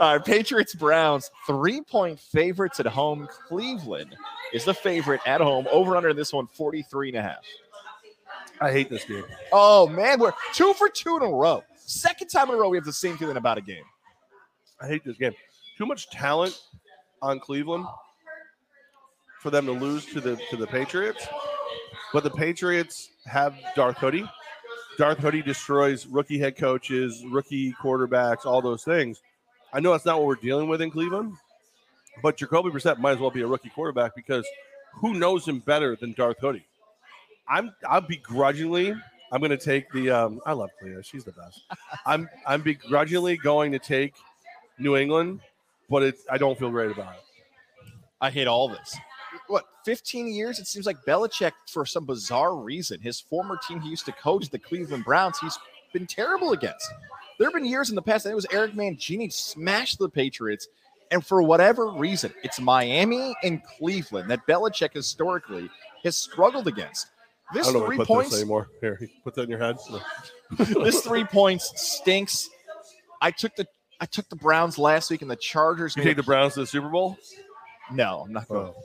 right, 0.00 0.24
Patriots 0.24 0.74
Browns 0.74 1.30
three 1.46 1.80
point 1.80 2.18
favorites 2.18 2.80
at 2.80 2.86
home. 2.86 3.28
Cleveland 3.48 4.16
is 4.52 4.64
the 4.64 4.74
favorite 4.74 5.20
at 5.26 5.40
home. 5.40 5.68
Over 5.70 5.96
under 5.96 6.08
in 6.08 6.16
this 6.16 6.32
one 6.32 6.48
43 6.48 7.10
and 7.10 7.18
a 7.18 7.22
half. 7.22 7.44
I 8.60 8.72
hate 8.72 8.90
this 8.90 9.04
game. 9.04 9.24
Oh 9.52 9.86
man, 9.86 10.18
we're 10.18 10.32
two 10.52 10.74
for 10.74 10.88
two 10.88 11.16
in 11.16 11.22
a 11.22 11.28
row. 11.28 11.62
Second 11.88 12.28
time 12.28 12.50
in 12.50 12.54
a 12.54 12.58
row 12.58 12.68
we 12.68 12.76
have 12.76 12.84
the 12.84 12.92
same 12.92 13.16
feeling 13.16 13.38
about 13.38 13.56
a 13.56 13.62
game. 13.62 13.82
I 14.78 14.88
hate 14.88 15.02
this 15.04 15.16
game. 15.16 15.32
Too 15.78 15.86
much 15.86 16.10
talent 16.10 16.60
on 17.22 17.40
Cleveland 17.40 17.86
for 19.40 19.48
them 19.48 19.64
to 19.64 19.72
lose 19.72 20.04
to 20.12 20.20
the 20.20 20.36
to 20.50 20.56
the 20.56 20.66
Patriots. 20.66 21.26
But 22.12 22.24
the 22.24 22.30
Patriots 22.30 23.08
have 23.24 23.56
Darth 23.74 23.96
Hoodie. 23.96 24.28
Darth 24.98 25.16
Hoodie 25.16 25.40
destroys 25.40 26.06
rookie 26.06 26.38
head 26.38 26.58
coaches, 26.58 27.24
rookie 27.30 27.72
quarterbacks, 27.82 28.44
all 28.44 28.60
those 28.60 28.84
things. 28.84 29.22
I 29.72 29.80
know 29.80 29.92
that's 29.92 30.04
not 30.04 30.18
what 30.18 30.26
we're 30.26 30.34
dealing 30.34 30.68
with 30.68 30.82
in 30.82 30.90
Cleveland, 30.90 31.32
but 32.22 32.36
Jacoby 32.36 32.68
Brissett 32.68 32.98
might 32.98 33.12
as 33.12 33.18
well 33.18 33.30
be 33.30 33.40
a 33.40 33.46
rookie 33.46 33.70
quarterback 33.70 34.14
because 34.14 34.46
who 34.92 35.14
knows 35.14 35.48
him 35.48 35.60
better 35.60 35.96
than 35.96 36.12
Darth 36.12 36.38
Hoodie? 36.38 36.66
I'm 37.48 37.72
I'm 37.88 38.04
begrudgingly 38.06 38.94
I'm 39.30 39.40
going 39.40 39.50
to 39.50 39.56
take 39.56 39.90
the 39.92 40.10
um, 40.10 40.40
I 40.46 40.52
love 40.52 40.70
Clea. 40.80 41.02
She's 41.02 41.24
the 41.24 41.32
best. 41.32 41.62
I'm 42.06 42.28
I'm 42.46 42.62
begrudgingly 42.62 43.36
going 43.36 43.72
to 43.72 43.78
take 43.78 44.14
New 44.78 44.96
England, 44.96 45.40
but 45.90 46.02
it's 46.02 46.24
I 46.30 46.38
don't 46.38 46.58
feel 46.58 46.70
great 46.70 46.90
about 46.90 47.14
it. 47.14 47.92
I 48.20 48.30
hate 48.30 48.48
all 48.48 48.68
this. 48.68 48.96
What, 49.46 49.64
15 49.84 50.28
years? 50.28 50.58
It 50.58 50.66
seems 50.66 50.86
like 50.86 51.04
Belichick, 51.06 51.52
for 51.66 51.86
some 51.86 52.04
bizarre 52.04 52.56
reason, 52.56 53.00
his 53.00 53.20
former 53.20 53.58
team 53.66 53.80
he 53.80 53.88
used 53.88 54.06
to 54.06 54.12
coach, 54.12 54.48
the 54.50 54.58
Cleveland 54.58 55.04
Browns, 55.04 55.38
he's 55.38 55.58
been 55.92 56.06
terrible 56.06 56.52
against. 56.52 56.90
There 57.38 57.46
have 57.46 57.54
been 57.54 57.64
years 57.64 57.88
in 57.88 57.96
the 57.96 58.02
past, 58.02 58.26
and 58.26 58.32
it 58.32 58.36
was 58.36 58.46
Eric 58.50 58.72
Mangini 58.72 59.32
smashed 59.32 59.98
the 59.98 60.08
Patriots. 60.08 60.68
And 61.10 61.24
for 61.24 61.42
whatever 61.42 61.88
reason, 61.88 62.34
it's 62.42 62.60
Miami 62.60 63.34
and 63.42 63.62
Cleveland 63.64 64.30
that 64.30 64.46
Belichick 64.46 64.92
historically 64.92 65.70
has 66.04 66.16
struggled 66.16 66.68
against. 66.68 67.06
I 67.50 67.54
This 67.54 67.70
three 67.70 67.98
points, 67.98 68.30
this 68.30 68.40
anymore. 68.40 68.68
Here, 68.80 69.00
put 69.24 69.34
that 69.34 69.42
in 69.42 69.50
your 69.50 69.58
head. 69.58 69.76
this 70.58 71.00
three 71.00 71.24
points 71.24 71.72
stinks. 71.76 72.48
I 73.20 73.30
took 73.30 73.56
the 73.56 73.66
I 74.00 74.06
took 74.06 74.28
the 74.28 74.36
Browns 74.36 74.78
last 74.78 75.10
week, 75.10 75.22
and 75.22 75.30
the 75.30 75.36
Chargers. 75.36 75.96
You 75.96 76.02
take 76.02 76.16
the 76.16 76.22
Browns 76.22 76.54
to 76.54 76.60
the 76.60 76.66
Super 76.66 76.88
Bowl? 76.88 77.16
no, 77.92 78.24
I'm 78.26 78.32
not 78.32 78.48
going. 78.48 78.66
Oh. 78.66 78.82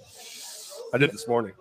I 0.94 0.98
did 0.98 1.12
this 1.12 1.28
morning. 1.28 1.54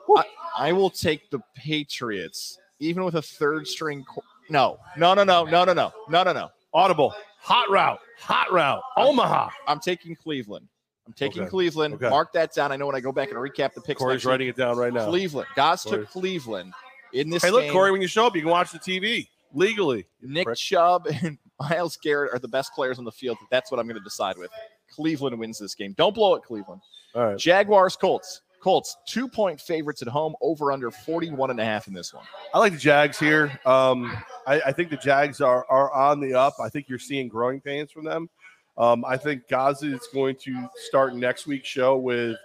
I 0.56 0.72
will 0.72 0.90
take 0.90 1.30
the 1.30 1.40
Patriots, 1.56 2.58
even 2.78 3.04
with 3.04 3.14
a 3.14 3.22
third 3.22 3.66
string. 3.66 4.04
No, 4.50 4.78
no, 4.96 5.14
no, 5.14 5.24
no, 5.24 5.44
no, 5.44 5.64
no, 5.64 5.72
no, 5.72 5.92
no, 6.08 6.22
no, 6.22 6.32
no. 6.32 6.50
Audible, 6.74 7.14
hot 7.40 7.70
route, 7.70 7.98
hot 8.18 8.52
route, 8.52 8.82
Omaha. 8.96 9.48
I'm 9.66 9.80
taking 9.80 10.14
Cleveland. 10.14 10.68
I'm 11.06 11.14
taking 11.14 11.42
Okay. 11.42 11.50
Cleveland. 11.50 11.94
Okay. 11.94 12.08
Mark 12.08 12.32
that 12.34 12.54
down. 12.54 12.70
I 12.70 12.76
know 12.76 12.86
when 12.86 12.94
I 12.94 13.00
go 13.00 13.10
back 13.10 13.30
and 13.30 13.38
recap 13.38 13.74
the 13.74 13.80
picks. 13.80 13.98
Corey's 13.98 14.24
week. 14.24 14.30
writing 14.30 14.48
it 14.48 14.56
down 14.56 14.76
right 14.76 14.92
now. 14.92 15.08
Cleveland. 15.08 15.48
Guys 15.56 15.82
took 15.82 16.08
Cleveland 16.10 16.72
in 17.12 17.30
this 17.30 17.42
Hey, 17.42 17.50
look, 17.50 17.62
game. 17.64 17.72
Corey, 17.72 17.90
when 17.92 18.00
you 18.02 18.08
show 18.08 18.26
up, 18.26 18.34
you 18.34 18.42
can 18.42 18.50
watch 18.50 18.72
the 18.72 18.78
TV 18.78 19.28
legally. 19.54 20.06
Nick 20.20 20.46
prick. 20.46 20.58
Chubb 20.58 21.06
and 21.06 21.38
Myles 21.60 21.96
Garrett 22.02 22.32
are 22.32 22.38
the 22.38 22.48
best 22.48 22.72
players 22.74 22.98
on 22.98 23.04
the 23.04 23.12
field. 23.12 23.38
That's 23.50 23.70
what 23.70 23.78
I'm 23.78 23.86
going 23.86 23.98
to 23.98 24.04
decide 24.04 24.36
with. 24.38 24.50
Cleveland 24.90 25.38
wins 25.38 25.58
this 25.58 25.74
game. 25.74 25.94
Don't 25.96 26.14
blow 26.14 26.34
it, 26.34 26.42
Cleveland. 26.42 26.80
All 27.14 27.26
right. 27.26 27.38
Jaguars, 27.38 27.96
Colts. 27.96 28.42
Colts, 28.62 28.96
two 29.08 29.26
point 29.28 29.60
favorites 29.60 30.02
at 30.02 30.08
home, 30.08 30.36
over 30.40 30.70
under 30.70 30.90
41 30.92 31.50
and 31.50 31.58
a 31.58 31.64
half 31.64 31.88
in 31.88 31.94
this 31.94 32.14
one. 32.14 32.24
I 32.54 32.60
like 32.60 32.72
the 32.72 32.78
Jags 32.78 33.18
here. 33.18 33.58
Um, 33.66 34.16
I, 34.46 34.60
I 34.66 34.72
think 34.72 34.88
the 34.90 34.96
Jags 34.96 35.40
are 35.40 35.66
are 35.68 35.92
on 35.92 36.20
the 36.20 36.34
up. 36.34 36.54
I 36.62 36.68
think 36.68 36.88
you're 36.88 37.00
seeing 37.00 37.26
growing 37.26 37.60
pains 37.60 37.90
from 37.90 38.04
them. 38.04 38.30
Um, 38.78 39.04
I 39.04 39.16
think 39.16 39.48
Gaza 39.48 39.92
is 39.92 40.06
going 40.14 40.36
to 40.44 40.68
start 40.76 41.16
next 41.16 41.48
week's 41.48 41.68
show 41.68 41.96
with. 41.96 42.36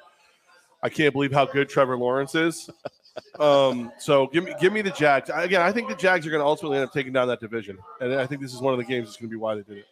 I 0.81 0.89
can't 0.89 1.13
believe 1.13 1.31
how 1.31 1.45
good 1.45 1.69
Trevor 1.69 1.97
Lawrence 1.97 2.33
is. 2.33 2.67
Um, 3.39 3.91
so 3.99 4.27
give 4.27 4.43
me 4.43 4.53
give 4.59 4.73
me 4.73 4.81
the 4.81 4.91
Jags 4.91 5.29
again. 5.33 5.61
I 5.61 5.71
think 5.71 5.89
the 5.89 5.95
Jags 5.95 6.25
are 6.27 6.29
going 6.29 6.41
to 6.41 6.45
ultimately 6.45 6.77
end 6.77 6.87
up 6.87 6.93
taking 6.93 7.13
down 7.13 7.27
that 7.27 7.39
division, 7.39 7.77
and 8.01 8.13
I 8.13 8.25
think 8.25 8.41
this 8.41 8.53
is 8.53 8.61
one 8.61 8.73
of 8.73 8.79
the 8.79 8.85
games 8.85 9.07
that's 9.07 9.17
going 9.17 9.29
to 9.29 9.33
be 9.33 9.37
why 9.39 9.55
they 9.55 9.63
did 9.63 9.77
it. 9.79 9.85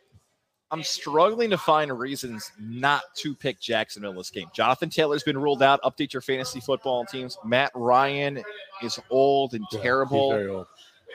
I'm 0.71 0.84
struggling 0.84 1.51
to 1.51 1.57
find 1.57 1.97
reasons 1.97 2.51
not 2.59 3.03
to 3.17 3.36
pick 3.36 3.59
Jacksonville 3.61 4.13
this 4.13 4.32
game. 4.32 4.47
Jonathan 4.53 4.89
Taylor's 4.89 5.23
been 5.23 5.38
ruled 5.38 5.61
out. 5.61 5.80
Update 5.84 6.11
your 6.11 6.21
fantasy 6.21 6.59
football 6.59 7.05
teams. 7.05 7.38
Matt 7.45 7.71
Ryan 7.76 8.43
is 8.82 8.99
old 9.11 9.53
and 9.53 9.63
He's 9.69 9.80
terrible. 9.80 10.32
very 10.32 10.49
old. 10.49 10.65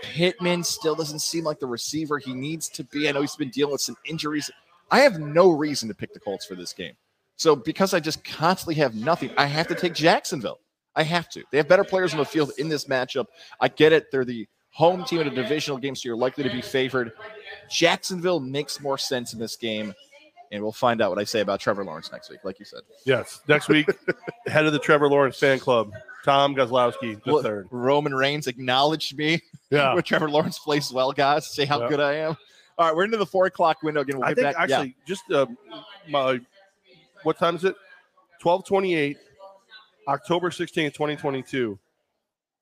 Pittman 0.03 0.63
still 0.63 0.95
doesn't 0.95 1.19
seem 1.19 1.45
like 1.45 1.59
the 1.59 1.67
receiver 1.67 2.19
he 2.19 2.33
needs 2.33 2.69
to 2.71 2.85
be. 2.85 3.09
I 3.09 3.13
know 3.13 3.21
he's 3.21 3.37
been 3.37 3.51
dealing 3.51 3.73
with 3.73 3.81
some 3.83 3.97
injuries. 4.07 4.51
I 4.91 5.01
have 5.01 5.19
no 5.19 5.51
reason 5.51 5.89
to 5.89 5.95
pick 5.95 6.15
the 6.15 6.21
Colts 6.21 6.47
for 6.47 6.55
this 6.55 6.73
game. 6.73 6.95
So 7.37 7.55
because 7.57 7.93
I 7.93 8.01
just 8.01 8.25
constantly 8.25 8.77
have 8.77 8.95
nothing, 8.95 9.31
I 9.37 9.47
have 9.47 9.67
to 9.69 9.75
take 9.75 9.95
Jacksonville. 9.95 10.61
I 10.97 11.03
have 11.05 11.29
to. 11.31 11.45
They 11.51 11.59
have 11.59 11.69
better 11.69 11.85
players 11.85 12.13
on 12.13 12.19
the 12.19 12.25
field 12.25 12.53
in 12.59 12.69
this 12.69 12.87
matchup. 12.87 13.27
I 13.61 13.69
get 13.69 13.93
it. 13.93 14.11
They're 14.11 14.25
the 14.25 14.47
home 14.71 15.05
team 15.05 15.21
in 15.21 15.29
a 15.29 15.35
divisional 15.35 15.79
game, 15.79 15.95
so 15.95 16.09
you're 16.09 16.17
likely 16.17 16.45
to 16.45 16.51
be 16.51 16.63
favored. 16.63 17.13
Jacksonville 17.69 18.41
makes 18.41 18.81
more 18.81 18.99
sense 18.99 19.33
in 19.33 19.39
this 19.39 19.57
game. 19.57 19.95
And 20.53 20.61
we'll 20.65 20.73
find 20.73 21.01
out 21.01 21.11
what 21.11 21.19
I 21.21 21.25
say 21.25 21.41
about 21.41 21.61
Trevor 21.61 21.85
Lawrence 21.85 22.11
next 22.11 22.29
week, 22.29 22.41
like 22.43 22.59
you 22.59 22.65
said. 22.65 22.81
Yes, 23.05 23.41
next 23.47 23.69
week, 23.69 23.89
head 24.49 24.67
of 24.67 24.73
the 24.73 24.81
Trevor 24.81 25.09
Lawrence 25.09 25.39
fan 25.39 25.61
club, 25.61 25.93
Tom 26.25 26.57
Gozlowski, 26.57 27.23
the 27.23 27.33
Well, 27.35 27.43
third. 27.45 27.69
Roman 27.71 28.13
Reigns 28.13 28.49
acknowledged 28.49 29.17
me 29.17 29.41
Yeah, 29.71 29.95
when 29.95 30.03
Trevor 30.03 30.29
Lawrence 30.29 30.59
plays 30.59 30.93
well, 30.93 31.13
guys. 31.13 31.47
Say 31.47 31.67
how 31.67 31.83
Yeah. 31.83 31.89
good 31.89 32.01
I 32.01 32.15
am. 32.15 32.37
All 32.79 32.87
right, 32.89 32.97
we're 32.97 33.05
into 33.05 33.17
the 33.17 33.27
four 33.27 33.47
o'clock 33.47 33.85
window 33.85 34.01
again. 34.01 34.19
We'll 34.19 34.27
I 34.27 34.35
think 34.35 34.57
back. 34.57 34.69
yeah. 34.69 34.79
actually 34.79 34.97
just 35.07 35.31
uh, 35.31 35.47
my 36.09 36.41
what 37.23 37.39
time 37.39 37.55
is 37.55 37.63
it? 37.63 37.77
Twelve 38.41 38.67
twenty 38.67 38.97
eight, 38.97 39.19
October 40.09 40.51
sixteenth, 40.51 40.95
twenty 40.95 41.17
twenty 41.17 41.43
two. 41.43 41.79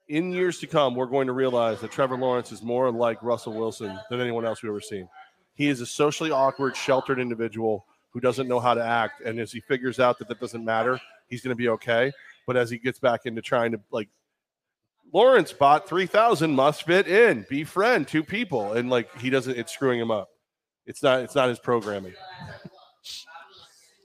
In 0.09 0.33
years 0.33 0.59
to 0.61 0.67
come, 0.67 0.95
we're 0.95 1.07
going 1.07 1.27
to 1.27 1.35
realize 1.35 1.81
that 1.81 1.91
Trevor 1.91 2.17
Lawrence 2.17 2.51
is 2.51 2.63
more 2.63 2.91
like 2.91 3.23
Russell 3.23 3.53
Wilson 3.53 3.99
than 4.09 4.21
anyone 4.21 4.47
else 4.47 4.63
we've 4.63 4.71
ever 4.71 4.81
seen. 4.81 5.09
He 5.55 5.69
is 5.69 5.81
a 5.81 5.87
socially 5.87 6.31
awkward, 6.31 6.77
sheltered 6.77 7.21
individual 7.21 7.85
who 8.11 8.21
doesn't 8.21 8.49
know 8.49 8.59
how 8.59 8.75
to 8.75 8.83
act, 8.83 9.21
and 9.21 9.39
as 9.39 9.53
he 9.53 9.61
figures 9.61 10.01
out 10.01 10.19
that 10.19 10.29
that 10.29 10.41
doesn't 10.41 10.65
matter, 10.65 10.99
he's 11.29 11.43
going 11.43 11.55
to 11.55 11.59
be 11.59 11.69
okay. 11.69 12.11
But 12.47 12.57
as 12.57 12.71
he 12.71 12.79
gets 12.79 12.99
back 12.99 13.27
into 13.27 13.43
trying 13.43 13.73
to 13.73 13.81
like. 13.91 14.09
Lawrence 15.11 15.55
bought 15.55 15.89
3000 15.89 16.55
must 16.55 16.83
fit 16.83 17.09
in 17.09 17.47
befriend 17.49 18.09
two 18.09 18.23
people 18.23 18.75
and 18.75 18.91
like 18.91 19.09
he 19.19 19.31
doesn't 19.31 19.57
it's 19.57 19.73
screwing 19.73 19.99
him 19.99 20.11
up 20.11 20.29
it's 20.85 21.03
not 21.03 21.21
it's 21.21 21.35
not 21.35 21.49
his 21.49 21.59
programming 21.59 22.13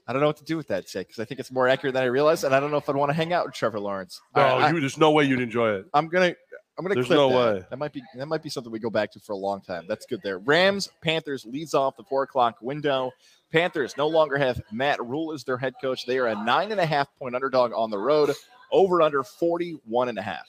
I 0.06 0.12
don't 0.12 0.20
know 0.20 0.28
what 0.28 0.36
to 0.36 0.44
do 0.44 0.56
with 0.56 0.68
that, 0.68 0.86
Jake, 0.86 1.08
because 1.08 1.20
I 1.20 1.24
think 1.24 1.40
it's 1.40 1.50
more 1.50 1.66
accurate 1.66 1.94
than 1.94 2.02
I 2.02 2.06
realized, 2.06 2.44
and 2.44 2.54
I 2.54 2.60
don't 2.60 2.70
know 2.70 2.76
if 2.76 2.88
I'd 2.88 2.96
want 2.96 3.10
to 3.10 3.14
hang 3.14 3.32
out 3.32 3.46
with 3.46 3.54
Trevor 3.54 3.80
Lawrence. 3.80 4.20
No, 4.36 4.42
right, 4.42 4.74
you, 4.74 4.80
there's 4.80 4.98
no 4.98 5.10
way 5.10 5.24
you'd 5.24 5.40
enjoy 5.40 5.70
it. 5.76 5.86
I, 5.94 5.98
am 5.98 6.08
gonna, 6.08 6.34
I'm 6.76 6.84
gonna. 6.84 6.94
There's 6.94 7.06
clip 7.06 7.16
no 7.16 7.30
that. 7.30 7.54
way. 7.54 7.66
That 7.70 7.78
might 7.78 7.92
be, 7.92 8.02
that 8.14 8.26
might 8.26 8.42
be 8.42 8.50
something 8.50 8.70
we 8.70 8.78
go 8.78 8.90
back 8.90 9.10
to 9.12 9.20
for 9.20 9.32
a 9.32 9.36
long 9.36 9.62
time. 9.62 9.86
That's 9.88 10.04
good 10.04 10.20
there. 10.22 10.38
Rams, 10.38 10.90
Panthers 11.02 11.46
leads 11.46 11.72
off 11.72 11.96
the 11.96 12.04
four 12.04 12.22
o'clock 12.22 12.56
window. 12.60 13.12
Panthers 13.50 13.96
no 13.96 14.08
longer 14.08 14.36
have 14.36 14.60
Matt 14.72 15.02
Rhule 15.02 15.32
as 15.32 15.44
their 15.44 15.56
head 15.56 15.74
coach. 15.80 16.04
They 16.04 16.18
are 16.18 16.26
a 16.26 16.44
nine 16.44 16.70
and 16.72 16.80
a 16.80 16.86
half 16.86 17.08
point 17.18 17.34
underdog 17.34 17.72
on 17.72 17.90
the 17.90 17.98
road. 17.98 18.34
Over 18.72 19.00
under 19.00 19.22
41 19.22 20.08
and 20.08 20.18
a 20.18 20.22
half. 20.22 20.48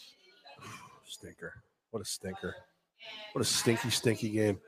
Stinker. 1.05 1.53
What 1.91 2.01
a 2.01 2.05
stinker. 2.05 2.55
What 3.33 3.41
a 3.41 3.45
stinky, 3.45 3.91
stinky 3.91 4.29
game. 4.29 4.59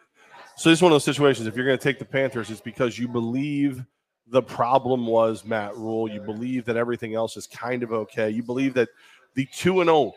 So 0.55 0.69
this 0.69 0.79
is 0.79 0.83
one 0.83 0.91
of 0.91 0.95
those 0.95 1.03
situations. 1.03 1.47
If 1.47 1.55
you're 1.55 1.65
going 1.65 1.77
to 1.77 1.83
take 1.83 1.99
the 1.99 2.05
Panthers, 2.05 2.49
it's 2.51 2.61
because 2.61 2.99
you 2.99 3.07
believe 3.07 3.83
the 4.29 4.41
problem 4.41 5.07
was 5.07 5.45
Matt 5.45 5.75
Rhule. 5.77 6.09
You 6.09 6.21
believe 6.21 6.65
that 6.65 6.75
everything 6.75 7.15
else 7.15 7.37
is 7.37 7.47
kind 7.47 7.83
of 7.83 7.93
okay. 7.93 8.29
You 8.29 8.43
believe 8.43 8.73
that 8.73 8.89
the 9.35 9.45
two 9.53 9.81
and 9.81 9.87
zero 9.87 10.13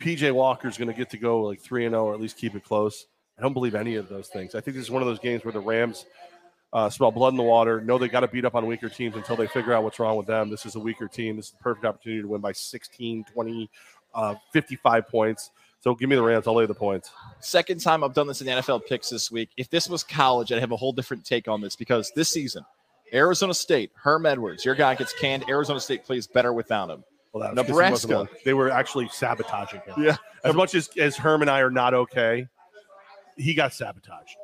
PJ 0.00 0.32
Walker 0.32 0.68
is 0.68 0.76
going 0.76 0.88
to 0.88 0.94
get 0.94 1.10
to 1.10 1.18
go 1.18 1.42
like 1.42 1.60
three 1.60 1.84
and 1.84 1.92
zero, 1.92 2.06
or 2.06 2.14
at 2.14 2.20
least 2.20 2.36
keep 2.36 2.54
it 2.54 2.64
close. 2.64 3.06
I 3.38 3.42
don't 3.42 3.52
believe 3.52 3.74
any 3.74 3.94
of 3.94 4.08
those 4.08 4.28
things. 4.28 4.54
I 4.54 4.60
think 4.60 4.76
this 4.76 4.84
is 4.84 4.90
one 4.90 5.02
of 5.02 5.08
those 5.08 5.20
games 5.20 5.44
where 5.44 5.52
the 5.52 5.60
Rams 5.60 6.06
uh, 6.72 6.90
smell 6.90 7.12
blood 7.12 7.32
in 7.32 7.36
the 7.36 7.42
water. 7.42 7.80
Know 7.80 7.98
they 7.98 8.08
got 8.08 8.20
to 8.20 8.28
beat 8.28 8.44
up 8.44 8.54
on 8.54 8.66
weaker 8.66 8.88
teams 8.88 9.14
until 9.14 9.36
they 9.36 9.46
figure 9.46 9.72
out 9.72 9.84
what's 9.84 9.98
wrong 9.98 10.16
with 10.16 10.26
them. 10.26 10.50
This 10.50 10.66
is 10.66 10.74
a 10.74 10.80
weaker 10.80 11.06
team. 11.06 11.36
This 11.36 11.46
is 11.46 11.52
the 11.52 11.58
perfect 11.58 11.86
opportunity 11.86 12.22
to 12.22 12.28
win 12.28 12.40
by 12.40 12.52
16, 12.52 13.24
20, 13.32 13.70
uh, 14.14 14.34
55 14.52 15.08
points. 15.08 15.50
So 15.80 15.94
give 15.94 16.08
me 16.08 16.16
the 16.16 16.22
Rams. 16.22 16.48
I'll 16.48 16.54
lay 16.54 16.66
the 16.66 16.74
points. 16.74 17.10
Second 17.40 17.80
time 17.80 18.02
I've 18.02 18.14
done 18.14 18.26
this 18.26 18.40
in 18.40 18.48
NFL 18.48 18.86
picks 18.86 19.10
this 19.10 19.30
week. 19.30 19.50
If 19.56 19.70
this 19.70 19.88
was 19.88 20.02
college, 20.02 20.50
I'd 20.50 20.58
have 20.58 20.72
a 20.72 20.76
whole 20.76 20.92
different 20.92 21.24
take 21.24 21.46
on 21.46 21.60
this 21.60 21.76
because 21.76 22.10
this 22.16 22.28
season, 22.28 22.64
Arizona 23.12 23.54
State, 23.54 23.90
Herm 23.94 24.26
Edwards, 24.26 24.64
your 24.64 24.74
guy 24.74 24.94
gets 24.94 25.12
canned. 25.12 25.44
Arizona 25.48 25.80
State 25.80 26.04
plays 26.04 26.26
better 26.26 26.52
without 26.52 26.90
him. 26.90 27.04
Well, 27.32 27.42
that 27.42 27.54
was 27.54 27.66
'cause 27.66 27.66
he 27.66 27.90
wasn't 27.90 28.10
Nebraska. 28.12 28.36
They 28.44 28.54
were 28.54 28.70
actually 28.70 29.08
sabotaging 29.08 29.80
him. 29.86 30.02
Yeah. 30.02 30.16
As 30.44 30.54
much 30.54 30.74
as, 30.74 30.88
as 30.96 31.16
Herm 31.16 31.42
and 31.42 31.50
I 31.50 31.60
are 31.60 31.70
not 31.70 31.92
okay, 31.94 32.46
he 33.36 33.54
got 33.54 33.72
sabotaged. 33.74 34.36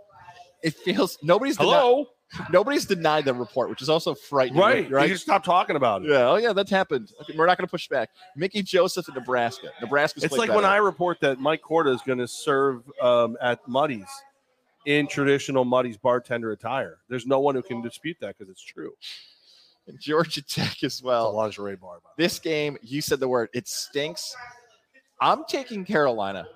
It 0.63 0.75
feels 0.75 1.19
nobody's 1.23 1.57
denied, 1.57 1.71
Hello? 1.73 2.07
nobody's 2.51 2.85
denied 2.87 3.25
the 3.27 3.35
report, 3.35 3.69
which 3.71 3.83
is 3.83 3.89
also 3.91 4.15
frightening. 4.15 4.61
Right. 4.61 4.91
Right. 4.91 5.09
You 5.09 5.15
just 5.15 5.25
stop 5.25 5.45
talking 5.45 5.77
about 5.77 6.03
it. 6.05 6.11
yeah. 6.11 6.29
Oh 6.29 6.37
yeah, 6.37 6.53
that's 6.53 6.71
happened. 6.71 7.11
Okay, 7.23 7.35
we're 7.37 7.47
not 7.47 7.59
going 7.59 7.67
to 7.67 7.71
push 7.71 7.89
back. 7.89 8.11
Mickey 8.37 8.63
Joseph 8.63 9.09
in 9.09 9.15
Nebraska. 9.15 9.69
Nebraska's 9.81 10.25
It's 10.25 10.37
like 10.37 10.51
when. 10.51 10.65
I 10.65 10.77
report 10.77 11.21
that 11.21 11.39
Mike 11.39 11.61
Corda 11.63 11.91
is 11.91 12.01
going 12.03 12.19
to 12.19 12.29
serve 12.29 12.83
um, 13.01 13.37
at 13.43 13.67
Muddy's 13.69 14.09
in 14.87 15.07
traditional 15.07 15.65
Muddy's 15.65 15.97
bartender 15.97 16.53
attire. 16.53 16.99
There's 17.09 17.27
no 17.27 17.41
one 17.41 17.55
who 17.55 17.63
can 17.63 17.81
dispute 17.83 18.17
that 18.21 18.37
because 18.39 18.51
it's 18.51 18.63
true. 18.63 18.93
Georgia 19.99 20.43
Tech 20.43 20.83
as 20.83 20.95
It's 20.95 21.03
a 21.03 21.07
well. 21.07 21.33
lingerie 21.35 21.77
bar. 21.77 21.99
This 22.17 22.39
game, 22.39 22.79
you 22.83 23.01
said 23.01 23.21
the 23.21 23.29
word. 23.29 23.49
It 23.53 23.69
stinks. 23.69 24.35
I'm 25.21 25.45
taking 25.47 25.85
Carolina 25.85 26.47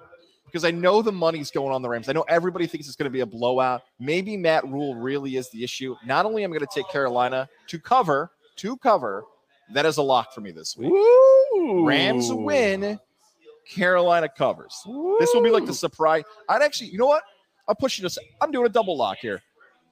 because 0.47 0.65
I 0.65 0.71
know 0.71 1.03
the 1.03 1.13
money's 1.13 1.51
going 1.51 1.73
on 1.75 1.83
the 1.83 1.89
Rams. 1.89 2.09
I 2.09 2.13
know 2.13 2.25
everybody 2.29 2.67
thinks 2.67 2.87
it's 2.87 2.97
going 2.97 3.05
to 3.05 3.11
be 3.11 3.21
a 3.21 3.27
blowout. 3.27 3.83
Maybe 4.01 4.37
Matt 4.37 4.67
Rhule 4.67 4.95
really 4.95 5.37
is 5.37 5.51
the 5.51 5.63
issue. 5.63 5.95
Not 6.07 6.25
only 6.25 6.43
am 6.43 6.51
I 6.53 6.57
going 6.57 6.67
to 6.67 6.75
take 6.75 6.89
Carolina 6.89 7.49
to 7.69 7.79
cover, 7.79 8.31
to 8.57 8.77
cover, 8.79 9.25
that 9.75 9.85
is 9.85 9.99
a 9.99 10.03
lock 10.03 10.33
for 10.33 10.41
me 10.41 10.51
this 10.51 10.75
week. 10.77 10.91
Woo! 10.91 11.87
Rams 11.87 12.33
win, 12.33 12.99
Carolina 13.69 14.29
covers. 14.29 14.75
This 15.21 15.31
will 15.35 15.43
be 15.43 15.51
like 15.51 15.67
the 15.67 15.75
surprise. 15.75 16.25
I'd 16.49 16.63
actually, 16.63 16.89
you 16.89 16.97
know 16.99 17.07
what? 17.07 17.23
I'll 17.69 17.75
push 17.75 17.99
you 17.99 18.09
to. 18.09 18.21
I'm 18.41 18.51
doing 18.51 18.67
a 18.67 18.71
double 18.71 18.97
lock 18.97 19.19
here. 19.19 19.43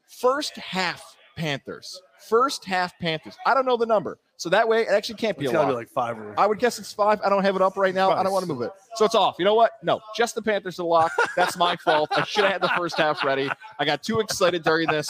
First 0.08 0.56
half 0.56 1.16
Panthers. 1.36 2.00
First 2.28 2.64
half 2.64 2.98
Panthers. 2.98 3.36
I 3.46 3.54
don't 3.54 3.66
know 3.66 3.76
the 3.76 3.86
number, 3.86 4.18
so 4.36 4.48
that 4.48 4.66
way 4.66 4.82
it 4.82 4.88
actually 4.88 5.16
can't 5.16 5.38
be 5.38 5.44
It's 5.44 5.54
a 5.54 5.58
lock. 5.58 5.68
be 5.68 5.74
like 5.74 5.88
five 5.88 6.18
or 6.18 6.34
I 6.38 6.46
would 6.46 6.58
guess 6.58 6.78
it's 6.78 6.92
five. 6.92 7.20
I 7.24 7.28
don't 7.28 7.44
have 7.44 7.54
it 7.56 7.62
up 7.62 7.76
right 7.76 7.94
now. 7.94 8.10
I 8.10 8.22
don't 8.22 8.32
want 8.32 8.44
to 8.44 8.52
move 8.52 8.62
it, 8.62 8.70
so 8.96 9.04
it's 9.04 9.14
off. 9.14 9.36
You 9.38 9.44
know 9.44 9.54
what? 9.54 9.72
No, 9.82 10.00
just 10.16 10.34
the 10.34 10.42
Panthers 10.42 10.76
to 10.76 10.84
lock. 10.84 11.12
That's 11.36 11.56
my 11.56 11.76
fault. 11.84 12.08
I 12.16 12.24
should 12.24 12.44
have 12.44 12.52
had 12.54 12.62
the 12.62 12.72
first 12.76 12.96
half 12.96 13.22
ready. 13.22 13.48
I 13.78 13.84
got 13.84 14.02
too 14.02 14.20
excited 14.20 14.62
during 14.64 14.88
this. 14.88 15.08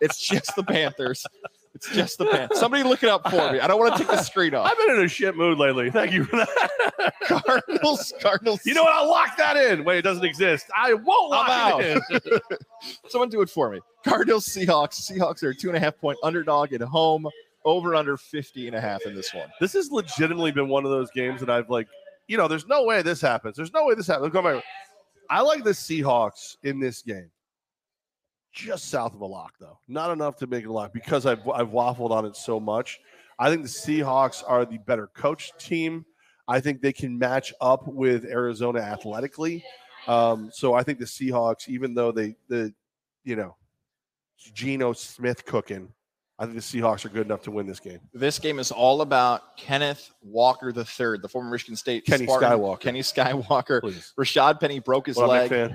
It's 0.00 0.18
just 0.18 0.56
the 0.56 0.64
Panthers. 0.64 1.24
It's 1.76 1.90
just 1.90 2.16
the 2.16 2.24
Panthers. 2.24 2.58
Somebody 2.58 2.84
look 2.84 3.02
it 3.02 3.10
up 3.10 3.28
for 3.28 3.52
me. 3.52 3.60
I 3.60 3.66
don't 3.66 3.78
want 3.78 3.92
to 3.92 3.98
take 3.98 4.08
the 4.08 4.22
screen 4.22 4.54
off. 4.54 4.66
I've 4.66 4.78
been 4.78 4.96
in 4.96 5.04
a 5.04 5.08
shit 5.08 5.36
mood 5.36 5.58
lately. 5.58 5.90
Thank 5.90 6.10
you 6.10 6.24
for 6.24 6.36
that. 6.36 7.12
Cardinals. 7.24 8.14
Cardinals. 8.18 8.64
you 8.64 8.72
know 8.72 8.82
what? 8.82 8.94
I'll 8.94 9.10
lock 9.10 9.36
that 9.36 9.58
in. 9.58 9.84
Wait, 9.84 9.98
it 9.98 10.02
doesn't 10.02 10.24
exist. 10.24 10.70
I 10.74 10.94
won't 10.94 11.30
lock 11.30 11.48
I'm 11.50 11.80
it 11.82 12.02
in. 12.24 12.40
Someone 13.08 13.28
do 13.28 13.42
it 13.42 13.50
for 13.50 13.70
me. 13.70 13.80
Cardinals, 14.06 14.46
Seahawks. 14.46 15.02
Seahawks 15.02 15.42
are 15.42 15.50
a 15.50 15.54
two 15.54 15.68
and 15.68 15.76
a 15.76 15.80
half 15.80 15.98
point 15.98 16.18
underdog 16.22 16.72
at 16.72 16.80
home. 16.80 17.28
Over 17.66 17.94
under 17.94 18.16
50 18.16 18.68
and 18.68 18.76
a 18.76 18.80
half 18.80 19.02
in 19.02 19.14
this 19.14 19.34
one. 19.34 19.48
this 19.60 19.74
has 19.74 19.90
legitimately 19.90 20.52
been 20.52 20.68
one 20.68 20.86
of 20.86 20.90
those 20.90 21.10
games 21.10 21.40
that 21.40 21.50
I've 21.50 21.68
like, 21.68 21.88
you 22.26 22.38
know, 22.38 22.48
there's 22.48 22.66
no 22.66 22.84
way 22.84 23.02
this 23.02 23.20
happens. 23.20 23.54
There's 23.56 23.72
no 23.74 23.84
way 23.84 23.94
this 23.94 24.06
happens. 24.06 24.32
I 25.28 25.40
like 25.42 25.62
the 25.62 25.70
Seahawks 25.70 26.56
in 26.62 26.80
this 26.80 27.02
game. 27.02 27.28
Just 28.56 28.88
south 28.88 29.14
of 29.14 29.20
a 29.20 29.26
lock, 29.26 29.52
though. 29.60 29.78
Not 29.86 30.10
enough 30.10 30.36
to 30.36 30.46
make 30.46 30.64
it 30.64 30.68
a 30.68 30.72
lock 30.72 30.94
because 30.94 31.26
I've 31.26 31.46
I've 31.46 31.68
waffled 31.68 32.10
on 32.10 32.24
it 32.24 32.36
so 32.36 32.58
much. 32.58 32.98
I 33.38 33.50
think 33.50 33.62
the 33.62 33.68
Seahawks 33.68 34.42
are 34.46 34.64
the 34.64 34.78
better 34.78 35.08
coached 35.08 35.58
team. 35.58 36.06
I 36.48 36.60
think 36.60 36.80
they 36.80 36.94
can 36.94 37.18
match 37.18 37.52
up 37.60 37.86
with 37.86 38.24
Arizona 38.24 38.80
athletically. 38.80 39.62
Um, 40.08 40.50
so 40.54 40.72
I 40.72 40.84
think 40.84 40.98
the 40.98 41.04
Seahawks, 41.04 41.68
even 41.68 41.92
though 41.92 42.12
they 42.12 42.36
the 42.48 42.72
you 43.24 43.36
know 43.36 43.56
Geno 44.54 44.94
Smith 44.94 45.44
cooking, 45.44 45.92
I 46.38 46.44
think 46.46 46.56
the 46.56 46.62
Seahawks 46.62 47.04
are 47.04 47.10
good 47.10 47.26
enough 47.26 47.42
to 47.42 47.50
win 47.50 47.66
this 47.66 47.80
game. 47.80 48.00
This 48.14 48.38
game 48.38 48.58
is 48.58 48.72
all 48.72 49.02
about 49.02 49.58
Kenneth 49.58 50.10
Walker 50.22 50.68
III, 50.68 51.18
the 51.18 51.28
former 51.28 51.50
Michigan 51.50 51.76
State 51.76 52.06
Kenny 52.06 52.24
Spartan. 52.24 52.52
Skywalker. 52.52 52.80
Kenny 52.80 53.00
Skywalker. 53.00 53.80
Please. 53.82 54.14
Rashad 54.18 54.60
Penny 54.60 54.78
broke 54.78 55.08
his 55.08 55.16
What 55.18 55.28
leg. 55.28 55.74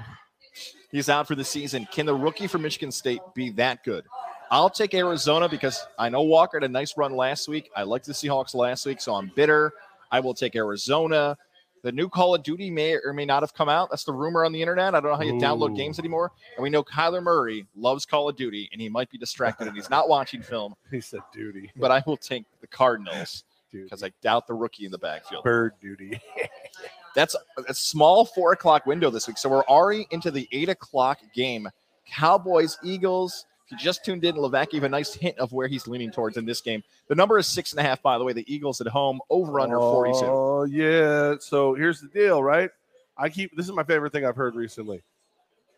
He's 0.91 1.09
out 1.09 1.27
for 1.27 1.35
the 1.35 1.43
season. 1.43 1.87
Can 1.91 2.05
the 2.05 2.15
rookie 2.15 2.47
from 2.47 2.63
Michigan 2.63 2.91
State 2.91 3.21
be 3.33 3.49
that 3.51 3.83
good? 3.83 4.05
I'll 4.49 4.69
take 4.69 4.93
Arizona 4.93 5.47
because 5.47 5.85
I 5.97 6.09
know 6.09 6.23
Walker 6.23 6.57
had 6.57 6.65
a 6.65 6.71
nice 6.71 6.97
run 6.97 7.15
last 7.15 7.47
week. 7.47 7.71
I 7.75 7.83
liked 7.83 8.05
the 8.05 8.11
Seahawks 8.11 8.53
last 8.53 8.85
week, 8.85 8.99
so 8.99 9.15
I'm 9.15 9.31
bitter. 9.33 9.71
I 10.11 10.19
will 10.19 10.33
take 10.33 10.57
Arizona. 10.57 11.37
The 11.83 11.91
new 11.91 12.09
Call 12.09 12.35
of 12.35 12.43
Duty 12.43 12.69
may 12.69 12.95
or 12.95 13.13
may 13.13 13.25
not 13.25 13.41
have 13.41 13.53
come 13.53 13.69
out. 13.69 13.89
That's 13.89 14.03
the 14.03 14.11
rumor 14.11 14.43
on 14.45 14.51
the 14.51 14.61
internet. 14.61 14.93
I 14.93 14.99
don't 14.99 15.11
know 15.11 15.17
how 15.17 15.23
you 15.23 15.33
download 15.33 15.75
games 15.75 15.97
anymore. 15.97 16.31
And 16.57 16.63
we 16.63 16.69
know 16.69 16.83
Kyler 16.83 17.23
Murray 17.23 17.65
loves 17.75 18.05
Call 18.05 18.27
of 18.29 18.35
Duty 18.35 18.69
and 18.71 18.81
he 18.81 18.89
might 18.89 19.09
be 19.09 19.17
distracted 19.17 19.67
and 19.67 19.75
he's 19.75 19.89
not 19.89 20.09
watching 20.09 20.41
film. 20.41 20.75
He 20.91 21.01
said 21.01 21.21
duty. 21.33 21.71
But 21.77 21.89
I 21.89 22.03
will 22.05 22.17
take 22.17 22.43
the 22.59 22.67
Cardinals 22.67 23.45
because 23.71 24.03
I 24.03 24.11
doubt 24.21 24.47
the 24.47 24.53
rookie 24.53 24.85
in 24.85 24.91
the 24.91 24.97
backfield. 24.99 25.43
Bird 25.43 25.73
duty. 25.81 26.19
That's 27.15 27.35
a 27.67 27.73
small 27.73 28.25
four 28.25 28.53
o'clock 28.53 28.85
window 28.85 29.09
this 29.09 29.27
week. 29.27 29.37
So 29.37 29.49
we're 29.49 29.63
already 29.63 30.07
into 30.11 30.31
the 30.31 30.47
eight 30.51 30.69
o'clock 30.69 31.19
game. 31.33 31.67
Cowboys, 32.07 32.77
Eagles. 32.83 33.45
If 33.65 33.71
you 33.73 33.77
just 33.77 34.03
tuned 34.03 34.25
in, 34.25 34.35
Levack 34.35 34.69
gave 34.69 34.83
a 34.83 34.89
nice 34.89 35.13
hint 35.13 35.37
of 35.37 35.53
where 35.53 35.67
he's 35.67 35.87
leaning 35.87 36.11
towards 36.11 36.37
in 36.37 36.45
this 36.45 36.61
game. 36.61 36.83
The 37.07 37.15
number 37.15 37.37
is 37.37 37.47
six 37.47 37.71
and 37.71 37.79
a 37.79 37.83
half, 37.83 38.01
by 38.01 38.17
the 38.17 38.23
way. 38.23 38.33
The 38.33 38.53
Eagles 38.53 38.81
at 38.81 38.87
home, 38.87 39.21
over 39.29 39.59
under 39.59 39.79
42. 39.79 40.25
Oh 40.25 40.63
yeah. 40.65 41.35
So 41.39 41.73
here's 41.73 42.01
the 42.01 42.07
deal, 42.07 42.43
right? 42.43 42.69
I 43.17 43.29
keep 43.29 43.55
this 43.55 43.67
is 43.67 43.73
my 43.73 43.83
favorite 43.83 44.11
thing 44.11 44.25
I've 44.25 44.35
heard 44.35 44.55
recently. 44.55 45.03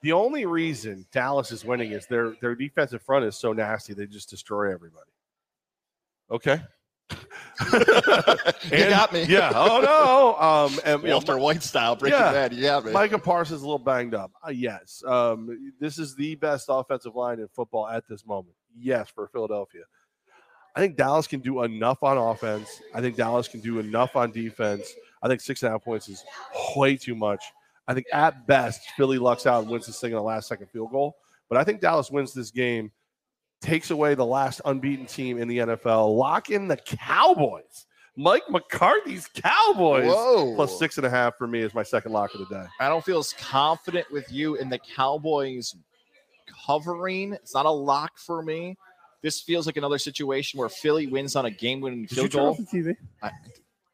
The 0.02 0.12
only 0.12 0.46
reason 0.46 1.06
Dallas 1.12 1.52
is 1.52 1.64
winning 1.64 1.92
is 1.92 2.06
their 2.08 2.36
their 2.42 2.56
defensive 2.56 3.02
front 3.02 3.26
is 3.26 3.36
so 3.38 3.54
nasty 3.54 3.94
they 3.94 4.06
just 4.06 4.30
destroy 4.30 4.74
everybody. 4.74 5.10
Okay. 6.32 6.62
You 7.12 8.90
got 8.90 9.14
me. 9.14 9.24
Yeah. 9.26 9.52
Oh 9.54 9.82
no. 9.82 10.36
Um. 10.44 10.80
And 10.86 11.02
you 11.02 11.10
know, 11.10 11.16
Walter 11.16 11.38
White 11.38 11.64
style, 11.64 11.96
breaking 11.96 12.20
Yeah. 12.20 12.32
bad. 12.32 12.54
Yeah, 12.54 12.80
me. 12.80 12.92
Micah 12.92 13.20
Parsons 13.20 13.58
is 13.58 13.62
a 13.64 13.66
little 13.66 13.80
banged 13.80 14.16
up. 14.16 14.32
Uh, 14.46 14.50
yes. 14.52 15.04
Um, 15.06 15.74
this 15.80 16.00
is 16.00 16.16
the 16.16 16.36
best 16.36 16.66
offensive 16.70 17.16
line 17.16 17.40
in 17.40 17.48
football 17.50 17.88
at 17.88 18.08
this 18.08 18.26
moment. 18.26 18.56
Yes, 18.78 19.10
for 19.10 19.28
Philadelphia. 19.28 19.84
I 20.76 20.80
think 20.80 20.96
Dallas 20.98 21.28
can 21.28 21.40
do 21.40 21.62
enough 21.64 22.02
on 22.02 22.18
offense. 22.18 22.82
I 22.96 23.02
think 23.02 23.16
Dallas 23.16 23.48
can 23.48 23.60
do 23.60 23.80
enough 23.80 24.16
on 24.16 24.32
defense. 24.32 24.92
I 25.22 25.28
think 25.28 25.40
six 25.42 25.62
and 25.62 25.68
a 25.70 25.72
half 25.74 25.84
points 25.84 26.10
is 26.10 26.24
way 26.76 26.98
too 26.98 27.14
much. 27.14 27.44
I 27.88 27.94
think 27.94 28.08
at 28.12 28.48
best, 28.48 28.82
Philly 28.98 29.20
lucks 29.20 29.46
out 29.46 29.62
and 29.62 29.72
wins 29.72 29.86
this 29.86 30.00
thing 30.00 30.14
on 30.14 30.18
the 30.18 30.24
last 30.24 30.48
second 30.48 30.68
field 30.72 30.90
goal. 30.92 31.18
But 31.50 31.60
I 31.60 31.64
think 31.64 31.80
Dallas 31.82 32.10
wins 32.10 32.34
this 32.34 32.50
game, 32.50 32.92
takes 33.64 33.90
away 33.90 34.14
the 34.14 34.26
last 34.26 34.62
unbeaten 34.66 35.06
team 35.06 35.40
in 35.40 35.48
the 35.48 35.60
NFL, 35.60 36.16
lock 36.16 36.50
in 36.50 36.68
the 36.68 36.78
Cowboys. 36.78 37.86
Mike 38.16 38.44
McCarthy's 38.50 39.28
Cowboys. 39.34 40.06
Whoa. 40.06 40.54
Plus 40.56 40.78
six 40.78 40.98
and 40.98 41.06
a 41.08 41.10
half 41.10 41.36
for 41.36 41.48
me 41.48 41.62
is 41.62 41.74
my 41.74 41.82
second 41.82 42.12
lock 42.12 42.34
of 42.36 42.42
the 42.42 42.46
day. 42.46 42.66
I 42.80 42.88
don't 42.90 43.04
feel 43.04 43.18
as 43.18 43.34
confident 43.34 44.12
with 44.12 44.32
you 44.32 44.56
in 44.56 44.70
the 44.70 44.78
Cowboys 44.78 45.76
covering. 46.68 47.34
It's 47.34 47.56
not 47.56 47.66
a 47.66 47.72
lock 47.72 48.20
for 48.20 48.44
me. 48.44 48.78
This 49.24 49.42
feels 49.42 49.66
like 49.66 49.78
another 49.78 49.98
situation 49.98 50.60
where 50.60 50.70
Philly 50.70 51.08
wins 51.08 51.36
on 51.36 51.46
a 51.46 51.50
game-winning 51.50 52.04
Did 52.04 52.12
you 52.12 52.16
field 52.18 52.32
turn 52.32 52.42
goal. 52.42 52.50
off 52.52 52.58
the 52.58 52.64
TV? 52.66 52.96
I, 53.24 53.32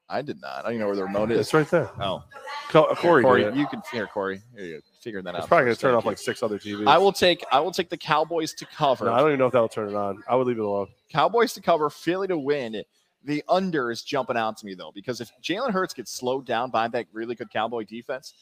I 0.09 0.21
did 0.23 0.41
not. 0.41 0.59
I 0.59 0.61
don't 0.63 0.71
even 0.71 0.79
know 0.81 0.87
where 0.87 0.95
the 0.95 1.03
remote 1.03 1.29
is. 1.31 1.39
It's 1.39 1.53
right 1.53 1.69
there. 1.69 1.89
Oh, 2.01 2.23
Co- 2.69 2.85
uh, 2.85 2.95
Corey, 2.95 3.21
Corey, 3.23 3.43
did 3.43 3.53
it. 3.53 3.57
you 3.59 3.67
can 3.67 3.81
here, 3.91 4.07
Corey. 4.07 4.41
Here 4.55 4.65
you 4.65 4.73
go. 4.77 4.81
Figure 5.01 5.21
that 5.21 5.35
It's 5.35 5.43
out. 5.43 5.47
probably 5.47 5.65
going 5.65 5.71
first. 5.73 5.79
to 5.81 5.85
turn 5.87 5.91
Thank 5.93 5.97
off 5.99 6.03
you. 6.05 6.09
like 6.09 6.17
six 6.17 6.41
other 6.43 6.57
TVs. 6.59 6.87
I 6.87 6.97
will 6.97 7.11
take. 7.13 7.45
I 7.51 7.59
will 7.59 7.71
take 7.71 7.89
the 7.89 7.97
Cowboys 7.97 8.53
to 8.55 8.65
cover. 8.65 9.05
No, 9.05 9.13
I 9.13 9.19
don't 9.19 9.27
even 9.29 9.39
know 9.39 9.45
if 9.45 9.53
that'll 9.53 9.69
turn 9.69 9.87
it 9.89 9.95
on. 9.95 10.23
I 10.27 10.35
would 10.35 10.47
leave 10.47 10.57
it 10.57 10.63
alone. 10.63 10.87
Cowboys 11.11 11.53
to 11.53 11.61
cover. 11.61 11.89
Philly 11.89 12.27
to 12.27 12.37
win. 12.37 12.81
The 13.25 13.43
under 13.49 13.91
is 13.91 14.01
jumping 14.01 14.37
out 14.37 14.57
to 14.57 14.65
me 14.65 14.73
though 14.75 14.91
because 14.95 15.19
if 15.21 15.29
Jalen 15.43 15.71
Hurts 15.71 15.93
gets 15.93 16.11
slowed 16.11 16.45
down 16.45 16.71
by 16.71 16.87
that 16.87 17.05
really 17.13 17.35
good 17.35 17.49
Cowboy 17.51 17.83
defense, 17.83 18.33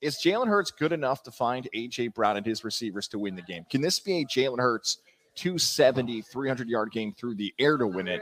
is 0.00 0.16
Jalen 0.22 0.48
Hurts 0.48 0.70
good 0.72 0.92
enough 0.92 1.22
to 1.22 1.30
find 1.30 1.68
AJ 1.74 2.12
Brown 2.12 2.36
and 2.36 2.44
his 2.44 2.62
receivers 2.64 3.08
to 3.08 3.18
win 3.18 3.36
the 3.36 3.42
game? 3.42 3.64
Can 3.70 3.80
this 3.80 4.00
be 4.00 4.18
a 4.20 4.24
Jalen 4.26 4.58
Hurts 4.58 4.98
270, 5.36 6.22
300 6.22 6.68
yard 6.68 6.90
game 6.90 7.14
through 7.16 7.36
the 7.36 7.54
air 7.58 7.76
to 7.76 7.86
win 7.86 8.08
it? 8.08 8.20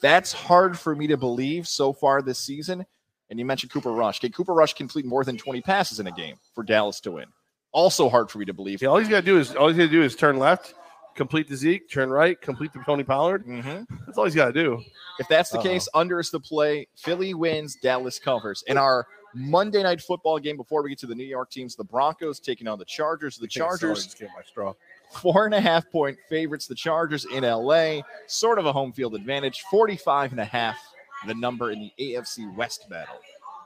That's 0.00 0.32
hard 0.32 0.78
for 0.78 0.94
me 0.96 1.06
to 1.08 1.16
believe 1.16 1.68
so 1.68 1.92
far 1.92 2.22
this 2.22 2.38
season. 2.38 2.84
And 3.28 3.38
you 3.38 3.44
mentioned 3.44 3.70
Cooper 3.70 3.92
Rush. 3.92 4.18
Can 4.20 4.32
Cooper 4.32 4.54
Rush 4.54 4.74
complete 4.74 5.04
more 5.04 5.24
than 5.24 5.36
20 5.36 5.60
passes 5.60 6.00
in 6.00 6.06
a 6.06 6.12
game 6.12 6.36
for 6.54 6.64
Dallas 6.64 7.00
to 7.00 7.12
win? 7.12 7.26
Also 7.72 8.08
hard 8.08 8.30
for 8.30 8.38
me 8.38 8.44
to 8.46 8.52
believe. 8.54 8.82
Yeah, 8.82 8.88
all 8.88 8.98
he's 8.98 9.08
got 9.08 9.20
to 9.20 9.26
do 9.26 9.38
is 9.38 9.54
all 9.54 9.68
he's 9.68 9.76
got 9.76 9.84
to 9.84 9.88
do 9.88 10.02
is 10.02 10.16
turn 10.16 10.38
left, 10.38 10.74
complete 11.14 11.48
the 11.48 11.54
Zeke, 11.54 11.88
turn 11.88 12.10
right, 12.10 12.40
complete 12.40 12.72
the 12.72 12.80
Tony 12.84 13.04
Pollard. 13.04 13.46
Mhm. 13.46 13.86
That's 14.06 14.18
all 14.18 14.24
he's 14.24 14.34
got 14.34 14.46
to 14.46 14.52
do. 14.52 14.82
If 15.20 15.28
that's 15.28 15.50
the 15.50 15.58
Uh-oh. 15.58 15.62
case, 15.64 15.88
under 15.94 16.18
is 16.18 16.30
the 16.30 16.40
play. 16.40 16.88
Philly 16.96 17.34
wins, 17.34 17.76
Dallas 17.80 18.18
covers. 18.18 18.64
In 18.66 18.76
our 18.76 19.06
Monday 19.32 19.84
night 19.84 20.00
football 20.00 20.40
game, 20.40 20.56
before 20.56 20.82
we 20.82 20.88
get 20.88 20.98
to 21.00 21.06
the 21.06 21.14
New 21.14 21.22
York 21.22 21.52
teams, 21.52 21.76
the 21.76 21.84
Broncos 21.84 22.40
taking 22.40 22.66
on 22.66 22.80
the 22.80 22.84
Chargers. 22.84 23.36
The 23.36 23.46
Chargers 23.46 24.06
Just 24.06 24.18
get 24.18 24.30
my 24.34 24.42
straw. 24.42 24.74
Four 25.10 25.46
and 25.46 25.54
a 25.54 25.60
half 25.60 25.90
point 25.90 26.18
favorites. 26.28 26.66
The 26.66 26.74
Chargers 26.74 27.24
in 27.26 27.44
LA, 27.44 28.00
sort 28.26 28.58
of 28.58 28.66
a 28.66 28.72
home 28.72 28.92
field 28.92 29.14
advantage. 29.14 29.62
45 29.70 30.32
and 30.32 30.40
a 30.40 30.44
half, 30.44 30.78
the 31.26 31.34
number 31.34 31.70
in 31.70 31.80
the 31.80 31.92
AFC 31.98 32.54
West 32.54 32.88
battle. 32.88 33.20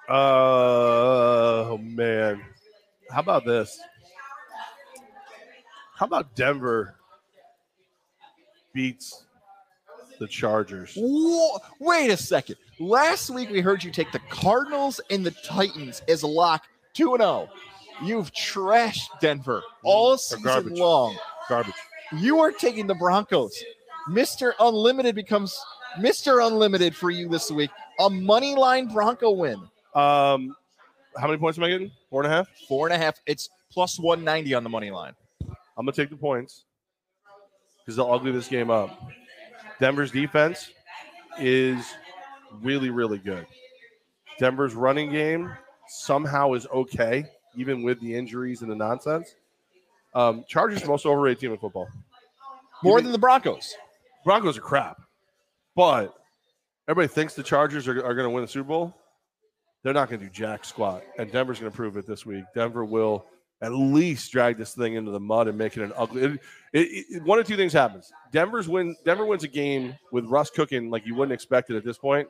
Uh, 0.09 0.13
oh 1.71 1.79
man, 1.83 2.43
how 3.11 3.21
about 3.21 3.45
this? 3.45 3.79
How 5.97 6.07
about 6.07 6.35
Denver 6.35 6.97
beats 8.73 9.25
the 10.19 10.27
Chargers? 10.27 10.95
Whoa, 10.97 11.59
wait 11.79 12.11
a 12.11 12.17
second. 12.17 12.57
Last 12.81 13.31
week 13.31 13.51
we 13.51 13.61
heard 13.61 13.85
you 13.85 13.91
take 13.91 14.11
the 14.13 14.21
Cardinals 14.29 15.01
and 15.11 15.25
the 15.25 15.31
Titans 15.31 16.03
as 16.09 16.23
a 16.23 16.27
lock 16.27 16.67
2 16.95 17.17
0. 17.17 17.49
You've 18.03 18.33
trashed 18.33 19.21
Denver 19.21 19.63
all 19.85 20.19
season 20.19 20.43
garbage. 20.43 20.79
long. 20.79 21.17
Garbage. 21.49 21.75
You 22.13 22.41
are 22.41 22.53
taking 22.53 22.87
the 22.87 22.95
Broncos. 22.95 23.63
Mr. 24.09 24.53
Unlimited 24.61 25.15
becomes 25.15 25.59
Mr. 25.99 26.47
Unlimited 26.47 26.95
for 26.95 27.11
you 27.11 27.29
this 27.29 27.51
week. 27.51 27.71
A 28.01 28.11
money 28.11 28.55
line 28.55 28.93
Bronco 28.93 29.31
win. 29.31 29.57
Um, 29.95 30.57
how 31.17 31.27
many 31.27 31.39
points 31.39 31.59
am 31.59 31.65
I 31.65 31.71
getting? 31.71 31.91
Four 32.11 32.25
and 32.25 32.33
a 32.33 32.37
half. 32.37 32.49
Four 32.69 32.87
and 32.87 32.95
a 32.95 32.99
half. 32.99 33.21
It's 33.27 33.49
plus 33.73 33.99
190 33.99 34.55
on 34.55 34.65
the 34.65 34.71
money 34.71 34.91
line. 34.91 35.15
I'm 35.77 35.85
gonna 35.85 35.93
take 35.93 36.11
the 36.11 36.17
points 36.17 36.65
because 37.79 37.97
they'll 37.97 38.11
ugly 38.11 38.33
this 38.33 38.49
game 38.49 38.71
up. 38.71 39.11
Denver's 39.81 40.11
defense 40.11 40.71
is 41.39 41.95
really, 42.63 42.91
really 42.91 43.19
good. 43.19 43.47
Denver's 44.39 44.75
running 44.75 45.11
game 45.11 45.53
somehow 45.89 46.53
is 46.55 46.67
okay, 46.73 47.25
even 47.57 47.83
with 47.83 48.01
the 48.01 48.15
injuries 48.15 48.63
and 48.63 48.71
the 48.71 48.77
nonsense. 48.77 49.35
Um, 50.15 50.45
Chargers 50.49 50.83
the 50.83 50.89
most 50.89 51.07
overrated 51.07 51.41
team 51.41 51.53
in 51.53 51.59
football. 51.59 51.89
More 52.83 53.01
than 53.01 53.13
the 53.13 53.19
Broncos. 53.19 53.75
Broncos 54.25 54.57
are 54.59 54.61
crap, 54.63 55.01
but 55.75 56.15
everybody 56.89 57.13
thinks 57.13 57.35
the 57.35 57.43
Chargers 57.43 57.89
are, 57.89 58.05
are 58.05 58.15
going 58.15 58.25
to 58.25 58.31
win 58.31 58.43
the 58.43 58.49
Super 58.49 58.69
Bowl. 58.69 58.95
They're 59.83 59.93
not 59.93 60.09
going 60.09 60.21
to 60.21 60.27
do 60.27 60.33
jack 60.33 60.65
squat, 60.65 61.03
and 61.19 61.31
Denver's 61.31 61.61
going 61.61 61.71
to 61.71 61.77
prove 61.77 61.97
it 61.97 62.07
this 62.07 62.25
week. 62.25 62.45
Denver 62.55 62.85
will 62.85 63.27
at 63.61 63.73
least 63.73 64.33
drag 64.33 64.57
this 64.57 64.75
thing 64.75 64.95
into 64.95 65.11
the 65.11 65.21
mud 65.21 65.47
and 65.49 65.59
make 65.59 65.77
it 65.77 65.83
an 65.83 65.93
ugly. 65.97 66.23
It, 66.23 66.33
it, 66.73 67.05
it- 67.11 67.23
one 67.23 67.39
of 67.39 67.47
two 67.47 67.57
things 67.57 67.73
happens: 67.73 68.11
Denver's 68.33 68.69
win. 68.69 68.97
Denver 69.05 69.27
wins 69.27 69.45
a 69.45 69.49
game 69.49 69.95
with 70.11 70.25
Russ 70.27 70.49
cooking 70.51 70.91
like 70.91 71.07
you 71.07 71.15
wouldn't 71.15 71.35
expect 71.35 71.71
it 71.71 71.77
at 71.77 71.85
this 71.85 71.99
point, 71.99 72.29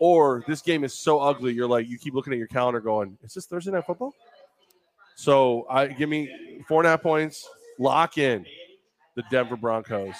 or 0.00 0.44
this 0.46 0.62
game 0.62 0.82
is 0.82 0.94
so 0.98 1.20
ugly 1.20 1.52
you're 1.52 1.68
like 1.68 1.86
you 1.88 1.98
keep 1.98 2.14
looking 2.14 2.32
at 2.32 2.38
your 2.38 2.48
calendar 2.48 2.80
going, 2.80 3.18
"Is 3.22 3.34
this 3.34 3.44
Thursday 3.46 3.70
night 3.70 3.84
football?" 3.84 4.14
So 5.18 5.66
I 5.68 5.88
give 5.88 6.08
me 6.08 6.30
four 6.68 6.80
and 6.80 6.86
a 6.86 6.90
half 6.90 7.02
points. 7.02 7.44
Lock 7.80 8.18
in 8.18 8.46
the 9.16 9.24
Denver 9.32 9.56
Broncos. 9.56 10.14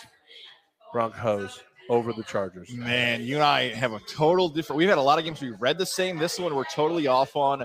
Broncos 0.93 1.61
over 1.89 2.13
the 2.13 2.25
Chargers. 2.25 2.73
Man, 2.73 3.23
you 3.23 3.37
and 3.37 3.45
I 3.45 3.69
have 3.75 3.93
a 3.93 4.01
total 4.01 4.49
different. 4.49 4.77
We've 4.77 4.89
had 4.89 4.99
a 4.99 5.03
lot 5.03 5.21
of 5.21 5.25
games 5.25 5.41
we 5.41 5.51
read 5.51 5.79
the 5.79 5.87
same. 5.87 6.19
This 6.19 6.37
one 6.41 6.53
we're 6.53 6.65
totally 6.65 7.07
off 7.07 7.37
on. 7.37 7.65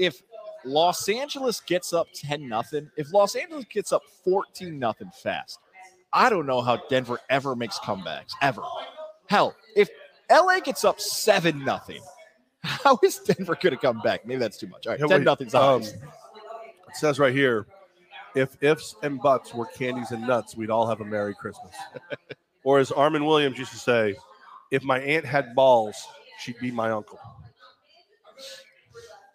If 0.00 0.20
Los 0.64 1.08
Angeles 1.08 1.60
gets 1.60 1.92
up 1.92 2.08
10 2.12 2.48
nothing, 2.48 2.90
if 2.96 3.12
Los 3.12 3.36
Angeles 3.36 3.66
gets 3.66 3.92
up 3.92 4.02
14 4.24 4.76
nothing 4.76 5.12
fast, 5.22 5.60
I 6.12 6.28
don't 6.28 6.44
know 6.44 6.60
how 6.60 6.82
Denver 6.88 7.20
ever 7.30 7.54
makes 7.54 7.78
comebacks 7.78 8.32
ever. 8.42 8.62
Hell, 9.28 9.54
if 9.76 9.88
LA 10.28 10.58
gets 10.58 10.84
up 10.84 10.98
7 10.98 11.64
nothing, 11.64 12.02
how 12.64 12.98
is 13.04 13.20
Denver 13.20 13.56
going 13.62 13.76
to 13.76 13.80
come 13.80 14.00
back? 14.00 14.26
Maybe 14.26 14.40
that's 14.40 14.58
too 14.58 14.66
much. 14.66 14.88
All 14.88 14.96
right, 14.96 15.08
10 15.08 15.22
nothing's 15.22 15.54
um, 15.54 15.84
It 16.94 16.98
says 16.98 17.18
right 17.18 17.34
here, 17.34 17.66
if 18.36 18.56
ifs 18.62 18.94
and 19.02 19.20
buts 19.20 19.52
were 19.52 19.66
candies 19.66 20.12
and 20.12 20.24
nuts, 20.24 20.56
we'd 20.56 20.70
all 20.70 20.86
have 20.86 21.00
a 21.00 21.04
Merry 21.04 21.34
Christmas. 21.34 21.74
or 22.64 22.78
as 22.78 22.92
Armin 22.92 23.24
Williams 23.24 23.58
used 23.58 23.72
to 23.72 23.78
say, 23.78 24.14
if 24.70 24.84
my 24.84 25.00
aunt 25.00 25.24
had 25.24 25.56
balls, 25.56 25.96
she'd 26.38 26.58
be 26.60 26.70
my 26.70 26.92
uncle. 26.92 27.18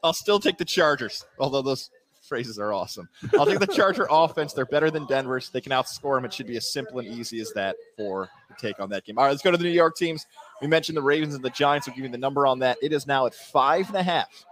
I'll 0.02 0.14
still 0.14 0.40
take 0.40 0.58
the 0.58 0.64
Chargers, 0.64 1.26
although 1.38 1.62
those 1.62 1.90
phrases 2.30 2.60
are 2.60 2.72
awesome. 2.72 3.10
I'll 3.38 3.46
take 3.46 3.60
the 3.60 3.68
Charger 3.76 4.08
offense. 4.10 4.54
They're 4.54 4.66
better 4.66 4.90
than 4.90 5.06
Denver's. 5.08 5.50
They 5.50 5.60
can 5.60 5.74
outscore 5.74 6.16
them. 6.16 6.24
It 6.24 6.32
should 6.32 6.48
be 6.48 6.56
as 6.56 6.72
simple 6.72 7.00
and 7.00 7.08
easy 7.10 7.42
as 7.42 7.52
that 7.56 7.76
for 7.98 8.30
the 8.48 8.56
take 8.56 8.80
on 8.80 8.90
that 8.92 9.04
game. 9.04 9.18
All 9.18 9.26
right, 9.26 9.32
let's 9.32 9.42
go 9.42 9.52
to 9.52 9.58
the 9.58 9.66
New 9.66 9.70
York 9.70 9.98
teams. 9.98 10.26
We 10.62 10.68
mentioned 10.68 10.96
the 10.96 11.02
Ravens 11.02 11.36
and 11.36 11.44
the 11.44 11.50
Giants. 11.50 11.88
We'll 11.88 11.98
give 11.98 12.06
you 12.06 12.12
the 12.12 12.18
number 12.18 12.48
on 12.48 12.60
that. 12.60 12.78
It 12.82 12.94
is 12.94 13.06
now 13.06 13.26
at 13.26 13.34
five 13.34 13.88
and 13.88 13.98
a 13.98 14.04
half. 14.04 14.46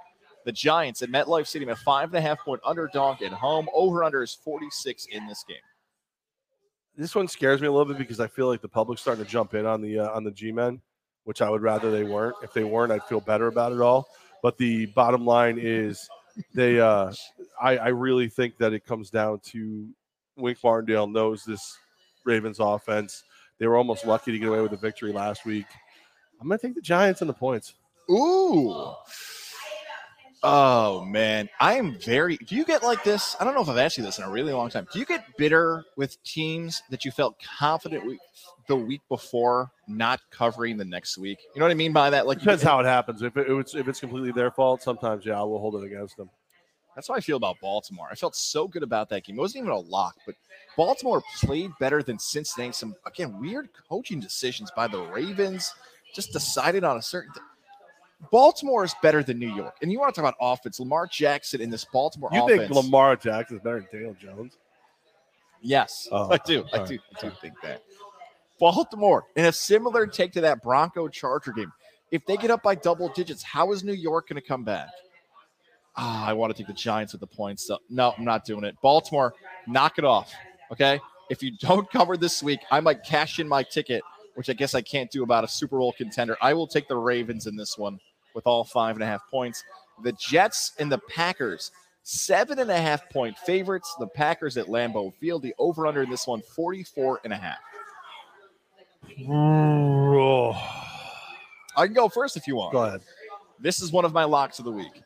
The 0.48 0.54
Giants 0.54 1.02
at 1.02 1.10
MetLife 1.10 1.46
Stadium, 1.46 1.72
a 1.72 1.76
five 1.76 2.08
and 2.08 2.16
a 2.16 2.22
half 2.22 2.40
point 2.40 2.62
underdog 2.64 3.22
at 3.22 3.34
home. 3.34 3.68
Over 3.74 4.06
under 4.06 4.24
is 4.24 4.34
46 4.34 5.08
in 5.08 5.28
this 5.28 5.44
game. 5.46 5.58
This 6.96 7.14
one 7.14 7.28
scares 7.28 7.60
me 7.60 7.68
a 7.68 7.72
little 7.72 7.86
bit 7.86 7.98
because 7.98 8.22
I 8.22 8.28
feel 8.28 8.48
like 8.48 8.62
the 8.62 8.70
public's 8.70 9.02
starting 9.02 9.26
to 9.26 9.30
jump 9.30 9.56
in 9.56 9.66
on 9.66 9.82
the 9.82 10.00
uh, 10.00 10.10
on 10.12 10.24
the 10.24 10.32
G-men, 10.32 10.80
which 11.26 11.42
I 11.42 11.50
would 11.50 11.62
rather 11.62 11.92
they 11.92 12.06
weren't. 12.06 12.38
If 12.44 12.54
they 12.54 12.64
weren't, 12.64 12.94
I'd 12.94 13.04
feel 13.04 13.20
better 13.20 13.48
about 13.48 13.74
it 13.74 13.82
all. 13.82 14.08
But 14.42 14.58
the 14.58 14.86
bottom 14.86 15.26
line 15.26 15.60
is, 15.62 16.08
they 16.54 16.80
uh, 16.80 17.12
I, 17.62 17.78
I 17.78 17.88
really 17.90 18.30
think 18.30 18.58
that 18.60 18.72
it 18.72 18.86
comes 18.86 19.10
down 19.10 19.42
to 19.48 19.90
Wink 20.38 20.60
Martindale 20.64 21.08
knows 21.08 21.44
this 21.44 21.78
Ravens 22.24 22.62
offense. 22.62 23.22
They 23.60 23.68
were 23.68 23.76
almost 23.76 24.06
lucky 24.06 24.32
to 24.32 24.40
get 24.40 24.48
away 24.48 24.62
with 24.62 24.72
the 24.72 24.78
victory 24.78 25.12
last 25.12 25.44
week. 25.44 25.66
I'm 26.40 26.48
gonna 26.48 26.58
take 26.58 26.76
the 26.76 26.80
Giants 26.80 27.20
and 27.20 27.30
the 27.30 27.34
points. 27.34 27.74
Ooh. 28.10 28.94
Oh 30.44 31.04
man, 31.04 31.50
I 31.60 31.76
am 31.76 31.96
very. 32.00 32.38
Do 32.38 32.56
you 32.56 32.64
get 32.64 32.84
like 32.84 33.04
this? 33.04 33.36
I 33.40 33.44
don't 33.44 33.56
know 33.56 33.62
if 33.62 33.70
I've 33.70 33.78
asked 33.78 33.98
you 33.98 34.04
this 34.04 34.20
in 34.20 34.24
a 34.24 34.30
really 34.30 34.54
long 34.54 34.70
time. 34.70 34.88
Do 34.94 35.00
you 35.00 35.06
get 35.06 35.26
bitter 35.38 35.84
with 35.96 36.22
teams 36.24 36.84
that 36.92 37.04
you 37.04 37.12
felt 37.12 37.36
confident 37.42 38.06
we, 38.06 38.20
the 38.68 38.76
week 38.76 39.02
before 39.10 39.72
not 39.88 40.22
covering 40.30 40.78
the 40.78 40.86
next 40.86 41.18
week? 41.18 41.40
You 41.56 41.60
know 41.60 41.66
what 41.66 41.72
I 41.72 41.76
mean 41.76 41.92
by 41.92 42.12
that? 42.12 42.28
Like 42.28 42.40
Depends 42.40 42.62
how 42.62 42.80
it 42.80 42.86
happens. 42.86 43.24
If 43.24 43.36
it, 43.36 43.48
it's 43.50 43.74
if 43.74 43.88
it's 43.88 44.00
completely 44.00 44.32
their 44.32 44.52
fault, 44.52 44.84
sometimes 44.84 45.26
yeah, 45.26 45.40
I 45.40 45.44
will 45.44 45.60
hold 45.60 45.76
it 45.76 45.84
against 45.84 46.18
them. 46.18 46.30
That's 46.94 47.08
how 47.08 47.16
I 47.16 47.20
feel 47.20 47.38
about 47.38 47.58
Baltimore. 47.60 48.08
I 48.12 48.16
felt 48.16 48.36
so 48.36 48.68
good 48.68 48.84
about 48.84 49.10
that 49.10 49.24
game. 49.24 49.38
It 49.38 49.42
wasn't 49.42 49.64
even 49.64 49.72
a 49.72 49.80
lock, 49.80 50.16
but 50.26 50.36
Baltimore 50.76 51.22
played 51.40 51.72
better 51.80 52.02
than 52.02 52.20
Cincinnati. 52.20 52.74
Some 52.74 52.96
again 53.06 53.40
weird 53.40 53.70
coaching 53.90 54.20
decisions 54.20 54.72
by 54.76 54.88
the 54.88 55.02
Ravens. 55.02 55.74
Just 56.14 56.32
decided 56.32 56.84
on 56.84 56.98
a 56.98 57.02
certain. 57.02 57.34
Th- 57.34 57.44
Baltimore 58.32 58.84
is 58.84 58.96
better 59.02 59.22
than 59.24 59.38
New 59.40 59.54
York, 59.54 59.76
and 59.82 59.92
you 59.92 60.00
want 60.00 60.14
to 60.14 60.22
talk 60.22 60.28
about 60.30 60.38
offense? 60.42 60.80
Lamar 60.80 61.06
Jackson 61.08 61.62
in 61.62 61.70
this 61.70 61.86
Baltimore 61.86 62.30
You 62.34 62.44
offense. 62.44 62.62
think 62.62 62.72
Lamar 62.72 63.16
Jackson 63.16 63.58
is 63.58 63.64
better 63.64 63.80
than 63.80 63.88
Daniel 63.92 64.16
Jones? 64.20 64.58
Yes, 65.62 66.08
Oh, 66.12 66.32
I 66.32 66.38
do. 66.38 66.64
I 66.74 66.78
do. 66.86 66.94
right, 66.96 67.00
I 67.18 67.22
do 67.22 67.32
think 67.42 67.54
that. 67.64 67.84
Baltimore 68.60 69.26
in 69.36 69.46
a 69.46 69.52
similar 69.52 70.08
take 70.08 70.32
to 70.34 70.42
that 70.42 70.64
Bronco 70.64 71.08
Charger 71.08 71.52
game. 71.52 71.72
If 72.10 72.26
they 72.26 72.38
get 72.38 72.50
up 72.50 72.64
by 72.64 72.74
double 72.76 73.10
digits, 73.10 73.44
how 73.44 73.72
is 73.72 73.84
New 73.84 73.94
York 73.94 74.30
going 74.30 74.42
to 74.42 74.48
come 74.48 74.64
back? 74.64 74.90
Ah, 75.96 76.26
I 76.28 76.34
want 76.34 76.56
to 76.56 76.58
take 76.58 76.68
the 76.68 76.74
Giants 76.74 77.14
with 77.14 77.22
the 77.22 77.28
points. 77.28 77.66
So, 77.68 77.78
no, 77.90 78.14
I'm 78.18 78.24
not 78.24 78.46
doing 78.46 78.64
it. 78.64 78.76
Baltimore, 78.82 79.34
knock 79.68 79.98
it 79.98 80.06
off. 80.06 80.32
Okay. 80.72 81.00
If 81.30 81.44
you 81.44 81.52
don't 81.60 81.90
cover 81.92 82.18
this 82.18 82.42
week, 82.42 82.60
I 82.72 82.80
might 82.80 83.04
cash 83.04 83.40
in 83.40 83.48
my 83.48 83.62
ticket, 83.64 84.02
which 84.36 84.50
I 84.50 84.54
guess 84.54 84.74
I 84.74 84.82
can't 84.82 85.12
do 85.12 85.22
about 85.24 85.44
a 85.44 85.48
Super 85.48 85.78
Bowl 85.80 85.94
contender. 85.94 86.38
I 86.42 86.54
will 86.54 86.68
take 86.68 86.88
the 86.88 86.96
Ravens 86.98 87.46
in 87.48 87.56
this 87.56 87.78
one 87.78 88.00
with 88.38 88.46
all 88.46 88.64
five 88.64 88.96
and 88.96 89.04
a 89.04 89.06
half 89.06 89.28
points. 89.30 89.64
The 90.04 90.14
Jets 90.14 90.74
and 90.78 90.92
the 90.92 91.00
Packers, 91.10 91.72
seven 92.04 92.60
and 92.60 92.70
a 92.70 92.78
half 92.78 93.10
point 93.10 93.36
favorites. 93.40 93.94
The 94.00 94.06
Packers 94.08 94.58
at 94.58 94.68
Lambeau 94.68 95.12
Field. 95.16 95.42
The 95.42 95.56
over 95.58 95.88
under 95.88 96.04
in 96.04 96.10
this 96.10 96.28
one, 96.28 96.44
44 96.56 97.22
and 97.24 97.34
a 97.34 97.36
half. 97.36 97.58
I 101.76 101.86
can 101.86 101.94
go 101.94 102.08
first 102.08 102.38
if 102.38 102.48
you 102.48 102.56
want. 102.56 102.74
Go 102.74 102.84
ahead. 102.84 103.02
This 103.60 103.82
is 103.82 103.92
one 103.92 104.06
of 104.06 104.14
my 104.14 104.24
locks 104.24 104.60
of 104.60 104.66
the 104.66 104.72
week. 104.72 105.02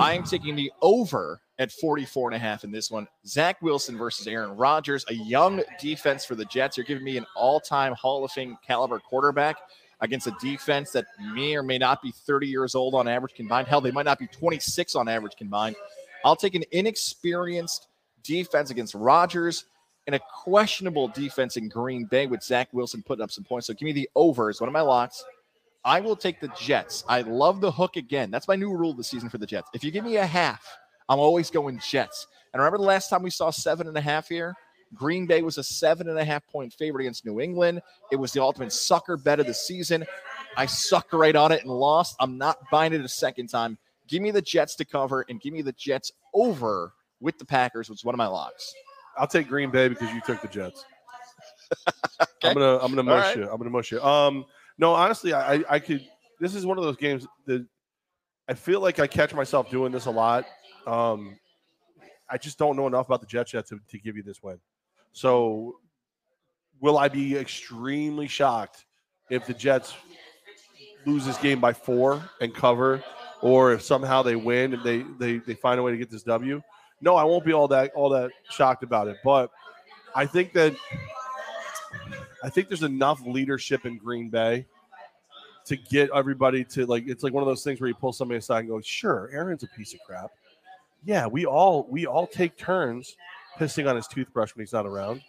I 0.00 0.14
am 0.14 0.24
taking 0.24 0.56
the 0.56 0.72
over 0.82 1.40
at 1.60 1.70
44 1.70 2.30
and 2.30 2.34
a 2.34 2.38
half 2.40 2.64
in 2.64 2.72
this 2.72 2.90
one. 2.90 3.06
Zach 3.24 3.62
Wilson 3.62 3.96
versus 3.96 4.26
Aaron 4.26 4.56
Rodgers, 4.56 5.04
a 5.08 5.14
young 5.14 5.62
defense 5.80 6.24
for 6.24 6.34
the 6.34 6.44
Jets. 6.46 6.76
You're 6.76 6.86
giving 6.86 7.04
me 7.04 7.16
an 7.16 7.26
all-time 7.36 7.92
Hall 7.92 8.24
of 8.24 8.32
Fame 8.32 8.58
caliber 8.66 8.98
quarterback 8.98 9.58
against 10.00 10.26
a 10.26 10.36
defense 10.40 10.90
that 10.92 11.06
may 11.32 11.56
or 11.56 11.62
may 11.62 11.78
not 11.78 12.02
be 12.02 12.12
30 12.12 12.46
years 12.46 12.74
old 12.74 12.94
on 12.94 13.08
average 13.08 13.34
combined. 13.34 13.68
Hell, 13.68 13.80
they 13.80 13.90
might 13.90 14.04
not 14.04 14.18
be 14.18 14.26
26 14.26 14.94
on 14.94 15.08
average 15.08 15.36
combined. 15.36 15.76
I'll 16.24 16.36
take 16.36 16.54
an 16.54 16.64
inexperienced 16.72 17.88
defense 18.22 18.70
against 18.70 18.94
Rodgers 18.94 19.66
and 20.06 20.14
a 20.14 20.20
questionable 20.42 21.08
defense 21.08 21.56
in 21.56 21.68
Green 21.68 22.04
Bay 22.04 22.26
with 22.26 22.42
Zach 22.42 22.68
Wilson 22.72 23.02
putting 23.02 23.22
up 23.22 23.30
some 23.30 23.44
points. 23.44 23.66
So 23.66 23.74
give 23.74 23.86
me 23.86 23.92
the 23.92 24.08
over 24.14 24.50
as 24.50 24.60
one 24.60 24.68
of 24.68 24.72
my 24.72 24.80
locks. 24.80 25.24
I 25.84 26.00
will 26.00 26.16
take 26.16 26.40
the 26.40 26.48
Jets. 26.58 27.04
I 27.08 27.20
love 27.20 27.60
the 27.60 27.70
hook 27.70 27.96
again. 27.96 28.30
That's 28.30 28.48
my 28.48 28.56
new 28.56 28.74
rule 28.74 28.94
this 28.94 29.08
season 29.08 29.28
for 29.28 29.38
the 29.38 29.46
Jets. 29.46 29.68
If 29.74 29.84
you 29.84 29.90
give 29.90 30.04
me 30.04 30.16
a 30.16 30.26
half, 30.26 30.64
I'm 31.08 31.18
always 31.18 31.50
going 31.50 31.78
Jets. 31.78 32.26
And 32.52 32.60
remember 32.60 32.78
the 32.78 32.84
last 32.84 33.10
time 33.10 33.22
we 33.22 33.30
saw 33.30 33.50
seven 33.50 33.86
and 33.86 33.96
a 33.96 34.00
half 34.00 34.28
here? 34.28 34.54
Green 34.94 35.26
Bay 35.26 35.42
was 35.42 35.58
a 35.58 35.64
seven 35.64 36.08
and 36.08 36.18
a 36.18 36.24
half 36.24 36.46
point 36.46 36.72
favorite 36.72 37.02
against 37.02 37.24
New 37.24 37.40
England. 37.40 37.82
It 38.10 38.16
was 38.16 38.32
the 38.32 38.42
ultimate 38.42 38.72
sucker 38.72 39.16
bet 39.16 39.40
of 39.40 39.46
the 39.46 39.54
season. 39.54 40.04
I 40.56 40.66
sucked 40.66 41.12
right 41.12 41.34
on 41.34 41.52
it 41.52 41.62
and 41.62 41.70
lost. 41.70 42.16
I'm 42.20 42.38
not 42.38 42.58
buying 42.70 42.92
it 42.92 43.00
a 43.00 43.08
second 43.08 43.48
time. 43.48 43.78
Give 44.06 44.22
me 44.22 44.30
the 44.30 44.42
Jets 44.42 44.76
to 44.76 44.84
cover 44.84 45.24
and 45.28 45.40
give 45.40 45.52
me 45.52 45.62
the 45.62 45.72
Jets 45.72 46.12
over 46.34 46.92
with 47.20 47.38
the 47.38 47.44
Packers, 47.44 47.88
which 47.88 48.00
is 48.00 48.04
one 48.04 48.14
of 48.14 48.18
my 48.18 48.26
locks. 48.26 48.74
I'll 49.16 49.26
take 49.26 49.48
Green 49.48 49.70
Bay 49.70 49.88
because 49.88 50.12
you 50.12 50.20
took 50.26 50.42
the 50.42 50.48
Jets. 50.48 50.84
okay. 51.88 52.48
I'm 52.48 52.54
gonna 52.54 52.76
I'm 52.78 52.90
gonna 52.90 53.02
mush 53.02 53.24
right. 53.24 53.36
you. 53.38 53.50
I'm 53.50 53.58
gonna 53.58 53.70
mush 53.70 53.90
you. 53.92 54.02
Um, 54.02 54.44
no, 54.78 54.92
honestly, 54.92 55.32
I 55.32 55.64
I 55.68 55.78
could. 55.78 56.06
This 56.40 56.54
is 56.54 56.66
one 56.66 56.78
of 56.78 56.84
those 56.84 56.96
games 56.96 57.26
that 57.46 57.66
I 58.48 58.54
feel 58.54 58.80
like 58.80 58.98
I 58.98 59.06
catch 59.06 59.32
myself 59.32 59.70
doing 59.70 59.92
this 59.92 60.06
a 60.06 60.10
lot. 60.10 60.44
Um, 60.86 61.38
I 62.28 62.38
just 62.38 62.58
don't 62.58 62.76
know 62.76 62.86
enough 62.86 63.06
about 63.06 63.20
the 63.20 63.26
Jets 63.26 63.54
yet 63.54 63.66
to, 63.68 63.78
to 63.88 63.98
give 63.98 64.16
you 64.16 64.22
this 64.22 64.42
win. 64.42 64.58
So, 65.14 65.76
will 66.80 66.98
I 66.98 67.08
be 67.08 67.36
extremely 67.36 68.26
shocked 68.26 68.84
if 69.30 69.46
the 69.46 69.54
Jets 69.54 69.94
lose 71.06 71.24
this 71.24 71.38
game 71.38 71.60
by 71.60 71.72
four 71.72 72.22
and 72.40 72.52
cover, 72.52 73.02
or 73.40 73.72
if 73.72 73.82
somehow 73.82 74.22
they 74.22 74.36
win 74.36 74.74
and 74.74 74.82
they 74.82 75.04
they 75.18 75.38
they 75.38 75.54
find 75.54 75.78
a 75.78 75.82
way 75.82 75.92
to 75.92 75.96
get 75.96 76.10
this 76.10 76.24
W? 76.24 76.60
No, 77.00 77.14
I 77.14 77.22
won't 77.22 77.44
be 77.44 77.52
all 77.52 77.68
that 77.68 77.92
all 77.94 78.10
that 78.10 78.32
shocked 78.50 78.82
about 78.82 79.06
it. 79.06 79.16
But 79.24 79.50
I 80.16 80.26
think 80.26 80.52
that 80.54 80.74
I 82.42 82.50
think 82.50 82.68
there's 82.68 82.82
enough 82.82 83.24
leadership 83.24 83.86
in 83.86 83.96
Green 83.96 84.28
Bay 84.28 84.66
to 85.66 85.76
get 85.76 86.10
everybody 86.12 86.64
to 86.64 86.86
like 86.86 87.04
it's 87.06 87.22
like 87.22 87.32
one 87.32 87.42
of 87.42 87.46
those 87.46 87.62
things 87.62 87.80
where 87.80 87.88
you 87.88 87.94
pull 87.94 88.12
somebody 88.12 88.38
aside 88.38 88.60
and 88.60 88.68
go, 88.68 88.80
sure, 88.80 89.30
Aaron's 89.32 89.62
a 89.62 89.68
piece 89.68 89.94
of 89.94 90.00
crap. 90.06 90.32
Yeah, 91.04 91.26
we 91.28 91.46
all 91.46 91.86
we 91.88 92.04
all 92.06 92.26
take 92.26 92.56
turns 92.58 93.16
pissing 93.58 93.88
on 93.88 93.96
his 93.96 94.06
toothbrush 94.06 94.54
when 94.54 94.64
he's 94.64 94.72
not 94.72 94.86
around. 94.86 95.22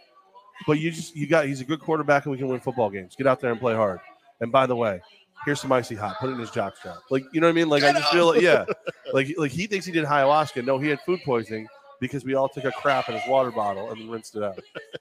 But 0.66 0.80
you 0.80 0.92
just 0.92 1.16
you 1.16 1.28
got 1.28 1.46
he's 1.46 1.62
a 1.62 1.66
good 1.66 1.80
quarterback 1.80 2.26
and 2.26 2.32
we 2.32 2.38
can 2.38 2.48
win 2.48 2.60
football 2.60 2.90
games. 2.90 3.16
Get 3.16 3.28
out 3.28 3.40
there 3.40 3.52
and 3.52 3.60
play 3.60 3.76
hard. 3.76 4.00
And 4.40 4.52
by 4.52 4.66
the 4.66 4.76
way, 4.76 5.02
here's 5.46 5.60
some 5.60 5.72
icy 5.72 5.96
hot. 5.96 6.18
Put 6.20 6.30
it 6.30 6.34
in 6.34 6.40
his 6.40 6.50
jockstrap. 6.50 6.98
Like 7.10 7.26
you 7.34 7.42
know 7.42 7.48
what 7.48 7.52
I 7.52 7.56
mean? 7.56 7.70
Like 7.70 7.84
I 7.84 7.92
just 7.92 8.12
feel 8.12 8.28
like 8.28 8.42
yeah, 8.42 8.66
like 9.14 9.34
like 9.38 9.52
he 9.52 9.68
thinks 9.68 9.86
he 9.86 9.92
did 9.92 10.06
ayahuasca. 10.06 10.66
No, 10.66 10.78
he 10.78 10.88
had 10.88 11.02
food 11.02 11.20
poisoning 11.26 11.68
because 12.00 12.24
we 12.24 12.36
all 12.36 12.50
took 12.50 12.64
a 12.64 12.72
crap 12.72 13.10
in 13.10 13.16
his 13.16 13.28
water 13.28 13.52
bottle 13.52 13.92
and 13.92 14.10
rinsed 14.10 14.36
it 14.36 14.44
out. 14.44 14.60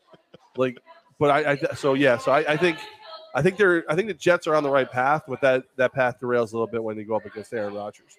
like, 0.57 0.79
but 1.19 1.31
I, 1.31 1.53
I 1.53 1.75
so 1.75 1.95
yeah, 1.95 2.19
so 2.19 2.33
I, 2.33 2.53
I 2.53 2.57
think 2.57 2.79
I 3.35 3.43
think 3.43 3.57
they're 3.57 3.85
I 3.89 3.95
think 3.95 4.09
the 4.09 4.15
Jets 4.15 4.47
are 4.47 4.55
on 4.55 4.63
the 4.63 4.71
right 4.71 4.91
path, 4.91 5.23
but 5.29 5.41
that 5.41 5.65
that 5.77 5.93
path 5.93 6.17
derails 6.21 6.53
a 6.53 6.57
little 6.57 6.67
bit 6.67 6.83
when 6.83 6.97
they 6.97 7.05
go 7.05 7.17
up 7.17 7.25
against 7.25 7.53
Aaron 7.53 7.75
Rodgers. 7.75 8.17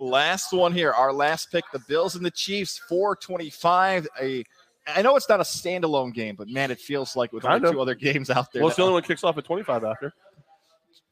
Last 0.00 0.52
one 0.52 0.72
here, 0.72 0.92
our 0.92 1.12
last 1.12 1.50
pick, 1.50 1.64
the 1.72 1.80
Bills 1.80 2.14
and 2.14 2.24
the 2.24 2.30
Chiefs, 2.30 2.78
425. 2.88 4.06
A 4.20 4.44
I 4.86 5.02
know 5.02 5.16
it's 5.16 5.28
not 5.28 5.40
a 5.40 5.44
standalone 5.44 6.14
game, 6.14 6.34
but 6.36 6.48
man, 6.48 6.70
it 6.70 6.80
feels 6.80 7.16
like 7.16 7.32
with 7.32 7.44
only 7.44 7.70
two 7.70 7.80
other 7.80 7.94
games 7.94 8.30
out 8.30 8.52
there. 8.52 8.62
Well, 8.62 8.68
it's 8.68 8.76
the 8.76 8.82
only 8.82 8.94
one 8.94 9.02
kicks 9.02 9.24
off 9.24 9.36
at 9.36 9.44
25 9.44 9.84
after. 9.84 10.14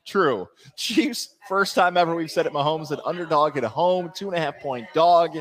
True. 0.07 0.49
Chiefs, 0.77 1.35
first 1.49 1.75
time 1.75 1.97
ever 1.97 2.15
we've 2.15 2.31
said 2.31 2.47
it. 2.47 2.53
Mahomes 2.53 2.93
an 2.93 3.01
underdog 3.05 3.57
at 3.57 3.65
home, 3.65 4.13
two 4.15 4.29
and 4.29 4.37
a 4.37 4.41
half 4.41 4.59
point 4.61 4.87
dog. 4.95 5.37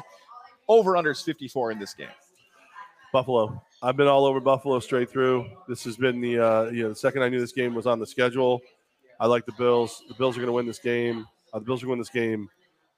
Over 0.68 0.98
under 0.98 1.12
is 1.12 1.22
54 1.22 1.72
in 1.72 1.80
this 1.80 1.94
game. 1.94 2.08
Buffalo. 3.14 3.62
I've 3.84 3.96
been 3.96 4.08
all 4.08 4.26
over 4.26 4.40
Buffalo 4.40 4.80
straight 4.80 5.12
through. 5.12 5.46
This 5.68 5.84
has 5.84 5.96
been 5.96 6.20
the 6.20 6.40
uh, 6.40 6.64
you 6.72 6.84
know 6.84 6.90
the 6.90 6.96
second 6.96 7.22
I 7.22 7.30
knew 7.30 7.40
this 7.40 7.52
game 7.52 7.76
was 7.76 7.86
on 7.86 8.00
the 8.00 8.08
schedule. 8.08 8.60
I 9.20 9.28
like 9.28 9.46
the 9.46 9.54
Bills. 9.54 10.04
The 10.08 10.16
Bills 10.16 10.36
are 10.36 10.40
going 10.40 10.48
to 10.48 10.54
win 10.54 10.66
this 10.66 10.80
game. 10.80 11.28
Uh, 11.54 11.60
the 11.60 11.66
Bills 11.66 11.84
are 11.84 11.86
going 11.86 11.98
to 11.98 12.00
win 12.00 12.00
this 12.00 12.10
game 12.10 12.50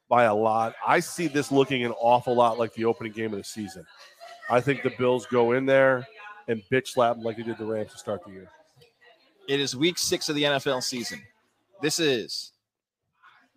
by 0.09 0.23
a 0.23 0.34
lot. 0.34 0.75
I 0.85 0.99
see 0.99 1.27
this 1.27 1.51
looking 1.51 1.84
an 1.84 1.91
awful 1.99 2.35
lot 2.35 2.57
like 2.57 2.73
the 2.73 2.85
opening 2.85 3.11
game 3.11 3.34
of 3.34 3.39
the 3.39 3.43
season. 3.43 3.85
I 4.49 4.61
think 4.61 4.84
the 4.84 4.91
Bills 4.97 5.25
go 5.25 5.51
in 5.53 5.65
there 5.65 6.07
and 6.47 6.61
bitch 6.71 6.89
slap 6.89 7.15
them 7.15 7.23
like 7.23 7.38
they 7.38 7.43
did 7.43 7.57
the 7.57 7.65
Rams 7.65 7.91
to 7.91 7.97
start 7.97 8.23
the 8.25 8.31
year. 8.31 8.49
It 9.47 9.59
is 9.59 9.75
week 9.75 9.97
six 9.97 10.29
of 10.29 10.35
the 10.35 10.43
NFL 10.43 10.84
season. 10.84 11.21
This 11.81 11.99
is 11.99 12.53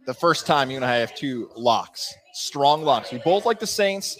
the 0.07 0.15
first 0.15 0.47
time 0.47 0.71
you 0.71 0.77
and 0.77 0.85
I 0.85 0.97
have 0.97 1.15
two 1.15 1.51
locks, 1.57 2.15
strong 2.33 2.83
locks. 2.83 3.13
We 3.13 3.19
both 3.19 3.45
like 3.45 3.61
the 3.61 3.67
Saints. 3.67 4.19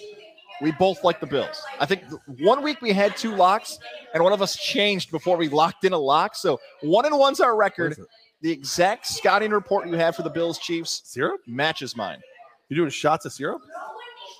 We 0.61 0.73
both 0.73 1.03
like 1.05 1.21
the 1.21 1.27
Bills. 1.27 1.63
I 1.79 1.87
think 1.87 2.03
one 2.39 2.63
week 2.63 2.83
we 2.83 2.93
had 2.93 3.17
two 3.17 3.35
locks, 3.35 3.79
and 4.13 4.23
one 4.23 4.33
of 4.33 4.43
us 4.43 4.57
changed 4.57 5.11
before 5.11 5.39
we 5.39 5.49
locked 5.49 5.85
in 5.85 5.95
a 5.95 5.99
lock. 5.99 6.37
So 6.37 6.61
one 6.83 7.07
and 7.07 7.19
one's 7.19 7.41
our 7.41 7.57
record. 7.57 7.97
The 8.43 8.51
exact 8.51 9.07
scouting 9.07 9.51
report 9.51 9.87
you 9.89 9.95
have 9.95 10.17
for 10.17 10.23
the 10.23 10.31
Bills 10.31 10.59
Chiefs 10.59 11.03
syrup 11.05 11.41
matches 11.47 11.97
mine. 11.97 12.21
You're 12.69 12.79
doing 12.79 12.91
shots 12.91 13.27
of 13.27 13.33
syrup. 13.33 13.61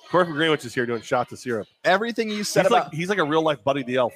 Corey 0.09 0.25
Greenwich 0.25 0.65
is 0.65 0.73
here 0.73 0.85
doing 0.85 1.01
shots 1.01 1.31
of 1.31 1.39
syrup. 1.39 1.67
Everything 1.83 2.29
you 2.29 2.43
said 2.43 2.63
he's 2.63 2.71
about 2.71 2.85
like, 2.85 2.93
he's 2.93 3.09
like 3.09 3.19
a 3.19 3.23
real 3.23 3.41
life 3.43 3.63
Buddy 3.63 3.83
the 3.83 3.97
Elf. 3.97 4.13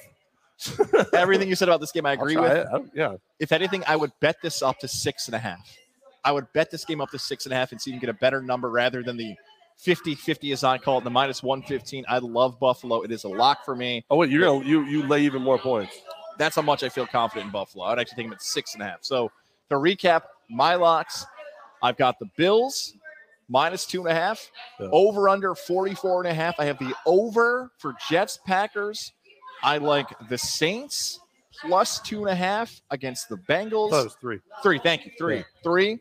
everything 1.12 1.48
you 1.48 1.54
said 1.54 1.68
about 1.68 1.80
this 1.80 1.92
game, 1.92 2.06
I 2.06 2.12
agree 2.12 2.36
with. 2.36 2.66
yeah. 2.94 3.16
If 3.38 3.52
anything, 3.52 3.84
I 3.86 3.96
would 3.96 4.12
bet 4.20 4.36
this 4.42 4.62
up 4.62 4.78
to 4.80 4.88
six 4.88 5.26
and 5.26 5.34
a 5.34 5.38
half. 5.38 5.76
I 6.24 6.32
would 6.32 6.52
bet 6.52 6.70
this 6.70 6.84
game 6.84 7.00
up 7.00 7.10
to 7.10 7.18
six 7.18 7.46
and 7.46 7.52
a 7.52 7.56
half 7.56 7.72
and 7.72 7.80
see 7.80 7.90
if 7.90 7.94
you 7.94 8.00
can 8.00 8.08
get 8.08 8.16
a 8.16 8.18
better 8.18 8.42
number 8.42 8.70
rather 8.70 9.02
than 9.02 9.16
the 9.16 9.36
50 9.78 10.14
50 10.14 10.52
as 10.52 10.64
I 10.64 10.78
call 10.78 10.98
it, 10.98 11.04
the 11.04 11.10
minus 11.10 11.42
115. 11.42 12.04
I 12.08 12.18
love 12.18 12.58
Buffalo. 12.58 13.02
It 13.02 13.12
is 13.12 13.24
a 13.24 13.28
lock 13.28 13.64
for 13.64 13.76
me. 13.76 14.04
Oh, 14.10 14.16
wait, 14.16 14.30
you're 14.30 14.42
gonna 14.42 14.64
you 14.64 14.84
you 14.84 15.06
lay 15.06 15.22
even 15.22 15.42
more 15.42 15.58
points. 15.58 15.98
That's 16.38 16.56
how 16.56 16.62
much 16.62 16.82
I 16.82 16.88
feel 16.88 17.06
confident 17.06 17.46
in 17.46 17.52
Buffalo. 17.52 17.84
I'd 17.84 17.98
actually 17.98 18.16
take 18.16 18.26
them 18.26 18.32
at 18.32 18.42
six 18.42 18.74
and 18.74 18.82
a 18.82 18.86
half. 18.86 18.98
So 19.02 19.30
to 19.70 19.76
recap 19.76 20.22
my 20.48 20.74
locks, 20.74 21.24
I've 21.82 21.96
got 21.96 22.18
the 22.18 22.28
Bills 22.36 22.94
minus 23.48 23.86
two 23.86 24.00
and 24.00 24.10
a 24.10 24.14
half, 24.14 24.50
yeah. 24.80 24.88
over 24.92 25.28
under 25.28 25.54
44 25.54 26.22
and 26.22 26.32
a 26.32 26.34
half. 26.34 26.58
I 26.58 26.64
have 26.64 26.78
the 26.78 26.94
over 27.06 27.70
for 27.78 27.94
Jets 28.08 28.38
Packers. 28.46 29.12
I 29.62 29.78
like 29.78 30.08
the 30.28 30.38
Saints 30.38 31.20
plus 31.62 32.00
two 32.00 32.22
and 32.22 32.30
a 32.30 32.34
half 32.34 32.80
against 32.90 33.28
the 33.28 33.36
Bengals. 33.36 33.90
That 33.90 34.04
was 34.04 34.16
three. 34.20 34.40
Three. 34.62 34.78
Thank 34.78 35.06
you. 35.06 35.12
Three. 35.18 35.36
Yeah. 35.38 35.42
Three 35.62 36.00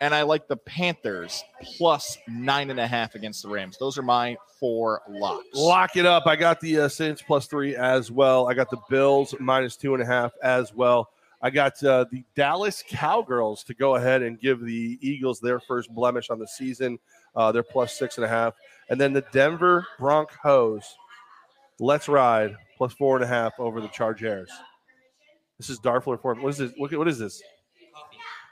and 0.00 0.14
I 0.14 0.22
like 0.22 0.48
the 0.48 0.56
Panthers 0.56 1.42
plus 1.62 2.18
nine 2.28 2.70
and 2.70 2.80
a 2.80 2.86
half 2.86 3.14
against 3.14 3.42
the 3.42 3.48
Rams. 3.48 3.78
Those 3.78 3.96
are 3.96 4.02
my 4.02 4.36
four 4.60 5.02
locks. 5.08 5.46
Lock 5.54 5.96
it 5.96 6.06
up. 6.06 6.26
I 6.26 6.36
got 6.36 6.60
the 6.60 6.80
uh, 6.80 6.88
Saints 6.88 7.22
plus 7.22 7.46
three 7.46 7.76
as 7.76 8.10
well. 8.10 8.48
I 8.48 8.54
got 8.54 8.70
the 8.70 8.80
Bills 8.90 9.34
minus 9.38 9.76
two 9.76 9.94
and 9.94 10.02
a 10.02 10.06
half 10.06 10.32
as 10.42 10.74
well. 10.74 11.10
I 11.44 11.50
got 11.50 11.84
uh, 11.84 12.06
the 12.10 12.24
Dallas 12.34 12.82
Cowgirls 12.88 13.64
to 13.64 13.74
go 13.74 13.96
ahead 13.96 14.22
and 14.22 14.40
give 14.40 14.64
the 14.64 14.98
Eagles 15.02 15.40
their 15.40 15.60
first 15.60 15.94
blemish 15.94 16.30
on 16.30 16.38
the 16.38 16.48
season. 16.48 16.98
Uh, 17.36 17.52
they're 17.52 17.62
plus 17.62 17.98
six 17.98 18.16
and 18.16 18.24
a 18.24 18.28
half. 18.28 18.54
And 18.88 18.98
then 18.98 19.12
the 19.12 19.22
Denver 19.30 19.86
Broncos, 19.98 20.96
let's 21.78 22.08
ride, 22.08 22.56
plus 22.78 22.94
four 22.94 23.16
and 23.16 23.24
a 23.24 23.28
half 23.28 23.52
over 23.58 23.82
the 23.82 23.88
Chargers. 23.88 24.50
This 25.58 25.68
is 25.68 25.78
Darfler 25.78 26.18
for 26.18 26.34
what 26.34 26.48
is 26.48 26.56
this? 26.56 26.72
What, 26.78 26.94
what 26.94 27.08
is 27.08 27.18
this? 27.18 27.42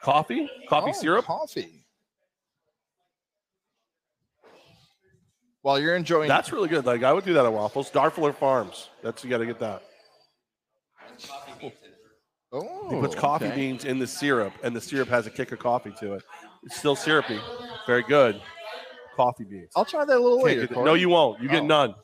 Coffee? 0.02 0.50
Coffee 0.68 0.92
oh, 0.94 1.00
syrup? 1.00 1.24
Coffee. 1.24 1.86
While 5.62 5.78
you're 5.80 5.96
enjoying 5.96 6.28
That's 6.28 6.52
really 6.52 6.68
good. 6.68 6.84
Like 6.84 7.04
I 7.04 7.12
would 7.14 7.24
do 7.24 7.32
that 7.32 7.46
at 7.46 7.52
waffles. 7.54 7.90
Darfler 7.90 8.34
Farms. 8.34 8.90
That's 9.02 9.24
you 9.24 9.30
gotta 9.30 9.46
get 9.46 9.60
that. 9.60 9.82
Oh, 12.52 12.90
he 12.90 13.00
puts 13.00 13.14
coffee 13.14 13.46
okay. 13.46 13.56
beans 13.56 13.84
in 13.84 13.98
the 13.98 14.06
syrup, 14.06 14.52
and 14.62 14.76
the 14.76 14.80
syrup 14.80 15.08
has 15.08 15.26
a 15.26 15.30
kick 15.30 15.52
of 15.52 15.58
coffee 15.58 15.92
to 16.00 16.14
it. 16.14 16.22
It's 16.64 16.76
still 16.76 16.94
syrupy. 16.94 17.40
Very 17.86 18.02
good. 18.02 18.40
Coffee 19.16 19.44
beans. 19.44 19.70
I'll 19.74 19.84
try 19.84 20.04
that 20.04 20.16
a 20.16 20.20
little 20.20 20.42
later. 20.42 20.68
No, 20.70 20.94
you 20.94 21.08
won't. 21.08 21.40
You 21.40 21.48
get 21.48 21.62
oh. 21.62 21.66
none. 21.66 21.94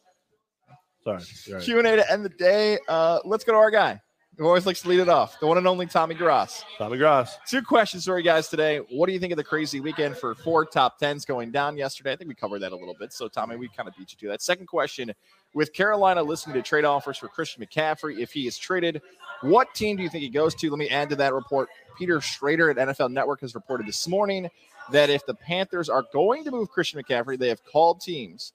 Sorry. 1.05 1.61
Q 1.61 1.79
and 1.79 1.87
A 1.87 1.97
to 1.97 2.13
end 2.13 2.25
the 2.25 2.31
day. 2.31 2.79
Uh, 2.89 3.21
let's 3.25 3.45
go 3.45 3.53
to 3.53 3.59
our 3.59 3.71
guy 3.71 4.01
who 4.39 4.47
always 4.47 4.67
likes 4.67 4.83
to 4.83 4.89
lead 4.89 5.01
it 5.01 5.09
off, 5.09 5.39
the 5.41 5.47
one 5.47 5.59
and 5.59 5.67
only 5.67 5.85
Tommy 5.85 6.15
Gross. 6.15 6.65
Tommy 6.79 6.97
Gross. 6.97 7.37
Two 7.47 7.61
questions 7.61 8.05
for 8.05 8.17
you 8.17 8.25
guys 8.25 8.49
today. 8.49 8.79
What 8.91 9.07
do 9.07 9.13
you 9.13 9.19
think 9.19 9.33
of 9.33 9.37
the 9.37 9.45
crazy 9.45 9.81
weekend 9.81 10.17
for 10.17 10.35
four 10.37 10.65
top 10.65 10.97
tens 10.99 11.25
going 11.25 11.51
down 11.51 11.77
yesterday? 11.77 12.13
I 12.13 12.17
think 12.17 12.29
we 12.29 12.37
covered 12.37 12.61
that 12.61 12.71
a 12.71 12.77
little 12.77 12.95
bit. 12.99 13.13
So, 13.13 13.27
Tommy, 13.27 13.57
we 13.57 13.69
kind 13.69 13.89
of 13.89 13.97
beat 13.97 14.13
you 14.13 14.19
to 14.19 14.29
that. 14.29 14.41
Second 14.41 14.67
question 14.67 15.13
with 15.55 15.73
Carolina 15.73 16.23
listening 16.23 16.55
to 16.55 16.63
trade 16.63 16.85
offers 16.85 17.19
for 17.19 17.27
Christian 17.27 17.65
McCaffrey, 17.65 18.19
if 18.19 18.33
he 18.33 18.47
is 18.47 18.57
traded, 18.57 19.03
what 19.41 19.75
team 19.75 19.97
do 19.97 20.05
you 20.05 20.09
think 20.09 20.23
he 20.23 20.29
goes 20.29 20.55
to? 20.55 20.71
Let 20.71 20.79
me 20.79 20.89
add 20.89 21.11
to 21.11 21.17
that 21.17 21.35
report. 21.35 21.69
Peter 21.99 22.19
Schrager 22.21 22.71
at 22.71 22.89
NFL 22.89 23.11
Network 23.11 23.41
has 23.41 23.57
reported 23.57 23.89
this 23.89 24.07
morning 24.07 24.49
that 24.93 25.11
if 25.11 25.27
the 25.27 25.35
Panthers 25.35 25.89
are 25.89 26.05
going 26.13 26.45
to 26.45 26.53
move 26.53 26.71
Christian 26.71 27.03
McCaffrey, 27.03 27.37
they 27.39 27.49
have 27.49 27.65
called 27.65 28.01
teams. 28.01 28.53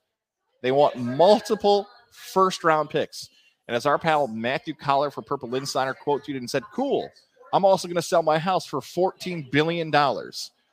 They 0.62 0.72
want 0.72 0.96
multiple 0.96 1.88
first 2.12 2.64
round 2.64 2.90
picks. 2.90 3.30
And 3.74 3.78
as 3.78 3.88
our 3.88 3.98
pal 3.98 4.28
Matthew 4.28 4.76
Coller 4.76 5.10
for 5.10 5.24
Purple 5.24 5.56
Insider 5.56 5.96
quote 5.96 6.24
tweeted 6.24 6.38
and 6.38 6.50
said, 6.50 6.62
Cool, 6.72 7.10
I'm 7.54 7.66
also 7.66 7.88
going 7.88 7.96
to 7.96 8.04
sell 8.04 8.22
my 8.22 8.38
house 8.38 8.68
for 8.68 8.82
$14 8.82 9.50
billion. 9.50 9.90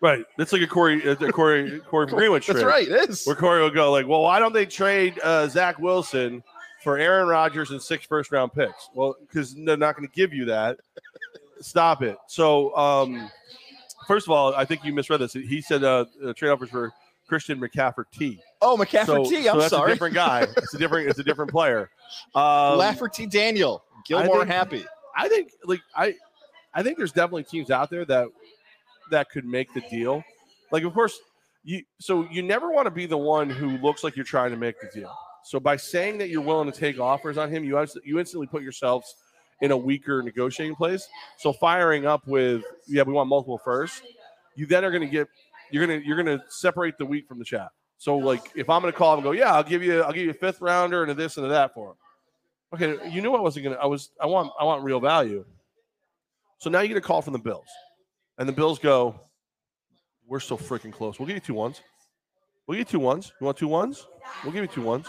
Right. 0.02 0.26
That's 0.36 0.52
like 0.52 0.60
a 0.60 0.66
Corey, 0.66 1.08
uh, 1.08 1.14
Corey, 1.30 1.80
Corey 1.80 2.06
Greenwich 2.08 2.46
That's 2.48 2.62
right. 2.62 2.86
It 2.86 3.08
is. 3.08 3.24
Where 3.24 3.34
Corey 3.34 3.62
will 3.62 3.70
go 3.70 3.90
like, 3.90 4.06
well, 4.06 4.20
why 4.20 4.38
don't 4.38 4.52
they 4.52 4.66
trade 4.66 5.18
uh, 5.24 5.48
Zach 5.48 5.78
Wilson 5.78 6.44
for 6.84 6.98
Aaron 6.98 7.26
Rodgers 7.26 7.70
and 7.70 7.80
six 7.80 8.04
first 8.04 8.32
round 8.32 8.52
picks? 8.52 8.90
Well, 8.92 9.16
because 9.18 9.54
they're 9.54 9.78
not 9.78 9.96
going 9.96 10.06
to 10.06 10.14
give 10.14 10.34
you 10.34 10.44
that. 10.44 10.76
Stop 11.60 12.02
it. 12.02 12.18
So, 12.26 12.76
um, 12.76 13.30
first 14.06 14.26
of 14.26 14.32
all, 14.32 14.54
I 14.54 14.66
think 14.66 14.84
you 14.84 14.92
misread 14.92 15.22
this. 15.22 15.32
He 15.32 15.62
said 15.62 15.84
uh, 15.84 16.04
trade 16.36 16.50
offers 16.50 16.68
for 16.68 16.92
Christian 17.30 17.60
McCaffrey 17.60 18.04
T. 18.12 18.42
Oh, 18.60 18.76
McCafferty. 18.76 19.06
So, 19.06 19.24
T. 19.24 19.44
so 19.44 19.52
I'm 19.52 19.58
that's 19.60 19.70
sorry. 19.70 19.92
a 19.92 19.94
different 19.94 20.14
guy. 20.16 20.46
It's 20.56 20.74
a 20.74 20.78
different. 20.78 21.08
It's 21.08 21.20
a 21.20 21.22
different 21.22 21.50
player. 21.52 21.88
Um, 22.34 22.76
Lafferty 22.76 23.24
Daniel. 23.26 23.84
Gilmore 24.04 24.38
think- 24.40 24.48
happy. 24.48 24.84
I 25.16 25.28
think 25.28 25.52
like 25.64 25.80
I 25.94 26.14
I 26.74 26.82
think 26.82 26.98
there's 26.98 27.12
definitely 27.12 27.44
teams 27.44 27.70
out 27.70 27.88
there 27.88 28.04
that 28.06 28.26
that 29.12 29.30
could 29.30 29.44
make 29.44 29.72
the 29.74 29.80
deal. 29.82 30.24
Like 30.72 30.82
of 30.82 30.92
course 30.92 31.18
you 31.62 31.84
so 32.00 32.26
you 32.30 32.42
never 32.42 32.70
want 32.72 32.86
to 32.86 32.90
be 32.90 33.06
the 33.06 33.18
one 33.18 33.48
who 33.48 33.78
looks 33.78 34.02
like 34.02 34.16
you're 34.16 34.24
trying 34.24 34.50
to 34.50 34.56
make 34.56 34.80
the 34.80 34.88
deal. 34.92 35.14
So 35.44 35.60
by 35.60 35.76
saying 35.76 36.18
that 36.18 36.30
you're 36.30 36.42
willing 36.42 36.70
to 36.70 36.76
take 36.76 36.98
offers 36.98 37.38
on 37.38 37.48
him, 37.48 37.64
you 37.64 37.78
you 38.04 38.18
instantly 38.18 38.48
put 38.48 38.62
yourselves 38.62 39.14
in 39.60 39.70
a 39.70 39.76
weaker 39.76 40.22
negotiating 40.22 40.74
place. 40.74 41.06
So 41.38 41.52
firing 41.52 42.06
up 42.06 42.26
with 42.26 42.62
yeah, 42.88 43.02
we 43.02 43.12
want 43.12 43.28
multiple 43.28 43.58
first, 43.58 44.02
you 44.56 44.66
then 44.66 44.84
are 44.84 44.90
going 44.90 45.02
to 45.02 45.08
get 45.08 45.28
you're 45.70 45.86
going 45.86 46.00
to 46.00 46.06
you're 46.06 46.22
to 46.22 46.42
separate 46.48 46.98
the 46.98 47.06
wheat 47.06 47.26
from 47.26 47.38
the 47.38 47.44
chaff. 47.44 47.70
So 47.98 48.16
like 48.16 48.50
if 48.54 48.70
I'm 48.70 48.80
going 48.80 48.92
to 48.92 48.98
call 48.98 49.12
him 49.12 49.18
and 49.18 49.24
go, 49.24 49.32
"Yeah, 49.32 49.54
I'll 49.54 49.62
give 49.62 49.82
you 49.82 50.02
I'll 50.02 50.12
give 50.12 50.24
you 50.24 50.30
a 50.30 50.34
fifth 50.34 50.60
rounder 50.60 51.02
and 51.02 51.10
a 51.10 51.14
this 51.14 51.36
and 51.36 51.46
a 51.46 51.48
that 51.50 51.74
for 51.74 51.90
him." 51.90 51.96
Okay, 52.72 53.10
you 53.10 53.20
knew 53.20 53.34
I 53.34 53.40
wasn't 53.40 53.64
going 53.64 53.76
to 53.76 53.82
I 53.82 53.86
was 53.86 54.10
I 54.20 54.26
want 54.26 54.52
I 54.58 54.64
want 54.64 54.84
real 54.84 55.00
value. 55.00 55.44
So 56.58 56.70
now 56.70 56.80
you 56.80 56.88
get 56.88 56.96
a 56.96 57.00
call 57.02 57.22
from 57.22 57.32
the 57.32 57.38
Bills, 57.38 57.68
and 58.38 58.48
the 58.48 58.52
Bills 58.52 58.78
go, 58.78 59.20
"We're 60.26 60.40
so 60.40 60.56
freaking 60.56 60.92
close. 60.92 61.18
We'll 61.18 61.26
give 61.26 61.36
you 61.36 61.40
two 61.40 61.54
ones. 61.54 61.80
We'll 62.66 62.76
give 62.78 62.86
you 62.88 62.98
two 62.98 63.00
ones. 63.00 63.32
You 63.40 63.46
want 63.46 63.58
two 63.58 63.68
ones? 63.68 64.06
We'll 64.44 64.52
give 64.52 64.62
you 64.62 64.68
two 64.68 64.82
ones. 64.82 65.06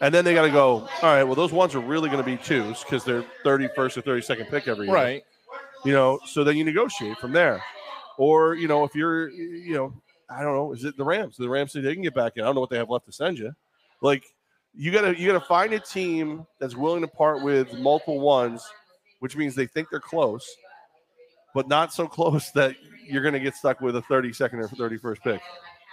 And 0.00 0.14
then 0.14 0.24
they 0.24 0.32
got 0.32 0.42
to 0.42 0.50
go. 0.50 0.70
All 0.76 0.88
right. 1.02 1.24
Well, 1.24 1.34
those 1.34 1.52
ones 1.52 1.74
are 1.74 1.80
really 1.80 2.08
going 2.08 2.22
to 2.22 2.24
be 2.24 2.36
twos 2.36 2.82
because 2.82 3.04
they're 3.04 3.24
thirty 3.44 3.68
first 3.74 3.98
or 3.98 4.00
thirty 4.00 4.22
second 4.22 4.46
pick 4.46 4.66
every 4.68 4.86
year, 4.86 4.94
Right. 4.94 5.22
You 5.84 5.92
know. 5.92 6.20
So 6.24 6.44
then 6.44 6.56
you 6.56 6.64
negotiate 6.64 7.18
from 7.18 7.32
there, 7.32 7.62
or 8.18 8.54
you 8.54 8.68
know, 8.68 8.84
if 8.84 8.94
you're, 8.94 9.30
you 9.30 9.74
know, 9.74 9.94
I 10.28 10.42
don't 10.42 10.54
know, 10.54 10.72
is 10.72 10.84
it 10.84 10.98
the 10.98 11.04
Rams? 11.04 11.36
The 11.38 11.48
Rams 11.48 11.72
say 11.72 11.80
they 11.80 11.94
can 11.94 12.02
get 12.02 12.14
back 12.14 12.34
in. 12.36 12.42
I 12.42 12.46
don't 12.46 12.56
know 12.56 12.60
what 12.60 12.68
they 12.68 12.76
have 12.76 12.90
left 12.90 13.06
to 13.06 13.12
send 13.12 13.38
you. 13.38 13.54
Like 14.02 14.24
you 14.74 14.92
gotta 14.92 15.18
you 15.18 15.26
gotta 15.26 15.44
find 15.44 15.72
a 15.72 15.80
team 15.80 16.46
that's 16.60 16.76
willing 16.76 17.00
to 17.00 17.08
part 17.08 17.42
with 17.42 17.72
multiple 17.78 18.20
ones, 18.20 18.62
which 19.20 19.36
means 19.36 19.54
they 19.54 19.66
think 19.66 19.88
they're 19.90 20.00
close, 20.00 20.46
but 21.54 21.68
not 21.68 21.94
so 21.94 22.06
close 22.08 22.50
that 22.50 22.76
you're 23.06 23.22
gonna 23.22 23.40
get 23.40 23.54
stuck 23.54 23.80
with 23.80 23.96
a 23.96 24.02
32nd 24.02 24.54
or 24.54 24.68
31st 24.68 25.22
pick. 25.22 25.40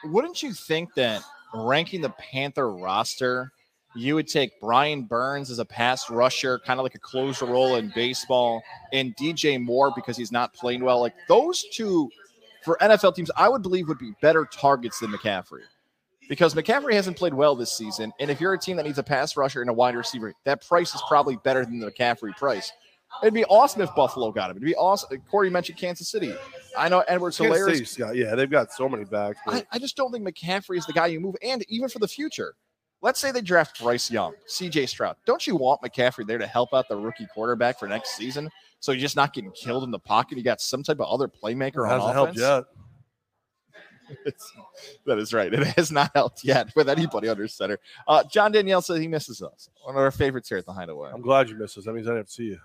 Wouldn't 0.03 0.43
you 0.43 0.51
think 0.51 0.93
that 0.95 1.23
ranking 1.53 2.01
the 2.01 2.09
Panther 2.09 2.69
roster, 2.69 3.51
you 3.95 4.15
would 4.15 4.27
take 4.27 4.59
Brian 4.59 5.03
Burns 5.03 5.49
as 5.49 5.59
a 5.59 5.65
pass 5.65 6.09
rusher, 6.09 6.59
kind 6.59 6.79
of 6.79 6.83
like 6.83 6.95
a 6.95 6.99
closer 6.99 7.45
role 7.45 7.75
in 7.75 7.91
baseball, 7.95 8.61
and 8.93 9.15
DJ 9.15 9.61
Moore 9.61 9.91
because 9.95 10.17
he's 10.17 10.31
not 10.31 10.53
playing 10.53 10.83
well? 10.83 10.99
Like 10.99 11.15
those 11.27 11.63
two 11.71 12.09
for 12.63 12.77
NFL 12.81 13.15
teams, 13.15 13.31
I 13.37 13.47
would 13.47 13.61
believe 13.61 13.87
would 13.87 13.99
be 13.99 14.13
better 14.21 14.45
targets 14.51 14.99
than 14.99 15.11
McCaffrey. 15.11 15.61
Because 16.27 16.55
McCaffrey 16.55 16.93
hasn't 16.93 17.17
played 17.17 17.35
well 17.35 17.55
this 17.55 17.71
season. 17.77 18.11
And 18.19 18.31
if 18.31 18.41
you're 18.41 18.53
a 18.53 18.57
team 18.57 18.77
that 18.77 18.85
needs 18.87 18.97
a 18.97 19.03
pass 19.03 19.37
rusher 19.37 19.61
and 19.61 19.69
a 19.69 19.73
wide 19.73 19.95
receiver, 19.95 20.33
that 20.43 20.65
price 20.67 20.95
is 20.95 21.01
probably 21.07 21.37
better 21.43 21.63
than 21.63 21.79
the 21.79 21.91
McCaffrey 21.91 22.35
price. 22.35 22.71
It'd 23.21 23.33
be 23.35 23.45
awesome 23.45 23.81
if 23.81 23.93
Buffalo 23.95 24.31
got 24.31 24.49
him. 24.49 24.57
It'd 24.57 24.65
be 24.65 24.75
awesome. 24.75 25.21
Corey 25.29 25.49
mentioned 25.51 25.77
Kansas 25.77 26.09
City. 26.09 26.33
I 26.77 26.89
know 26.89 27.01
Edward 27.07 27.33
Kansas 27.43 27.57
City's 27.77 27.95
got- 27.95 28.15
yeah, 28.15 28.33
they've 28.35 28.49
got 28.49 28.73
so 28.73 28.89
many 28.89 29.05
backs. 29.05 29.37
but- 29.45 29.53
I, 29.55 29.65
I 29.73 29.79
just 29.79 29.95
don't 29.95 30.11
think 30.11 30.27
McCaffrey 30.27 30.77
is 30.79 30.85
the 30.87 30.93
guy 30.93 31.05
you 31.07 31.19
move. 31.19 31.35
And 31.43 31.63
even 31.69 31.87
for 31.87 31.99
the 31.99 32.07
future, 32.07 32.55
let's 33.05 33.19
say 33.19 33.31
they 33.31 33.41
draft 33.41 33.79
Bryce 33.79 34.09
Young, 34.09 34.33
CJ 34.49 34.89
Stroud. 34.89 35.15
Don't 35.27 35.45
you 35.45 35.55
want 35.55 35.79
McCaffrey 35.81 36.25
there 36.25 36.39
to 36.39 36.47
help 36.47 36.73
out 36.73 36.89
the 36.89 36.97
rookie 36.97 37.27
quarterback 37.31 37.79
for 37.79 37.87
next 37.87 38.17
season? 38.17 38.49
So 38.79 38.91
you're 38.91 39.01
just 39.01 39.15
not 39.15 39.31
getting 39.31 39.51
killed 39.51 39.83
in 39.83 39.91
the 39.91 39.99
pocket. 39.99 40.39
You 40.39 40.43
got 40.43 40.59
some 40.59 40.81
type 40.81 40.99
of 40.99 41.07
other 41.07 41.27
playmaker 41.27 41.87
on 41.87 42.01
hasn't 42.01 42.17
offense. 42.17 42.41
helped 42.41 42.67
yet. 42.67 42.75
That 45.07 45.17
is 45.17 45.33
right. 45.33 45.51
It 45.51 45.65
has 45.77 45.91
not 45.91 46.11
helped 46.13 46.43
yet 46.43 46.75
with 46.75 46.89
anybody 46.89 47.27
under 47.27 47.47
center. 47.47 47.79
Uh, 48.07 48.23
John 48.23 48.51
Danielle 48.51 48.83
says 48.83 48.99
he 48.99 49.07
misses 49.07 49.41
us. 49.41 49.69
One 49.83 49.95
of 49.95 50.01
our 50.01 50.11
favorites 50.11 50.47
here 50.47 50.59
at 50.59 50.65
the 50.67 50.73
Hideaway. 50.73 51.09
I'm 51.11 51.23
glad 51.23 51.49
you 51.49 51.55
missed 51.55 51.75
us. 51.79 51.85
That 51.85 51.93
means 51.93 52.05
I 52.05 52.11
didn't 52.11 52.19
have 52.19 52.27
to 52.27 52.31
see 52.31 52.43
you. 52.43 52.59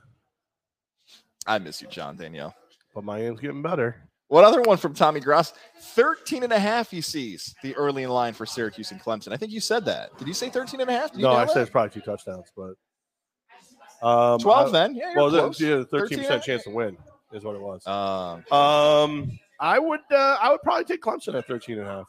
I 1.47 1.59
miss 1.59 1.81
you, 1.81 1.89
John 1.89 2.17
Danielle. 2.17 2.55
But 2.95 3.05
my 3.05 3.21
Miami's 3.21 3.41
getting 3.41 3.63
better. 3.63 3.97
What 4.31 4.45
other 4.45 4.63
one 4.63 4.77
from 4.79 4.95
Tommy 4.95 5.19
Gross? 5.19 5.53
13 5.81 6.45
and 6.45 6.53
a 6.53 6.59
half 6.59 6.89
he 6.89 7.01
sees 7.01 7.53
the 7.65 7.75
early 7.75 8.05
in 8.05 8.11
line 8.11 8.33
for 8.33 8.47
Syracuse 8.47 8.93
and 8.93 9.03
Clemson. 9.03 9.33
I 9.33 9.37
think 9.37 9.51
you 9.51 9.59
said 9.59 9.85
that. 9.87 10.17
Did 10.19 10.29
you 10.29 10.35
say 10.35 10.49
13 10.49 10.81
and 10.81 10.89
a 10.89 10.93
half? 10.93 11.17
No, 11.17 11.33
I 11.33 11.47
said 11.47 11.63
it's 11.63 11.71
probably 11.71 11.91
two 11.91 12.01
touchdowns, 12.01 12.47
but 12.57 14.07
um, 14.07 14.39
12 14.39 14.69
I- 14.69 14.71
then. 14.71 14.95
Yeah, 14.95 15.15
well, 15.17 15.31
close. 15.31 15.61
yeah, 15.61 15.77
the 15.79 15.85
13 15.85 16.19
13 16.19 16.19
percent 16.21 16.43
chance 16.45 16.63
to 16.63 16.71
win 16.71 16.97
is 17.33 17.43
what 17.43 17.57
it 17.57 17.61
was. 17.61 17.85
Um, 17.89 18.45
Um, 18.57 19.39
I 19.59 19.81
would 19.81 20.01
uh, 20.13 20.37
I 20.41 20.53
would 20.53 20.63
probably 20.63 20.85
take 20.85 21.03
Clemson 21.03 21.35
at 21.37 21.49
13 21.49 21.79
and 21.79 21.89
a 21.89 21.91
half. 21.91 22.07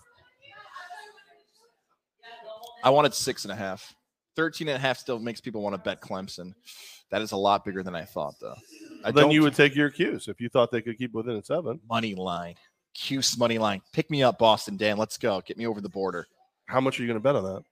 I 2.84 2.92
wanted 2.92 3.16
six 3.16 3.46
and 3.46 3.52
a 3.52 3.56
half. 3.56 3.96
13 4.36 4.68
and 4.68 4.78
a 4.78 4.80
half 4.80 5.00
still 5.00 5.18
makes 5.20 5.42
people 5.42 5.62
want 5.64 5.74
to 5.74 5.82
bet 5.82 6.02
Clemson. 6.02 6.54
That 7.10 7.22
is 7.24 7.32
a 7.32 7.38
lot 7.38 7.66
bigger 7.66 7.82
than 7.84 7.96
I 7.96 8.06
thought, 8.06 8.36
though. 8.40 8.56
I 9.04 9.12
then 9.12 9.32
you 9.32 9.42
would 9.42 9.56
take 9.56 9.76
your 9.76 9.90
cues 9.90 10.28
if 10.28 10.40
you 10.42 10.50
thought 10.50 10.72
they 10.72 10.82
could 10.82 10.98
keep 10.98 11.14
within 11.14 11.36
a 11.36 11.44
seven. 11.44 11.80
money 11.90 12.16
line. 12.16 12.56
Cuse 12.94 13.38
money 13.38 13.58
line. 13.58 13.82
Pick 13.94 14.10
me 14.10 14.22
up, 14.24 14.38
Boston 14.38 14.78
Dan. 14.78 14.98
Let's 14.98 15.18
go. 15.18 15.42
Get 15.42 15.58
me 15.58 15.66
over 15.66 15.82
the 15.82 15.90
border. 15.90 16.28
How 16.66 16.82
much 16.82 17.00
are 17.00 17.04
you 17.04 17.08
going 17.08 17.20
to 17.20 17.24
bet 17.24 17.36
on 17.36 17.44
that? 17.44 17.64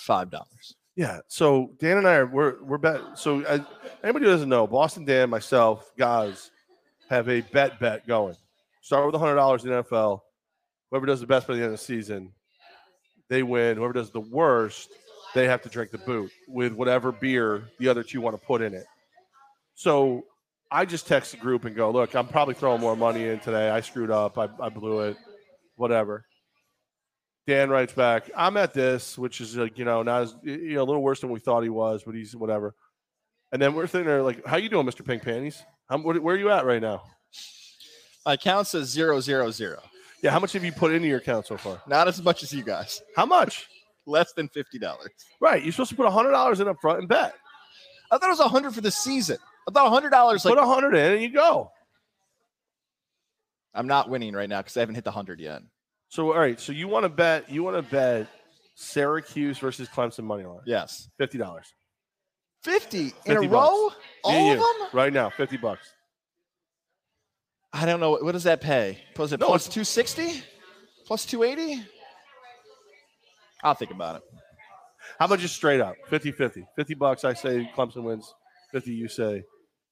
Five 0.00 0.30
dollars. 0.30 0.76
Yeah. 0.96 1.20
So 1.28 1.70
Dan 1.78 1.98
and 1.98 2.08
I 2.08 2.14
are 2.16 2.26
we're 2.26 2.62
we're 2.62 2.78
bet. 2.78 3.00
So 3.14 3.42
uh, 3.44 3.58
anybody 4.02 4.26
who 4.26 4.30
doesn't 4.30 4.48
know, 4.48 4.66
Boston 4.66 5.04
Dan, 5.04 5.30
myself, 5.30 5.92
guys, 5.96 6.50
have 7.08 7.28
a 7.28 7.40
bet 7.40 7.78
bet 7.80 8.06
going. 8.06 8.36
Start 8.82 9.06
with 9.06 9.14
hundred 9.14 9.36
dollars 9.36 9.64
in 9.64 9.70
NFL. 9.70 10.20
Whoever 10.90 11.06
does 11.06 11.20
the 11.20 11.26
best 11.26 11.46
by 11.46 11.54
the 11.54 11.60
end 11.60 11.66
of 11.66 11.78
the 11.78 11.78
season, 11.78 12.32
they 13.28 13.42
win. 13.42 13.76
Whoever 13.76 13.92
does 13.92 14.10
the 14.10 14.20
worst, 14.20 14.90
they 15.34 15.46
have 15.46 15.62
to 15.62 15.68
drink 15.68 15.90
the 15.90 15.98
boot 15.98 16.30
with 16.48 16.72
whatever 16.72 17.12
beer 17.12 17.64
the 17.78 17.88
other 17.88 18.02
two 18.02 18.20
want 18.20 18.40
to 18.40 18.46
put 18.46 18.60
in 18.60 18.74
it. 18.74 18.86
So 19.80 20.26
I 20.70 20.84
just 20.84 21.06
text 21.06 21.30
the 21.30 21.38
group 21.38 21.64
and 21.64 21.74
go, 21.74 21.90
look, 21.90 22.14
I'm 22.14 22.28
probably 22.28 22.52
throwing 22.52 22.82
more 22.82 22.94
money 22.94 23.26
in 23.26 23.40
today. 23.40 23.70
I 23.70 23.80
screwed 23.80 24.10
up. 24.10 24.36
I, 24.36 24.46
I 24.60 24.68
blew 24.68 25.00
it. 25.00 25.16
Whatever. 25.76 26.26
Dan 27.46 27.70
writes 27.70 27.94
back, 27.94 28.30
I'm 28.36 28.58
at 28.58 28.74
this, 28.74 29.16
which 29.16 29.40
is 29.40 29.56
like, 29.56 29.78
you 29.78 29.86
know, 29.86 30.02
not 30.02 30.20
as 30.20 30.34
you 30.42 30.74
know, 30.74 30.82
a 30.82 30.84
little 30.84 31.02
worse 31.02 31.22
than 31.22 31.30
we 31.30 31.40
thought 31.40 31.62
he 31.62 31.70
was, 31.70 32.02
but 32.04 32.14
he's 32.14 32.36
whatever. 32.36 32.74
And 33.52 33.62
then 33.62 33.74
we're 33.74 33.86
sitting 33.86 34.06
there 34.06 34.22
like, 34.22 34.44
how 34.44 34.58
you 34.58 34.68
doing, 34.68 34.86
Mr. 34.86 35.02
Pink 35.02 35.22
Panties? 35.22 35.62
How, 35.88 35.96
what, 35.96 36.22
where 36.22 36.34
are 36.34 36.38
you 36.38 36.50
at 36.50 36.66
right 36.66 36.82
now? 36.82 37.02
My 38.26 38.34
account 38.34 38.66
says 38.66 38.90
zero 38.90 39.18
zero 39.20 39.50
zero. 39.50 39.80
Yeah, 40.22 40.30
how 40.30 40.40
much 40.40 40.52
have 40.52 40.62
you 40.62 40.72
put 40.72 40.92
into 40.92 41.08
your 41.08 41.20
account 41.20 41.46
so 41.46 41.56
far? 41.56 41.80
Not 41.88 42.06
as 42.06 42.22
much 42.22 42.42
as 42.42 42.52
you 42.52 42.62
guys. 42.62 43.00
How 43.16 43.24
much? 43.24 43.66
Less 44.04 44.34
than 44.34 44.48
fifty 44.50 44.78
dollars. 44.78 45.08
Right, 45.40 45.62
you're 45.62 45.72
supposed 45.72 45.90
to 45.90 45.96
put 45.96 46.06
hundred 46.12 46.32
dollars 46.32 46.60
in 46.60 46.68
up 46.68 46.76
front 46.82 46.98
and 46.98 47.08
bet. 47.08 47.32
I 48.10 48.18
thought 48.18 48.26
it 48.26 48.32
was 48.32 48.40
a 48.40 48.48
hundred 48.48 48.74
for 48.74 48.82
the 48.82 48.90
season. 48.90 49.38
I 49.68 49.72
thought 49.72 49.86
a 49.86 49.90
hundred 49.90 50.10
dollars. 50.10 50.44
Like 50.44 50.54
put 50.54 50.62
a 50.62 50.66
hundred 50.66 50.94
in 50.94 51.12
and 51.12 51.22
you 51.22 51.32
go. 51.32 51.70
I'm 53.74 53.86
not 53.86 54.08
winning 54.08 54.34
right 54.34 54.48
now 54.48 54.58
because 54.60 54.76
I 54.76 54.80
haven't 54.80 54.96
hit 54.96 55.04
the 55.04 55.10
hundred 55.12 55.40
yet. 55.40 55.62
So 56.08 56.32
all 56.32 56.38
right, 56.40 56.58
so 56.58 56.72
you 56.72 56.88
want 56.88 57.04
to 57.04 57.08
bet 57.08 57.50
you 57.50 57.62
want 57.62 57.76
to 57.76 57.82
bet 57.82 58.26
Syracuse 58.74 59.58
versus 59.58 59.88
Clemson 59.88 60.24
money 60.24 60.44
line. 60.44 60.60
Yes, 60.66 61.08
Fifty 61.18 61.38
dollars. 61.38 61.72
fifty 62.62 63.12
in 63.26 63.36
a 63.36 63.40
50 63.42 63.46
row. 63.48 63.50
bucks. 63.88 63.96
All 64.24 64.52
of 64.52 64.58
them. 64.58 64.88
Right 64.92 65.12
now, 65.12 65.30
fifty 65.30 65.56
bucks. 65.56 65.92
I 67.72 67.86
don't 67.86 68.00
know. 68.00 68.12
What 68.16 68.32
does 68.32 68.42
that 68.44 68.60
pay? 68.60 68.98
Was 69.16 69.32
it 69.32 69.38
No, 69.40 69.46
it's- 69.54 69.68
two 69.68 69.84
sixty? 69.84 70.42
Plus 71.06 71.24
two 71.24 71.44
eighty? 71.44 71.84
I'll 73.62 73.74
think 73.74 73.90
about 73.92 74.16
it. 74.16 74.22
How 75.18 75.26
about 75.26 75.38
just 75.38 75.54
straight 75.54 75.80
up? 75.80 75.94
50-50. 76.10 76.66
50 76.76 76.94
bucks, 76.94 77.24
I 77.24 77.34
say 77.34 77.70
Clemson 77.76 78.02
wins. 78.04 78.32
50 78.72 78.92
you 78.92 79.08
say 79.08 79.44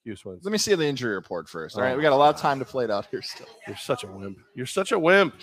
Hughes 0.04 0.24
wins. 0.24 0.44
Let 0.44 0.52
me 0.52 0.58
see 0.58 0.74
the 0.74 0.86
injury 0.86 1.14
report 1.14 1.48
first. 1.48 1.76
All 1.76 1.82
right, 1.82 1.92
Oh 1.92 1.96
we 1.96 2.02
got 2.02 2.12
a 2.12 2.16
lot 2.16 2.34
of 2.34 2.40
time 2.40 2.58
to 2.58 2.64
play 2.64 2.84
it 2.84 2.90
out 2.90 3.06
here 3.10 3.22
still. 3.22 3.46
You're 3.66 3.76
such 3.76 4.04
a 4.04 4.06
wimp. 4.06 4.38
You're 4.54 4.66
such 4.66 4.92
a 4.92 4.98
wimp. 4.98 5.34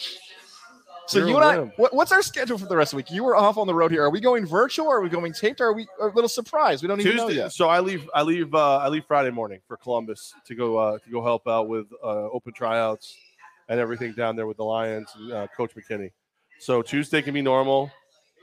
So 1.07 1.19
You're 1.19 1.27
you 1.27 1.35
and 1.35 1.45
I, 1.45 1.59
wimp. 1.59 1.73
what, 1.77 1.93
what's 1.93 2.11
our 2.11 2.23
schedule 2.23 2.57
for 2.57 2.65
the 2.65 2.75
rest 2.75 2.91
of 2.91 2.97
the 2.97 2.97
week? 2.97 3.11
You 3.11 3.23
were 3.23 3.35
off 3.35 3.57
on 3.57 3.67
the 3.67 3.75
road 3.75 3.91
here. 3.91 4.03
Are 4.03 4.09
we 4.09 4.19
going 4.19 4.45
virtual? 4.45 4.87
Or 4.87 4.97
are 4.97 5.01
we 5.01 5.09
going 5.09 5.33
taped? 5.33 5.61
Or 5.61 5.67
are 5.67 5.73
we 5.73 5.85
a 6.01 6.07
little 6.07 6.27
surprised? 6.27 6.81
We 6.81 6.87
don't 6.87 6.99
even 6.99 7.15
know 7.15 7.27
Tuesday. 7.27 7.41
yet. 7.41 7.51
So 7.53 7.69
I 7.69 7.79
leave. 7.79 8.09
I 8.15 8.23
leave. 8.23 8.53
Uh, 8.55 8.77
I 8.77 8.87
leave 8.87 9.03
Friday 9.07 9.29
morning 9.29 9.59
for 9.67 9.77
Columbus 9.77 10.33
to 10.47 10.55
go 10.55 10.77
uh, 10.77 10.97
to 10.97 11.09
go 11.11 11.23
help 11.23 11.47
out 11.47 11.67
with 11.67 11.85
uh, 12.03 12.29
open 12.31 12.53
tryouts 12.53 13.15
and 13.69 13.79
everything 13.79 14.13
down 14.13 14.35
there 14.35 14.47
with 14.47 14.57
the 14.57 14.63
Lions 14.63 15.11
and 15.15 15.31
uh, 15.31 15.47
Coach 15.55 15.71
McKinney. 15.75 16.11
So 16.59 16.81
Tuesday 16.81 17.21
can 17.21 17.33
be 17.33 17.41
normal. 17.41 17.91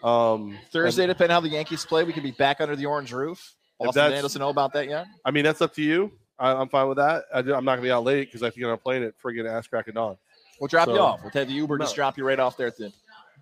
Um, 0.04 0.58
Thursday, 0.72 1.06
depending 1.06 1.34
on 1.34 1.42
how 1.42 1.48
the 1.48 1.54
Yankees 1.54 1.84
play, 1.84 2.04
we 2.04 2.12
could 2.12 2.22
be 2.24 2.32
back 2.32 2.60
under 2.60 2.76
the 2.76 2.86
orange 2.86 3.12
roof. 3.12 3.54
That's- 3.90 4.22
doesn't 4.22 4.38
know 4.38 4.50
about 4.50 4.72
that 4.74 4.88
yet. 4.88 5.06
I 5.24 5.30
mean, 5.32 5.44
that's 5.44 5.60
up 5.60 5.74
to 5.74 5.82
you. 5.82 6.12
I, 6.38 6.52
I'm 6.52 6.68
fine 6.68 6.88
with 6.88 6.98
that. 6.98 7.24
I, 7.34 7.40
am 7.40 7.46
not 7.46 7.64
gonna 7.64 7.82
be 7.82 7.90
out 7.90 8.04
late 8.04 8.28
because 8.28 8.42
I 8.42 8.50
think 8.50 8.64
I'm 8.66 8.78
playing 8.78 9.04
a 9.04 9.12
plane 9.12 9.38
at 9.38 9.46
friggin' 9.46 9.50
ass 9.50 9.66
crack 9.66 9.88
of 9.88 9.94
dawn. 9.94 10.16
We'll 10.60 10.68
drop 10.68 10.88
you 10.88 10.98
off. 10.98 11.20
We'll 11.22 11.30
have 11.30 11.48
the 11.48 11.54
Uber 11.54 11.78
just 11.78 11.94
drop 11.94 12.16
you 12.16 12.24
right 12.24 12.38
off 12.38 12.56
there 12.56 12.68
at 12.68 12.76
the 12.76 12.92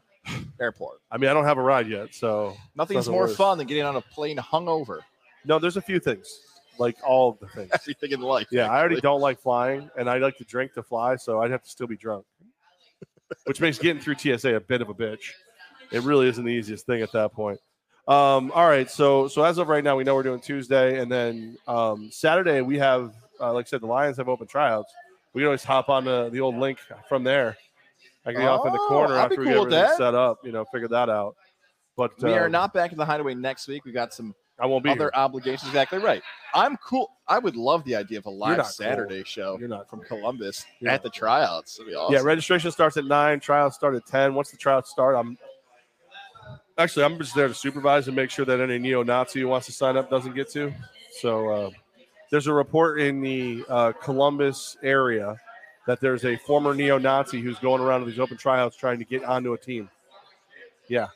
airport. 0.60 1.00
I 1.10 1.16
mean, 1.18 1.30
I 1.30 1.34
don't 1.34 1.44
have 1.44 1.58
a 1.58 1.62
ride 1.62 1.88
yet, 1.88 2.14
so 2.14 2.56
Nothing's 2.74 3.08
more 3.08 3.22
worse. 3.22 3.36
fun 3.36 3.58
than 3.58 3.66
getting 3.66 3.84
on 3.84 3.96
a 3.96 4.00
plane 4.00 4.36
hungover. 4.38 5.00
no. 5.44 5.58
There's 5.58 5.76
a 5.76 5.82
few 5.82 5.98
things, 6.00 6.40
like 6.78 6.96
all 7.06 7.30
of 7.30 7.38
the 7.40 7.46
things. 7.54 7.70
Everything 7.74 8.12
in 8.12 8.20
life. 8.20 8.48
Yeah, 8.50 8.70
I 8.70 8.78
already 8.80 9.00
don't 9.00 9.20
like 9.20 9.40
flying, 9.40 9.90
and 9.98 10.08
I 10.08 10.18
like 10.18 10.36
to 10.38 10.44
drink 10.44 10.74
to 10.74 10.82
fly, 10.82 11.16
so 11.16 11.40
I'd 11.42 11.50
have 11.50 11.62
to 11.62 11.68
still 11.70 11.86
be 11.86 11.96
drunk, 11.96 12.24
which 13.44 13.60
makes 13.60 13.78
getting 13.78 14.02
through 14.02 14.16
TSA 14.16 14.54
a 14.56 14.60
bit 14.60 14.82
of 14.82 14.88
a 14.88 14.94
bitch. 14.94 15.32
it 15.90 16.02
really 16.02 16.28
isn't 16.28 16.44
the 16.44 16.52
easiest 16.52 16.86
thing 16.86 17.02
at 17.02 17.12
that 17.12 17.32
point. 17.32 17.58
Um, 18.08 18.50
all 18.54 18.66
right, 18.68 18.90
so 18.90 19.28
so 19.28 19.44
as 19.44 19.58
of 19.58 19.68
right 19.68 19.84
now, 19.84 19.96
we 19.96 20.04
know 20.04 20.14
we're 20.14 20.22
doing 20.24 20.40
Tuesday, 20.40 20.98
and 21.00 21.10
then 21.10 21.56
um, 21.68 22.08
Saturday 22.10 22.60
we 22.60 22.76
have, 22.78 23.14
uh, 23.40 23.52
like 23.52 23.66
I 23.66 23.68
said, 23.68 23.82
the 23.82 23.86
Lions 23.86 24.16
have 24.16 24.28
open 24.28 24.46
tryouts. 24.46 24.92
We 25.32 25.42
can 25.42 25.46
always 25.46 25.62
hop 25.62 25.88
on 25.88 26.04
the, 26.04 26.28
the 26.30 26.40
old 26.40 26.56
link 26.56 26.78
from 27.08 27.22
there. 27.22 27.56
I 28.26 28.32
can 28.32 28.40
be 28.40 28.46
off 28.46 28.66
in 28.66 28.72
the 28.72 28.80
Oh, 28.80 28.88
corner 28.88 29.16
after 29.16 29.38
we 29.40 29.46
get 29.46 29.56
everything 29.56 29.88
set 29.96 30.14
up. 30.14 30.38
You 30.44 30.50
know, 30.52 30.64
figure 30.72 30.88
that 30.88 31.08
out. 31.08 31.36
But 31.96 32.20
We 32.20 32.32
uh, 32.32 32.36
are 32.36 32.48
not 32.48 32.74
back 32.74 32.92
in 32.92 32.98
the 32.98 33.04
hideaway 33.04 33.34
next 33.34 33.68
week. 33.68 33.84
We 33.84 33.92
got 33.92 34.12
some 34.12 34.34
I 34.58 34.66
won't 34.66 34.84
be 34.84 34.90
other 34.90 35.04
here. 35.04 35.10
obligations. 35.14 35.68
Exactly 35.68 35.98
right. 35.98 36.22
I'm 36.52 36.76
cool. 36.78 37.10
I 37.28 37.38
would 37.38 37.56
love 37.56 37.84
the 37.84 37.94
idea 37.96 38.18
of 38.18 38.26
a 38.26 38.30
live 38.30 38.58
not 38.58 38.64
cool. 38.64 38.72
Saturday 38.72 39.22
show 39.24 39.56
You're 39.58 39.68
not 39.68 39.88
from 39.88 40.00
Columbus 40.02 40.66
You're 40.80 40.90
at 40.90 41.02
the 41.02 41.08
tryouts. 41.10 41.78
Awesome. 41.80 42.12
Yeah, 42.14 42.20
registration 42.22 42.70
starts 42.72 42.96
at 42.96 43.04
nine. 43.06 43.40
Tryouts 43.40 43.76
start 43.76 43.94
at 43.94 44.04
ten. 44.06 44.34
Once 44.34 44.50
the 44.50 44.56
tryouts 44.56 44.90
start, 44.90 45.16
I'm 45.16 45.38
actually 46.78 47.04
I'm 47.04 47.18
just 47.18 47.34
there 47.34 47.48
to 47.48 47.54
supervise 47.54 48.06
and 48.06 48.16
make 48.16 48.30
sure 48.30 48.44
that 48.44 48.60
any 48.60 48.78
neo-Nazi 48.78 49.40
who 49.40 49.48
wants 49.48 49.66
to 49.66 49.72
sign 49.72 49.96
up 49.96 50.08
doesn't 50.10 50.34
get 50.34 50.50
to. 50.52 50.72
So 51.20 51.48
uh, 51.50 51.70
there's 52.30 52.46
a 52.46 52.52
report 52.52 53.00
in 53.00 53.20
the 53.20 53.64
uh, 53.68 53.92
Columbus 53.92 54.76
area 54.82 55.36
that 55.86 56.00
there's 56.00 56.24
a 56.24 56.36
former 56.36 56.74
neo-Nazi 56.74 57.40
who's 57.40 57.58
going 57.58 57.82
around 57.82 58.00
to 58.00 58.06
these 58.06 58.18
open 58.20 58.36
tryouts 58.36 58.76
trying 58.76 58.98
to 58.98 59.04
get 59.04 59.24
onto 59.24 59.52
a 59.54 59.58
team. 59.58 59.88
Yeah, 60.88 61.08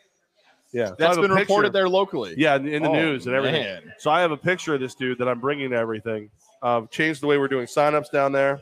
yeah. 0.72 0.92
That's 0.98 1.16
been 1.18 1.30
reported 1.32 1.72
there 1.72 1.88
locally. 1.88 2.34
Yeah, 2.36 2.56
in, 2.56 2.68
in 2.68 2.82
the 2.82 2.88
Oh, 2.88 2.92
news 2.94 3.26
and 3.26 3.34
everything. 3.34 3.62
man. 3.62 3.92
So 3.98 4.10
I 4.10 4.20
have 4.20 4.30
a 4.32 4.36
picture 4.36 4.74
of 4.74 4.80
this 4.80 4.94
dude 4.94 5.18
that 5.18 5.28
I'm 5.28 5.40
bringing 5.40 5.70
to 5.70 5.76
everything. 5.76 6.30
Um, 6.62 6.88
changed 6.90 7.20
the 7.22 7.26
way 7.26 7.38
we're 7.38 7.48
doing 7.48 7.66
signups 7.66 8.10
down 8.10 8.32
there. 8.32 8.60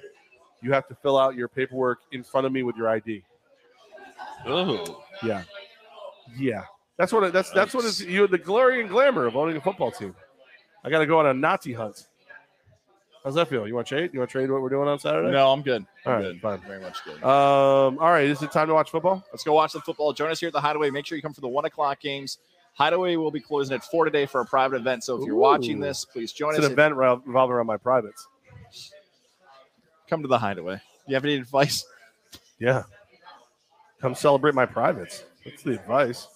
You 0.61 0.73
have 0.73 0.87
to 0.89 0.95
fill 0.95 1.19
out 1.19 1.35
your 1.37 1.49
paperwork 1.49 2.01
in 2.13 2.23
front 2.23 2.47
of 2.47 2.53
me 2.53 2.63
with 2.63 2.77
your 2.77 2.89
ID. 2.89 3.23
Ooh. 4.49 4.85
Yeah, 5.23 5.43
yeah. 6.37 6.65
That's 6.99 7.13
what 7.13 7.25
it, 7.25 7.33
that's 7.33 7.51
that's 7.51 7.75
what 7.75 7.85
it's 7.85 8.01
you 8.01 8.27
the 8.27 8.39
glory 8.39 8.81
and 8.81 8.89
glamour 8.89 9.27
of 9.27 9.37
owning 9.37 9.57
a 9.57 9.61
football 9.61 9.91
team. 9.91 10.15
I 10.85 10.91
got 10.91 10.99
to 10.99 11.07
go 11.07 11.19
on 11.21 11.27
a 11.27 11.35
Nazi 11.35 11.73
hunt. 11.73 12.07
How's 13.25 13.35
that 13.37 13.49
feel? 13.49 13.69
You 13.69 13.75
want 13.75 13.87
to 13.87 13.95
trade? 13.97 14.11
You 14.13 14.19
want 14.19 14.31
to 14.31 14.33
trade 14.33 14.51
what 14.51 14.61
we're 14.63 14.69
doing 14.69 14.89
on 14.89 14.99
Saturday? 14.99 15.31
No, 15.31 15.53
I'm 15.53 15.63
good. 15.63 15.87
I'm 16.05 16.13
right, 16.13 16.23
good. 16.23 16.41
fine. 16.41 16.61
Very 16.67 16.81
much 16.81 17.05
good. 17.05 17.23
Um. 17.23 17.99
All 17.99 18.11
right. 18.11 18.27
Is 18.27 18.43
it 18.43 18.51
time 18.51 18.67
to 18.69 18.75
watch 18.75 18.91
football? 18.91 19.25
Let's 19.33 19.45
go 19.45 19.53
watch 19.53 19.73
the 19.73 19.81
football. 19.81 20.13
Join 20.13 20.31
us 20.31 20.41
here 20.41 20.49
at 20.49 20.53
the 20.53 20.61
Hideaway. 20.61 20.91
Make 20.91 21.07
sure 21.07 21.17
you 21.17 21.23
come 21.23 21.33
for 21.33 21.41
the 21.41 21.49
one 21.49 21.65
o'clock 21.65 22.01
games. 22.01 22.39
Hideaway 22.75 23.17
will 23.17 23.31
be 23.31 23.41
closing 23.41 23.75
at 23.75 23.85
four 23.85 24.05
today 24.05 24.27
for 24.27 24.41
a 24.41 24.47
private 24.47 24.77
event. 24.77 25.05
So 25.05 25.21
if 25.21 25.27
you're 25.27 25.37
watching 25.37 25.79
this, 25.79 26.05
please 26.05 26.33
join 26.33 26.51
It's 26.51 26.61
us. 26.61 26.67
an 26.67 26.73
event 26.73 26.97
revolving 26.97 27.55
around 27.55 27.67
my 27.67 27.77
privates. 27.77 28.27
Come 30.09 30.23
to 30.23 30.29
the 30.29 30.39
Hideaway. 30.39 30.77
Do 30.77 30.83
You 31.09 31.15
have 31.15 31.25
any 31.25 31.35
advice? 31.35 31.85
Yeah. 32.59 32.85
Come 34.01 34.15
celebrate 34.15 34.55
my 34.55 34.67
privates. 34.67 35.25
That's 35.45 35.63
the 35.63 35.73
advice. 35.73 36.29